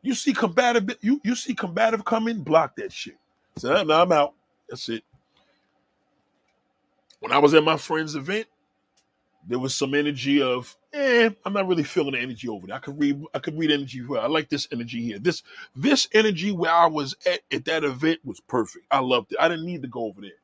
You 0.03 0.13
see 0.15 0.33
combative, 0.33 0.91
you, 1.03 1.21
you 1.23 1.37
see 1.37 1.55
combative 1.55 2.05
come 2.05 2.27
in, 2.27 2.43
block 2.43 2.75
that 2.77 2.91
shit. 2.91 3.17
So 3.59 3.73
I'm 3.73 4.11
out. 4.11 4.35
That's 4.69 4.89
it. 4.89 5.05
When 7.21 7.31
I 7.31 7.39
was 7.39 7.55
at 7.55 7.63
my 7.63 7.77
friend's 7.77 8.17
event, 8.17 8.49
there 9.47 9.61
was 9.61 9.77
some 9.77 9.95
energy 9.95 10.43
of, 10.43 10.77
eh, 10.93 11.31
I'm 11.45 11.53
not 11.53 11.69
really 11.69 11.85
feeling 11.85 12.15
the 12.15 12.19
energy 12.19 12.49
over 12.49 12.67
there. 12.67 12.75
I 12.75 12.81
could 12.81 12.99
read, 12.99 13.23
I 13.33 13.39
could 13.39 13.57
read 13.57 13.71
energy. 13.71 14.03
I 14.19 14.27
like 14.27 14.49
this 14.49 14.67
energy 14.73 15.01
here. 15.01 15.21
This 15.21 15.45
this 15.77 16.09
energy 16.13 16.51
where 16.51 16.73
I 16.73 16.87
was 16.87 17.15
at 17.25 17.43
at 17.53 17.67
that 17.67 17.85
event 17.85 18.19
was 18.25 18.41
perfect. 18.41 18.87
I 18.91 18.99
loved 18.99 19.31
it. 19.31 19.39
I 19.41 19.47
didn't 19.47 19.67
need 19.67 19.83
to 19.83 19.89
go 19.89 20.07
over 20.07 20.21
there. 20.23 20.42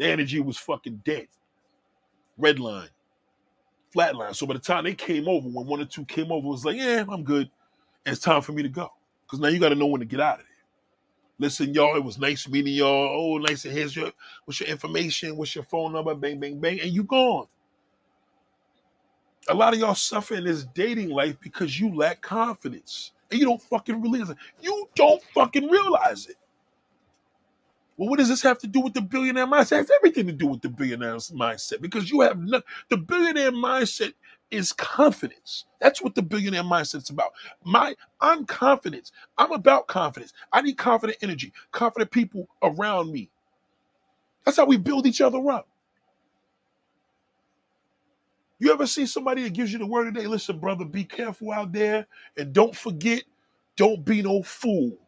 The 0.00 0.06
energy 0.06 0.40
was 0.40 0.56
fucking 0.56 1.02
dead. 1.04 1.28
Red 2.38 2.58
line, 2.58 2.88
flat 3.92 4.16
line. 4.16 4.32
So 4.32 4.46
by 4.46 4.54
the 4.54 4.60
time 4.60 4.84
they 4.84 4.94
came 4.94 5.28
over, 5.28 5.46
when 5.46 5.66
one 5.66 5.82
or 5.82 5.84
two 5.84 6.06
came 6.06 6.32
over, 6.32 6.46
it 6.46 6.50
was 6.50 6.64
like, 6.64 6.78
yeah, 6.78 7.04
I'm 7.06 7.22
good. 7.22 7.50
And 8.06 8.14
it's 8.14 8.22
time 8.22 8.40
for 8.40 8.52
me 8.52 8.62
to 8.62 8.70
go. 8.70 8.90
Because 9.26 9.40
now 9.40 9.48
you 9.48 9.60
got 9.60 9.68
to 9.68 9.74
know 9.74 9.88
when 9.88 10.00
to 10.00 10.06
get 10.06 10.20
out 10.20 10.38
of 10.38 10.46
there. 10.46 10.46
Listen, 11.38 11.74
y'all, 11.74 11.96
it 11.96 12.02
was 12.02 12.18
nice 12.18 12.48
meeting 12.48 12.72
y'all. 12.72 13.34
Oh, 13.34 13.36
nice 13.36 13.60
to 13.62 13.70
hear 13.70 13.88
your 13.88 14.10
what's 14.46 14.60
your 14.60 14.70
information, 14.70 15.36
what's 15.36 15.54
your 15.54 15.64
phone 15.64 15.92
number, 15.92 16.14
bang, 16.14 16.40
bang, 16.40 16.58
bang, 16.58 16.80
and 16.80 16.90
you 16.90 17.04
gone. 17.04 17.46
A 19.50 19.54
lot 19.54 19.74
of 19.74 19.80
y'all 19.80 19.94
suffer 19.94 20.34
in 20.36 20.44
this 20.44 20.64
dating 20.72 21.10
life 21.10 21.36
because 21.42 21.78
you 21.78 21.94
lack 21.94 22.22
confidence. 22.22 23.12
And 23.30 23.38
you 23.38 23.44
don't 23.44 23.60
fucking 23.60 24.00
realize 24.00 24.30
it. 24.30 24.38
You 24.62 24.88
don't 24.94 25.22
fucking 25.34 25.68
realize 25.68 26.26
it. 26.26 26.36
Well, 28.00 28.10
what 28.10 28.20
does 28.20 28.30
this 28.30 28.42
have 28.42 28.58
to 28.60 28.68
do 28.68 28.80
with 28.80 28.94
the 28.94 29.02
billionaire 29.02 29.46
mindset? 29.46 29.74
It 29.74 29.76
has 29.78 29.92
everything 29.98 30.26
to 30.28 30.34
do 30.34 30.48
with 30.48 30.62
the 30.62 30.70
billionaire 30.70 31.16
mindset 31.16 31.82
because 31.82 32.10
you 32.10 32.22
have 32.22 32.40
no, 32.40 32.62
the 32.90 32.98
billionaire 32.98 33.52
mindset 33.52 34.14
is 34.50 34.72
confidence. 34.72 35.66
That's 35.80 36.02
what 36.02 36.16
the 36.16 36.22
billionaire 36.22 36.64
mindset 36.64 37.04
is 37.04 37.10
about. 37.10 37.32
My 37.64 37.96
I'm 38.20 38.46
confidence. 38.46 39.12
I'm 39.38 39.52
about 39.52 39.88
confidence. 39.88 40.34
I 40.52 40.62
need 40.62 40.78
confident 40.78 41.20
energy, 41.22 41.54
confident 41.72 42.12
people 42.12 42.48
around 42.64 43.12
me. 43.12 43.30
That's 44.46 44.58
how 44.58 44.66
we 44.66 44.78
build 44.78 45.06
each 45.06 45.22
other 45.22 45.38
up. 45.50 45.68
You 48.60 48.72
ever 48.72 48.86
see 48.86 49.06
somebody 49.06 49.44
that 49.44 49.54
gives 49.54 49.72
you 49.72 49.78
the 49.78 49.86
word 49.86 50.14
today? 50.14 50.26
Listen, 50.26 50.58
brother, 50.58 50.84
be 50.86 51.04
careful 51.04 51.52
out 51.52 51.72
there 51.72 52.06
and 52.38 52.52
don't 52.54 52.76
forget, 52.76 53.24
don't 53.76 54.04
be 54.04 54.22
no 54.22 54.42
fool. 54.42 54.98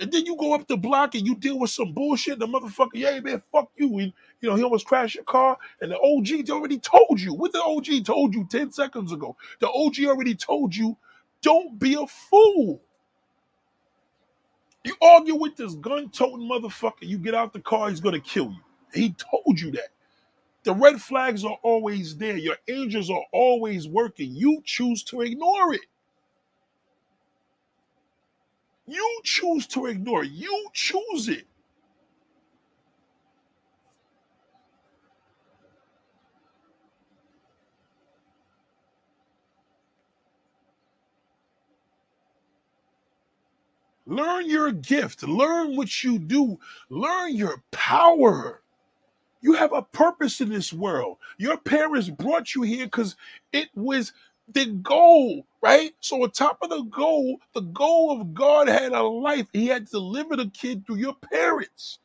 And 0.00 0.10
then 0.12 0.26
you 0.26 0.36
go 0.36 0.54
up 0.54 0.66
the 0.66 0.76
block 0.76 1.14
and 1.14 1.26
you 1.26 1.36
deal 1.36 1.58
with 1.58 1.70
some 1.70 1.92
bullshit. 1.92 2.38
The 2.40 2.46
motherfucker, 2.46 2.90
yeah, 2.94 3.20
man, 3.20 3.42
fuck 3.52 3.70
you. 3.76 3.98
And 3.98 4.12
you 4.40 4.48
know, 4.48 4.56
he 4.56 4.64
almost 4.64 4.86
crashed 4.86 5.14
your 5.14 5.24
car. 5.24 5.56
And 5.80 5.92
the 5.92 5.98
OG 5.98 6.50
already 6.50 6.78
told 6.78 7.20
you. 7.20 7.34
What 7.34 7.52
the 7.52 7.62
OG 7.62 8.04
told 8.04 8.34
you 8.34 8.46
10 8.50 8.72
seconds 8.72 9.12
ago. 9.12 9.36
The 9.60 9.70
OG 9.70 10.06
already 10.06 10.34
told 10.34 10.74
you, 10.74 10.96
don't 11.42 11.78
be 11.78 11.94
a 11.94 12.06
fool. 12.06 12.82
You 14.84 14.94
argue 15.00 15.36
with 15.36 15.56
this 15.56 15.74
gun-toting 15.76 16.48
motherfucker, 16.48 17.02
you 17.02 17.18
get 17.18 17.34
out 17.34 17.52
the 17.52 17.60
car, 17.60 17.88
he's 17.88 18.00
gonna 18.00 18.20
kill 18.20 18.50
you. 18.50 18.60
He 18.92 19.14
told 19.14 19.58
you 19.58 19.70
that. 19.72 19.88
The 20.64 20.74
red 20.74 21.00
flags 21.00 21.44
are 21.44 21.58
always 21.62 22.16
there. 22.16 22.36
Your 22.36 22.56
angels 22.68 23.10
are 23.10 23.24
always 23.32 23.86
working. 23.88 24.34
You 24.34 24.62
choose 24.64 25.02
to 25.04 25.20
ignore 25.22 25.74
it. 25.74 25.82
You 28.86 29.20
choose 29.24 29.66
to 29.68 29.86
ignore. 29.86 30.24
You 30.24 30.68
choose 30.72 31.28
it. 31.28 31.46
Learn 44.06 44.48
your 44.50 44.72
gift. 44.72 45.22
Learn 45.24 45.76
what 45.76 46.04
you 46.04 46.18
do. 46.18 46.58
Learn 46.90 47.36
your 47.36 47.62
power. 47.70 48.62
You 49.42 49.54
have 49.54 49.72
a 49.72 49.82
purpose 49.82 50.40
in 50.40 50.50
this 50.50 50.72
world. 50.72 51.18
Your 51.38 51.58
parents 51.58 52.08
brought 52.10 52.54
you 52.54 52.62
here 52.62 52.86
because 52.86 53.16
it 53.52 53.68
was 53.74 54.12
the 54.52 54.66
goal, 54.66 55.46
right? 55.62 55.92
So 56.00 56.22
on 56.22 56.30
top 56.32 56.58
of 56.62 56.70
the 56.70 56.82
goal, 56.84 57.38
the 57.54 57.62
goal 57.62 58.12
of 58.20 58.34
God 58.34 58.68
had 58.68 58.92
a 58.92 59.02
life. 59.02 59.48
He 59.52 59.66
had 59.68 59.86
to 59.86 59.92
deliver 59.92 60.36
the 60.36 60.48
kid 60.50 60.86
through 60.86 60.96
your 60.98 61.14
parents. 61.14 61.98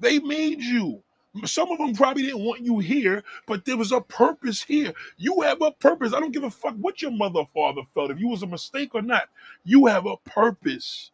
They 0.00 0.18
made 0.20 0.60
you. 0.62 1.02
Some 1.44 1.70
of 1.70 1.78
them 1.78 1.94
probably 1.94 2.24
didn't 2.24 2.44
want 2.44 2.62
you 2.62 2.78
here, 2.80 3.24
but 3.46 3.64
there 3.66 3.76
was 3.76 3.92
a 3.92 4.00
purpose 4.00 4.62
here. 4.62 4.94
You 5.18 5.42
have 5.42 5.62
a 5.62 5.72
purpose. 5.72 6.14
I 6.14 6.20
don't 6.20 6.32
give 6.32 6.44
a 6.44 6.50
fuck 6.50 6.76
what 6.76 7.02
your 7.02 7.10
mother 7.12 7.40
or 7.40 7.48
father 7.54 7.82
felt, 7.94 8.10
if 8.10 8.20
you 8.20 8.28
was 8.28 8.42
a 8.42 8.46
mistake 8.48 8.94
or 8.94 9.02
not. 9.02 9.28
You 9.64 9.86
have 9.86 10.06
a 10.06 10.16
purpose. 10.18 11.10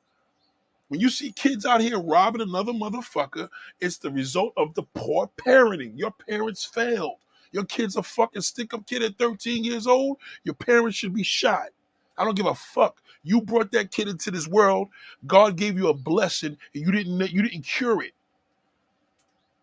When 0.88 1.00
you 1.00 1.10
see 1.10 1.32
kids 1.32 1.66
out 1.66 1.82
here 1.82 2.00
robbing 2.00 2.42
another 2.42 2.72
motherfucker, 2.72 3.50
it's 3.80 3.98
the 3.98 4.10
result 4.12 4.54
of 4.56 4.74
the 4.74 4.84
poor 4.94 5.30
parenting. 5.36 5.98
Your 5.98 6.12
parents 6.12 6.64
failed. 6.64 7.18
Your 7.52 7.64
kid's 7.64 7.96
a 7.96 8.02
fucking 8.02 8.42
stick 8.42 8.74
up 8.74 8.86
kid 8.86 9.02
at 9.02 9.18
13 9.18 9.64
years 9.64 9.86
old. 9.86 10.18
Your 10.44 10.54
parents 10.54 10.96
should 10.96 11.14
be 11.14 11.22
shot. 11.24 11.68
I 12.18 12.24
don't 12.24 12.36
give 12.36 12.46
a 12.46 12.54
fuck. 12.54 13.02
You 13.22 13.40
brought 13.42 13.72
that 13.72 13.90
kid 13.90 14.08
into 14.08 14.30
this 14.30 14.48
world. 14.48 14.88
God 15.26 15.56
gave 15.56 15.78
you 15.78 15.88
a 15.88 15.94
blessing, 15.94 16.56
and 16.74 16.86
you 16.86 16.92
didn't 16.92 17.18
you 17.32 17.42
didn't 17.42 17.62
cure 17.62 18.02
it. 18.02 18.12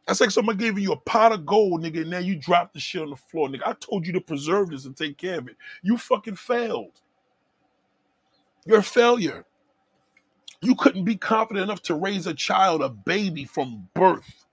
That's 0.08 0.22
like 0.22 0.32
someone 0.32 0.58
giving 0.58 0.84
you 0.84 0.94
a 0.94 0.98
pot 0.98 1.34
of 1.34 1.46
gold, 1.46 1.84
nigga, 1.84 2.02
and 2.02 2.10
now 2.10 2.20
you 2.20 2.36
drop 2.36 2.74
the 2.74 2.80
shit 2.80 3.02
on 3.02 3.10
the 3.10 3.16
floor, 3.16 3.50
nigga. 3.50 3.62
I 3.66 3.74
told 3.74 4.08
you 4.08 4.14
to 4.14 4.22
preserve 4.22 4.70
this 4.70 4.86
and 4.86 4.96
take 4.96 5.18
care 5.18 5.40
of 5.40 5.48
it. 5.50 5.56
You 5.84 5.98
fucking 5.98 6.38
failed. 6.38 7.02
You're 8.66 8.80
a 8.80 8.84
failure. 8.84 9.46
You 10.62 10.76
couldn't 10.76 11.06
be 11.06 11.16
confident 11.18 11.64
enough 11.64 11.84
to 11.84 11.96
raise 11.96 12.28
a 12.28 12.34
child, 12.34 12.82
a 12.82 12.90
baby 12.90 13.46
from 13.46 13.90
birth. 13.94 14.46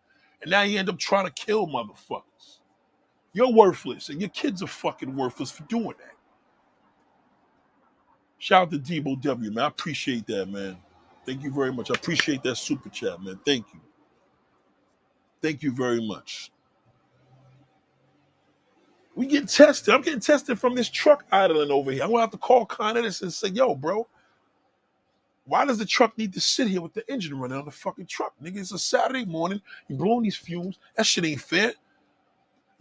And 0.43 0.51
now 0.51 0.63
you 0.63 0.79
end 0.79 0.89
up 0.91 0.99
trying 0.99 1.27
to 1.27 1.33
kill 1.33 1.67
motherfuckers. 1.67 2.54
You're 3.35 3.53
worthless, 3.53 4.09
and 4.09 4.21
your 4.21 4.31
kids 4.31 4.63
are 4.63 4.69
fucking 4.69 5.15
worthless 5.15 5.51
for 5.51 5.65
doing 5.65 5.95
that. 5.99 6.15
Shout 8.39 8.63
out 8.63 8.71
to 8.73 8.79
Debo 8.79 9.21
W, 9.23 9.51
man. 9.51 9.65
I 9.65 9.69
appreciate 9.69 10.27
that, 10.29 10.47
man. 10.47 10.79
Thank 11.27 11.43
you 11.43 11.53
very 11.53 11.73
much. 11.73 11.91
I 11.91 11.95
appreciate 11.95 12.43
that 12.45 12.57
super 12.57 12.89
chat, 12.91 13.23
man. 13.23 13.41
Thank 13.45 13.67
you. 13.75 13.81
Thank 15.43 15.63
you 15.63 15.73
very 15.73 16.07
much. 16.07 16.51
We 19.17 19.27
get 19.27 19.49
tested. 19.49 19.95
I'm 19.95 20.03
getting 20.03 20.21
tested 20.21 20.59
from 20.59 20.75
this 20.75 20.91
truck 20.91 21.25
idling 21.33 21.71
over 21.71 21.93
here. 21.93 22.03
I'm 22.03 22.11
gonna 22.11 22.23
have 22.23 22.31
to 22.33 22.39
call 22.39 22.67
Con 22.67 22.97
Edison 22.97 23.27
and 23.27 23.35
say, 23.35 23.49
yo, 23.49 23.75
bro, 23.75 24.07
why 25.47 25.65
does 25.65 25.79
the 25.79 25.87
truck 25.87 26.17
need 26.19 26.33
to 26.35 26.41
sit 26.41 26.69
here 26.69 26.81
with 26.81 26.95
the 26.95 27.11
engine 27.13 27.39
running 27.39 27.59
on 27.59 27.65
the 27.65 27.71
fucking 27.71 28.07
truck? 28.07 28.35
Nigga, 28.43 28.59
it's 28.59 28.73
a 28.73 28.79
Saturday 28.79 29.25
morning. 29.25 29.61
You 29.89 29.97
blowing 29.97 30.23
these 30.25 30.37
fumes. 30.37 30.79
That 30.97 31.07
shit 31.07 31.25
ain't 31.25 31.41
fair. 31.41 31.75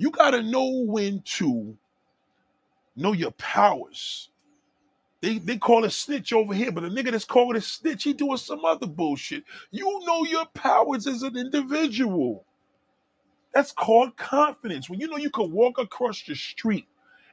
You 0.04 0.12
gotta 0.12 0.44
know 0.44 0.84
when 0.86 1.22
to 1.38 1.78
know 2.98 3.14
your 3.14 3.32
powers. 3.32 4.30
They 5.22 5.38
they 5.38 5.58
call 5.58 5.86
it 5.86 5.92
snitch 5.92 6.34
over 6.34 6.54
here, 6.54 6.74
but 6.74 6.82
the 6.82 6.90
nigga 6.90 7.12
that's 7.12 7.24
calling 7.24 7.56
a 7.56 7.62
snitch, 7.62 8.04
he 8.04 8.12
doing 8.14 8.36
some 8.36 8.66
other 8.66 8.86
bullshit. 8.86 9.46
You 9.72 10.02
know 10.06 10.26
your 10.26 10.46
powers 10.56 11.08
as 11.08 11.24
an 11.24 11.38
individual. 11.38 12.46
That's 13.54 13.72
called 13.72 14.18
confidence. 14.18 14.90
When 14.90 15.00
you 15.00 15.08
know 15.08 15.16
you 15.16 15.30
can 15.30 15.54
walk 15.54 15.80
across 15.80 16.22
the 16.24 16.36
street 16.36 16.88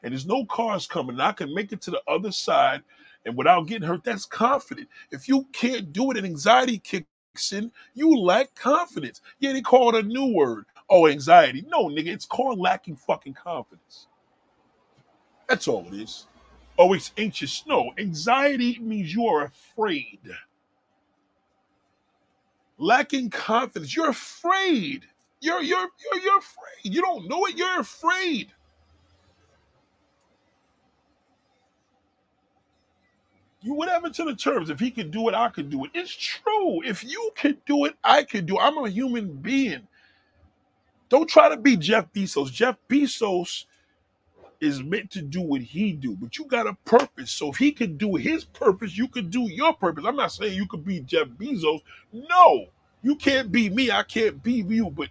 and 0.05 0.13
there's 0.13 0.27
no 0.27 0.45
cars 0.45 0.87
coming, 0.87 1.15
and 1.17 1.23
I 1.23 1.33
can 1.33 1.53
make 1.53 1.73
it 1.73 1.81
to 1.83 1.91
the 1.91 2.03
other 2.07 2.33
side 2.33 2.83
and 3.27 3.37
without 3.37 3.67
getting 3.67 3.89
hurt, 3.89 4.05
that's 4.05 4.27
confident. 4.27 4.89
If 5.11 5.29
you 5.29 5.49
can't 5.53 5.93
do 5.93 6.13
it 6.13 6.19
and 6.19 6.27
anxiety 6.27 6.79
kicks 6.79 7.53
in, 7.53 7.73
you 7.95 8.17
lack 8.17 8.55
confidence. 8.55 9.23
Yeah, 9.41 9.55
they 9.55 9.63
call 9.63 9.97
it 9.97 10.05
a 10.05 10.09
new 10.09 10.33
word. 10.35 10.67
Oh, 10.91 11.07
anxiety. 11.09 11.65
No, 11.69 11.87
nigga, 11.87 12.09
it's 12.09 12.27
called 12.27 12.59
lacking 12.59 12.97
fucking 12.97 13.35
confidence. 13.35 14.09
That's 15.49 15.69
all 15.69 15.87
it 15.93 15.95
is. 16.01 16.27
Oh, 16.79 16.93
it's 16.95 17.13
anxious. 17.19 17.65
No, 17.67 17.93
anxiety 17.99 18.79
means 18.81 19.15
you 19.15 19.27
are 19.27 19.45
afraid. 19.45 20.21
Lacking 22.79 23.31
confidence. 23.31 23.95
You're 23.95 24.11
afraid. 24.11 25.05
You're 25.41 25.63
you're 25.63 25.79
you're 26.13 26.23
you're 26.23 26.39
afraid. 26.39 26.95
You 26.95 27.03
don't 27.03 27.29
know 27.29 27.47
it. 27.47 27.57
You're 27.57 27.81
afraid. 27.81 28.53
You 33.63 33.75
whatever 33.75 34.11
to 34.11 34.25
the 34.25 34.35
terms. 34.35 34.71
If 34.71 34.81
he 34.81 34.91
can 34.91 35.11
do 35.11 35.29
it, 35.29 35.35
I 35.35 35.49
can 35.51 35.71
do 35.71 35.85
it. 35.85 35.93
It's 35.95 36.15
true. 36.15 36.83
If 36.85 37.05
you 37.05 37.33
can 37.37 37.59
do 37.67 37.87
it, 37.87 37.95
I 38.05 38.25
can 38.25 38.47
do 38.47 38.59
it. 38.59 38.63
I'm 38.63 38.79
a 38.79 38.89
human 38.91 39.35
being. 39.35 39.87
Don't 41.11 41.29
try 41.29 41.51
to 41.51 41.59
be 41.59 41.77
Jeff 41.77 42.13
Bezos. 42.15 42.53
Jeff 42.53 42.77
Bezos 42.89 43.67
is 44.61 44.83
meant 44.83 45.11
to 45.13 45.23
do 45.23 45.43
what 45.43 45.63
he 45.63 45.93
do, 45.93 46.17
but 46.17 46.39
you 46.39 46.47
got 46.47 46.67
a 46.69 46.75
purpose. 46.87 47.33
So 47.33 47.51
if 47.51 47.57
he 47.59 47.73
can 47.73 47.97
do 47.99 48.17
his 48.17 48.45
purpose, 48.45 48.97
you 48.97 49.09
can 49.09 49.31
do 49.31 49.43
your 49.51 49.75
purpose. 49.75 50.05
I'm 50.07 50.17
not 50.17 50.33
saying 50.33 50.55
you 50.55 50.69
could 50.69 50.85
be 50.85 51.01
Jeff 51.01 51.29
Bezos. 51.29 51.83
No, 52.13 52.67
you 53.03 53.17
can't 53.17 53.53
be 53.53 53.71
me. 53.71 53.91
I 53.91 54.05
can't 54.05 54.43
be 54.43 54.65
you, 54.69 54.91
but 54.91 55.09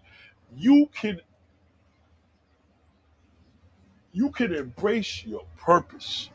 you 0.57 0.89
can 0.93 1.21
you 4.13 4.31
can 4.31 4.53
embrace 4.55 5.25
your 5.25 5.43
purpose. 5.57 6.29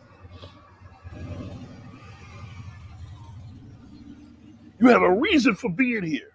You 4.80 4.88
have 4.88 5.02
a 5.02 5.12
reason 5.12 5.56
for 5.56 5.70
being 5.70 6.04
here. 6.04 6.33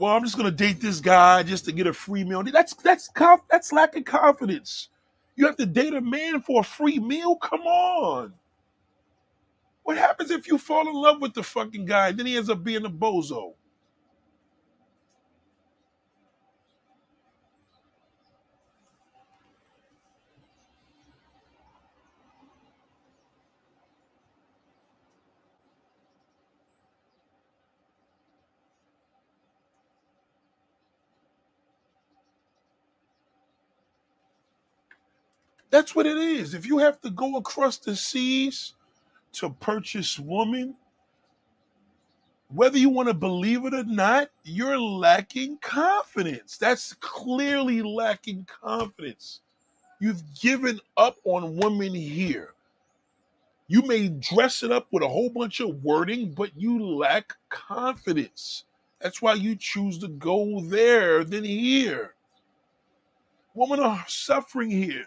Well, 0.00 0.16
I'm 0.16 0.24
just 0.24 0.38
gonna 0.38 0.50
date 0.50 0.80
this 0.80 1.00
guy 1.00 1.44
just 1.44 1.66
to 1.66 1.72
get 1.72 1.86
a 1.86 1.94
free 1.94 2.24
meal. 2.24 2.42
That's 2.44 2.74
that's 2.74 3.10
that's 3.50 3.72
lacking 3.72 4.04
confidence. 4.04 4.88
You 5.36 5.46
have 5.46 5.58
to 5.58 5.66
date 5.66 5.94
a 5.94 6.00
man 6.00 6.42
for 6.42 6.62
a 6.62 6.64
free 6.64 6.98
meal. 6.98 7.36
Come 7.36 7.62
on. 7.62 8.34
What 9.84 9.98
happens 9.98 10.30
if 10.30 10.48
you 10.48 10.58
fall 10.58 10.88
in 10.88 10.94
love 10.94 11.20
with 11.20 11.34
the 11.34 11.42
fucking 11.44 11.86
guy, 11.86 12.12
then 12.12 12.26
he 12.26 12.36
ends 12.38 12.50
up 12.50 12.64
being 12.64 12.86
a 12.86 12.90
bozo? 12.90 13.54
That's 35.70 35.94
what 35.94 36.06
it 36.06 36.16
is. 36.16 36.54
If 36.54 36.66
you 36.66 36.78
have 36.78 37.00
to 37.02 37.10
go 37.10 37.36
across 37.36 37.78
the 37.78 37.94
seas 37.94 38.74
to 39.34 39.50
purchase 39.50 40.18
woman, 40.18 40.74
whether 42.48 42.78
you 42.78 42.90
want 42.90 43.08
to 43.08 43.14
believe 43.14 43.64
it 43.64 43.74
or 43.74 43.84
not, 43.84 44.30
you're 44.42 44.80
lacking 44.80 45.58
confidence. 45.58 46.56
That's 46.56 46.94
clearly 46.94 47.82
lacking 47.82 48.46
confidence. 48.62 49.40
You've 50.00 50.22
given 50.40 50.80
up 50.96 51.16
on 51.24 51.56
women 51.56 51.94
here. 51.94 52.54
You 53.68 53.82
may 53.82 54.08
dress 54.08 54.64
it 54.64 54.72
up 54.72 54.88
with 54.90 55.04
a 55.04 55.08
whole 55.08 55.30
bunch 55.30 55.60
of 55.60 55.84
wording, 55.84 56.32
but 56.32 56.50
you 56.56 56.84
lack 56.84 57.34
confidence. 57.50 58.64
That's 59.00 59.22
why 59.22 59.34
you 59.34 59.54
choose 59.54 59.98
to 59.98 60.08
go 60.08 60.60
there 60.60 61.22
than 61.22 61.44
here. 61.44 62.14
Women 63.54 63.78
are 63.78 64.04
suffering 64.08 64.70
here 64.70 65.06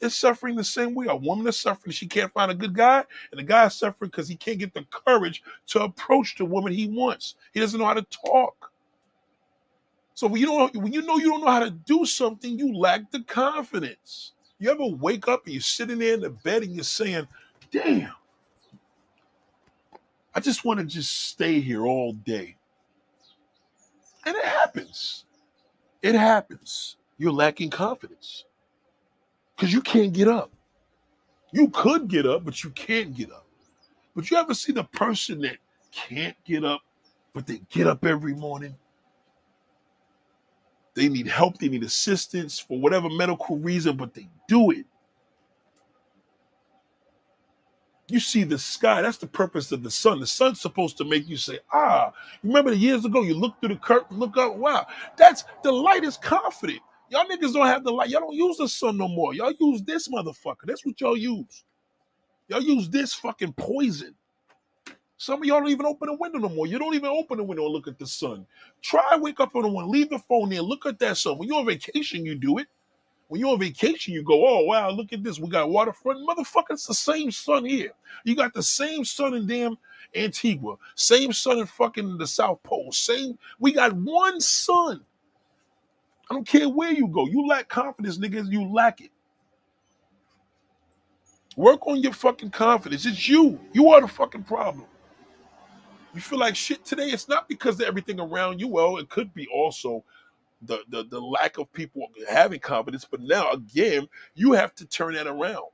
is 0.00 0.14
suffering 0.14 0.56
the 0.56 0.64
same 0.64 0.94
way. 0.94 1.06
A 1.08 1.16
woman 1.16 1.46
is 1.46 1.58
suffering, 1.58 1.92
she 1.92 2.06
can't 2.06 2.32
find 2.32 2.50
a 2.50 2.54
good 2.54 2.74
guy, 2.74 3.04
and 3.30 3.38
the 3.38 3.44
guy 3.44 3.66
is 3.66 3.74
suffering 3.74 4.10
because 4.10 4.28
he 4.28 4.36
can't 4.36 4.58
get 4.58 4.74
the 4.74 4.84
courage 4.90 5.42
to 5.68 5.82
approach 5.82 6.36
the 6.36 6.44
woman 6.44 6.72
he 6.72 6.88
wants. 6.88 7.36
He 7.52 7.60
doesn't 7.60 7.78
know 7.78 7.86
how 7.86 7.94
to 7.94 8.06
talk. 8.10 8.72
So 10.14 10.26
when 10.26 10.40
you 10.40 10.46
don't, 10.46 10.76
when 10.76 10.92
you 10.92 11.02
know 11.02 11.16
you 11.16 11.30
don't 11.30 11.40
know 11.40 11.50
how 11.50 11.60
to 11.60 11.70
do 11.70 12.04
something, 12.04 12.58
you 12.58 12.76
lack 12.76 13.10
the 13.10 13.22
confidence. 13.22 14.32
You 14.58 14.70
ever 14.70 14.84
wake 14.84 15.28
up 15.28 15.44
and 15.44 15.54
you're 15.54 15.62
sitting 15.62 15.98
there 15.98 16.14
in 16.14 16.20
the 16.20 16.30
bed 16.30 16.62
and 16.62 16.74
you're 16.74 16.84
saying, 16.84 17.26
"Damn, 17.70 18.12
I 20.34 20.40
just 20.40 20.64
want 20.64 20.80
to 20.80 20.86
just 20.86 21.28
stay 21.28 21.60
here 21.60 21.86
all 21.86 22.12
day," 22.12 22.56
and 24.26 24.36
it 24.36 24.44
happens. 24.44 25.24
It 26.02 26.14
happens. 26.14 26.96
You're 27.16 27.32
lacking 27.32 27.70
confidence 27.70 28.44
because 29.60 29.74
you 29.74 29.82
can't 29.82 30.14
get 30.14 30.26
up. 30.26 30.50
You 31.52 31.68
could 31.68 32.08
get 32.08 32.24
up, 32.24 32.46
but 32.46 32.64
you 32.64 32.70
can't 32.70 33.14
get 33.14 33.30
up. 33.30 33.44
But 34.16 34.30
you 34.30 34.38
ever 34.38 34.54
see 34.54 34.72
the 34.72 34.84
person 34.84 35.42
that 35.42 35.58
can't 35.92 36.34
get 36.46 36.64
up, 36.64 36.80
but 37.34 37.46
they 37.46 37.60
get 37.68 37.86
up 37.86 38.06
every 38.06 38.32
morning? 38.32 38.74
They 40.94 41.10
need 41.10 41.26
help, 41.26 41.58
they 41.58 41.68
need 41.68 41.82
assistance 41.82 42.58
for 42.58 42.80
whatever 42.80 43.10
medical 43.10 43.58
reason, 43.58 43.98
but 43.98 44.14
they 44.14 44.30
do 44.48 44.70
it. 44.70 44.86
You 48.08 48.18
see 48.18 48.44
the 48.44 48.58
sky, 48.58 49.02
that's 49.02 49.18
the 49.18 49.26
purpose 49.26 49.70
of 49.72 49.82
the 49.82 49.90
sun. 49.90 50.20
The 50.20 50.26
sun's 50.26 50.58
supposed 50.58 50.96
to 50.98 51.04
make 51.04 51.28
you 51.28 51.36
say, 51.36 51.58
ah, 51.70 52.12
remember 52.42 52.70
the 52.70 52.78
years 52.78 53.04
ago 53.04 53.22
you 53.22 53.34
look 53.34 53.60
through 53.60 53.68
the 53.68 53.76
curtain, 53.76 54.18
look 54.18 54.38
up, 54.38 54.56
wow. 54.56 54.86
That's 55.18 55.44
the 55.62 55.70
light 55.70 56.02
is 56.02 56.16
confident. 56.16 56.80
Y'all 57.10 57.26
niggas 57.26 57.52
don't 57.52 57.66
have 57.66 57.82
the 57.82 57.90
light. 57.90 58.08
Y'all 58.08 58.20
don't 58.20 58.34
use 58.34 58.56
the 58.56 58.68
sun 58.68 58.96
no 58.96 59.08
more. 59.08 59.34
Y'all 59.34 59.52
use 59.58 59.82
this 59.82 60.08
motherfucker. 60.08 60.64
That's 60.64 60.86
what 60.86 61.00
y'all 61.00 61.16
use. 61.16 61.64
Y'all 62.48 62.62
use 62.62 62.88
this 62.88 63.12
fucking 63.14 63.52
poison. 63.54 64.14
Some 65.16 65.42
of 65.42 65.44
y'all 65.44 65.60
don't 65.60 65.70
even 65.70 65.86
open 65.86 66.08
a 66.08 66.14
window 66.14 66.38
no 66.38 66.48
more. 66.48 66.66
You 66.66 66.78
don't 66.78 66.94
even 66.94 67.10
open 67.10 67.38
the 67.38 67.44
window 67.44 67.64
and 67.64 67.72
look 67.72 67.88
at 67.88 67.98
the 67.98 68.06
sun. 68.06 68.46
Try 68.80 69.18
wake 69.20 69.40
up 69.40 69.54
on 69.54 69.62
the 69.62 69.68
one, 69.68 69.90
leave 69.90 70.08
the 70.08 70.18
phone 70.18 70.48
there, 70.48 70.62
look 70.62 70.86
at 70.86 70.98
that 71.00 71.16
sun. 71.18 71.36
When 71.36 71.46
you're 71.46 71.58
on 71.58 71.66
vacation, 71.66 72.24
you 72.24 72.36
do 72.36 72.58
it. 72.58 72.68
When 73.28 73.40
you're 73.40 73.50
on 73.50 73.60
vacation, 73.60 74.14
you 74.14 74.22
go, 74.22 74.48
oh 74.48 74.64
wow, 74.64 74.90
look 74.90 75.12
at 75.12 75.22
this. 75.22 75.38
We 75.38 75.48
got 75.48 75.68
waterfront. 75.68 76.26
Motherfucker, 76.26 76.70
it's 76.70 76.86
the 76.86 76.94
same 76.94 77.30
sun 77.30 77.64
here. 77.64 77.92
You 78.24 78.34
got 78.34 78.54
the 78.54 78.62
same 78.62 79.04
sun 79.04 79.34
in 79.34 79.46
damn 79.46 79.76
Antigua, 80.14 80.76
same 80.94 81.32
sun 81.32 81.58
in 81.58 81.66
fucking 81.66 82.18
the 82.18 82.26
South 82.26 82.62
Pole. 82.62 82.90
Same, 82.90 83.38
we 83.58 83.72
got 83.72 83.92
one 83.92 84.40
sun. 84.40 85.04
I 86.30 86.34
don't 86.34 86.46
care 86.48 86.68
where 86.68 86.92
you 86.92 87.08
go. 87.08 87.26
You 87.26 87.46
lack 87.48 87.68
confidence, 87.68 88.18
niggas. 88.18 88.52
You 88.52 88.72
lack 88.72 89.00
it. 89.02 89.10
Work 91.56 91.86
on 91.86 92.02
your 92.02 92.12
fucking 92.14 92.50
confidence. 92.50 93.06
It's 93.06 93.28
you. 93.28 93.60
You 93.72 93.90
are 93.90 94.00
the 94.02 94.08
fucking 94.08 94.44
problem. 94.44 94.86
You 96.14 96.20
feel 96.20 96.38
like 96.40 96.56
shit 96.56 96.84
today. 96.84 97.08
It's 97.08 97.28
not 97.28 97.48
because 97.48 97.80
of 97.80 97.86
everything 97.86 98.20
around 98.20 98.60
you. 98.60 98.68
Well, 98.68 98.98
it 98.98 99.08
could 99.10 99.34
be 99.34 99.48
also 99.48 100.04
the, 100.62 100.80
the, 100.90 101.04
the 101.04 101.20
lack 101.20 101.58
of 101.58 101.72
people 101.72 102.08
having 102.28 102.60
confidence. 102.60 103.06
But 103.10 103.20
now, 103.22 103.52
again, 103.52 104.08
you 104.34 104.52
have 104.52 104.74
to 104.76 104.86
turn 104.86 105.14
that 105.14 105.26
around. 105.28 105.68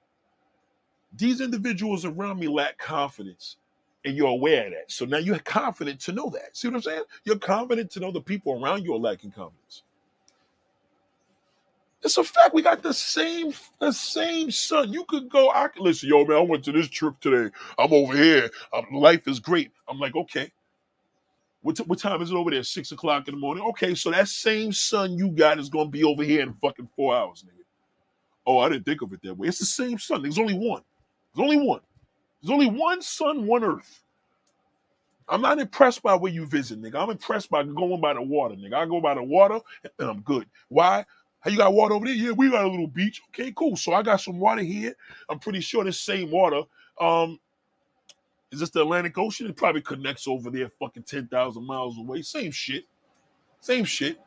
These 1.16 1.41
individuals 1.41 2.05
around 2.05 2.41
me 2.41 2.49
lack 2.49 2.78
confidence 2.78 3.57
and 4.05 4.16
you're 4.16 4.28
aware 4.28 4.66
of 4.66 4.73
that. 4.73 4.93
So 4.93 5.07
now 5.07 5.19
you're 5.19 5.39
confident 5.41 6.01
to 6.03 6.12
know 6.12 6.31
that. 6.31 6.57
See 6.57 6.69
what 6.69 6.77
I'm 6.77 6.83
saying? 6.83 7.03
You're 7.24 7.39
confident 7.39 7.91
to 7.93 8.01
know 8.01 8.12
the 8.12 8.20
people 8.20 8.62
around 8.62 8.85
you 8.85 8.95
are 8.95 8.99
lacking 8.99 9.33
confidence. 9.33 9.85
It's 12.07 12.19
a 12.19 12.24
fact. 12.24 12.55
We 12.55 12.62
got 12.62 12.83
the 12.83 12.95
same 12.95 13.53
the 13.81 13.93
same 13.93 14.51
sun. 14.53 14.95
You 14.95 15.05
could 15.07 15.31
go. 15.31 15.53
I 15.53 15.69
could 15.69 15.83
listen, 15.83 16.11
yo, 16.11 16.24
man. 16.27 16.39
I 16.39 16.43
went 16.43 16.65
to 16.66 16.73
this 16.73 16.89
trip 16.89 17.20
today. 17.20 17.55
I'm 17.78 17.93
over 17.93 18.16
here. 18.16 18.51
Um, 18.74 18.87
life 18.95 19.28
is 19.28 19.41
great. 19.41 19.73
I'm 19.89 20.01
like, 20.01 20.16
okay. 20.16 20.53
What, 21.62 21.77
t- 21.77 21.85
what 21.85 21.99
time 21.99 22.23
is 22.23 22.31
it 22.31 22.37
over 22.37 22.51
there? 22.53 22.62
Six 22.65 22.93
o'clock 22.93 23.28
in 23.28 23.35
the 23.35 23.41
morning. 23.41 23.65
Okay, 23.70 23.95
so 23.95 24.11
that 24.12 24.28
same 24.28 24.73
sun 24.73 25.19
you 25.19 25.31
got 25.31 25.59
is 25.61 25.69
gonna 25.70 25.91
be 25.91 26.05
over 26.05 26.24
here 26.24 26.43
in 26.43 26.55
fucking 26.55 26.89
four 26.97 27.16
hours, 27.16 27.45
nigga. 27.47 27.65
Oh, 28.47 28.59
I 28.59 28.70
didn't 28.70 28.87
think 28.87 29.03
of 29.03 29.12
it 29.12 29.20
that 29.24 29.37
way. 29.37 29.49
It's 29.49 29.61
the 29.61 29.66
same 29.66 29.99
sun. 29.99 30.23
There's 30.23 30.39
only 30.39 30.55
one. 30.55 30.83
There's 31.35 31.45
only 31.45 31.66
one. 31.66 31.81
There's 32.43 32.53
only 32.53 32.70
one 32.70 33.03
sun, 33.03 33.47
one 33.47 33.65
earth. 33.65 34.03
I'm 35.28 35.43
not 35.43 35.59
impressed 35.59 36.03
by 36.03 36.15
where 36.16 36.33
you 36.33 36.47
visit, 36.47 36.81
nigga. 36.83 36.97
I'm 37.03 37.11
impressed 37.11 37.51
by 37.51 37.65
going 37.65 38.01
by 38.01 38.15
the 38.15 38.23
water, 38.23 38.55
nigga. 38.57 38.74
I 38.74 38.87
go 38.87 39.01
by 39.01 39.15
the 39.15 39.23
water 39.24 39.61
and 39.99 40.11
I'm 40.11 40.20
good. 40.23 40.47
Why? 40.69 41.05
Hey, 41.47 41.52
you 41.52 41.59
got 41.59 41.74
water 41.74 41.94
over 41.94 42.05
there? 42.05 42.14
Yeah, 42.14 42.32
we 42.32 42.51
got 42.51 42.64
a 42.64 42.68
little 42.68 42.89
beach. 42.89 43.23
Okay, 43.28 43.52
cool. 43.55 43.77
So 43.77 43.93
I 43.94 44.02
got 44.02 44.20
some 44.20 44.40
water 44.40 44.62
here. 44.62 44.97
I'm 45.31 45.39
pretty 45.39 45.60
sure 45.60 45.85
this 45.85 46.01
same 46.01 46.28
water. 46.28 46.62
Um, 47.01 47.39
is 48.51 48.59
this 48.59 48.70
the 48.70 48.82
Atlantic 48.82 49.16
Ocean? 49.16 49.47
It 49.47 49.56
probably 49.56 49.81
connects 49.81 50.27
over 50.27 50.51
there, 50.51 50.70
fucking 50.81 51.05
ten 51.05 51.28
thousand 51.28 51.64
miles 51.64 51.98
away. 51.98 52.23
Same 52.23 52.51
shit. 52.51 52.86
Same 53.60 53.85
shit. 53.85 54.18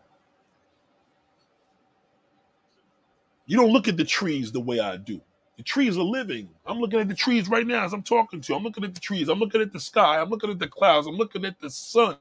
You 3.47 3.57
don't 3.57 3.71
look 3.71 3.89
at 3.89 3.97
the 3.97 4.05
trees 4.05 4.53
the 4.53 4.61
way 4.61 4.79
I 4.79 4.95
do. 4.95 5.19
The 5.57 5.63
trees 5.63 5.97
are 5.97 6.03
living. 6.03 6.49
I'm 6.65 6.79
looking 6.79 7.01
at 7.01 7.09
the 7.09 7.15
trees 7.15 7.49
right 7.49 7.67
now 7.67 7.83
as 7.83 7.91
I'm 7.91 8.03
talking 8.03 8.39
to 8.39 8.53
you. 8.53 8.57
I'm 8.57 8.63
looking 8.63 8.85
at 8.85 8.93
the 8.93 9.01
trees. 9.01 9.27
I'm 9.27 9.39
looking 9.39 9.59
at 9.59 9.73
the 9.73 9.79
sky. 9.79 10.21
I'm 10.21 10.29
looking 10.29 10.51
at 10.51 10.59
the 10.59 10.69
clouds. 10.69 11.05
I'm 11.05 11.17
looking 11.17 11.43
at 11.43 11.59
the 11.59 11.69
sun. 11.69 12.17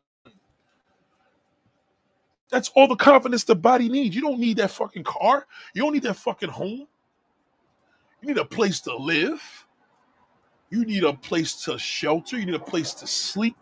That's 2.51 2.71
all 2.75 2.89
the 2.89 2.97
confidence 2.97 3.45
the 3.45 3.57
body 3.57 3.89
needs. 3.89 4.17
You 4.17 4.23
don't 4.23 4.41
need 4.41 4.59
that 4.59 4.71
fucking 4.71 5.05
car. 5.05 5.47
You 5.75 5.83
don't 5.83 5.93
need 5.93 6.05
that 6.05 6.17
fucking 6.17 6.51
home. 6.51 6.87
You 8.23 8.29
need 8.29 8.39
a 8.39 8.45
place 8.45 8.81
to 8.83 8.97
live. 8.97 9.43
You 10.71 10.85
need 10.85 11.05
a 11.05 11.15
place 11.15 11.65
to 11.65 11.79
shelter. 11.79 12.39
You 12.39 12.47
need 12.47 12.55
a 12.55 12.61
place 12.61 12.95
to 12.95 13.07
sleep. 13.07 13.57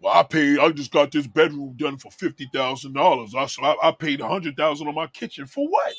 Well, 0.00 0.14
I 0.14 0.22
paid. 0.24 0.58
I 0.58 0.70
just 0.72 0.92
got 0.92 1.12
this 1.12 1.26
bedroom 1.26 1.74
done 1.76 1.98
for 1.98 2.10
fifty 2.12 2.48
thousand 2.52 2.94
dollars. 2.94 3.34
I 3.34 3.46
so 3.46 3.64
I, 3.64 3.88
I 3.88 3.92
paid 3.92 4.20
a 4.20 4.28
hundred 4.28 4.56
thousand 4.56 4.88
on 4.88 4.94
my 4.94 5.08
kitchen 5.08 5.46
for 5.46 5.66
what? 5.68 5.94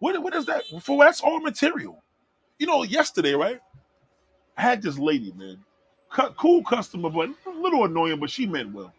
What 0.00 0.22
what 0.22 0.34
is 0.34 0.46
that? 0.46 0.64
For 0.82 1.02
that's 1.04 1.20
all 1.20 1.40
material. 1.40 2.02
You 2.58 2.66
know, 2.66 2.84
yesterday, 2.84 3.34
right? 3.34 3.60
I 4.56 4.62
had 4.62 4.82
this 4.82 4.98
lady, 4.98 5.32
man, 5.36 5.58
cool 6.36 6.64
customer, 6.64 7.10
but 7.10 7.30
a 7.46 7.50
little 7.50 7.84
annoying, 7.86 8.20
but 8.20 8.30
she 8.30 8.46
meant 8.46 8.72
well. 8.72 8.94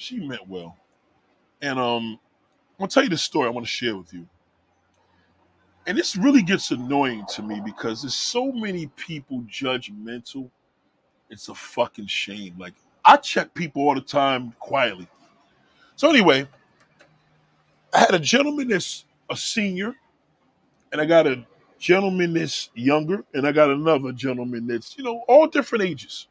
She 0.00 0.18
meant 0.18 0.48
well. 0.48 0.76
And 1.60 1.78
um, 1.78 2.18
I'm 2.72 2.78
gonna 2.78 2.88
tell 2.88 3.02
you 3.02 3.10
the 3.10 3.18
story 3.18 3.46
I 3.46 3.50
want 3.50 3.66
to 3.66 3.70
share 3.70 3.96
with 3.96 4.12
you. 4.14 4.26
And 5.86 5.96
this 5.96 6.16
really 6.16 6.42
gets 6.42 6.70
annoying 6.70 7.26
to 7.34 7.42
me 7.42 7.60
because 7.62 8.02
there's 8.02 8.14
so 8.14 8.50
many 8.50 8.86
people 8.96 9.42
judgmental. 9.42 10.50
It's 11.28 11.48
a 11.48 11.54
fucking 11.54 12.06
shame. 12.06 12.54
Like 12.58 12.72
I 13.04 13.16
check 13.16 13.52
people 13.52 13.82
all 13.82 13.94
the 13.94 14.00
time 14.00 14.54
quietly. 14.58 15.06
So 15.96 16.08
anyway, 16.08 16.48
I 17.92 17.98
had 17.98 18.14
a 18.14 18.18
gentleman 18.18 18.68
that's 18.68 19.04
a 19.28 19.36
senior, 19.36 19.94
and 20.92 21.00
I 21.00 21.04
got 21.04 21.26
a 21.26 21.44
gentleman 21.78 22.32
that's 22.32 22.70
younger, 22.74 23.22
and 23.34 23.46
I 23.46 23.52
got 23.52 23.68
another 23.68 24.12
gentleman 24.12 24.66
that's, 24.66 24.96
you 24.96 25.04
know, 25.04 25.24
all 25.28 25.46
different 25.46 25.84
ages. 25.84 26.28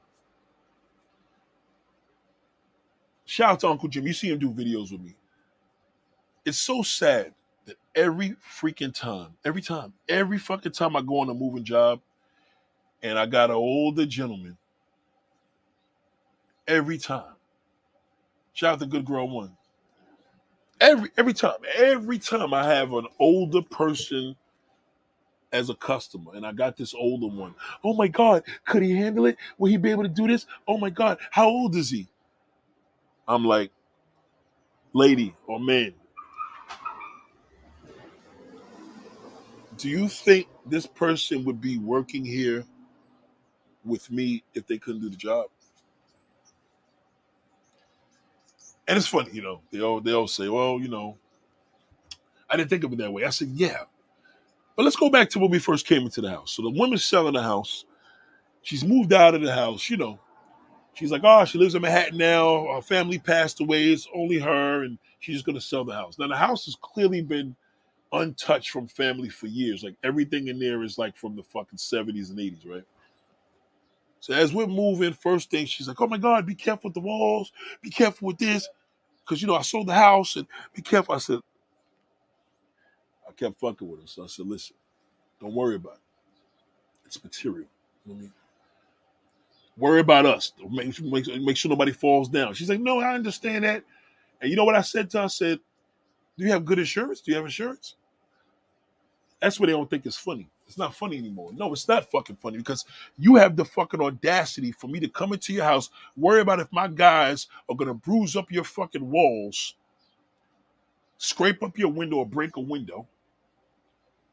Shout 3.29 3.51
out 3.51 3.59
to 3.59 3.67
Uncle 3.67 3.89
Jim. 3.89 4.07
You 4.07 4.13
see 4.13 4.31
him 4.31 4.39
do 4.39 4.49
videos 4.49 4.91
with 4.91 5.01
me. 5.01 5.13
It's 6.45 6.57
so 6.57 6.81
sad 6.81 7.31
that 7.65 7.75
every 7.93 8.31
freaking 8.59 8.91
time, 8.91 9.35
every 9.45 9.61
time, 9.61 9.93
every 10.09 10.39
fucking 10.39 10.71
time 10.71 10.95
I 10.95 11.01
go 11.03 11.19
on 11.19 11.29
a 11.29 11.33
moving 11.35 11.63
job 11.63 12.01
and 13.03 13.19
I 13.19 13.27
got 13.27 13.51
an 13.51 13.55
older 13.55 14.07
gentleman, 14.07 14.57
every 16.67 16.97
time, 16.97 17.35
shout 18.53 18.73
out 18.73 18.79
to 18.79 18.87
Good 18.87 19.05
Girl 19.05 19.29
One. 19.29 19.55
Every 20.81 21.11
every 21.15 21.33
time, 21.33 21.59
every 21.75 22.17
time 22.17 22.51
I 22.51 22.63
have 22.65 22.93
an 22.93 23.05
older 23.19 23.61
person 23.61 24.35
as 25.53 25.69
a 25.69 25.75
customer 25.75 26.31
and 26.33 26.47
I 26.47 26.51
got 26.51 26.77
this 26.77 26.95
older 26.95 27.27
one. 27.27 27.53
Oh 27.83 27.93
my 27.93 28.07
God, 28.07 28.41
could 28.65 28.81
he 28.81 28.95
handle 28.95 29.27
it? 29.27 29.37
Will 29.59 29.69
he 29.69 29.77
be 29.77 29.91
able 29.91 30.03
to 30.03 30.09
do 30.09 30.27
this? 30.27 30.47
Oh 30.67 30.79
my 30.79 30.89
God, 30.89 31.19
how 31.29 31.47
old 31.47 31.75
is 31.75 31.91
he? 31.91 32.07
I'm 33.29 33.45
like, 33.45 33.71
lady 34.93 35.35
or 35.45 35.59
man, 35.59 35.93
do 39.77 39.87
you 39.87 40.09
think 40.09 40.47
this 40.65 40.87
person 40.87 41.45
would 41.45 41.61
be 41.61 41.77
working 41.77 42.25
here 42.25 42.65
with 43.85 44.09
me 44.11 44.43
if 44.55 44.65
they 44.65 44.79
couldn't 44.79 45.01
do 45.01 45.09
the 45.09 45.15
job? 45.15 45.45
And 48.87 48.97
it's 48.97 49.05
funny, 49.05 49.29
you 49.31 49.43
know, 49.43 49.61
they 49.71 49.81
all 49.81 50.01
they 50.01 50.11
all 50.11 50.27
say, 50.27 50.49
well, 50.49 50.79
you 50.79 50.87
know, 50.87 51.15
I 52.49 52.57
didn't 52.57 52.71
think 52.71 52.83
of 52.83 52.91
it 52.93 52.97
that 52.97 53.13
way. 53.13 53.25
I 53.25 53.29
said, 53.29 53.49
yeah. 53.49 53.83
But 54.75 54.83
let's 54.83 54.95
go 54.95 55.11
back 55.11 55.29
to 55.31 55.39
when 55.39 55.51
we 55.51 55.59
first 55.59 55.85
came 55.85 56.01
into 56.01 56.21
the 56.21 56.31
house. 56.31 56.53
So 56.53 56.63
the 56.63 56.71
woman's 56.71 57.03
selling 57.05 57.33
the 57.35 57.43
house. 57.43 57.85
She's 58.63 58.83
moved 58.83 59.13
out 59.13 59.35
of 59.35 59.41
the 59.41 59.53
house, 59.53 59.87
you 59.87 59.97
know. 59.97 60.19
She's 60.99 61.11
like, 61.11 61.21
oh, 61.23 61.45
she 61.45 61.57
lives 61.57 61.75
in 61.75 61.81
Manhattan 61.81 62.17
now. 62.17 62.73
Her 62.75 62.81
family 62.81 63.19
passed 63.19 63.61
away. 63.61 63.85
It's 63.85 64.05
only 64.13 64.37
her, 64.37 64.83
and 64.83 64.97
she's 65.19 65.35
just 65.35 65.45
gonna 65.45 65.61
sell 65.61 65.85
the 65.85 65.93
house. 65.93 66.19
Now 66.19 66.27
the 66.27 66.35
house 66.35 66.65
has 66.65 66.75
clearly 66.75 67.21
been 67.21 67.55
untouched 68.11 68.71
from 68.71 68.85
family 68.87 69.29
for 69.29 69.47
years. 69.47 69.81
Like 69.81 69.95
everything 70.03 70.49
in 70.49 70.59
there 70.59 70.83
is 70.83 70.97
like 70.97 71.15
from 71.15 71.37
the 71.37 71.43
fucking 71.43 71.79
70s 71.79 72.31
and 72.31 72.37
80s, 72.37 72.69
right? 72.69 72.83
So 74.19 74.33
as 74.33 74.53
we're 74.53 74.67
moving, 74.67 75.13
first 75.13 75.49
thing 75.49 75.67
she's 75.67 75.87
like, 75.87 76.01
"Oh 76.01 76.07
my 76.07 76.17
God, 76.17 76.45
be 76.45 76.53
careful 76.55 76.89
with 76.89 76.95
the 76.95 76.99
walls. 76.99 77.53
Be 77.81 77.89
careful 77.89 78.27
with 78.27 78.37
this, 78.37 78.67
because 79.21 79.41
you 79.41 79.47
know 79.47 79.55
I 79.55 79.61
sold 79.61 79.87
the 79.87 79.93
house 79.93 80.35
and 80.35 80.47
be 80.73 80.81
careful." 80.81 81.15
I 81.15 81.19
said, 81.19 81.39
I 83.25 83.31
kept 83.31 83.57
fucking 83.61 83.89
with 83.89 84.01
her, 84.01 84.07
so 84.07 84.25
I 84.25 84.27
said, 84.27 84.47
"Listen, 84.47 84.75
don't 85.39 85.53
worry 85.53 85.75
about 85.75 85.93
it. 85.93 85.99
It's 87.05 87.23
material. 87.23 87.69
You 88.05 88.13
know 88.13 88.15
what 88.15 88.17
I 88.17 88.21
mean? 88.23 88.33
Worry 89.79 90.01
about 90.01 90.25
us. 90.25 90.51
Make, 90.69 91.01
make, 91.01 91.41
make 91.41 91.57
sure 91.57 91.69
nobody 91.69 91.93
falls 91.93 92.29
down." 92.29 92.53
She's 92.53 92.69
like, 92.69 92.81
"No, 92.81 92.99
I 92.99 93.13
understand 93.13 93.63
that." 93.63 93.83
And 94.41 94.49
you 94.49 94.57
know 94.57 94.65
what 94.65 94.75
I 94.75 94.81
said 94.81 95.09
to 95.11 95.19
her? 95.19 95.23
I 95.23 95.27
said, 95.27 95.59
"Do 96.37 96.45
you 96.45 96.51
have 96.51 96.65
good 96.65 96.79
insurance? 96.79 97.21
Do 97.21 97.31
you 97.31 97.37
have 97.37 97.45
insurance?" 97.45 97.95
That's 99.39 99.59
where 99.59 99.67
they 99.67 99.73
don't 99.73 99.89
think 99.89 100.05
it's 100.05 100.17
funny. 100.17 100.49
It's 100.67 100.77
not 100.77 100.93
funny 100.93 101.17
anymore. 101.17 101.51
No, 101.53 101.71
it's 101.73 101.87
not 101.87 102.11
fucking 102.11 102.35
funny 102.35 102.57
because 102.57 102.85
you 103.17 103.35
have 103.37 103.55
the 103.55 103.65
fucking 103.65 104.01
audacity 104.01 104.71
for 104.71 104.87
me 104.87 104.99
to 104.99 105.07
come 105.07 105.33
into 105.33 105.53
your 105.53 105.63
house, 105.63 105.89
worry 106.15 106.41
about 106.41 106.59
if 106.59 106.71
my 106.71 106.87
guys 106.87 107.47
are 107.69 107.75
gonna 107.75 107.93
bruise 107.93 108.35
up 108.35 108.51
your 108.51 108.65
fucking 108.65 109.09
walls, 109.09 109.75
scrape 111.17 111.63
up 111.63 111.77
your 111.77 111.89
window 111.89 112.17
or 112.17 112.25
break 112.25 112.57
a 112.57 112.61
window, 112.61 113.07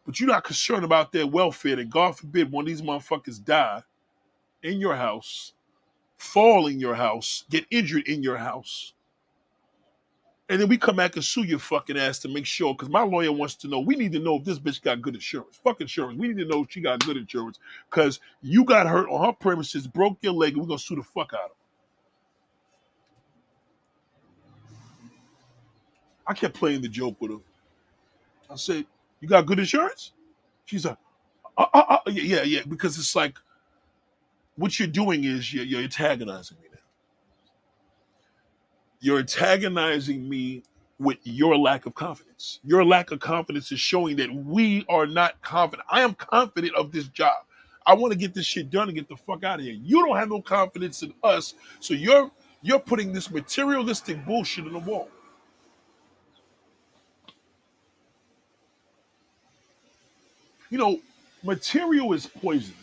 but 0.05 0.21
you're 0.21 0.29
not 0.29 0.45
concerned 0.45 0.85
about 0.85 1.13
their 1.13 1.27
welfare. 1.27 1.79
And 1.79 1.91
God 1.91 2.19
forbid 2.19 2.51
one 2.53 2.65
of 2.65 2.69
these 2.69 2.83
motherfuckers 2.83 3.43
die 3.43 3.83
in 4.63 4.81
your 4.81 4.97
house, 4.97 5.53
fall 6.19 6.67
in 6.67 6.81
your 6.81 6.95
house, 6.95 7.45
get 7.51 7.67
injured 7.71 8.09
in 8.09 8.23
your 8.23 8.37
house. 8.37 8.95
And 10.49 10.61
then 10.61 10.69
we 10.69 10.79
come 10.79 10.97
back 10.97 11.17
and 11.17 11.25
sue 11.25 11.43
your 11.43 11.59
fucking 11.59 11.99
ass 11.99 12.21
to 12.21 12.29
make 12.29 12.47
sure, 12.47 12.73
because 12.73 12.89
my 12.89 13.03
lawyer 13.03 13.33
wants 13.33 13.57
to 13.57 13.69
know. 13.69 13.81
We 13.81 13.97
need 13.97 14.13
to 14.13 14.21
know 14.21 14.37
if 14.37 14.45
this 14.45 14.61
bitch 14.61 14.81
got 14.81 15.03
good 15.03 15.17
insurance. 15.17 15.57
Fuck 15.65 15.81
insurance. 15.81 16.19
We 16.19 16.29
need 16.29 16.39
to 16.39 16.45
know 16.45 16.63
if 16.63 16.71
she 16.71 16.81
got 16.81 17.01
good 17.05 17.17
insurance, 17.17 17.59
because 17.91 18.21
you 18.43 18.65
got 18.65 18.87
hurt 18.87 19.09
on 19.09 19.25
her 19.27 19.33
premises, 19.33 19.89
broke 19.89 20.19
your 20.23 20.35
leg, 20.35 20.53
and 20.53 20.63
we're 20.63 20.69
gonna 20.69 20.79
sue 20.79 20.97
the 20.97 21.03
fuck 21.03 21.33
out 21.35 21.41
of 21.41 21.51
her. 21.51 21.55
I 26.29 26.35
kept 26.35 26.55
playing 26.55 26.83
the 26.83 26.89
joke 26.89 27.17
with 27.21 27.33
her. 27.33 27.39
I 28.51 28.57
said, 28.57 28.87
"You 29.21 29.29
got 29.29 29.47
good 29.47 29.59
insurance?" 29.59 30.13
She's 30.67 30.85
like, 30.87 30.99
uh, 31.59 31.67
uh, 31.75 31.85
uh, 31.89 32.11
"Yeah, 32.11 32.23
yeah, 32.23 32.43
yeah," 32.43 32.63
because 32.69 32.99
it's 32.99 33.17
like 33.17 33.39
what 34.57 34.79
you're 34.79 34.89
doing 34.89 35.25
is 35.25 35.53
you're, 35.53 35.65
you're 35.65 35.83
antagonizing 35.83 36.57
me 36.63 36.69
now. 36.73 36.79
You're 39.01 39.19
antagonizing 39.19 40.29
me 40.29 40.63
with 40.99 41.19
your 41.25 41.57
lack 41.59 41.87
of 41.87 41.95
confidence. 41.95 42.61
Your 42.65 42.85
lack 42.85 43.11
of 43.11 43.21
confidence 43.21 43.71
is 43.71 43.81
showing 43.81 44.17
that 44.17 44.35
we 44.35 44.85
are 44.89 45.07
not 45.07 45.41
confident. 45.43 45.87
I 45.91 46.01
am 46.01 46.15
confident 46.15 46.75
of 46.75 46.91
this 46.93 47.09
job. 47.09 47.35
I 47.87 47.95
want 47.95 48.13
to 48.13 48.19
get 48.19 48.35
this 48.35 48.47
shit 48.47 48.71
done 48.71 48.89
and 48.89 48.97
get 48.97 49.09
the 49.09 49.17
fuck 49.17 49.45
out 49.45 49.61
of 49.61 49.65
here. 49.65 49.75
You 49.75 50.05
don't 50.05 50.17
have 50.17 50.29
no 50.29 50.43
confidence 50.43 51.03
in 51.03 51.13
us, 51.23 51.55
so 51.81 51.95
you're 51.95 52.31
you're 52.63 52.81
putting 52.81 53.13
this 53.13 53.31
materialistic 53.31 54.25
bullshit 54.27 54.67
in 54.67 54.73
the 54.73 54.81
wall. 54.81 55.09
You 60.71 60.79
know, 60.79 61.01
material 61.45 62.13
is 62.13 62.27
poison. 62.27 62.75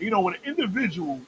You 0.00 0.08
know, 0.08 0.22
when 0.22 0.34
an 0.34 0.40
individual 0.46 1.20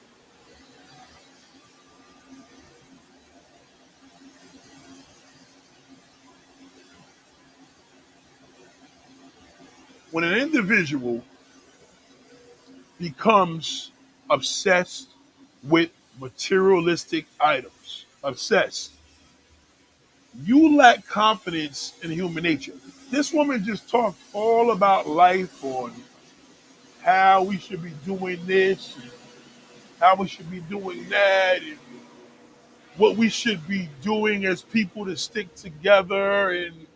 when 10.09 10.23
an 10.23 10.33
individual 10.39 11.23
becomes 12.99 13.91
obsessed 14.29 15.09
with 15.63 15.91
materialistic 16.19 17.25
items, 17.39 18.05
obsessed, 18.23 18.91
you 20.43 20.75
lack 20.75 21.05
confidence 21.07 21.93
in 22.01 22.09
human 22.09 22.43
nature. 22.43 22.73
This 23.11 23.31
woman 23.31 23.63
just 23.63 23.87
talked 23.87 24.19
all 24.33 24.71
about 24.71 25.07
life 25.07 25.63
on 25.63 25.93
how 27.03 27.43
we 27.43 27.57
should 27.57 27.83
be 27.83 27.93
doing 28.05 28.39
this, 28.45 28.97
and 28.97 29.11
how 29.99 30.15
we 30.15 30.27
should 30.27 30.49
be 30.51 30.61
doing 30.61 31.07
that, 31.09 31.61
and 31.61 31.77
what 32.97 33.17
we 33.17 33.29
should 33.29 33.67
be 33.67 33.89
doing 34.01 34.45
as 34.45 34.61
people 34.61 35.05
to 35.05 35.17
stick 35.17 35.53
together, 35.55 36.51
and 36.51 36.87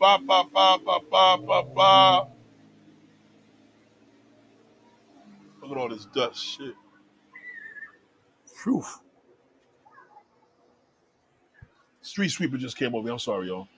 ba 0.00 0.18
ba 0.18 0.44
ba 0.52 0.78
ba 0.84 1.00
ba 1.10 1.38
ba 1.38 1.64
ba. 1.64 2.28
Look 5.62 5.72
at 5.72 5.78
all 5.78 5.88
this 5.88 6.06
dust 6.06 6.44
shit. 6.44 6.74
Phew. 8.62 8.84
Street 12.02 12.30
sweeper 12.30 12.58
just 12.58 12.76
came 12.76 12.94
over. 12.94 13.10
I'm 13.10 13.18
sorry, 13.18 13.48
y'all. 13.48 13.68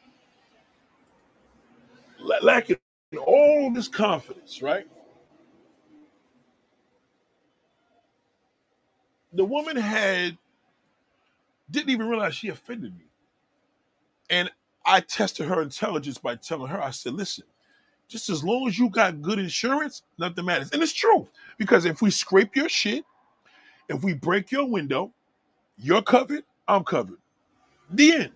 Lacking 2.43 2.79
all 3.25 3.73
this 3.73 3.89
confidence, 3.89 4.63
right? 4.63 4.87
The 9.37 9.45
woman 9.45 9.77
had 9.77 10.39
didn't 11.71 11.91
even 11.91 12.09
realize 12.09 12.35
she 12.35 12.49
offended 12.49 12.97
me. 12.97 13.07
And 14.31 14.51
I 14.85 15.01
tested 15.01 15.47
her 15.49 15.63
intelligence 15.63 16.19
by 16.19 16.37
telling 16.37 16.69
her, 16.69 16.83
I 16.83 16.91
said, 16.91 17.15
listen, 17.15 17.45
just 18.09 18.31
as 18.31 18.45
long 18.45 18.69
as 18.69 18.79
you 18.79 18.89
got 18.89 19.23
good 19.23 19.39
insurance, 19.39 20.03
nothing 20.19 20.45
matters. 20.45 20.71
And 20.73 20.83
it's 20.83 20.93
true. 20.93 21.29
Because 21.59 21.85
if 21.85 22.03
we 22.03 22.11
scrape 22.11 22.57
your 22.57 22.69
shit, 22.69 23.05
if 23.89 24.03
we 24.05 24.15
break 24.15 24.53
your 24.53 24.69
window, 24.69 25.13
you're 25.79 26.03
covered, 26.03 26.45
I'm 26.69 26.85
covered. 26.85 27.19
The 27.91 28.13
end. 28.15 28.33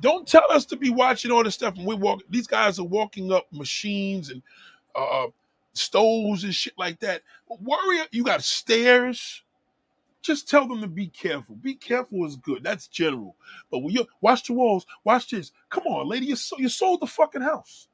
Don't 0.00 0.26
tell 0.28 0.50
us 0.52 0.64
to 0.66 0.76
be 0.76 0.90
watching 0.90 1.30
all 1.30 1.44
this 1.44 1.54
stuff 1.54 1.76
when 1.76 1.86
we 1.86 1.94
walk. 1.96 2.22
These 2.30 2.46
guys 2.46 2.78
are 2.78 2.84
walking 2.84 3.32
up 3.32 3.46
machines 3.52 4.30
and 4.30 4.42
uh, 4.94 5.26
stoves 5.78 6.44
and 6.44 6.54
shit 6.54 6.74
like 6.78 7.00
that. 7.00 7.22
Worry, 7.48 8.00
you 8.12 8.24
got 8.24 8.42
stairs. 8.44 9.42
Just 10.22 10.48
tell 10.48 10.68
them 10.68 10.80
to 10.82 10.88
be 10.88 11.08
careful. 11.08 11.56
Be 11.56 11.74
careful 11.74 12.26
is 12.26 12.36
good. 12.36 12.64
That's 12.64 12.88
general. 12.88 13.36
But 13.70 13.80
when 13.80 13.94
you 13.94 14.06
watch 14.20 14.44
the 14.46 14.54
walls, 14.54 14.86
watch 15.04 15.30
this. 15.30 15.52
Come 15.70 15.84
on, 15.86 16.08
lady, 16.08 16.26
you 16.26 16.36
sold, 16.36 16.60
you 16.62 16.68
sold 16.68 17.00
the 17.00 17.06
fucking 17.06 17.42
house. 17.42 17.88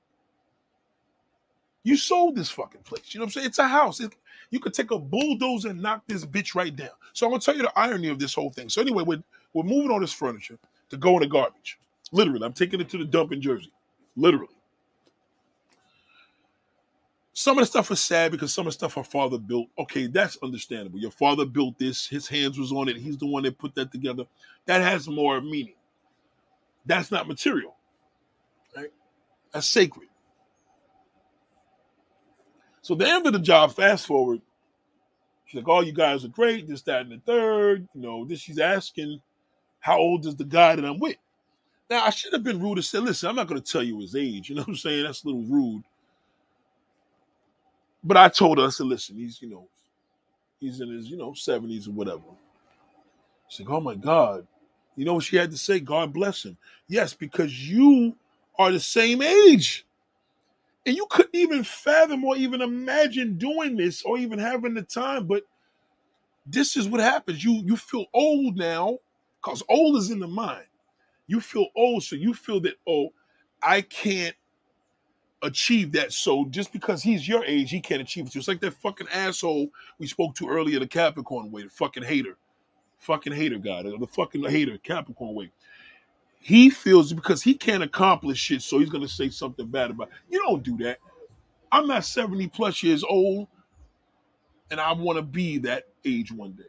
You 1.83 1.97
sold 1.97 2.37
this 2.37 2.51
fucking 2.51 2.83
place. 2.83 3.15
You 3.15 3.21
know 3.21 3.25
what 3.25 3.29
I'm 3.29 3.33
saying? 3.33 3.47
It's 3.49 3.59
a 3.59 3.69
house. 3.69 4.01
It- 4.01 4.15
you 4.51 4.61
could 4.61 4.75
take 4.75 4.91
a 4.91 4.99
bulldozer 4.99 5.71
and 5.71 5.81
knock 5.81 6.03
this 6.09 6.27
bitch 6.27 6.57
right 6.57 6.75
down. 6.75 6.91
So 7.13 7.27
I'm 7.27 7.33
gonna 7.33 7.41
tell 7.41 7.57
you 7.57 7.63
the 7.63 7.79
irony 7.79 8.09
of 8.09 8.19
this 8.19 8.35
whole 8.35 8.51
thing. 8.51 8.69
So 8.69 8.81
anyway, 8.83 9.05
we're 9.05 9.23
we're 9.55 9.63
moving 9.63 9.91
all 9.93 10.01
this 10.01 10.13
furniture 10.13 10.59
to 10.91 10.97
go 10.97 11.15
in 11.17 11.21
the 11.23 11.29
garbage. 11.29 11.79
Literally, 12.13 12.45
I'm 12.45 12.53
taking 12.53 12.81
it 12.81 12.89
to 12.91 12.99
the 12.99 13.05
dump 13.05 13.33
in 13.33 13.41
Jersey. 13.41 13.73
Literally. 14.17 14.55
Some 17.37 17.59
of 17.59 17.63
the 17.63 17.67
stuff 17.67 17.91
is 17.91 18.01
sad 18.01 18.31
because 18.31 18.55
some 18.55 18.67
of 18.67 18.73
the 18.73 18.79
stuff 18.79 18.95
her 18.95 19.03
father 19.03 19.39
built. 19.39 19.67
Okay, 19.77 20.07
that's 20.07 20.39
understandable. 20.41 21.01
Your 21.01 21.11
father 21.11 21.45
built 21.45 21.77
this, 21.79 22.07
his 22.07 22.29
hands 22.29 22.59
was 22.59 22.71
on 22.71 22.89
it, 22.89 22.97
he's 22.97 23.19
the 23.19 23.27
one 23.27 23.43
that 23.43 23.59
put 23.59 23.75
that 23.75 23.91
together. 23.91 24.25
That 24.67 24.83
has 24.83 25.09
more 25.09 25.41
meaning. 25.41 25.75
That's 26.87 27.11
not 27.11 27.27
material. 27.27 27.75
Right? 28.77 28.93
That's 29.53 29.67
sacred. 29.67 30.09
So 32.83 32.95
the 32.95 33.09
end 33.09 33.27
of 33.27 33.33
the 33.33 33.41
job, 33.41 33.73
fast 33.73 34.07
forward, 34.07 34.41
she's 35.47 35.57
like, 35.57 35.69
Oh, 35.69 35.81
you 35.81 35.93
guys 35.93 36.25
are 36.25 36.29
great, 36.29 36.69
this, 36.69 36.83
that, 36.83 37.01
and 37.01 37.13
the 37.13 37.21
third. 37.27 37.89
You 37.95 38.01
know, 38.01 38.25
this 38.25 38.39
she's 38.39 38.61
asking, 38.61 39.21
How 39.81 39.99
old 39.99 40.25
is 40.25 40.37
the 40.37 40.45
guy 40.45 40.77
that 40.77 40.85
I'm 40.85 41.01
with? 41.01 41.17
Now 41.91 42.05
I 42.05 42.11
should 42.11 42.33
have 42.33 42.45
been 42.45 42.63
rude 42.63 42.77
to 42.77 42.83
say, 42.83 42.99
listen, 42.99 43.29
I'm 43.29 43.37
not 43.37 43.49
gonna 43.49 43.61
tell 43.61 43.83
you 43.83 43.99
his 43.99 44.15
age. 44.15 44.49
You 44.49 44.55
know 44.55 44.63
what 44.63 44.69
I'm 44.69 44.77
saying? 44.77 45.03
That's 45.03 45.25
a 45.25 45.27
little 45.27 45.43
rude. 45.43 45.83
But 48.05 48.19
I 48.19 48.29
told 48.29 48.59
her, 48.59 48.67
I 48.67 48.71
said, 48.71 48.87
listen, 48.87 49.17
he's, 49.17 49.41
you 49.43 49.51
know, 49.51 49.69
he's 50.61 50.81
in 50.81 50.91
his, 50.91 51.11
you 51.11 51.17
know, 51.17 51.33
70s 51.33 51.89
or 51.89 51.93
whatever. 51.93 52.23
She's 53.49 53.67
like, 53.67 53.75
oh 53.77 53.81
my 53.81 53.95
God. 53.95 54.47
You 54.97 55.05
know 55.05 55.15
what 55.15 55.25
she 55.25 55.37
had 55.37 55.51
to 55.51 55.59
say? 55.59 55.81
God 55.81 56.13
bless 56.13 56.45
him. 56.45 56.57
Yes, 56.89 57.15
because 57.15 57.69
you 57.69 58.17
are 58.59 58.71
the 58.71 58.81
same 58.81 59.23
age. 59.23 59.87
And 60.87 60.97
you 60.97 61.07
couldn't 61.11 61.35
even 61.35 61.65
fathom 61.65 62.25
or 62.25 62.37
even 62.37 62.63
imagine 62.63 63.39
doing 63.39 63.77
this 63.77 64.03
or 64.03 64.19
even 64.19 64.39
having 64.39 64.75
the 64.75 64.83
time. 64.83 65.27
But 65.27 65.45
this 66.47 66.77
is 66.77 66.89
what 66.89 67.01
happens. 67.01 67.45
You 67.45 67.63
you 67.65 67.77
feel 67.77 68.07
old 68.15 68.57
now, 68.57 68.99
because 69.43 69.63
old 69.69 69.97
is 69.97 70.11
in 70.11 70.21
the 70.21 70.29
mind. 70.29 70.67
You 71.27 71.41
feel 71.41 71.69
old, 71.77 72.03
so 72.03 72.17
you 72.17 72.35
feel 72.35 72.61
that, 72.61 72.75
oh, 72.87 73.09
I 73.63 73.81
can't 73.81 74.37
achieve 75.45 75.93
that. 75.93 76.13
So 76.13 76.47
just 76.47 76.73
because 76.73 77.03
he's 77.03 77.29
your 77.29 77.45
age, 77.45 77.71
he 77.71 77.81
can't 77.81 78.03
achieve 78.03 78.27
it. 78.27 78.37
It's 78.37 78.49
like 78.49 78.61
that 78.61 78.75
fucking 78.75 79.09
asshole 79.13 79.69
we 79.99 80.07
spoke 80.07 80.35
to 80.37 80.49
earlier, 80.49 80.81
the 80.81 80.87
Capricorn 80.89 81.51
way, 81.51 81.63
the 81.63 81.71
fucking 81.71 82.03
hater. 82.03 82.37
Fucking 82.99 83.35
hater 83.35 83.59
guy, 83.59 83.83
the, 83.83 84.07
fucking 84.07 84.45
hater, 84.45 84.79
Capricorn 84.79 85.35
way. 85.35 85.53
He 86.41 86.71
feels 86.71 87.13
because 87.13 87.43
he 87.43 87.55
can't 87.55 87.83
accomplish 87.83 88.39
shit, 88.39 88.63
so 88.63 88.79
he's 88.79 88.89
gonna 88.89 89.09
say 89.09 89.29
something 89.29 89.67
bad 89.67 89.91
about 89.91 90.09
it. 90.09 90.15
You 90.31 90.43
don't 90.43 90.63
do 90.63 90.77
that. 90.79 90.99
I'm 91.71 91.87
not 91.87 92.05
70 92.05 92.49
plus 92.49 92.83
years 92.83 93.05
old, 93.05 93.49
and 94.71 94.81
I 94.81 94.93
want 94.93 95.17
to 95.19 95.23
be 95.23 95.59
that 95.59 95.85
age 96.05 96.33
one 96.33 96.53
day. 96.53 96.65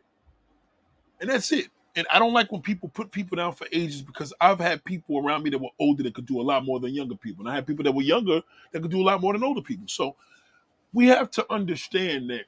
And 1.22 1.30
that's 1.30 1.52
it. 1.52 1.68
And 1.96 2.06
I 2.12 2.20
don't 2.20 2.34
like 2.34 2.52
when 2.52 2.62
people 2.62 2.90
put 2.90 3.12
people 3.12 3.38
down 3.38 3.54
for 3.54 3.68
ages 3.72 4.02
because 4.02 4.34
I've 4.42 4.60
had 4.60 4.84
people 4.84 5.18
around 5.18 5.44
me 5.44 5.50
that 5.52 5.60
were 5.62 5.70
older 5.80 6.04
that 6.04 6.14
could 6.14 6.26
do 6.26 6.42
a 6.42 6.44
lot 6.44 6.66
more 6.66 6.80
than 6.80 6.94
younger 6.94 7.16
people. 7.16 7.46
And 7.46 7.52
I 7.52 7.56
had 7.56 7.66
people 7.66 7.84
that 7.86 7.94
were 7.94 8.02
younger 8.02 8.42
that 8.72 8.82
could 8.82 8.92
do 8.92 9.02
a 9.02 9.04
lot 9.06 9.22
more 9.22 9.34
than 9.34 9.44
older 9.44 9.62
people. 9.62 9.88
So 9.88 10.16
we 10.94 11.08
have 11.08 11.32
to 11.32 11.46
understand 11.52 12.30
that 12.30 12.46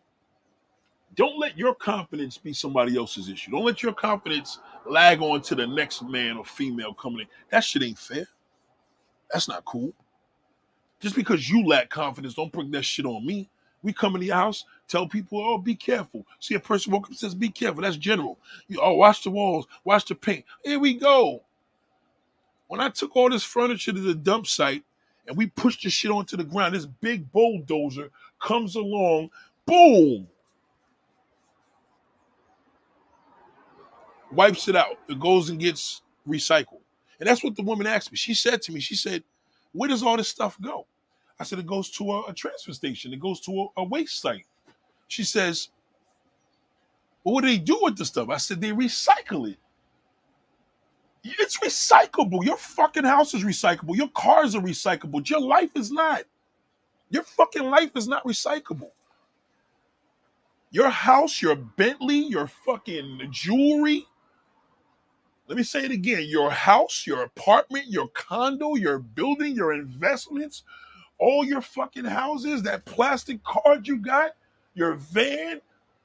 don't 1.16 1.40
let 1.40 1.58
your 1.58 1.74
confidence 1.74 2.38
be 2.38 2.54
somebody 2.54 2.98
else's 2.98 3.30
issue. 3.30 3.52
Don't 3.52 3.66
let 3.66 3.82
your 3.82 3.94
confidence 3.94 4.60
lag 4.86 5.22
on 5.22 5.42
to 5.44 5.56
the 5.56 5.66
next 5.66 6.04
man 6.04 6.38
or 6.38 6.46
female 6.46 6.94
coming 6.94 7.22
in. 7.22 7.28
That 7.50 7.64
shit 7.64 7.84
ain't 7.84 7.98
fair. 7.98 8.28
That's 9.32 9.48
not 9.48 9.66
cool. 9.66 9.94
Just 11.00 11.16
because 11.16 11.50
you 11.50 11.66
lack 11.66 11.90
confidence, 11.90 12.34
don't 12.34 12.52
bring 12.52 12.72
that 12.72 12.84
shit 12.86 13.06
on 13.06 13.26
me. 13.26 13.50
We 13.82 13.94
come 13.94 14.16
in 14.16 14.22
the 14.22 14.30
house, 14.30 14.66
tell 14.88 15.08
people, 15.08 15.40
oh, 15.40 15.58
be 15.58 15.76
careful. 15.76 16.26
See 16.40 16.56
a 16.56 16.60
person 16.60 16.92
walk 16.92 17.06
up 17.06 17.10
and 17.10 17.18
says, 17.18 17.36
be 17.36 17.50
careful. 17.50 17.82
That's 17.82 17.98
general. 17.98 18.38
You, 18.68 18.80
oh, 18.82 18.94
watch 18.94 19.24
the 19.24 19.30
walls, 19.30 19.68
watch 19.84 20.06
the 20.06 20.16
paint. 20.16 20.46
Here 20.64 20.80
we 20.80 20.94
go. 20.94 21.42
When 22.68 22.82
I 22.82 22.90
took 22.90 23.16
all 23.16 23.30
this 23.30 23.44
furniture 23.44 23.94
to 23.94 24.00
the 24.00 24.16
dump 24.16 24.48
site 24.48 24.84
and 25.28 25.38
we 25.38 25.48
pushed 25.48 25.84
the 25.84 25.90
shit 25.90 26.12
onto 26.12 26.38
the 26.38 26.44
ground, 26.44 26.76
this 26.76 26.86
big 26.86 27.32
bulldozer 27.32 28.10
comes 28.40 28.76
along, 28.76 29.30
boom, 29.66 30.28
wipes 34.32 34.68
it 34.68 34.76
out. 34.76 34.98
It 35.08 35.20
goes 35.20 35.50
and 35.50 35.60
gets 35.60 36.02
recycled. 36.28 36.82
And 37.20 37.28
that's 37.28 37.44
what 37.44 37.56
the 37.56 37.64
woman 37.64 37.88
asked 37.88 38.12
me. 38.12 38.18
She 38.18 38.34
said 38.34 38.62
to 38.64 38.72
me, 38.72 38.80
she 38.80 38.96
said, 38.96 39.24
where 39.72 39.90
does 39.90 40.04
all 40.04 40.18
this 40.18 40.28
stuff 40.28 40.58
go? 40.62 40.86
I 41.40 41.44
said, 41.44 41.60
it 41.60 41.68
goes 41.68 41.90
to 41.92 42.12
a, 42.12 42.24
a 42.30 42.34
transfer 42.34 42.74
station. 42.74 43.14
It 43.14 43.20
goes 43.20 43.40
to 43.42 43.70
a, 43.78 43.82
a, 43.82 43.84
waste 43.84 44.22
site. 44.22 44.46
She 45.08 45.24
says, 45.24 45.70
well, 47.24 47.36
what 47.36 47.42
do 47.42 47.48
they 47.48 47.58
do 47.58 47.80
with 47.82 47.98
the 47.98 48.06
stuff? 48.06 48.30
I 48.30 48.38
said, 48.38 48.62
they 48.62 48.72
recycle 48.72 49.50
it. 49.50 49.58
It's 51.24 51.58
recyclable. 51.60 52.46
Your 52.46 52.58
fucking 52.58 53.04
house 53.04 53.34
is 53.34 53.44
recyclable. 53.44 53.98
Your 53.98 54.10
cars 54.10 54.56
are 54.56 54.62
recyclable. 54.62 55.28
Your 55.30 55.42
life 55.42 55.72
is 55.76 55.92
not. 55.92 56.24
Your 57.10 57.24
fucking 57.24 57.64
life 57.64 57.92
is 57.96 58.08
not 58.08 58.24
recyclable. 58.24 58.92
Your 60.72 60.90
house, 60.90 61.42
your 61.42 61.56
Bentley, 61.56 62.18
your 62.18 62.48
fucking 62.48 63.28
jewelry. 63.32 64.06
Let 65.48 65.58
me 65.58 65.64
say 65.64 65.86
it 65.86 65.92
again. 65.92 66.24
Your 66.28 66.52
house, 66.52 67.06
your 67.08 67.24
apartment, 67.24 67.88
your 67.88 68.10
condo, 68.10 68.76
your 68.76 69.00
building, 69.00 69.56
your 69.56 69.74
investments, 69.74 70.64
all 71.20 71.46
your 71.46 71.62
fucking 71.62 72.06
houses, 72.06 72.64
that 72.64 72.86
plastic 72.86 73.44
card 73.44 73.88
you 73.88 73.98
got, 73.98 74.32
your 74.78 74.94
van, 74.94 75.60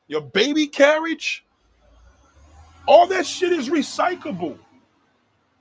your 0.09 0.23
baby 0.23 0.67
carriage, 0.67 1.45
all 2.87 3.07
that 3.07 3.27
shit 3.27 3.53
is 3.53 3.69
recyclable. 3.69 4.59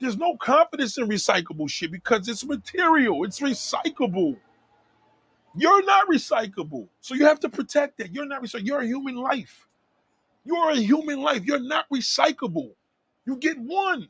There's 0.00 0.16
no 0.16 0.36
confidence 0.38 0.96
in 0.96 1.06
recyclable 1.06 1.68
shit 1.68 1.92
because 1.92 2.26
it's 2.26 2.44
material, 2.44 3.22
it's 3.24 3.38
recyclable. 3.40 4.38
You're 5.54 5.84
not 5.84 6.08
recyclable. 6.08 6.88
So 7.02 7.14
you 7.14 7.26
have 7.26 7.38
to 7.40 7.50
protect 7.50 7.98
that. 7.98 8.14
You're 8.14 8.24
not 8.24 8.42
recyclable. 8.42 8.66
You're 8.66 8.80
a 8.80 8.86
human 8.86 9.16
life. 9.16 9.68
You're 10.46 10.70
a 10.70 10.76
human 10.76 11.20
life. 11.20 11.44
You're 11.44 11.60
not 11.60 11.84
recyclable. 11.92 12.70
You 13.26 13.36
get 13.36 13.58
one. 13.58 14.08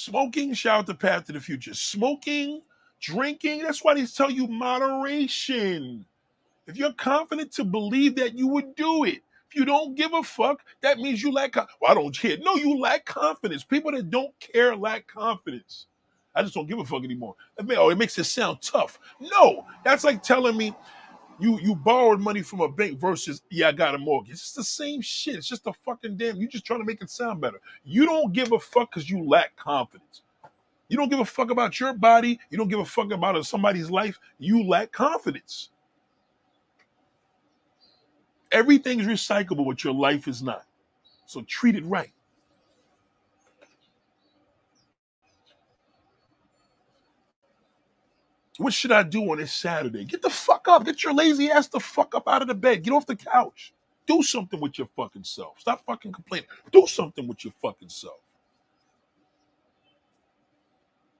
Smoking, 0.00 0.54
shout 0.54 0.78
out 0.78 0.86
the 0.86 0.94
path 0.94 1.26
to 1.26 1.32
the 1.32 1.40
future. 1.40 1.74
Smoking, 1.74 2.62
drinking, 3.00 3.62
that's 3.62 3.84
why 3.84 3.94
they 3.94 4.06
tell 4.06 4.30
you 4.30 4.46
moderation. 4.46 6.06
If 6.66 6.78
you're 6.78 6.94
confident 6.94 7.52
to 7.52 7.64
believe 7.64 8.16
that 8.16 8.34
you 8.34 8.46
would 8.48 8.74
do 8.76 9.04
it, 9.04 9.22
if 9.48 9.56
you 9.56 9.64
don't 9.66 9.94
give 9.96 10.14
a 10.14 10.22
fuck, 10.22 10.62
that 10.80 10.98
means 10.98 11.22
you 11.22 11.32
lack. 11.32 11.56
well, 11.56 11.66
I 11.88 11.94
don't 11.94 12.16
care. 12.16 12.38
No, 12.40 12.54
you 12.54 12.78
lack 12.78 13.04
confidence. 13.04 13.62
People 13.62 13.92
that 13.92 14.08
don't 14.08 14.32
care 14.38 14.74
lack 14.74 15.06
confidence. 15.06 15.86
I 16.34 16.42
just 16.42 16.54
don't 16.54 16.68
give 16.68 16.78
a 16.78 16.84
fuck 16.84 17.04
anymore. 17.04 17.34
Oh, 17.58 17.90
it 17.90 17.98
makes 17.98 18.18
it 18.18 18.24
sound 18.24 18.62
tough. 18.62 18.98
No, 19.20 19.66
that's 19.84 20.04
like 20.04 20.22
telling 20.22 20.56
me 20.56 20.74
you 21.40 21.58
you 21.60 21.76
borrowed 21.76 22.20
money 22.20 22.42
from 22.42 22.60
a 22.60 22.68
bank 22.68 23.00
versus 23.00 23.42
yeah 23.50 23.68
I 23.68 23.72
got 23.72 23.94
a 23.94 23.98
mortgage. 23.98 24.32
It's 24.32 24.52
the 24.52 24.64
same 24.64 25.00
shit. 25.02 25.36
It's 25.36 25.48
just 25.48 25.66
a 25.66 25.72
fucking 25.84 26.16
damn. 26.16 26.36
You 26.38 26.48
just 26.48 26.66
trying 26.66 26.80
to 26.80 26.86
make 26.86 27.02
it 27.02 27.10
sound 27.10 27.40
better. 27.40 27.60
You 27.84 28.06
don't 28.06 28.32
give 28.32 28.52
a 28.52 28.58
fuck 28.60 28.90
because 28.90 29.10
you 29.10 29.28
lack 29.28 29.56
confidence. 29.56 30.22
You 30.88 30.96
don't 30.96 31.10
give 31.10 31.20
a 31.20 31.24
fuck 31.24 31.50
about 31.50 31.80
your 31.80 31.94
body. 31.94 32.40
You 32.50 32.58
don't 32.58 32.68
give 32.68 32.80
a 32.80 32.84
fuck 32.84 33.12
about 33.12 33.44
somebody's 33.46 33.90
life. 33.90 34.18
You 34.38 34.64
lack 34.66 34.92
confidence. 34.92 35.70
Everything's 38.52 39.06
recyclable, 39.06 39.66
but 39.66 39.84
your 39.84 39.94
life 39.94 40.28
is 40.28 40.42
not. 40.42 40.64
So 41.26 41.42
treat 41.42 41.76
it 41.76 41.86
right. 41.86 42.12
What 48.58 48.72
should 48.72 48.92
I 48.92 49.02
do 49.02 49.22
on 49.30 49.38
this 49.38 49.52
Saturday? 49.52 50.04
Get 50.04 50.22
the 50.22 50.30
fuck 50.30 50.68
up. 50.68 50.84
Get 50.84 51.02
your 51.02 51.14
lazy 51.14 51.50
ass 51.50 51.68
the 51.68 51.80
fuck 51.80 52.14
up 52.14 52.28
out 52.28 52.42
of 52.42 52.48
the 52.48 52.54
bed. 52.54 52.82
Get 52.82 52.92
off 52.92 53.06
the 53.06 53.16
couch. 53.16 53.72
Do 54.06 54.22
something 54.22 54.60
with 54.60 54.78
your 54.78 54.88
fucking 54.96 55.24
self. 55.24 55.60
Stop 55.60 55.84
fucking 55.86 56.12
complaining. 56.12 56.48
Do 56.72 56.86
something 56.86 57.26
with 57.26 57.44
your 57.44 57.54
fucking 57.62 57.88
self. 57.88 58.18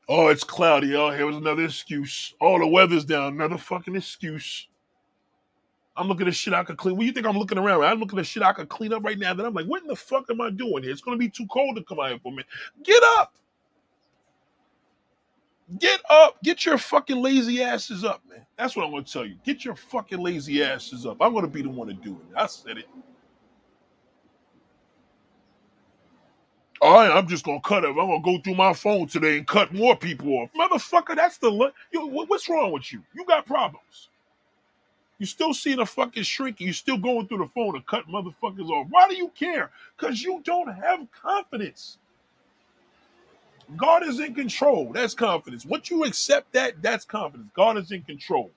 Oh, 0.09 0.27
it's 0.27 0.43
cloudy. 0.43 0.97
Oh, 0.97 1.11
here 1.11 1.25
was 1.25 1.37
another 1.37 1.65
excuse. 1.65 2.35
Oh, 2.41 2.59
the 2.59 2.67
weather's 2.67 3.05
down. 3.05 3.35
Another 3.35 3.59
fucking 3.59 3.95
excuse. 3.95 4.67
I'm 5.97 6.09
looking 6.09 6.27
at 6.27 6.35
shit 6.35 6.53
I 6.53 6.65
could 6.65 6.79
clean. 6.79 6.97
What 6.97 7.03
do 7.03 7.07
you 7.07 7.13
think 7.13 7.27
I'm 7.27 7.39
looking 7.39 7.59
around? 7.59 7.85
I'm 7.85 8.01
looking 8.01 8.19
at 8.19 8.27
shit 8.27 8.43
I 8.43 8.53
could 8.53 8.69
clean 8.69 8.93
up 8.93 9.05
right 9.05 9.19
now. 9.19 9.35
That 9.35 9.47
I'm 9.47 9.55
like, 9.55 9.67
what 9.67 9.83
in 9.83 9.89
the 9.89 9.95
fuck 9.95 10.25
am 10.31 10.41
I 10.41 10.51
doing 10.51 10.83
here? 10.83 10.91
It's 10.93 11.01
gonna 11.01 11.17
be 11.17 11.29
too 11.29 11.47
cold 11.47 11.77
to 11.77 11.85
come 11.85 12.01
out 12.01 12.09
here 12.09 12.19
for 12.23 12.33
me. 12.33 12.43
Get 12.83 13.03
up. 13.19 13.35
Get 15.79 16.01
up. 16.11 16.43
Get 16.43 16.67
your 16.67 16.79
fucking 16.79 17.21
lazy 17.23 17.63
asses 17.63 18.05
up, 18.05 18.23
man. 18.29 18.45
That's 18.59 18.77
what 18.77 18.85
I'm 18.85 18.91
going 18.91 19.05
to 19.05 19.13
tell 19.13 19.25
you. 19.27 19.37
Get 19.45 19.65
your 19.65 19.77
fucking 19.77 20.19
lazy 20.19 20.63
asses 20.63 21.07
up. 21.07 21.19
I'm 21.21 21.33
going 21.33 21.45
to 21.45 21.51
be 21.51 21.63
the 21.63 21.71
one 21.71 21.89
to 21.89 21.95
do 21.95 22.13
it. 22.13 22.37
I 22.37 22.47
said 22.47 22.79
it. 22.79 22.87
All 26.81 26.95
right, 26.95 27.11
I'm 27.11 27.27
just 27.29 27.45
gonna 27.45 27.61
cut 27.61 27.85
it. 27.85 27.89
I'm 27.89 27.97
gonna 27.97 28.23
go 28.23 28.39
through 28.39 28.55
my 28.55 28.73
phone 28.73 29.09
today 29.09 29.39
and 29.39 29.47
cut 29.47 29.75
more 29.75 29.97
people 29.97 30.29
off. 30.35 30.51
Motherfucker, 30.59 31.17
that's 31.17 31.39
the 31.39 31.51
yo, 31.93 32.07
what's 32.07 32.49
wrong 32.49 32.73
with 32.73 32.93
you? 32.93 33.03
You 33.15 33.25
got 33.27 33.47
problems. 33.47 34.09
You 35.19 35.27
still 35.27 35.55
seeing 35.55 35.81
a 35.81 35.87
fucking 35.87 36.23
shrink. 36.23 36.61
You 36.61 36.73
still 36.73 36.99
going 36.99 37.29
through 37.29 37.39
the 37.39 37.49
phone 37.55 37.75
to 37.75 37.83
cut 37.83 38.09
motherfuckers 38.09 38.71
off. 38.71 38.87
Why 38.91 39.09
do 39.09 39.17
you 39.17 39.29
care? 39.31 39.71
Because 39.99 40.23
you 40.23 40.41
don't 40.45 40.73
have 40.73 41.07
confidence. 41.13 41.99
God 43.77 44.05
is 44.05 44.21
in 44.21 44.35
control. 44.35 44.93
That's 44.93 45.15
confidence. 45.15 45.67
Once 45.67 45.91
you 45.91 46.05
accept 46.05 46.53
that, 46.55 46.83
that's 46.83 47.05
confidence. 47.05 47.51
God 47.55 47.79
is 47.79 47.93
in 47.93 48.03
control. 48.03 48.51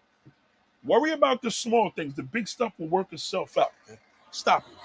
Worry 0.86 1.12
about 1.14 1.42
the 1.42 1.52
small 1.52 1.92
things. 1.92 2.16
The 2.16 2.24
big 2.24 2.48
stuff 2.48 2.74
will 2.78 2.88
work 2.90 3.14
itself 3.14 3.58
out. 3.58 3.72
Man. 3.90 3.98
Stop 4.32 4.66
it. 4.70 4.78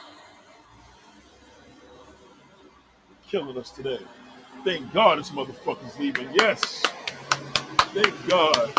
Killing 3.29 3.59
us 3.59 3.71
today. 3.71 4.01
Thank 4.65 4.93
God 4.93 5.19
this 5.19 5.31
motherfucker's 5.31 5.99
leaving. 5.99 6.29
Yes. 6.35 6.83
Thank 7.81 8.29
God. 8.29 8.73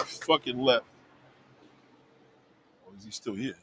Fucking 0.00 0.58
left. 0.58 0.86
Or 2.86 2.92
is 2.98 3.04
he 3.04 3.10
still 3.12 3.34
here? 3.34 3.56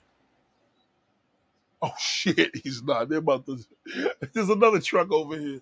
Oh 1.82 1.92
shit, 2.00 2.56
he's 2.64 2.84
not. 2.84 3.10
They're 3.10 3.20
about 3.20 3.46
to. 3.48 3.60
There's 4.34 4.50
another 4.50 4.82
truck 4.82 5.12
over 5.12 5.38
here. 5.38 5.62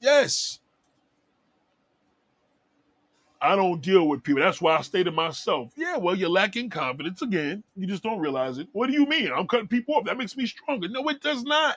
Yes. 0.00 0.60
I 3.40 3.54
don't 3.54 3.80
deal 3.80 4.08
with 4.08 4.22
people. 4.24 4.42
That's 4.42 4.60
why 4.60 4.76
I 4.76 4.82
stay 4.82 5.04
to 5.04 5.12
myself. 5.12 5.72
Yeah, 5.76 5.96
well, 5.96 6.14
you're 6.16 6.28
lacking 6.28 6.70
confidence 6.70 7.22
again. 7.22 7.62
You 7.76 7.86
just 7.86 8.02
don't 8.02 8.18
realize 8.18 8.58
it. 8.58 8.68
What 8.72 8.88
do 8.88 8.92
you 8.92 9.06
mean? 9.06 9.30
I'm 9.32 9.46
cutting 9.46 9.68
people 9.68 9.94
off. 9.94 10.04
That 10.04 10.18
makes 10.18 10.36
me 10.36 10.46
stronger. 10.46 10.88
No, 10.88 11.08
it 11.08 11.22
does 11.22 11.44
not. 11.44 11.76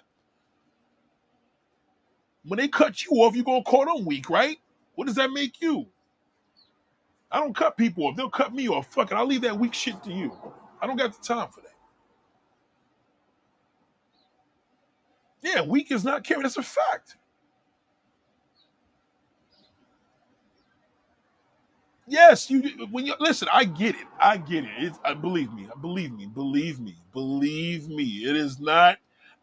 When 2.45 2.57
they 2.57 2.67
cut 2.67 3.05
you 3.05 3.11
off, 3.17 3.35
you're 3.35 3.45
gonna 3.45 3.63
call 3.63 3.85
them 3.85 4.05
weak, 4.05 4.29
right? 4.29 4.57
What 4.95 5.05
does 5.05 5.15
that 5.15 5.31
make 5.31 5.61
you? 5.61 5.85
I 7.31 7.39
don't 7.39 7.55
cut 7.55 7.77
people 7.77 8.07
off. 8.07 8.15
They'll 8.15 8.29
cut 8.29 8.53
me 8.53 8.67
off. 8.67 8.87
Fuck 8.93 9.11
it. 9.11 9.15
I'll 9.15 9.27
leave 9.27 9.41
that 9.41 9.57
weak 9.57 9.73
shit 9.73 10.01
to 10.03 10.11
you. 10.11 10.35
I 10.81 10.87
don't 10.87 10.97
got 10.97 11.13
the 11.13 11.23
time 11.23 11.49
for 11.49 11.61
that. 11.61 11.69
Yeah, 15.43 15.61
weak 15.61 15.91
is 15.91 16.03
not 16.03 16.23
caring. 16.23 16.43
That's 16.43 16.57
a 16.57 16.63
fact. 16.63 17.17
Yes, 22.11 22.49
you 22.51 22.61
when 22.91 23.05
you 23.05 23.13
listen, 23.21 23.47
I 23.53 23.63
get 23.63 23.95
it. 23.95 24.05
I 24.19 24.35
get 24.35 24.65
it. 24.65 24.71
It's, 24.79 24.99
I 25.05 25.13
believe 25.13 25.53
me. 25.53 25.69
Believe 25.79 26.11
me. 26.11 26.25
Believe 26.25 26.81
me. 26.81 26.97
Believe 27.13 27.87
me. 27.87 28.03
It 28.03 28.35
is 28.35 28.59
not. 28.59 28.97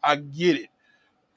I 0.04 0.16
get 0.16 0.56
it. 0.56 0.68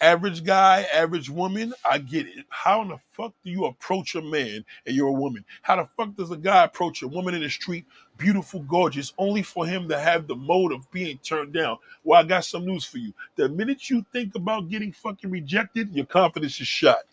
Average 0.01 0.43
guy, 0.43 0.85
average 0.93 1.29
woman, 1.29 1.73
I 1.89 1.99
get 1.99 2.27
it. 2.27 2.45
How 2.49 2.81
in 2.81 2.89
the 2.89 2.97
fuck 3.13 3.33
do 3.45 3.49
you 3.49 3.63
approach 3.65 4.15
a 4.15 4.21
man 4.21 4.65
and 4.85 4.93
you're 4.93 5.07
a 5.07 5.13
woman? 5.13 5.45
How 5.61 5.77
the 5.77 5.87
fuck 5.95 6.15
does 6.17 6.31
a 6.31 6.37
guy 6.37 6.65
approach 6.65 7.01
a 7.01 7.07
woman 7.07 7.33
in 7.33 7.41
the 7.41 7.49
street, 7.49 7.85
beautiful, 8.17 8.61
gorgeous, 8.63 9.13
only 9.17 9.43
for 9.43 9.65
him 9.65 9.87
to 9.87 9.97
have 9.97 10.27
the 10.27 10.35
mode 10.35 10.73
of 10.73 10.91
being 10.91 11.17
turned 11.19 11.53
down? 11.53 11.77
Well, 12.03 12.19
I 12.19 12.23
got 12.23 12.43
some 12.43 12.65
news 12.65 12.83
for 12.83 12.97
you. 12.97 13.13
The 13.37 13.47
minute 13.47 13.89
you 13.89 14.05
think 14.11 14.35
about 14.35 14.69
getting 14.69 14.91
fucking 14.91 15.31
rejected, 15.31 15.95
your 15.95 16.07
confidence 16.07 16.59
is 16.59 16.67
shot. 16.67 17.03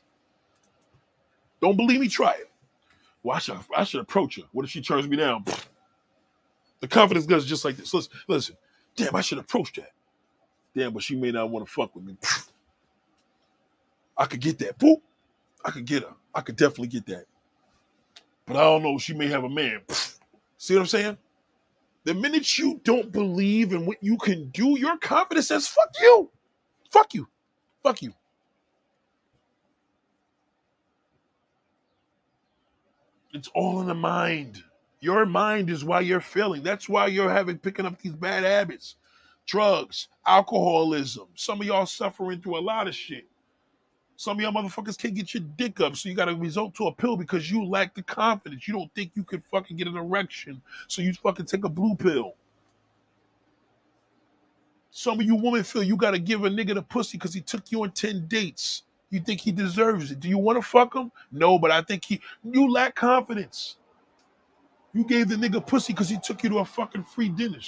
Don't 1.63 1.77
believe 1.77 2.01
me? 2.01 2.09
Try 2.09 2.33
it. 2.33 2.48
Well, 3.29 3.37
I 3.37 3.41
should, 3.41 3.59
I 3.77 3.85
should 3.85 4.01
approach 4.01 4.37
her. 4.37 4.45
What 4.53 4.65
if 4.65 4.71
she 4.71 4.81
turns 4.81 5.07
me 5.07 5.19
down? 5.19 5.45
The 6.81 6.89
confidence 6.89 7.27
goes 7.27 7.45
just 7.45 7.63
like 7.63 7.77
this. 7.77 7.93
Listen, 7.93 8.11
listen. 8.27 8.57
Damn, 8.97 9.15
I 9.15 9.21
should 9.21 9.37
approach 9.37 9.75
that. 9.75 9.93
Damn, 10.75 10.95
but 10.95 11.03
she 11.03 11.15
may 11.15 11.31
not 11.31 11.51
want 11.51 11.67
to 11.67 11.71
fuck 11.71 11.95
with 11.95 12.05
me. 12.07 12.17
I 14.17 14.25
could 14.25 14.41
get 14.41 14.59
that. 14.61 14.79
Boop. 14.79 15.03
I 15.63 15.71
could 15.71 15.85
get 15.85 16.05
her. 16.05 16.15
I 16.35 16.41
could 16.41 16.57
definitely 16.57 16.89
get 16.89 17.05
that. 17.05 17.27
But 18.47 18.57
I 18.57 18.61
don't 18.61 18.83
know. 18.83 18.97
She 18.97 19.13
may 19.13 19.29
have 19.29 19.45
a 19.45 19.51
man. 19.51 19.83
See 20.57 20.73
what 20.73 20.81
I'm 20.81 20.87
saying? 20.87 21.19
The 22.05 22.15
minute 22.15 22.59
you 22.59 22.81
don't 22.83 23.13
believe 23.13 23.75
in 23.75 23.85
what 23.85 24.03
you 24.03 24.17
can 24.17 24.49
do, 24.53 24.79
your 24.79 24.97
confidence 24.97 25.49
says, 25.49 25.69
fuck 25.69 25.91
you. 26.01 26.31
Fuck 26.91 27.13
you. 27.13 27.29
Fuck 27.83 28.01
you. 28.01 28.15
It's 33.39 33.49
all 33.55 33.81
in 33.81 33.87
the 33.87 33.95
mind. 33.95 34.65
Your 34.99 35.25
mind 35.25 35.71
is 35.71 35.85
why 35.85 36.01
you're 36.01 36.21
failing. 36.21 36.65
That's 36.65 36.89
why 36.89 37.07
you're 37.07 37.31
having 37.31 37.57
picking 37.57 37.87
up 37.87 37.97
these 38.03 38.15
bad 38.15 38.43
habits, 38.43 38.97
drugs, 39.47 40.09
alcoholism. 40.27 41.29
Some 41.37 41.61
of 41.61 41.67
y'all 41.69 41.87
suffering 41.87 42.41
through 42.41 42.59
a 42.59 42.61
lot 42.61 42.89
of 42.89 42.97
shit. 42.97 43.29
Some 44.17 44.39
of 44.39 44.43
y'all 44.43 44.53
motherfuckers 44.53 44.99
can't 44.99 45.15
get 45.15 45.35
your 45.35 45.45
dick 45.57 45.81
up, 45.81 45.95
so 45.95 46.09
you 46.09 46.17
got 46.17 46.25
to 46.25 46.35
resort 46.35 46.75
to 46.75 46.89
a 46.89 46.93
pill 46.93 47.17
because 47.17 47.49
you 47.49 47.65
lack 47.65 47.95
the 47.95 48.03
confidence. 48.03 48.67
You 48.67 48.75
don't 48.75 48.93
think 48.93 49.13
you 49.15 49.23
can 49.23 49.41
fucking 49.53 49.77
get 49.77 49.87
an 49.87 49.97
erection, 49.97 50.61
so 50.89 51.01
you 51.01 51.13
fucking 51.13 51.47
take 51.47 51.63
a 51.63 51.69
blue 51.69 51.95
pill. 51.95 52.35
Some 54.91 55.21
of 55.21 55.27
you 55.27 55.37
women 55.37 55.63
feel 55.63 55.85
you 55.85 55.97
got 55.97 56.11
to 56.11 56.19
give 56.19 56.45
a 56.45 56.51
nigga 56.51 56.75
the 56.75 56.83
pussy 56.83 57.19
because 57.19 57.33
he 57.33 57.41
took 57.41 57.71
you 57.71 57.85
on 57.85 57.93
10 57.93 58.27
dates. 58.27 58.83
You 59.11 59.21
think 59.21 59.41
he 59.41 59.53
deserves 59.53 60.11
it. 60.11 60.21
Do 60.21 60.29
you 60.29 60.39
want 60.39 60.59
to 60.59 60.63
fuck 60.63 60.95
him? 60.95 61.11
No, 61.33 61.59
but 61.59 61.71
I 61.71 61.83
think 61.83 62.05
he, 62.05 62.21
you 62.45 62.71
lack 62.71 62.95
confidence. 62.95 63.77
You 64.93 65.05
gave 65.05 65.29
the 65.29 65.37
nigga 65.37 65.65
pussy 65.67 65.93
because 65.93 66.09
he 66.09 66.19
took 66.23 66.43
you 66.43 66.51
to 66.51 66.59
a 66.59 66.65
fucking 66.65 67.05
free 67.05 67.29
dinner. 67.29 67.59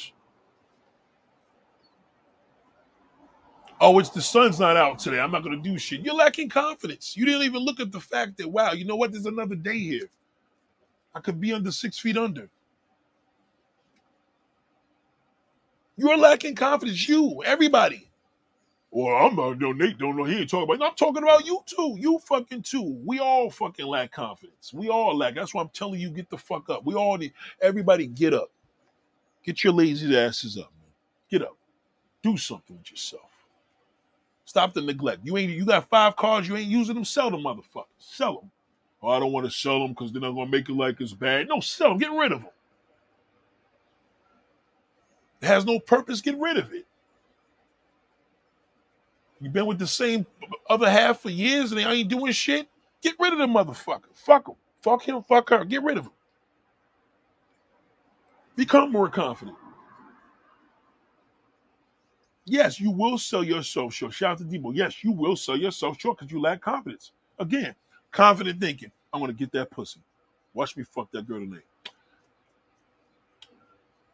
Oh, 3.80 3.98
it's 3.98 4.10
the 4.10 4.20
sun's 4.20 4.60
not 4.60 4.76
out 4.76 4.98
today. 4.98 5.18
I'm 5.18 5.30
not 5.30 5.42
going 5.42 5.62
to 5.62 5.68
do 5.70 5.78
shit. 5.78 6.00
You're 6.00 6.14
lacking 6.14 6.50
confidence. 6.50 7.16
You 7.16 7.24
didn't 7.24 7.42
even 7.42 7.62
look 7.62 7.80
at 7.80 7.90
the 7.90 8.00
fact 8.00 8.36
that, 8.36 8.48
wow, 8.48 8.72
you 8.72 8.84
know 8.84 8.96
what? 8.96 9.12
There's 9.12 9.24
another 9.24 9.54
day 9.54 9.78
here. 9.78 10.10
I 11.14 11.20
could 11.20 11.40
be 11.40 11.54
under 11.54 11.72
six 11.72 11.98
feet 11.98 12.18
under. 12.18 12.50
You're 15.96 16.18
lacking 16.18 16.56
confidence. 16.56 17.08
You, 17.08 17.42
everybody. 17.44 18.09
Well, 18.90 19.14
I'm 19.16 19.36
not, 19.36 19.58
no, 19.60 19.72
Nate 19.72 19.98
don't 19.98 20.16
know. 20.16 20.24
He 20.24 20.38
ain't 20.38 20.50
talking 20.50 20.74
about, 20.74 20.88
I'm 20.90 20.96
talking 20.96 21.22
about 21.22 21.46
you 21.46 21.62
too. 21.66 21.96
You 21.98 22.18
fucking 22.20 22.62
too. 22.62 23.00
We 23.04 23.20
all 23.20 23.50
fucking 23.50 23.86
lack 23.86 24.12
confidence. 24.12 24.72
We 24.74 24.88
all 24.88 25.16
lack. 25.16 25.34
That's 25.36 25.54
why 25.54 25.62
I'm 25.62 25.68
telling 25.70 26.00
you, 26.00 26.10
get 26.10 26.30
the 26.30 26.38
fuck 26.38 26.70
up. 26.70 26.84
We 26.84 26.94
all 26.94 27.16
need, 27.16 27.32
everybody 27.62 28.06
get 28.06 28.34
up. 28.34 28.50
Get 29.44 29.64
your 29.64 29.72
lazy 29.74 30.16
asses 30.18 30.58
up, 30.58 30.72
man. 30.78 30.92
Get 31.30 31.42
up. 31.42 31.56
Do 32.22 32.36
something 32.36 32.76
with 32.78 32.90
yourself. 32.90 33.22
Stop 34.44 34.74
the 34.74 34.82
neglect. 34.82 35.20
You 35.24 35.36
ain't 35.36 35.52
you 35.52 35.64
got 35.64 35.88
five 35.88 36.16
cars, 36.16 36.48
you 36.48 36.56
ain't 36.56 36.68
using 36.68 36.96
them, 36.96 37.04
sell 37.04 37.30
them 37.30 37.42
motherfuckers. 37.42 37.86
Sell 37.98 38.40
them. 38.40 38.50
Oh, 39.02 39.10
I 39.10 39.20
don't 39.20 39.32
want 39.32 39.46
to 39.46 39.52
sell 39.52 39.80
them 39.80 39.90
because 39.90 40.12
they're 40.12 40.20
not 40.20 40.32
gonna 40.32 40.50
make 40.50 40.68
it 40.68 40.74
like 40.74 41.00
it's 41.00 41.12
bad. 41.14 41.48
No, 41.48 41.60
sell 41.60 41.90
them, 41.90 41.98
get 41.98 42.10
rid 42.10 42.32
of 42.32 42.40
them. 42.42 42.50
It 45.42 45.46
has 45.46 45.64
no 45.64 45.78
purpose, 45.80 46.20
get 46.20 46.38
rid 46.38 46.58
of 46.58 46.72
it. 46.74 46.86
You've 49.40 49.52
been 49.52 49.66
with 49.66 49.78
the 49.78 49.86
same 49.86 50.26
other 50.68 50.90
half 50.90 51.20
for 51.20 51.30
years 51.30 51.72
and 51.72 51.80
they 51.80 51.84
ain't 51.84 52.08
doing 52.08 52.32
shit. 52.32 52.68
Get 53.02 53.14
rid 53.18 53.32
of 53.32 53.38
the 53.38 53.46
motherfucker. 53.46 54.12
Fuck 54.12 54.48
him. 54.48 54.54
Fuck 54.82 55.02
him. 55.02 55.22
Fuck 55.22 55.50
her. 55.50 55.64
Get 55.64 55.82
rid 55.82 55.98
of 55.98 56.04
him. 56.04 56.12
Become 58.56 58.92
more 58.92 59.08
confident. 59.08 59.56
Yes, 62.44 62.80
you 62.80 62.90
will 62.90 63.16
sell 63.16 63.44
yourself 63.44 63.94
short. 63.94 64.12
Shout 64.12 64.32
out 64.32 64.38
to 64.38 64.44
Debo. 64.44 64.72
Yes, 64.74 65.04
you 65.04 65.12
will 65.12 65.36
sell 65.36 65.56
yourself 65.56 65.98
short 66.00 66.18
because 66.18 66.32
you 66.32 66.40
lack 66.40 66.60
confidence. 66.60 67.12
Again, 67.38 67.74
confident 68.10 68.60
thinking. 68.60 68.90
I'm 69.12 69.20
gonna 69.20 69.32
get 69.32 69.52
that 69.52 69.70
pussy. 69.70 70.00
Watch 70.52 70.76
me 70.76 70.84
fuck 70.84 71.10
that 71.12 71.26
girl 71.26 71.38
tonight. 71.38 71.62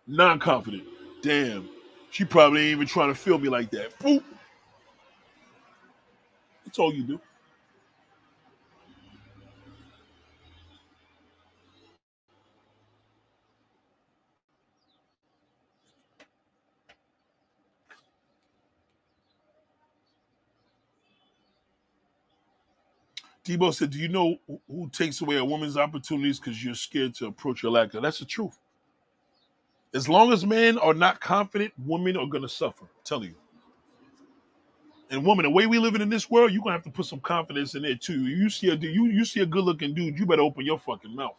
Non-confident. 0.07 0.85
Damn. 1.23 1.69
She 2.11 2.25
probably 2.25 2.61
ain't 2.61 2.73
even 2.73 2.87
trying 2.87 3.09
to 3.09 3.15
feel 3.15 3.39
me 3.39 3.49
like 3.49 3.71
that. 3.71 3.99
Boop. 3.99 4.23
That's 6.67 6.81
all 6.81 6.95
you 6.95 7.05
do. 7.05 7.21
Debo 23.45 23.75
said, 23.75 23.91
Do 23.91 23.99
you 23.99 24.09
know 24.09 24.39
who 24.69 24.91
takes 24.91 25.21
away 25.23 25.37
a 25.39 25.45
woman's 25.45 25.77
opportunities 25.79 26.41
because 26.41 26.65
you're 26.65 26.75
scared 26.77 27.15
to 27.17 27.27
approach 27.27 27.63
your 27.63 27.73
lack 27.73 27.95
of? 27.95 28.03
That's 28.03 28.21
the 28.21 28.27
truth. 28.27 28.59
As 29.95 30.09
long 30.09 30.33
as 30.33 30.47
men 30.47 30.79
are 30.79 30.95
not 30.95 31.21
confident, 31.21 31.75
women 31.85 32.17
are 32.17 32.27
going 32.27 32.43
to 32.43 32.51
suffer. 32.51 32.85
I'm 32.85 33.05
telling 33.05 33.31
you. 33.31 33.46
And 35.11 35.25
woman, 35.25 35.45
the 35.45 35.51
way 35.51 35.67
we 35.67 35.79
living 35.79 36.01
in 36.01 36.09
this 36.09 36.29
world, 36.29 36.53
you're 36.53 36.63
gonna 36.63 36.75
have 36.75 36.83
to 36.85 36.91
put 36.91 37.07
some 37.07 37.21
confidence 37.21 37.75
in 37.75 37.83
there 37.83 37.95
too. 37.95 38.27
You 38.27 38.51
see 38.51 38.71
a 38.71 38.75
you 38.75 39.07
you 39.07 39.25
see 39.25 39.41
a 39.41 39.47
good 39.47 39.65
looking 39.65 39.95
dude, 39.95 40.19
you 40.19 40.27
better 40.27 40.43
open 40.43 40.65
your 40.65 40.79
fucking 40.79 41.15
mouth. 41.15 41.37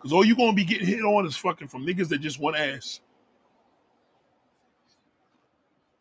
Cause 0.00 0.12
all 0.12 0.24
you're 0.24 0.36
gonna 0.36 0.52
be 0.52 0.64
getting 0.64 0.86
hit 0.88 1.02
on 1.02 1.26
is 1.26 1.36
fucking 1.36 1.68
from 1.68 1.86
niggas 1.86 2.08
that 2.08 2.18
just 2.18 2.40
want 2.40 2.56
ass. 2.56 3.00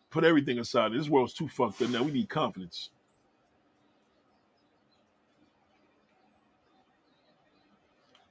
Put 0.10 0.24
everything 0.24 0.58
aside. 0.58 0.91
This 0.94 1.08
world's 1.08 1.34
too 1.34 1.48
fucked 1.48 1.82
up 1.84 1.90
now. 1.90 2.02
We 2.02 2.12
need 2.12 2.30
confidence. 2.30 2.90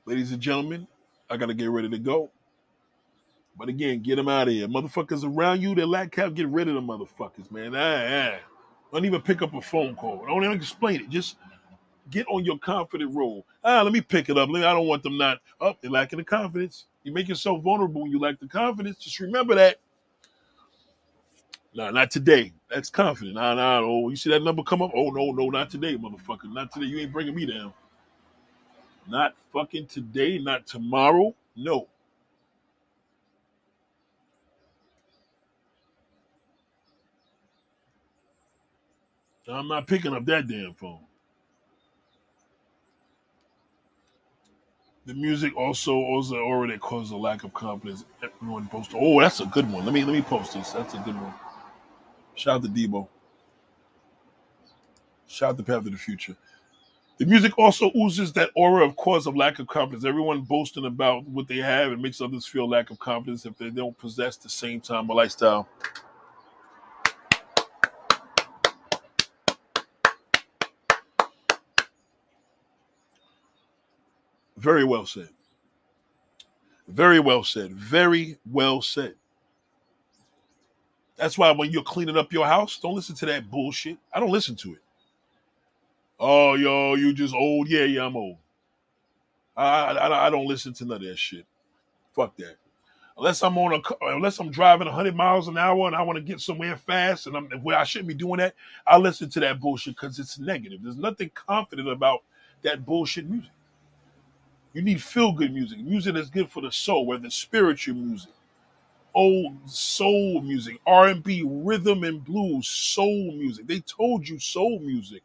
Ladies 0.06 0.32
and 0.32 0.40
gentlemen, 0.40 0.88
I 1.30 1.36
gotta 1.36 1.54
get 1.54 1.70
ready 1.70 1.88
to 1.88 1.98
go. 1.98 2.32
But 3.56 3.68
again, 3.68 4.02
get 4.02 4.16
them 4.16 4.28
out 4.28 4.48
of 4.48 4.54
here. 4.54 4.68
Motherfuckers 4.68 5.24
around 5.24 5.60
you 5.60 5.74
that 5.74 5.86
lack 5.86 6.12
cap, 6.12 6.34
get 6.34 6.48
rid 6.48 6.68
of 6.68 6.74
the 6.74 6.80
motherfuckers, 6.80 7.50
man. 7.50 7.74
Ah, 7.74 8.36
ah. 8.36 8.38
Don't 8.92 9.04
even 9.04 9.20
pick 9.22 9.42
up 9.42 9.54
a 9.54 9.60
phone 9.60 9.94
call. 9.94 10.24
Don't 10.26 10.44
even 10.44 10.56
explain 10.56 11.00
it. 11.02 11.10
Just 11.10 11.36
get 12.10 12.26
on 12.28 12.44
your 12.44 12.58
confident 12.58 13.14
roll. 13.14 13.44
Ah, 13.62 13.82
let 13.82 13.92
me 13.92 14.00
pick 14.00 14.28
it 14.28 14.38
up. 14.38 14.48
Me, 14.48 14.64
I 14.64 14.72
don't 14.72 14.86
want 14.86 15.02
them 15.02 15.18
not 15.18 15.36
up. 15.60 15.76
Oh, 15.76 15.76
they're 15.80 15.90
lacking 15.90 16.18
the 16.18 16.24
confidence. 16.24 16.86
You 17.04 17.12
make 17.12 17.28
yourself 17.28 17.62
vulnerable 17.62 18.02
when 18.02 18.10
you 18.10 18.18
lack 18.18 18.40
the 18.40 18.48
confidence. 18.48 18.98
Just 18.98 19.20
remember 19.20 19.54
that. 19.54 19.76
No, 21.72 21.90
not 21.90 22.10
today. 22.10 22.52
That's 22.68 22.90
confident. 22.90 23.36
Nah, 23.36 23.54
nah. 23.54 23.80
Oh, 23.80 24.10
you 24.10 24.16
see 24.16 24.30
that 24.30 24.42
number 24.42 24.62
come 24.62 24.82
up? 24.82 24.90
Oh 24.94 25.10
no, 25.10 25.30
no, 25.30 25.50
not 25.50 25.70
today, 25.70 25.96
motherfucker. 25.96 26.52
Not 26.52 26.72
today. 26.72 26.86
You 26.86 26.98
ain't 26.98 27.12
bringing 27.12 27.34
me 27.34 27.46
down. 27.46 27.72
Not 29.08 29.34
fucking 29.52 29.86
today. 29.86 30.38
Not 30.38 30.66
tomorrow. 30.66 31.34
No. 31.56 31.86
I'm 39.54 39.68
not 39.68 39.86
picking 39.86 40.14
up 40.14 40.24
that 40.26 40.46
damn 40.48 40.74
phone. 40.74 41.00
The 45.06 45.14
music 45.14 45.56
also 45.56 45.94
also 45.94 46.36
already 46.36 46.78
caused 46.78 47.12
a 47.12 47.16
lack 47.16 47.42
of 47.42 47.52
confidence. 47.52 48.04
Everyone 48.22 48.68
post. 48.68 48.92
Oh, 48.94 49.20
that's 49.20 49.40
a 49.40 49.46
good 49.46 49.70
one. 49.70 49.84
Let 49.84 49.94
me 49.94 50.04
let 50.04 50.12
me 50.12 50.22
post 50.22 50.54
this. 50.54 50.72
That's 50.72 50.94
a 50.94 50.98
good 50.98 51.16
one. 51.16 51.34
Shout 52.34 52.56
out 52.56 52.62
to 52.62 52.68
Debo. 52.68 53.08
Shout 55.26 55.50
out 55.50 55.56
to 55.58 55.62
Path 55.62 55.86
of 55.86 55.92
the 55.92 55.96
Future. 55.96 56.36
The 57.18 57.26
music 57.26 57.58
also 57.58 57.90
oozes 57.94 58.32
that 58.34 58.50
aura 58.56 58.84
of 58.86 58.96
cause 58.96 59.26
of 59.26 59.36
lack 59.36 59.58
of 59.58 59.66
confidence. 59.66 60.04
Everyone 60.04 60.40
boasting 60.40 60.86
about 60.86 61.26
what 61.28 61.48
they 61.48 61.58
have 61.58 61.92
and 61.92 62.00
makes 62.00 62.20
others 62.20 62.46
feel 62.46 62.68
lack 62.68 62.90
of 62.90 62.98
confidence 62.98 63.44
if 63.44 63.58
they 63.58 63.70
don't 63.70 63.96
possess 63.98 64.36
the 64.36 64.48
same 64.48 64.80
time 64.80 65.10
or 65.10 65.16
lifestyle. 65.16 65.68
Very 74.60 74.84
well 74.84 75.06
said. 75.06 75.30
Very 76.86 77.18
well 77.18 77.42
said. 77.42 77.72
Very 77.72 78.38
well 78.44 78.82
said. 78.82 79.14
That's 81.16 81.38
why 81.38 81.50
when 81.52 81.70
you're 81.70 81.82
cleaning 81.82 82.18
up 82.18 82.30
your 82.32 82.46
house, 82.46 82.78
don't 82.78 82.94
listen 82.94 83.14
to 83.16 83.26
that 83.26 83.50
bullshit. 83.50 83.96
I 84.12 84.20
don't 84.20 84.30
listen 84.30 84.56
to 84.56 84.74
it. 84.74 84.80
Oh, 86.18 86.54
yo, 86.54 86.94
you 86.94 87.14
just 87.14 87.34
old. 87.34 87.68
Yeah, 87.68 87.84
yeah, 87.84 88.04
I'm 88.04 88.16
old. 88.16 88.36
I, 89.56 89.92
I, 89.92 90.26
I 90.26 90.30
don't 90.30 90.46
listen 90.46 90.74
to 90.74 90.84
none 90.84 90.98
of 90.98 91.08
that 91.08 91.18
shit. 91.18 91.46
Fuck 92.14 92.36
that. 92.36 92.56
Unless 93.16 93.42
I'm 93.42 93.56
on 93.56 93.74
a, 93.74 94.06
unless 94.14 94.38
I'm 94.40 94.50
driving 94.50 94.86
100 94.86 95.16
miles 95.16 95.48
an 95.48 95.56
hour 95.56 95.86
and 95.86 95.96
I 95.96 96.02
want 96.02 96.16
to 96.18 96.22
get 96.22 96.40
somewhere 96.40 96.76
fast 96.76 97.26
and 97.26 97.36
I'm 97.36 97.50
where 97.62 97.78
I 97.78 97.84
shouldn't 97.84 98.08
be 98.08 98.14
doing 98.14 98.38
that, 98.38 98.54
I 98.86 98.98
listen 98.98 99.30
to 99.30 99.40
that 99.40 99.58
bullshit 99.58 99.96
because 99.96 100.18
it's 100.18 100.38
negative. 100.38 100.80
There's 100.82 100.96
nothing 100.96 101.30
confident 101.34 101.88
about 101.88 102.24
that 102.62 102.84
bullshit 102.84 103.26
music. 103.28 103.50
You 104.72 104.82
need 104.82 105.02
feel 105.02 105.32
good 105.32 105.52
music, 105.52 105.80
music 105.80 106.14
that's 106.14 106.30
good 106.30 106.50
for 106.50 106.62
the 106.62 106.70
soul, 106.72 107.06
whether 107.06 107.26
it's 107.26 107.36
spiritual 107.36 107.96
music, 107.96 108.32
old 109.14 109.68
soul 109.68 110.40
music, 110.42 110.80
R 110.86 111.08
and 111.08 111.22
B, 111.22 111.44
rhythm 111.46 112.04
and 112.04 112.24
blues, 112.24 112.68
soul 112.68 113.32
music. 113.32 113.66
They 113.66 113.80
told 113.80 114.28
you 114.28 114.38
soul 114.38 114.78
music. 114.80 115.22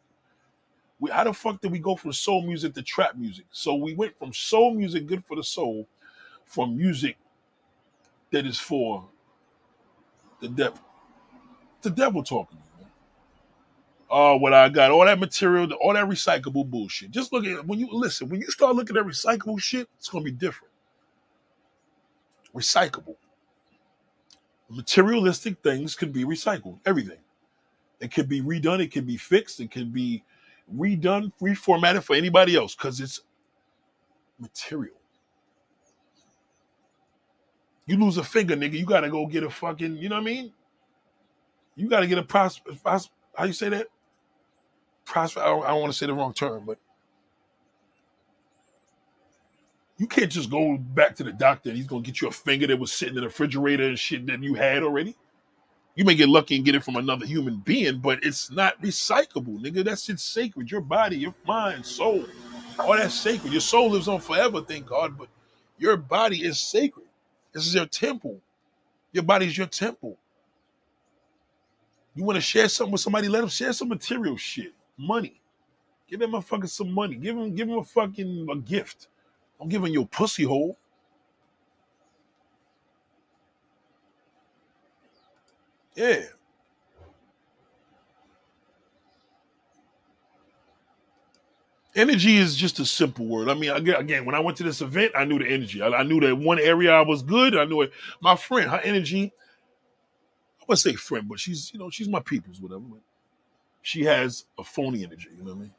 We, 0.99 1.11
how 1.11 1.25
the 1.25 1.33
fuck 1.33 1.61
did 1.61 1.71
we 1.71 1.79
go 1.79 1.95
from 1.95 2.13
soul 2.13 2.41
music 2.41 2.73
to 2.75 2.81
trap 2.81 3.17
music? 3.17 3.45
So 3.51 3.75
we 3.75 3.93
went 3.93 4.17
from 4.17 4.33
soul 4.33 4.73
music, 4.73 5.07
good 5.07 5.25
for 5.25 5.35
the 5.35 5.43
soul, 5.43 5.87
from 6.45 6.77
music 6.77 7.17
that 8.31 8.45
is 8.45 8.59
for 8.59 9.05
the 10.41 10.49
devil. 10.49 10.79
The 11.81 11.91
devil 11.91 12.23
talking 12.23 12.59
oh, 14.09 14.37
what 14.37 14.53
I 14.53 14.69
got, 14.69 14.91
all 14.91 15.05
that 15.05 15.19
material, 15.19 15.71
all 15.73 15.93
that 15.93 16.05
recyclable 16.05 16.69
bullshit. 16.69 17.11
Just 17.11 17.33
look 17.33 17.45
at 17.45 17.65
when 17.65 17.79
you 17.79 17.87
listen, 17.91 18.29
when 18.29 18.41
you 18.41 18.49
start 18.49 18.75
looking 18.75 18.97
at 18.97 19.03
recyclable 19.03 19.59
shit, 19.59 19.87
it's 19.97 20.09
gonna 20.09 20.23
be 20.23 20.31
different. 20.31 20.71
Recyclable. 22.55 23.15
Materialistic 24.69 25.61
things 25.61 25.95
can 25.95 26.11
be 26.11 26.23
recycled. 26.23 26.79
Everything. 26.85 27.19
It 27.99 28.11
can 28.11 28.25
be 28.25 28.41
redone, 28.41 28.81
it 28.81 28.91
can 28.91 29.05
be 29.05 29.17
fixed, 29.17 29.59
it 29.59 29.71
can 29.71 29.89
be 29.89 30.23
redone, 30.75 31.31
reformatted 31.41 32.03
for 32.03 32.15
anybody 32.15 32.55
else, 32.55 32.75
because 32.75 32.99
it's 32.99 33.21
material. 34.39 34.95
You 37.85 37.97
lose 37.97 38.17
a 38.17 38.23
finger, 38.23 38.55
nigga, 38.55 38.73
you 38.73 38.85
gotta 38.85 39.09
go 39.09 39.25
get 39.27 39.43
a 39.43 39.49
fucking, 39.49 39.97
you 39.97 40.09
know 40.09 40.15
what 40.15 40.21
I 40.21 40.25
mean? 40.25 40.53
You 41.75 41.87
gotta 41.87 42.07
get 42.07 42.17
a 42.17 42.23
pros, 42.23 42.59
pros 42.59 43.09
how 43.35 43.45
you 43.45 43.53
say 43.53 43.69
that? 43.69 43.87
Prosper. 45.05 45.41
I 45.41 45.45
don't, 45.45 45.63
don't 45.63 45.81
want 45.81 45.93
to 45.93 45.97
say 45.97 46.07
the 46.07 46.13
wrong 46.13 46.33
term, 46.33 46.63
but 46.65 46.77
you 49.97 50.07
can't 50.07 50.31
just 50.31 50.49
go 50.49 50.77
back 50.77 51.15
to 51.15 51.23
the 51.23 51.31
doctor 51.31 51.69
and 51.69 51.77
he's 51.77 51.87
gonna 51.87 52.01
get 52.01 52.21
you 52.21 52.27
a 52.27 52.31
finger 52.31 52.67
that 52.67 52.79
was 52.79 52.91
sitting 52.91 53.15
in 53.15 53.21
the 53.21 53.27
refrigerator 53.27 53.87
and 53.87 53.97
shit 53.97 54.25
that 54.27 54.41
you 54.43 54.55
had 54.55 54.83
already. 54.83 55.15
You 55.95 56.03
may 56.03 56.15
get 56.15 56.27
lucky 56.27 56.57
and 56.57 56.65
get 56.65 56.75
it 56.75 56.83
from 56.83 56.97
another 56.97 57.25
human 57.25 57.59
being, 57.59 57.99
but 57.99 58.19
it's 58.21 58.51
not 58.51 58.81
recyclable, 58.81 59.61
nigga. 59.61 59.85
That 59.85 59.99
shit's 59.99 60.23
sacred. 60.23 60.69
Your 60.69 60.81
body, 60.81 61.17
your 61.17 61.33
mind, 61.47 61.85
soul, 61.85 62.25
all 62.77 62.97
that's 62.97 63.13
sacred. 63.13 63.53
Your 63.53 63.61
soul 63.61 63.91
lives 63.91 64.09
on 64.09 64.19
forever, 64.19 64.61
thank 64.61 64.87
God, 64.87 65.17
but 65.17 65.29
your 65.77 65.95
body 65.95 66.43
is 66.43 66.59
sacred. 66.59 67.05
This 67.53 67.65
is 67.65 67.73
your 67.73 67.85
temple. 67.85 68.41
Your 69.13 69.23
body 69.23 69.45
is 69.45 69.57
your 69.57 69.67
temple. 69.67 70.17
You 72.13 72.25
want 72.25 72.35
to 72.35 72.41
share 72.41 72.67
something 72.67 72.91
with 72.91 73.01
somebody, 73.01 73.29
let 73.29 73.41
them 73.41 73.49
share 73.49 73.71
some 73.71 73.87
material 73.87 74.35
shit 74.35 74.73
money. 74.97 75.41
Give 76.09 76.21
a 76.21 76.41
fucking 76.41 76.67
some 76.67 76.91
money. 76.91 77.15
Give 77.15 77.37
him 77.37 77.55
give 77.55 77.67
him 77.67 77.77
a 77.77 77.83
fucking 77.83 78.47
a 78.51 78.55
gift. 78.57 79.07
Don't 79.59 79.69
give 79.69 79.83
him 79.83 79.91
your 79.91 80.05
pussy 80.05 80.43
hole. 80.43 80.77
Yeah. 85.95 86.23
Energy 91.95 92.35
is 92.35 92.57
just 92.57 92.79
a 92.79 92.85
simple 92.85 93.25
word. 93.25 93.47
I 93.47 93.53
mean, 93.53 93.71
again, 93.71 94.25
when 94.25 94.35
I 94.35 94.41
went 94.41 94.57
to 94.57 94.63
this 94.63 94.81
event, 94.81 95.13
I 95.15 95.23
knew 95.23 95.39
the 95.39 95.47
energy. 95.47 95.81
I, 95.81 95.87
I 95.87 96.03
knew 96.03 96.19
that 96.19 96.35
one 96.35 96.59
area 96.59 96.91
I 96.91 97.01
was 97.01 97.23
good. 97.23 97.55
I 97.55 97.63
knew 97.63 97.83
it. 97.83 97.93
My 98.19 98.35
friend, 98.35 98.69
her 98.69 98.81
energy. 98.81 99.31
I 100.61 100.65
would 100.67 100.77
say 100.77 100.93
friend, 100.93 101.27
but 101.29 101.39
she's 101.39 101.71
you 101.73 101.79
know 101.79 101.89
she's 101.89 102.09
my 102.09 102.19
people's 102.19 102.59
whatever 102.59 102.83
she 103.85 104.03
has 104.03 104.45
a 104.57 104.63
phony 104.63 105.03
energy. 105.03 105.29
You 105.37 105.43
know 105.43 105.51
what 105.51 105.57
I 105.57 105.61
mean? 105.61 105.73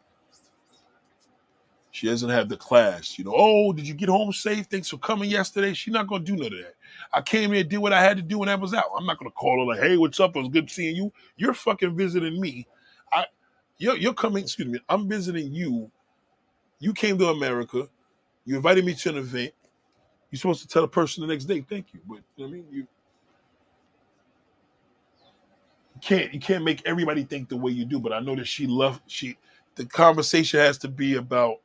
She 1.91 2.07
doesn't 2.07 2.31
have 2.31 2.49
the 2.49 2.57
class. 2.57 3.19
You 3.19 3.25
know, 3.25 3.33
oh, 3.35 3.73
did 3.73 3.89
you 3.89 3.95
get 3.95 4.09
home 4.09 4.33
safe? 4.33 4.67
Thanks 4.67 4.89
for 4.89 4.99
coming 4.99 5.29
yesterday. 5.29 5.75
She's 5.75 5.93
not 5.93 6.07
gonna 6.07 6.23
do 6.23 6.37
none 6.37 6.47
of 6.47 6.53
that. 6.53 6.77
I 7.13 7.21
came 7.21 7.53
here, 7.53 7.65
did 7.65 7.79
what 7.79 7.93
I 7.93 8.01
had 8.01 8.17
to 8.17 8.23
do, 8.23 8.43
and 8.43 8.51
I 8.51 8.55
was 8.55 8.75
out. 8.75 8.85
I'm 8.97 9.07
not 9.07 9.19
gonna 9.19 9.33
call 9.33 9.59
her 9.59 9.75
like, 9.75 9.83
hey, 9.83 9.97
what's 9.97 10.21
up? 10.21 10.37
It 10.37 10.39
was 10.39 10.51
good 10.51 10.71
seeing 10.71 10.95
you. 10.95 11.13
You're 11.37 11.53
fucking 11.53 11.97
visiting 11.97 12.41
me. 12.41 12.69
I 13.13 13.27
you're, 13.79 13.97
you're 13.97 14.15
coming, 14.15 14.45
excuse 14.45 14.69
me, 14.69 14.79
I'm 14.89 15.09
visiting 15.09 15.53
you. 15.53 15.91
You 16.79 16.93
came 16.93 17.19
to 17.19 17.31
America, 17.31 17.89
you 18.45 18.55
invited 18.55 18.85
me 18.85 18.95
to 18.95 19.09
an 19.09 19.17
event. 19.17 19.53
You're 20.31 20.39
supposed 20.39 20.63
to 20.63 20.69
tell 20.69 20.85
a 20.85 20.89
person 20.89 21.23
the 21.23 21.27
next 21.27 21.47
day, 21.47 21.61
thank 21.69 21.93
you. 21.93 22.01
But 22.07 22.21
you 22.37 22.45
know 22.45 22.47
I 22.47 22.53
mean, 22.53 22.67
you 22.71 22.87
can't 26.01 26.33
you 26.33 26.41
can't 26.41 26.65
make 26.65 26.83
everybody 26.87 27.25
think 27.25 27.49
the 27.49 27.57
way 27.57 27.73
you 27.73 27.85
do, 27.85 27.99
but 28.01 28.13
I 28.13 28.21
know 28.21 28.37
that 28.37 28.47
she 28.47 28.67
loves 28.67 29.01
she 29.07 29.37
the 29.77 29.87
conversation 29.87 30.61
has 30.61 30.79
to 30.79 30.89
be 30.89 31.15
about 31.15 31.57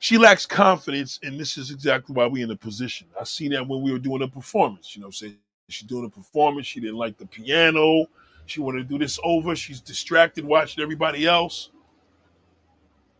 she 0.00 0.16
lacks 0.16 0.46
confidence, 0.46 1.18
and 1.22 1.38
this 1.38 1.58
is 1.58 1.70
exactly 1.70 2.14
why 2.14 2.26
we're 2.26 2.42
in 2.44 2.48
the 2.48 2.56
position. 2.56 3.08
I 3.20 3.24
seen 3.24 3.50
that 3.52 3.66
when 3.66 3.82
we 3.82 3.90
were 3.90 3.98
doing 3.98 4.22
a 4.22 4.28
performance, 4.28 4.94
you 4.94 5.02
know 5.02 5.10
saying? 5.10 5.36
She's 5.68 5.86
doing 5.86 6.06
a 6.06 6.08
performance, 6.08 6.66
she 6.66 6.80
didn't 6.80 6.96
like 6.96 7.18
the 7.18 7.26
piano, 7.26 8.06
she 8.46 8.60
wanted 8.60 8.78
to 8.78 8.84
do 8.84 8.98
this 8.98 9.18
over, 9.22 9.54
she's 9.54 9.80
distracted 9.80 10.44
watching 10.44 10.82
everybody 10.82 11.26
else. 11.26 11.70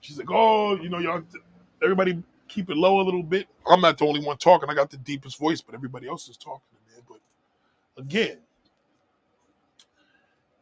She's 0.00 0.16
like, 0.16 0.30
oh, 0.30 0.76
you 0.76 0.88
know, 0.88 0.98
y'all 0.98 1.22
everybody 1.82 2.22
keep 2.46 2.70
it 2.70 2.76
low 2.76 3.00
a 3.00 3.02
little 3.02 3.22
bit. 3.22 3.48
I'm 3.66 3.80
not 3.80 3.98
the 3.98 4.06
only 4.06 4.24
one 4.24 4.38
talking, 4.38 4.70
I 4.70 4.74
got 4.74 4.90
the 4.90 4.96
deepest 4.98 5.38
voice, 5.38 5.60
but 5.60 5.74
everybody 5.74 6.08
else 6.08 6.28
is 6.28 6.36
talking 6.36 6.62
in 6.72 6.94
there. 6.94 7.02
But 7.08 8.02
again, 8.02 8.38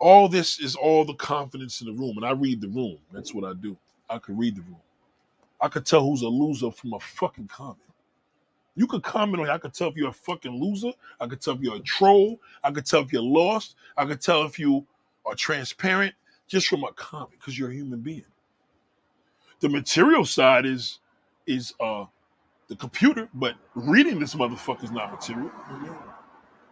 all 0.06 0.28
this 0.28 0.60
is 0.60 0.76
all 0.76 1.04
the 1.04 1.14
confidence 1.14 1.80
in 1.80 1.88
the 1.88 1.92
room, 1.92 2.16
and 2.16 2.24
I 2.24 2.30
read 2.30 2.60
the 2.60 2.68
room. 2.68 2.96
That's 3.12 3.34
what 3.34 3.44
I 3.44 3.54
do. 3.54 3.76
I 4.08 4.18
can 4.18 4.36
read 4.36 4.54
the 4.54 4.62
room. 4.62 4.80
I 5.60 5.66
could 5.66 5.84
tell 5.84 6.06
who's 6.06 6.22
a 6.22 6.28
loser 6.28 6.70
from 6.70 6.94
a 6.94 7.00
fucking 7.00 7.48
comment. 7.48 7.78
You 8.76 8.86
could 8.86 9.02
comment 9.02 9.40
on 9.40 9.48
it. 9.48 9.52
I 9.52 9.58
could 9.58 9.74
tell 9.74 9.88
if 9.88 9.96
you're 9.96 10.10
a 10.10 10.12
fucking 10.12 10.52
loser. 10.52 10.92
I 11.20 11.26
could 11.26 11.40
tell 11.40 11.54
if 11.54 11.60
you're 11.60 11.74
a 11.74 11.80
troll. 11.80 12.38
I 12.62 12.70
could 12.70 12.86
tell 12.86 13.00
if 13.00 13.12
you're 13.12 13.20
lost. 13.20 13.74
I 13.96 14.04
could 14.04 14.20
tell 14.20 14.44
if 14.44 14.60
you 14.60 14.86
are 15.24 15.34
transparent 15.34 16.14
just 16.46 16.68
from 16.68 16.84
a 16.84 16.92
comment 16.92 17.32
because 17.40 17.58
you're 17.58 17.70
a 17.70 17.74
human 17.74 17.98
being. 17.98 18.24
The 19.58 19.68
material 19.68 20.24
side 20.24 20.66
is 20.66 21.00
is 21.48 21.74
uh 21.80 22.04
the 22.68 22.76
computer, 22.76 23.28
but 23.34 23.56
reading 23.74 24.20
this 24.20 24.36
motherfucker 24.36 24.84
is 24.84 24.92
not 24.92 25.10
material. 25.10 25.50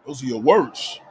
Those 0.07 0.23
are 0.23 0.27
your 0.27 0.41
words. 0.41 1.01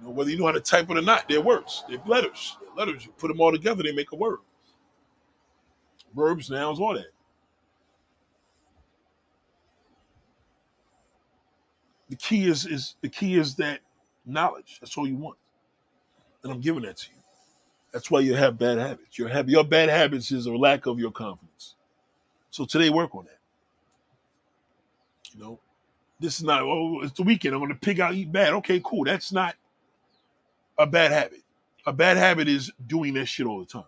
You 0.00 0.06
know, 0.06 0.10
whether 0.12 0.30
you 0.30 0.38
know 0.38 0.46
how 0.46 0.52
to 0.52 0.60
type 0.60 0.90
it 0.90 0.98
or 0.98 1.02
not, 1.02 1.28
they're 1.28 1.40
words. 1.40 1.84
They're 1.88 1.98
letters. 2.06 2.56
They're 2.60 2.86
letters. 2.86 3.06
You 3.06 3.12
put 3.18 3.28
them 3.28 3.40
all 3.40 3.52
together, 3.52 3.82
they 3.82 3.92
make 3.92 4.12
a 4.12 4.16
word. 4.16 4.38
verbs, 6.14 6.50
nouns, 6.50 6.80
all 6.80 6.94
that. 6.94 7.12
The 12.10 12.16
key 12.16 12.46
is 12.46 12.66
is 12.66 12.96
the 13.02 13.08
key 13.08 13.36
is 13.36 13.56
that 13.56 13.80
knowledge. 14.26 14.78
That's 14.80 14.96
all 14.98 15.08
you 15.08 15.16
want, 15.16 15.38
and 16.44 16.52
I'm 16.52 16.60
giving 16.60 16.82
that 16.84 16.98
to 16.98 17.08
you. 17.10 17.20
That's 17.92 18.10
why 18.10 18.20
you 18.20 18.34
have 18.34 18.58
bad 18.58 18.78
habits. 18.78 19.18
Your 19.18 19.28
have 19.28 19.48
your 19.50 19.64
bad 19.64 19.88
habits 19.90 20.32
is 20.32 20.46
a 20.46 20.54
lack 20.56 20.86
of 20.86 20.98
your 20.98 21.12
confidence. 21.12 21.76
So 22.50 22.64
today, 22.64 22.90
work 22.90 23.14
on 23.14 23.26
that. 23.26 23.38
You 25.34 25.42
know, 25.42 25.60
this 26.20 26.38
is 26.38 26.44
not. 26.44 26.62
Oh, 26.62 27.00
it's 27.02 27.12
the 27.14 27.24
weekend. 27.24 27.54
I'm 27.54 27.60
going 27.60 27.72
to 27.72 27.78
pick 27.78 28.00
out 28.00 28.14
eat 28.14 28.32
bad. 28.32 28.54
Okay, 28.54 28.80
cool. 28.84 29.04
That's 29.04 29.32
not 29.32 29.56
a 30.78 30.86
bad 30.86 31.12
habit. 31.12 31.42
A 31.86 31.92
bad 31.92 32.16
habit 32.16 32.48
is 32.48 32.72
doing 32.86 33.14
that 33.14 33.26
shit 33.26 33.46
all 33.46 33.60
the 33.60 33.66
time. 33.66 33.84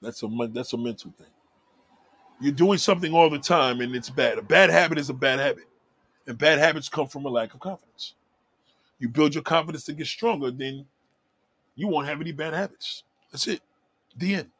That's 0.00 0.22
a 0.22 0.28
that's 0.52 0.72
a 0.72 0.78
mental 0.78 1.12
thing. 1.16 1.28
You're 2.40 2.52
doing 2.52 2.78
something 2.78 3.12
all 3.14 3.30
the 3.30 3.38
time 3.38 3.80
and 3.80 3.94
it's 3.94 4.10
bad. 4.10 4.38
A 4.38 4.42
bad 4.42 4.70
habit 4.70 4.98
is 4.98 5.10
a 5.10 5.14
bad 5.14 5.38
habit. 5.38 5.64
And 6.26 6.36
bad 6.36 6.58
habits 6.58 6.88
come 6.88 7.06
from 7.06 7.24
a 7.24 7.28
lack 7.28 7.54
of 7.54 7.60
confidence. 7.60 8.14
You 8.98 9.08
build 9.08 9.34
your 9.34 9.42
confidence 9.42 9.84
to 9.84 9.92
get 9.92 10.06
stronger, 10.06 10.50
then 10.50 10.86
you 11.76 11.88
won't 11.88 12.08
have 12.08 12.20
any 12.20 12.32
bad 12.32 12.54
habits. 12.54 13.04
That's 13.30 13.46
it. 13.48 13.60
The 14.16 14.34
end. 14.36 14.50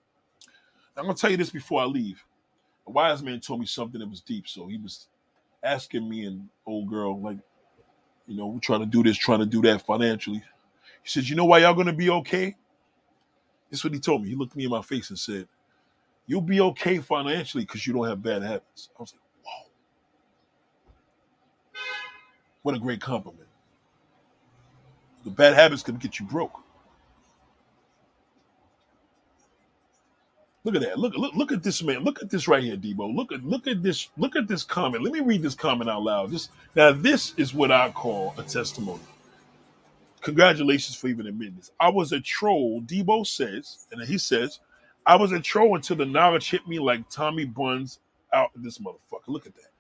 I'm 0.96 1.04
gonna 1.04 1.14
tell 1.14 1.30
you 1.30 1.36
this 1.36 1.50
before 1.50 1.82
I 1.82 1.84
leave. 1.86 2.24
A 2.86 2.90
wise 2.90 3.22
man 3.22 3.40
told 3.40 3.60
me 3.60 3.66
something 3.66 4.00
that 4.00 4.09
was 4.10 4.20
deep. 4.20 4.48
So 4.48 4.66
he 4.66 4.78
was 4.78 5.09
asking 5.62 6.09
me 6.09 6.26
and 6.26 6.48
old 6.66 6.88
girl, 6.88 7.20
like, 7.20 7.38
you 8.32 8.38
know, 8.38 8.46
we're 8.46 8.60
trying 8.60 8.80
to 8.80 8.86
do 8.86 9.02
this, 9.02 9.18
trying 9.18 9.40
to 9.40 9.46
do 9.46 9.60
that 9.62 9.82
financially. 9.82 10.38
He 11.02 11.09
says, 11.09 11.28
You 11.28 11.36
know 11.36 11.44
why 11.44 11.59
y'all 11.59 11.74
gonna 11.74 11.92
be 11.92 12.09
okay? 12.09 12.56
This 13.70 13.80
is 13.80 13.84
what 13.84 13.92
he 13.92 14.00
told 14.00 14.22
me. 14.22 14.30
He 14.30 14.34
looked 14.34 14.56
me 14.56 14.64
in 14.64 14.70
my 14.70 14.80
face 14.80 15.10
and 15.10 15.18
said, 15.18 15.46
You'll 16.26 16.40
be 16.40 16.60
okay 16.62 16.98
financially 16.98 17.64
because 17.64 17.86
you 17.86 17.92
don't 17.92 18.09
have 18.09 18.22
bad 18.22 18.42
habits. 18.42 18.88
I 18.98 19.02
was 19.02 19.12
like, 19.12 19.20
Whoa. 19.44 19.70
What 22.62 22.74
a 22.74 22.78
great 22.78 23.02
compliment. 23.02 23.48
The 25.24 25.30
bad 25.30 25.54
habits 25.54 25.82
can 25.82 25.96
get 25.96 26.18
you 26.18 26.24
broke. 26.24 26.61
Look 30.64 30.76
at 30.76 30.82
that. 30.82 30.98
Look, 30.98 31.16
look, 31.16 31.34
look 31.34 31.52
at 31.52 31.62
this 31.62 31.82
man. 31.82 32.05
Look 32.05 32.22
at 32.22 32.30
this 32.30 32.47
right 32.48 32.62
here, 32.62 32.76
Debo. 32.76 33.14
Look 33.14 33.32
at 33.32 33.44
look 33.44 33.66
at 33.66 33.82
this. 33.82 34.09
Look 34.16 34.36
at 34.36 34.48
this 34.48 34.62
comment. 34.64 35.02
Let 35.02 35.12
me 35.12 35.20
read 35.20 35.43
this 35.43 35.56
comment 35.56 35.90
out 35.90 36.02
loud. 36.02 36.30
This 36.30 36.51
now 36.76 36.93
this 36.93 37.34
is 37.36 37.55
what 37.55 37.72
I 37.72 37.90
call 37.90 38.34
a 38.39 38.43
testimony. 38.44 39.02
Congratulations 40.22 40.97
for 40.97 41.09
even 41.09 41.26
admitting 41.26 41.56
this. 41.56 41.72
I 41.80 41.90
was 41.90 42.12
a 42.12 42.20
troll, 42.20 42.82
Debo 42.82 43.26
says, 43.26 43.86
and 43.93 44.02
he 44.02 44.18
says, 44.18 44.60
I 45.06 45.16
was 45.16 45.32
a 45.32 45.40
troll 45.40 45.76
until 45.76 45.97
the 45.97 46.06
knowledge 46.06 46.51
hit 46.51 46.66
me 46.68 46.78
like 46.78 47.09
Tommy 47.10 47.44
Buns 47.44 47.98
out 48.32 48.51
this 48.56 48.78
motherfucker. 48.78 49.28
Look 49.28 49.47
at 49.47 49.55
that. 49.56 49.70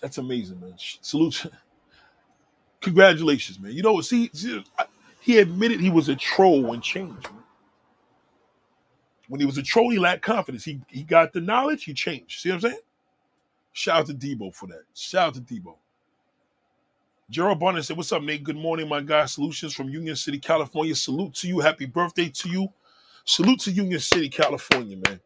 That's 0.00 0.18
amazing, 0.18 0.60
man. 0.60 0.74
Salute. 0.78 1.46
Congratulations, 2.80 3.60
man. 3.60 3.72
You 3.72 3.82
know, 3.82 4.00
see, 4.00 4.30
see 4.32 4.64
he 5.20 5.38
admitted 5.38 5.80
he 5.80 5.90
was 5.90 6.08
a 6.08 6.16
troll 6.16 6.62
when 6.62 6.80
changed. 6.80 7.30
Man. 7.32 7.41
When 9.28 9.40
he 9.40 9.46
was 9.46 9.58
a 9.58 9.62
troll, 9.62 9.90
he 9.90 9.98
lacked 9.98 10.22
confidence. 10.22 10.64
He 10.64 10.80
he 10.88 11.02
got 11.02 11.32
the 11.32 11.40
knowledge, 11.40 11.84
he 11.84 11.94
changed. 11.94 12.40
See 12.40 12.50
what 12.50 12.56
I'm 12.56 12.60
saying? 12.60 12.80
Shout 13.72 14.00
out 14.00 14.06
to 14.06 14.14
Debo 14.14 14.54
for 14.54 14.66
that. 14.66 14.82
Shout 14.94 15.28
out 15.28 15.34
to 15.34 15.40
Debo. 15.40 15.76
Gerald 17.30 17.60
Barnett 17.60 17.84
said, 17.86 17.96
What's 17.96 18.12
up, 18.12 18.22
Nate? 18.22 18.44
Good 18.44 18.56
morning, 18.56 18.88
my 18.88 19.00
guy. 19.00 19.24
Solutions 19.24 19.72
from 19.72 19.88
Union 19.88 20.14
City, 20.16 20.38
California. 20.38 20.94
Salute 20.94 21.32
to 21.34 21.48
you. 21.48 21.60
Happy 21.60 21.86
birthday 21.86 22.28
to 22.28 22.50
you. 22.50 22.68
Salute 23.24 23.60
to 23.60 23.70
Union 23.70 24.00
City, 24.00 24.28
California, 24.28 24.98
man. 25.08 25.18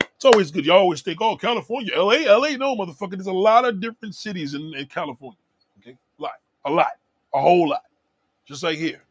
It's 0.00 0.24
always 0.24 0.50
good. 0.50 0.64
Y'all 0.64 0.78
always 0.78 1.02
think, 1.02 1.20
oh, 1.20 1.36
California, 1.36 1.92
LA, 1.94 2.34
LA. 2.34 2.56
No, 2.56 2.76
motherfucker. 2.76 3.12
There's 3.12 3.26
a 3.26 3.32
lot 3.32 3.66
of 3.66 3.80
different 3.80 4.14
cities 4.14 4.54
in, 4.54 4.72
in 4.74 4.86
California. 4.86 5.38
Okay? 5.80 5.96
A 6.18 6.22
lot. 6.22 6.32
A 6.64 6.70
lot. 6.70 6.92
A 7.34 7.40
whole 7.40 7.68
lot. 7.68 7.82
Just 8.46 8.62
like 8.62 8.78
here. 8.78 9.02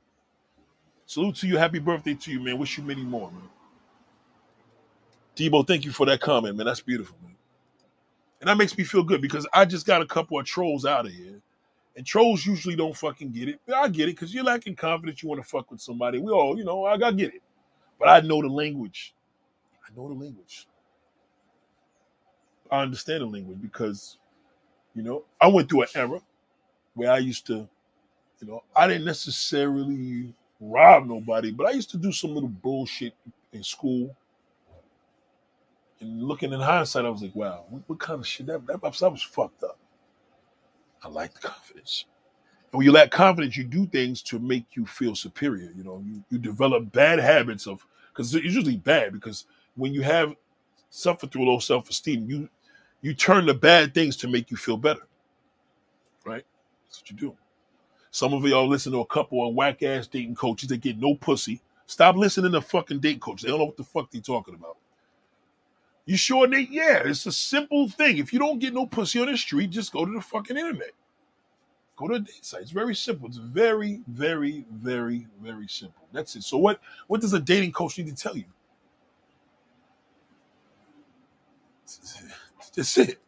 Salute 1.05 1.35
to 1.37 1.47
you. 1.47 1.57
Happy 1.57 1.79
birthday 1.79 2.15
to 2.15 2.31
you, 2.31 2.39
man. 2.39 2.57
Wish 2.57 2.77
you 2.77 2.83
many 2.83 3.03
more, 3.03 3.31
man. 3.31 3.41
Debo, 5.39 5.65
thank 5.65 5.85
you 5.85 5.91
for 5.91 6.05
that 6.05 6.19
comment, 6.19 6.57
man. 6.57 6.65
That's 6.65 6.81
beautiful, 6.81 7.17
man. 7.23 7.35
And 8.41 8.49
that 8.49 8.57
makes 8.57 8.77
me 8.77 8.83
feel 8.83 9.03
good 9.03 9.21
because 9.21 9.47
I 9.53 9.63
just 9.63 9.85
got 9.85 10.01
a 10.01 10.05
couple 10.05 10.37
of 10.37 10.45
trolls 10.45 10.85
out 10.85 11.05
of 11.05 11.13
here 11.13 11.41
and 11.95 12.05
trolls 12.05 12.45
usually 12.45 12.75
don't 12.75 12.95
fucking 12.95 13.31
get 13.31 13.49
it. 13.49 13.59
I 13.73 13.87
get 13.87 14.09
it 14.09 14.15
because 14.15 14.33
you're 14.33 14.43
lacking 14.43 14.75
confidence. 14.75 15.23
You 15.23 15.29
want 15.29 15.41
to 15.41 15.47
fuck 15.47 15.71
with 15.71 15.81
somebody. 15.81 16.19
We 16.19 16.31
all, 16.31 16.57
you 16.57 16.65
know, 16.65 16.85
I 16.85 16.97
got 16.97 17.17
get 17.17 17.33
it. 17.33 17.41
But 17.99 18.09
I 18.09 18.19
know 18.21 18.41
the 18.41 18.49
language. 18.49 19.13
I 19.85 19.95
know 19.95 20.09
the 20.09 20.13
language. 20.13 20.67
I 22.71 22.81
understand 22.81 23.21
the 23.21 23.25
language 23.25 23.61
because, 23.61 24.17
you 24.93 25.03
know, 25.03 25.23
I 25.41 25.47
went 25.47 25.69
through 25.69 25.83
an 25.83 25.87
era 25.95 26.21
where 26.95 27.11
I 27.11 27.17
used 27.17 27.47
to, 27.47 27.67
you 28.41 28.47
know, 28.47 28.63
I 28.75 28.87
didn't 28.87 29.05
necessarily 29.05 30.33
rob 30.61 31.07
nobody, 31.07 31.51
but 31.51 31.67
I 31.67 31.71
used 31.71 31.89
to 31.91 31.97
do 31.97 32.11
some 32.11 32.33
little 32.33 32.49
bullshit 32.49 33.13
in 33.53 33.63
school. 33.63 34.15
And 36.01 36.23
looking 36.23 36.53
in 36.53 36.59
hindsight, 36.59 37.05
I 37.05 37.09
was 37.09 37.21
like, 37.21 37.35
wow, 37.35 37.65
what, 37.69 37.83
what 37.87 37.99
kind 37.99 38.19
of 38.19 38.27
shit 38.27 38.47
that, 38.47 38.65
that, 38.67 38.81
was 38.81 39.21
fucked 39.21 39.63
up. 39.63 39.77
I 41.03 41.09
like 41.09 41.33
the 41.33 41.39
confidence. 41.39 42.05
And 42.71 42.77
when 42.77 42.85
you 42.85 42.91
lack 42.91 43.11
confidence, 43.11 43.57
you 43.57 43.63
do 43.63 43.85
things 43.85 44.21
to 44.23 44.39
make 44.39 44.65
you 44.75 44.85
feel 44.85 45.15
superior. 45.15 45.71
You 45.75 45.83
know, 45.83 46.03
you, 46.05 46.23
you 46.29 46.37
develop 46.37 46.91
bad 46.91 47.19
habits 47.19 47.67
of 47.67 47.85
because 48.11 48.33
it's 48.33 48.43
usually 48.43 48.77
bad 48.77 49.13
because 49.13 49.45
when 49.75 49.93
you 49.93 50.01
have 50.01 50.33
suffered 50.89 51.31
through 51.31 51.45
low 51.45 51.59
self-esteem, 51.59 52.29
you 52.29 52.49
you 53.01 53.13
turn 53.13 53.45
to 53.45 53.53
bad 53.53 53.93
things 53.93 54.17
to 54.17 54.27
make 54.27 54.51
you 54.51 54.57
feel 54.57 54.77
better. 54.77 55.07
Right? 56.25 56.43
That's 56.87 57.01
what 57.01 57.11
you 57.11 57.17
do. 57.17 57.35
Some 58.11 58.33
of 58.33 58.43
y'all 58.43 58.67
listen 58.67 58.91
to 58.91 58.99
a 58.99 59.05
couple 59.05 59.47
of 59.47 59.55
whack 59.55 59.83
ass 59.83 60.07
dating 60.07 60.35
coaches 60.35 60.69
that 60.69 60.81
get 60.81 60.97
no 60.97 61.15
pussy. 61.15 61.61
Stop 61.85 62.15
listening 62.15 62.51
to 62.51 62.61
fucking 62.61 62.99
date 62.99 63.21
coaches. 63.21 63.43
They 63.43 63.49
don't 63.49 63.59
know 63.59 63.65
what 63.65 63.77
the 63.77 63.83
fuck 63.83 64.11
they're 64.11 64.21
talking 64.21 64.55
about. 64.55 64.77
You 66.09 66.17
sure, 66.17 66.47
Nate? 66.47 66.71
Yeah, 66.71 67.03
it's 67.05 67.27
a 67.27 67.31
simple 67.31 67.87
thing. 67.87 68.17
If 68.17 68.33
you 68.33 68.39
don't 68.39 68.57
get 68.57 68.73
no 68.73 68.87
pussy 68.87 69.21
on 69.21 69.27
the 69.27 69.37
street, 69.37 69.69
just 69.69 69.93
go 69.93 70.05
to 70.05 70.11
the 70.11 70.21
fucking 70.21 70.57
internet. 70.57 70.89
Go 71.95 72.07
to 72.07 72.15
a 72.15 72.19
date 72.19 72.43
site. 72.43 72.63
It's 72.63 72.71
very 72.71 72.95
simple. 72.95 73.27
It's 73.27 73.37
very, 73.37 74.01
very, 74.07 74.65
very, 74.71 75.27
very 75.39 75.67
simple. 75.67 76.01
That's 76.11 76.35
it. 76.35 76.41
So 76.41 76.57
what 76.57 76.81
what 77.05 77.21
does 77.21 77.33
a 77.33 77.39
dating 77.39 77.73
coach 77.73 77.99
need 77.99 78.07
to 78.07 78.15
tell 78.15 78.35
you? 78.35 78.45
That's 82.75 82.97
it. 82.97 83.19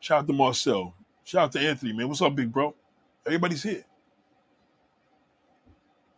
Shout 0.00 0.22
out 0.22 0.26
to 0.26 0.32
Marcel. 0.32 0.96
Shout 1.22 1.44
out 1.44 1.52
to 1.52 1.60
Anthony, 1.60 1.92
man. 1.92 2.08
What's 2.08 2.22
up, 2.22 2.34
big 2.34 2.52
bro? 2.52 2.74
Everybody's 3.24 3.62
here. 3.62 3.84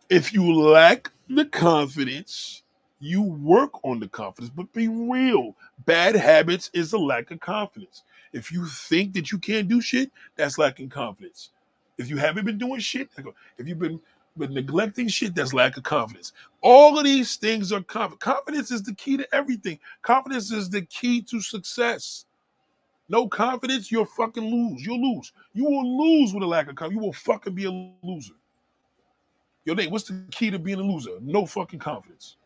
If 0.09 0.33
you 0.33 0.51
lack 0.55 1.11
the 1.29 1.45
confidence 1.45 2.63
you 2.99 3.21
work 3.21 3.83
on 3.83 3.99
the 3.99 4.07
confidence, 4.07 4.51
but 4.55 4.71
be 4.73 4.87
real. 4.87 5.55
Bad 5.85 6.15
habits 6.15 6.69
is 6.73 6.93
a 6.93 6.97
lack 6.97 7.31
of 7.31 7.39
confidence. 7.39 8.03
If 8.33 8.51
you 8.51 8.65
think 8.65 9.13
that 9.13 9.31
you 9.31 9.37
can't 9.37 9.67
do 9.67 9.81
shit, 9.81 10.11
that's 10.35 10.57
lacking 10.57 10.89
confidence. 10.89 11.51
If 11.97 12.09
you 12.09 12.17
haven't 12.17 12.45
been 12.45 12.57
doing 12.57 12.79
shit, 12.79 13.09
if 13.57 13.67
you've 13.67 13.79
been 13.79 13.99
been 14.37 14.53
neglecting 14.53 15.07
shit, 15.07 15.33
that's 15.33 15.53
lack 15.53 15.77
of 15.77 15.83
confidence. 15.83 16.31
All 16.61 16.97
of 16.97 17.05
these 17.05 17.37
things 17.37 17.71
are 17.71 17.81
confidence. 17.81 18.21
Confidence 18.23 18.71
is 18.71 18.83
the 18.83 18.93
key 18.93 19.17
to 19.17 19.35
everything. 19.35 19.79
Confidence 20.03 20.51
is 20.51 20.69
the 20.69 20.83
key 20.83 21.21
to 21.23 21.41
success. 21.41 22.25
No 23.09 23.27
confidence, 23.27 23.91
you'll 23.91 24.05
fucking 24.05 24.43
lose. 24.43 24.85
You'll 24.85 25.15
lose. 25.15 25.31
You 25.53 25.65
will 25.65 25.97
lose 25.97 26.33
with 26.33 26.43
a 26.43 26.47
lack 26.47 26.69
of 26.69 26.75
confidence. 26.75 27.01
You 27.01 27.05
will 27.05 27.13
fucking 27.13 27.53
be 27.53 27.65
a 27.65 27.71
loser. 28.05 28.33
Yo, 29.65 29.73
Nate, 29.73 29.91
what's 29.91 30.05
the 30.05 30.23
key 30.31 30.51
to 30.51 30.59
being 30.59 30.79
a 30.79 30.83
loser? 30.83 31.17
No 31.21 31.45
fucking 31.45 31.79
confidence. 31.79 32.37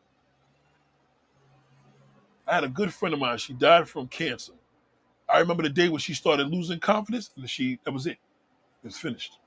I 2.51 2.55
had 2.55 2.65
a 2.65 2.69
good 2.69 2.93
friend 2.93 3.13
of 3.15 3.21
mine. 3.21 3.39
She 3.39 3.53
died 3.53 3.89
from 3.89 4.09
cancer. 4.09 4.53
I 5.29 5.39
remember 5.39 5.63
the 5.63 5.69
day 5.69 5.89
when 5.89 5.99
she 5.99 6.13
started 6.13 6.47
losing 6.49 6.79
confidence, 6.79 7.31
and 7.37 7.49
she 7.49 7.79
that 7.85 7.93
was 7.93 8.07
it. 8.07 8.19
It 8.83 8.87
was 8.87 8.97
finished. 8.97 9.39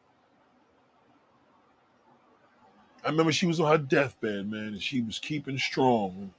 I 3.04 3.10
remember 3.10 3.32
she 3.32 3.46
was 3.46 3.60
on 3.60 3.70
her 3.70 3.78
deathbed, 3.78 4.50
man, 4.50 4.68
and 4.68 4.82
she 4.82 5.02
was 5.02 5.18
keeping 5.18 5.58
strong, 5.58 6.32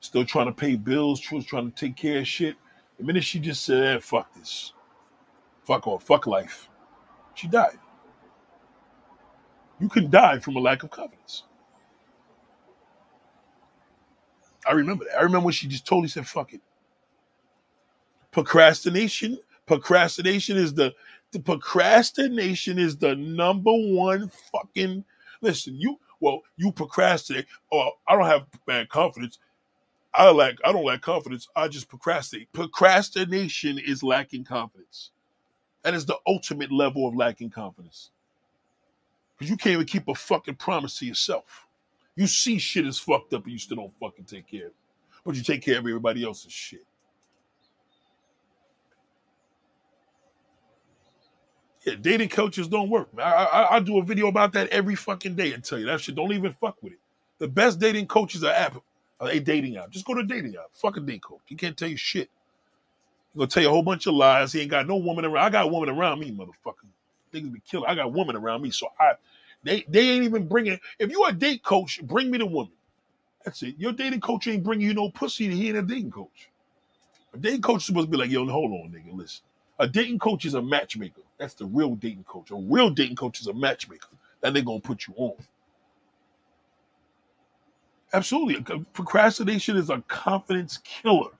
still 0.00 0.24
trying 0.24 0.46
to 0.46 0.52
pay 0.52 0.76
bills, 0.76 1.20
she 1.20 1.34
was 1.34 1.46
trying 1.46 1.70
to 1.70 1.76
take 1.76 1.96
care 1.96 2.20
of 2.20 2.28
shit. 2.28 2.56
The 2.98 3.04
minute 3.04 3.24
she 3.24 3.40
just 3.40 3.64
said, 3.64 3.96
eh, 3.96 4.00
"Fuck 4.00 4.34
this, 4.34 4.72
fuck 5.64 5.86
off, 5.86 6.04
fuck 6.04 6.26
life," 6.26 6.68
she 7.34 7.48
died. 7.48 7.78
You 9.80 9.88
can 9.88 10.10
die 10.10 10.40
from 10.40 10.56
a 10.56 10.60
lack 10.60 10.82
of 10.84 10.90
confidence. 10.90 11.44
I 14.68 14.72
remember 14.72 15.04
that. 15.04 15.18
I 15.18 15.22
remember 15.22 15.46
when 15.46 15.52
she 15.52 15.68
just 15.68 15.86
totally 15.86 16.08
said, 16.08 16.26
fuck 16.26 16.52
it. 16.52 16.60
Procrastination, 18.32 19.38
procrastination 19.66 20.56
is 20.56 20.74
the, 20.74 20.94
the 21.32 21.40
procrastination 21.40 22.78
is 22.78 22.96
the 22.96 23.16
number 23.16 23.72
one 23.72 24.30
fucking 24.52 25.04
listen, 25.40 25.76
you 25.76 25.98
well, 26.20 26.42
you 26.56 26.72
procrastinate. 26.72 27.46
Oh, 27.70 27.90
I 28.08 28.16
don't 28.16 28.26
have 28.26 28.46
bad 28.66 28.88
confidence. 28.88 29.38
I 30.14 30.30
lack. 30.30 30.54
I 30.64 30.72
don't 30.72 30.84
lack 30.84 31.02
confidence. 31.02 31.46
I 31.54 31.68
just 31.68 31.88
procrastinate. 31.88 32.52
Procrastination 32.52 33.78
is 33.78 34.02
lacking 34.02 34.44
confidence. 34.44 35.10
That 35.82 35.94
is 35.94 36.06
the 36.06 36.16
ultimate 36.26 36.72
level 36.72 37.06
of 37.06 37.14
lacking 37.14 37.50
confidence. 37.50 38.10
Because 39.36 39.50
you 39.50 39.56
can't 39.58 39.74
even 39.74 39.86
keep 39.86 40.08
a 40.08 40.14
fucking 40.14 40.54
promise 40.54 40.98
to 40.98 41.06
yourself. 41.06 41.65
You 42.16 42.26
see 42.26 42.58
shit 42.58 42.86
is 42.86 42.98
fucked 42.98 43.34
up 43.34 43.44
and 43.44 43.52
you 43.52 43.58
still 43.58 43.76
don't 43.76 43.92
fucking 44.00 44.24
take 44.24 44.48
care 44.48 44.66
of 44.66 44.70
it. 44.70 44.76
But 45.24 45.36
you 45.36 45.42
take 45.42 45.62
care 45.62 45.74
of 45.74 45.80
everybody 45.80 46.24
else's 46.24 46.52
shit. 46.52 46.84
Yeah, 51.84 51.94
dating 52.00 52.30
coaches 52.30 52.68
don't 52.68 52.90
work. 52.90 53.08
I, 53.18 53.22
I, 53.22 53.76
I 53.76 53.80
do 53.80 53.98
a 53.98 54.04
video 54.04 54.28
about 54.28 54.52
that 54.54 54.68
every 54.70 54.96
fucking 54.96 55.36
day 55.36 55.52
and 55.52 55.62
tell 55.64 55.78
you 55.78 55.86
that 55.86 56.00
shit. 56.00 56.16
Don't 56.16 56.32
even 56.32 56.52
fuck 56.52 56.82
with 56.82 56.94
it. 56.94 56.98
The 57.38 57.48
best 57.48 57.78
dating 57.78 58.06
coaches 58.06 58.42
are 58.42 58.52
app, 58.52 58.76
are 59.20 59.30
a 59.30 59.38
dating 59.38 59.76
app. 59.76 59.90
Just 59.90 60.04
go 60.04 60.14
to 60.14 60.20
a 60.20 60.24
dating 60.24 60.56
app. 60.56 60.70
Fuck 60.72 60.96
a 60.96 61.00
date 61.00 61.22
coach. 61.22 61.40
He 61.46 61.54
can't 61.54 61.76
tell 61.76 61.88
you 61.88 61.96
shit. 61.96 62.30
He's 63.32 63.38
gonna 63.38 63.48
tell 63.48 63.62
you 63.62 63.68
a 63.68 63.72
whole 63.72 63.82
bunch 63.84 64.06
of 64.06 64.14
lies. 64.14 64.52
He 64.52 64.62
ain't 64.62 64.70
got 64.70 64.88
no 64.88 64.96
woman 64.96 65.24
around. 65.24 65.44
I 65.44 65.50
got 65.50 65.66
a 65.66 65.68
woman 65.68 65.90
around 65.90 66.20
me, 66.20 66.32
motherfucker. 66.32 66.88
Niggas 67.32 67.52
be 67.52 67.60
killing. 67.70 67.86
I 67.88 67.94
got 67.94 68.06
a 68.06 68.10
woman 68.10 68.36
around 68.36 68.62
me, 68.62 68.70
so 68.70 68.88
I 68.98 69.12
they 69.64 69.84
they 69.88 70.00
ain't 70.10 70.24
even 70.24 70.48
bringing. 70.48 70.78
If 70.98 71.10
you 71.10 71.24
a 71.26 71.32
date 71.32 71.62
coach, 71.64 72.00
bring 72.04 72.30
me 72.30 72.38
the 72.38 72.46
woman. 72.46 72.72
That's 73.44 73.62
it. 73.62 73.76
Your 73.78 73.92
dating 73.92 74.20
coach 74.20 74.48
ain't 74.48 74.64
bringing 74.64 74.86
you 74.88 74.94
no 74.94 75.10
pussy. 75.10 75.48
He 75.54 75.68
ain't 75.68 75.78
a 75.78 75.82
dating 75.82 76.10
coach. 76.12 76.50
A 77.34 77.38
dating 77.38 77.62
coach 77.62 77.82
is 77.82 77.86
supposed 77.86 78.08
to 78.08 78.10
be 78.10 78.16
like, 78.18 78.30
yo, 78.30 78.46
hold 78.48 78.72
on, 78.72 78.92
nigga, 78.92 79.16
listen. 79.16 79.44
A 79.78 79.88
dating 79.88 80.18
coach 80.18 80.44
is 80.46 80.54
a 80.54 80.62
matchmaker. 80.62 81.22
That's 81.38 81.54
the 81.54 81.66
real 81.66 81.94
dating 81.96 82.24
coach. 82.24 82.50
A 82.50 82.56
real 82.56 82.90
dating 82.90 83.16
coach 83.16 83.40
is 83.40 83.46
a 83.48 83.54
matchmaker. 83.54 84.08
That 84.42 84.54
they 84.54 84.62
gonna 84.62 84.80
put 84.80 85.06
you 85.08 85.14
on. 85.16 85.34
Absolutely. 88.12 88.62
Procrastination 88.94 89.76
is 89.76 89.90
a 89.90 90.02
confidence 90.08 90.78
killer. 90.78 91.30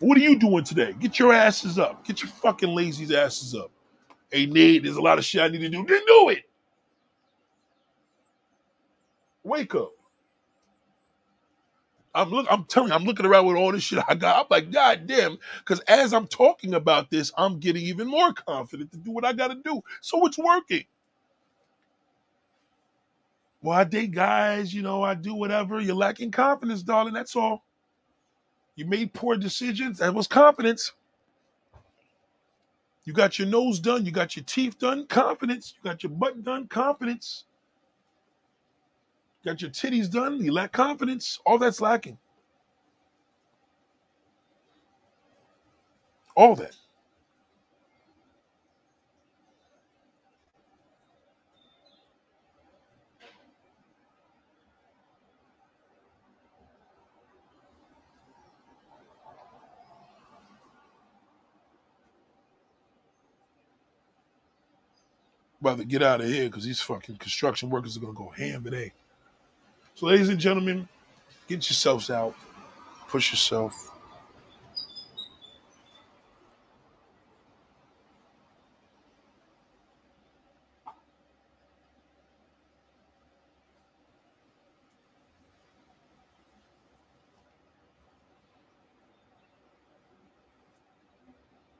What 0.00 0.18
are 0.18 0.22
you 0.22 0.38
doing 0.38 0.64
today? 0.64 0.94
Get 0.98 1.18
your 1.18 1.32
asses 1.32 1.78
up. 1.78 2.04
Get 2.06 2.22
your 2.22 2.30
fucking 2.30 2.70
lazy 2.74 3.16
asses 3.16 3.54
up. 3.54 3.70
Hey, 4.30 4.46
Nate, 4.46 4.84
there's 4.84 4.96
a 4.96 5.02
lot 5.02 5.18
of 5.18 5.24
shit 5.24 5.42
I 5.42 5.48
need 5.48 5.60
to 5.60 5.68
do. 5.70 5.84
Then 5.86 6.02
do 6.06 6.28
it. 6.30 6.44
Wake 9.44 9.74
up. 9.74 9.92
I'm 12.14 12.30
look. 12.30 12.46
I'm 12.50 12.64
telling 12.66 12.90
you, 12.90 12.96
I'm 12.96 13.04
looking 13.04 13.26
around 13.26 13.46
with 13.46 13.56
all 13.56 13.72
this 13.72 13.84
shit 13.84 14.02
I 14.08 14.16
got. 14.16 14.38
I'm 14.40 14.46
like, 14.50 14.72
God 14.72 15.06
damn. 15.06 15.38
Because 15.60 15.80
as 15.82 16.12
I'm 16.14 16.28
talking 16.28 16.74
about 16.74 17.10
this, 17.10 17.32
I'm 17.38 17.60
getting 17.60 17.84
even 17.84 18.08
more 18.08 18.32
confident 18.34 18.92
to 18.92 18.98
do 18.98 19.12
what 19.12 19.24
I 19.24 19.32
got 19.34 19.48
to 19.48 19.56
do. 19.64 19.82
So 20.02 20.26
it's 20.26 20.38
working. 20.38 20.84
Well, 23.62 23.78
I 23.78 23.84
date 23.84 24.12
guys, 24.12 24.74
you 24.74 24.82
know, 24.82 25.02
I 25.02 25.14
do 25.14 25.34
whatever. 25.34 25.80
You're 25.80 25.96
lacking 25.96 26.32
confidence, 26.32 26.82
darling. 26.82 27.14
That's 27.14 27.36
all. 27.36 27.64
You 28.76 28.86
made 28.86 29.14
poor 29.14 29.36
decisions. 29.36 29.98
That 29.98 30.14
was 30.14 30.26
confidence. 30.28 30.92
You 33.08 33.14
got 33.14 33.38
your 33.38 33.48
nose 33.48 33.80
done. 33.80 34.04
You 34.04 34.12
got 34.12 34.36
your 34.36 34.44
teeth 34.44 34.78
done. 34.78 35.06
Confidence. 35.06 35.72
You 35.78 35.90
got 35.90 36.02
your 36.02 36.10
butt 36.12 36.44
done. 36.44 36.68
Confidence. 36.68 37.46
You 39.42 39.50
Got 39.52 39.62
your 39.62 39.70
titties 39.70 40.10
done. 40.10 40.44
You 40.44 40.52
lack 40.52 40.72
confidence. 40.72 41.40
All 41.46 41.58
that's 41.58 41.80
lacking. 41.80 42.18
All 46.36 46.56
that. 46.56 46.76
About 65.60 65.78
to 65.78 65.84
get 65.84 66.02
out 66.04 66.20
of 66.20 66.28
here 66.28 66.44
because 66.44 66.64
these 66.64 66.80
fucking 66.80 67.16
construction 67.16 67.68
workers 67.68 67.96
are 67.96 68.00
gonna 68.00 68.12
go 68.12 68.28
ham 68.28 68.62
today. 68.62 68.92
So, 69.96 70.06
ladies 70.06 70.28
and 70.28 70.38
gentlemen, 70.38 70.88
get 71.48 71.68
yourselves 71.68 72.10
out, 72.10 72.34
push 73.08 73.32
yourself. 73.32 73.90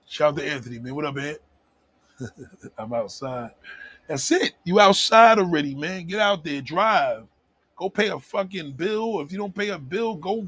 Shout 0.09 0.33
out 0.33 0.39
to 0.39 0.45
Anthony, 0.45 0.81
man. 0.81 0.97
What 0.97 1.05
up, 1.05 1.15
man? 1.15 1.37
I'm 2.79 2.93
outside. 2.93 3.51
That's 4.07 4.31
it. 4.31 4.55
You 4.65 4.81
outside 4.81 5.39
already, 5.39 5.75
man. 5.75 6.07
Get 6.07 6.21
out 6.21 6.45
there, 6.45 6.61
drive. 6.63 7.25
Go 7.77 7.89
pay 7.91 8.09
a 8.09 8.19
fucking 8.19 8.73
bill. 8.73 9.21
If 9.21 9.31
you 9.31 9.39
don't 9.39 9.55
pay 9.55 9.69
a 9.69 9.79
bill, 9.79 10.15
go 10.17 10.47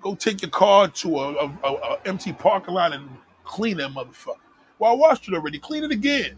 go 0.00 0.14
take 0.14 0.42
your 0.42 0.50
car 0.50 0.88
to 0.88 1.18
a, 1.18 1.34
a, 1.34 1.58
a, 1.64 1.72
a 1.72 2.00
empty 2.06 2.32
parking 2.32 2.74
lot 2.74 2.92
and 2.92 3.08
clean 3.44 3.76
that 3.78 3.90
motherfucker. 3.90 4.36
Well, 4.78 4.92
I 4.92 4.94
washed 4.94 5.28
it 5.28 5.34
already. 5.34 5.58
Clean 5.58 5.84
it 5.84 5.90
again. 5.90 6.36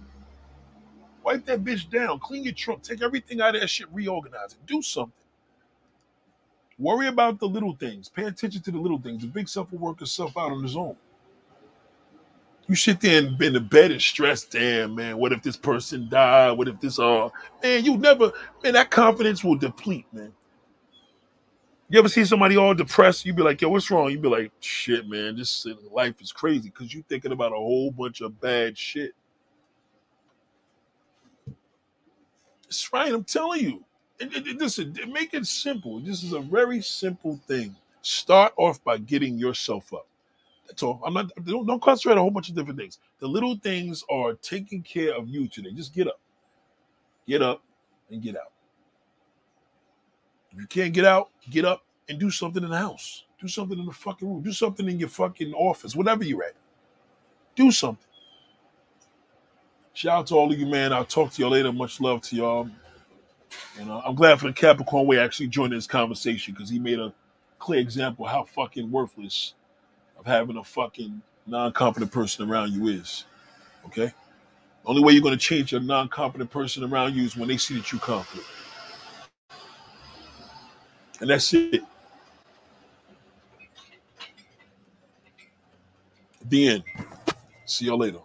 Wipe 1.25 1.45
that 1.47 1.63
bitch 1.65 1.89
down. 1.91 2.19
Clean 2.19 2.43
your 2.43 2.53
trunk. 2.53 2.83
Take 2.83 3.03
everything 3.03 3.41
out 3.41 3.55
of 3.55 3.61
that 3.61 3.69
shit. 3.69 3.87
Reorganize 3.93 4.53
it. 4.53 4.67
Do 4.67 4.83
something. 4.83 5.13
Worry 6.79 7.07
about 7.07 7.39
the 7.39 7.47
little 7.47 7.77
things. 7.77 8.09
Pay 8.09 8.25
attention 8.25 8.61
to 8.63 8.71
the 8.73 8.79
little 8.79 8.99
things. 8.99 9.23
The 9.23 9.29
big 9.29 9.49
stuff 9.49 9.71
will 9.71 9.79
work 9.79 10.03
itself 10.03 10.37
out 10.37 10.51
on 10.51 10.65
its 10.65 10.75
own. 10.75 10.97
You 12.69 12.77
sit 12.77 13.01
there 13.01 13.19
and 13.19 13.41
in 13.43 13.53
the 13.53 13.61
bed 13.61 13.91
and 13.91 14.01
stress, 14.01 14.45
damn 14.45 14.95
man, 14.95 15.19
what 15.19 15.33
if 15.33 15.43
this 15.43 15.57
person 15.57 16.09
died? 16.09 16.53
What 16.53 16.69
if 16.69 16.81
this 16.81 16.99
uh 16.99 17.29
man, 17.63 17.85
you 17.85 17.97
never 17.97 18.33
man, 18.63 18.75
that 18.75 18.91
confidence 18.91 19.45
will 19.45 19.57
deplete, 19.57 20.07
man. 20.13 20.33
You 21.89 21.99
ever 21.99 22.09
see 22.09 22.25
somebody 22.25 22.57
all 22.57 22.73
depressed? 22.73 23.27
You 23.27 23.35
be 23.35 23.43
like, 23.43 23.61
yo, 23.61 23.69
what's 23.69 23.91
wrong? 23.91 24.11
You 24.11 24.19
be 24.19 24.29
like, 24.29 24.53
shit, 24.61 25.07
man, 25.09 25.37
this 25.37 25.67
life 25.91 26.15
is 26.23 26.33
crazy 26.33 26.71
because 26.71 26.95
you 26.95 27.05
thinking 27.09 27.33
about 27.33 27.53
a 27.53 27.57
whole 27.57 27.91
bunch 27.91 28.23
of 28.23 28.41
bad 28.41 28.79
shit. 28.79 29.13
It's 32.67 32.91
right, 32.93 33.13
I'm 33.13 33.25
telling 33.25 33.61
you. 33.61 33.85
Listen, 34.57 34.97
make 35.11 35.35
it 35.35 35.47
simple. 35.47 36.01
This 36.01 36.23
is 36.23 36.33
a 36.33 36.41
very 36.41 36.81
simple 36.81 37.39
thing. 37.47 37.77
Start 38.01 38.55
off 38.57 38.83
by 38.85 38.97
getting 38.97 39.37
yourself 39.37 39.93
up. 39.93 40.07
That's 40.67 40.83
all. 40.83 41.01
I'm 41.05 41.15
not. 41.15 41.31
Don't, 41.45 41.67
don't 41.67 41.83
concentrate 41.83 42.13
on 42.13 42.19
a 42.19 42.23
whole 42.23 42.31
bunch 42.31 42.49
of 42.49 42.55
different 42.55 42.79
things. 42.79 42.99
The 43.19 43.27
little 43.27 43.57
things 43.57 44.05
are 44.11 44.35
taking 44.35 44.83
care 44.83 45.15
of 45.15 45.29
you 45.29 45.49
today. 45.49 45.73
Just 45.73 45.95
get 45.95 46.07
up, 46.07 46.21
get 47.27 47.43
up, 47.43 47.63
and 48.11 48.23
get 48.23 48.37
out. 48.37 48.53
If 50.53 50.61
you 50.61 50.67
can't 50.67 50.93
get 50.93 51.05
out, 51.05 51.31
get 51.51 51.65
up 51.65 51.85
and 52.09 52.19
do 52.19 52.31
something 52.31 52.63
in 52.63 52.71
the 52.71 52.79
house. 52.79 53.25
Do 53.41 53.49
something 53.49 53.79
in 53.79 53.87
the 53.87 53.93
fucking 53.93 54.29
room. 54.29 54.43
Do 54.43 54.53
something 54.53 54.89
in 54.89 54.99
your 54.99 55.09
fucking 55.09 55.53
office, 55.55 55.97
whatever 55.97 56.25
you're 56.25 56.45
at. 56.45 56.55
Do 57.57 57.71
something. 57.71 58.07
Shout 59.95 60.19
out 60.19 60.27
to 60.29 60.35
all 60.37 60.53
of 60.53 60.59
you, 60.59 60.67
man. 60.67 60.93
I'll 60.93 61.05
talk 61.05 61.33
to 61.33 61.43
y'all 61.43 61.51
later. 61.51 61.73
Much 61.73 62.01
love 62.01 62.23
to 62.23 62.37
y'all. 62.37 62.71
And 63.79 63.91
uh, 63.91 64.01
I'm 64.05 64.15
glad 64.15 64.41
for 64.41 64.47
the 64.47 64.53
Capricorn 64.53 65.07
way 65.07 65.19
actually 65.19 65.49
joined 65.49 65.73
this 65.73 65.87
conversation 65.87 66.55
because 66.55 66.71
he 66.71 66.79
made 66.79 66.99
a 66.99 67.13
clear 67.59 67.81
example 67.81 68.25
how 68.27 68.45
fucking 68.45 68.91
worthless 68.91 69.55
of 70.23 70.27
having 70.27 70.57
a 70.57 70.65
fucking 70.65 71.21
non-competent 71.47 72.13
person 72.13 72.49
around 72.49 72.73
you 72.73 72.87
is. 72.87 73.25
Okay? 73.87 74.07
The 74.07 74.89
only 74.89 75.03
way 75.03 75.13
you're 75.13 75.23
going 75.23 75.37
to 75.37 75.41
change 75.41 75.73
a 75.73 75.81
non-competent 75.81 76.51
person 76.51 76.85
around 76.85 77.15
you 77.15 77.25
is 77.25 77.37
when 77.37 77.49
they 77.49 77.57
see 77.57 77.77
that 77.77 77.91
you're 77.91 78.01
confident. 78.01 78.47
And 81.21 81.29
that's 81.29 81.53
it. 81.55 81.83
The 86.49 86.69
end. 86.69 86.85
See 87.65 87.87
y'all 87.87 87.99
later. 87.99 88.19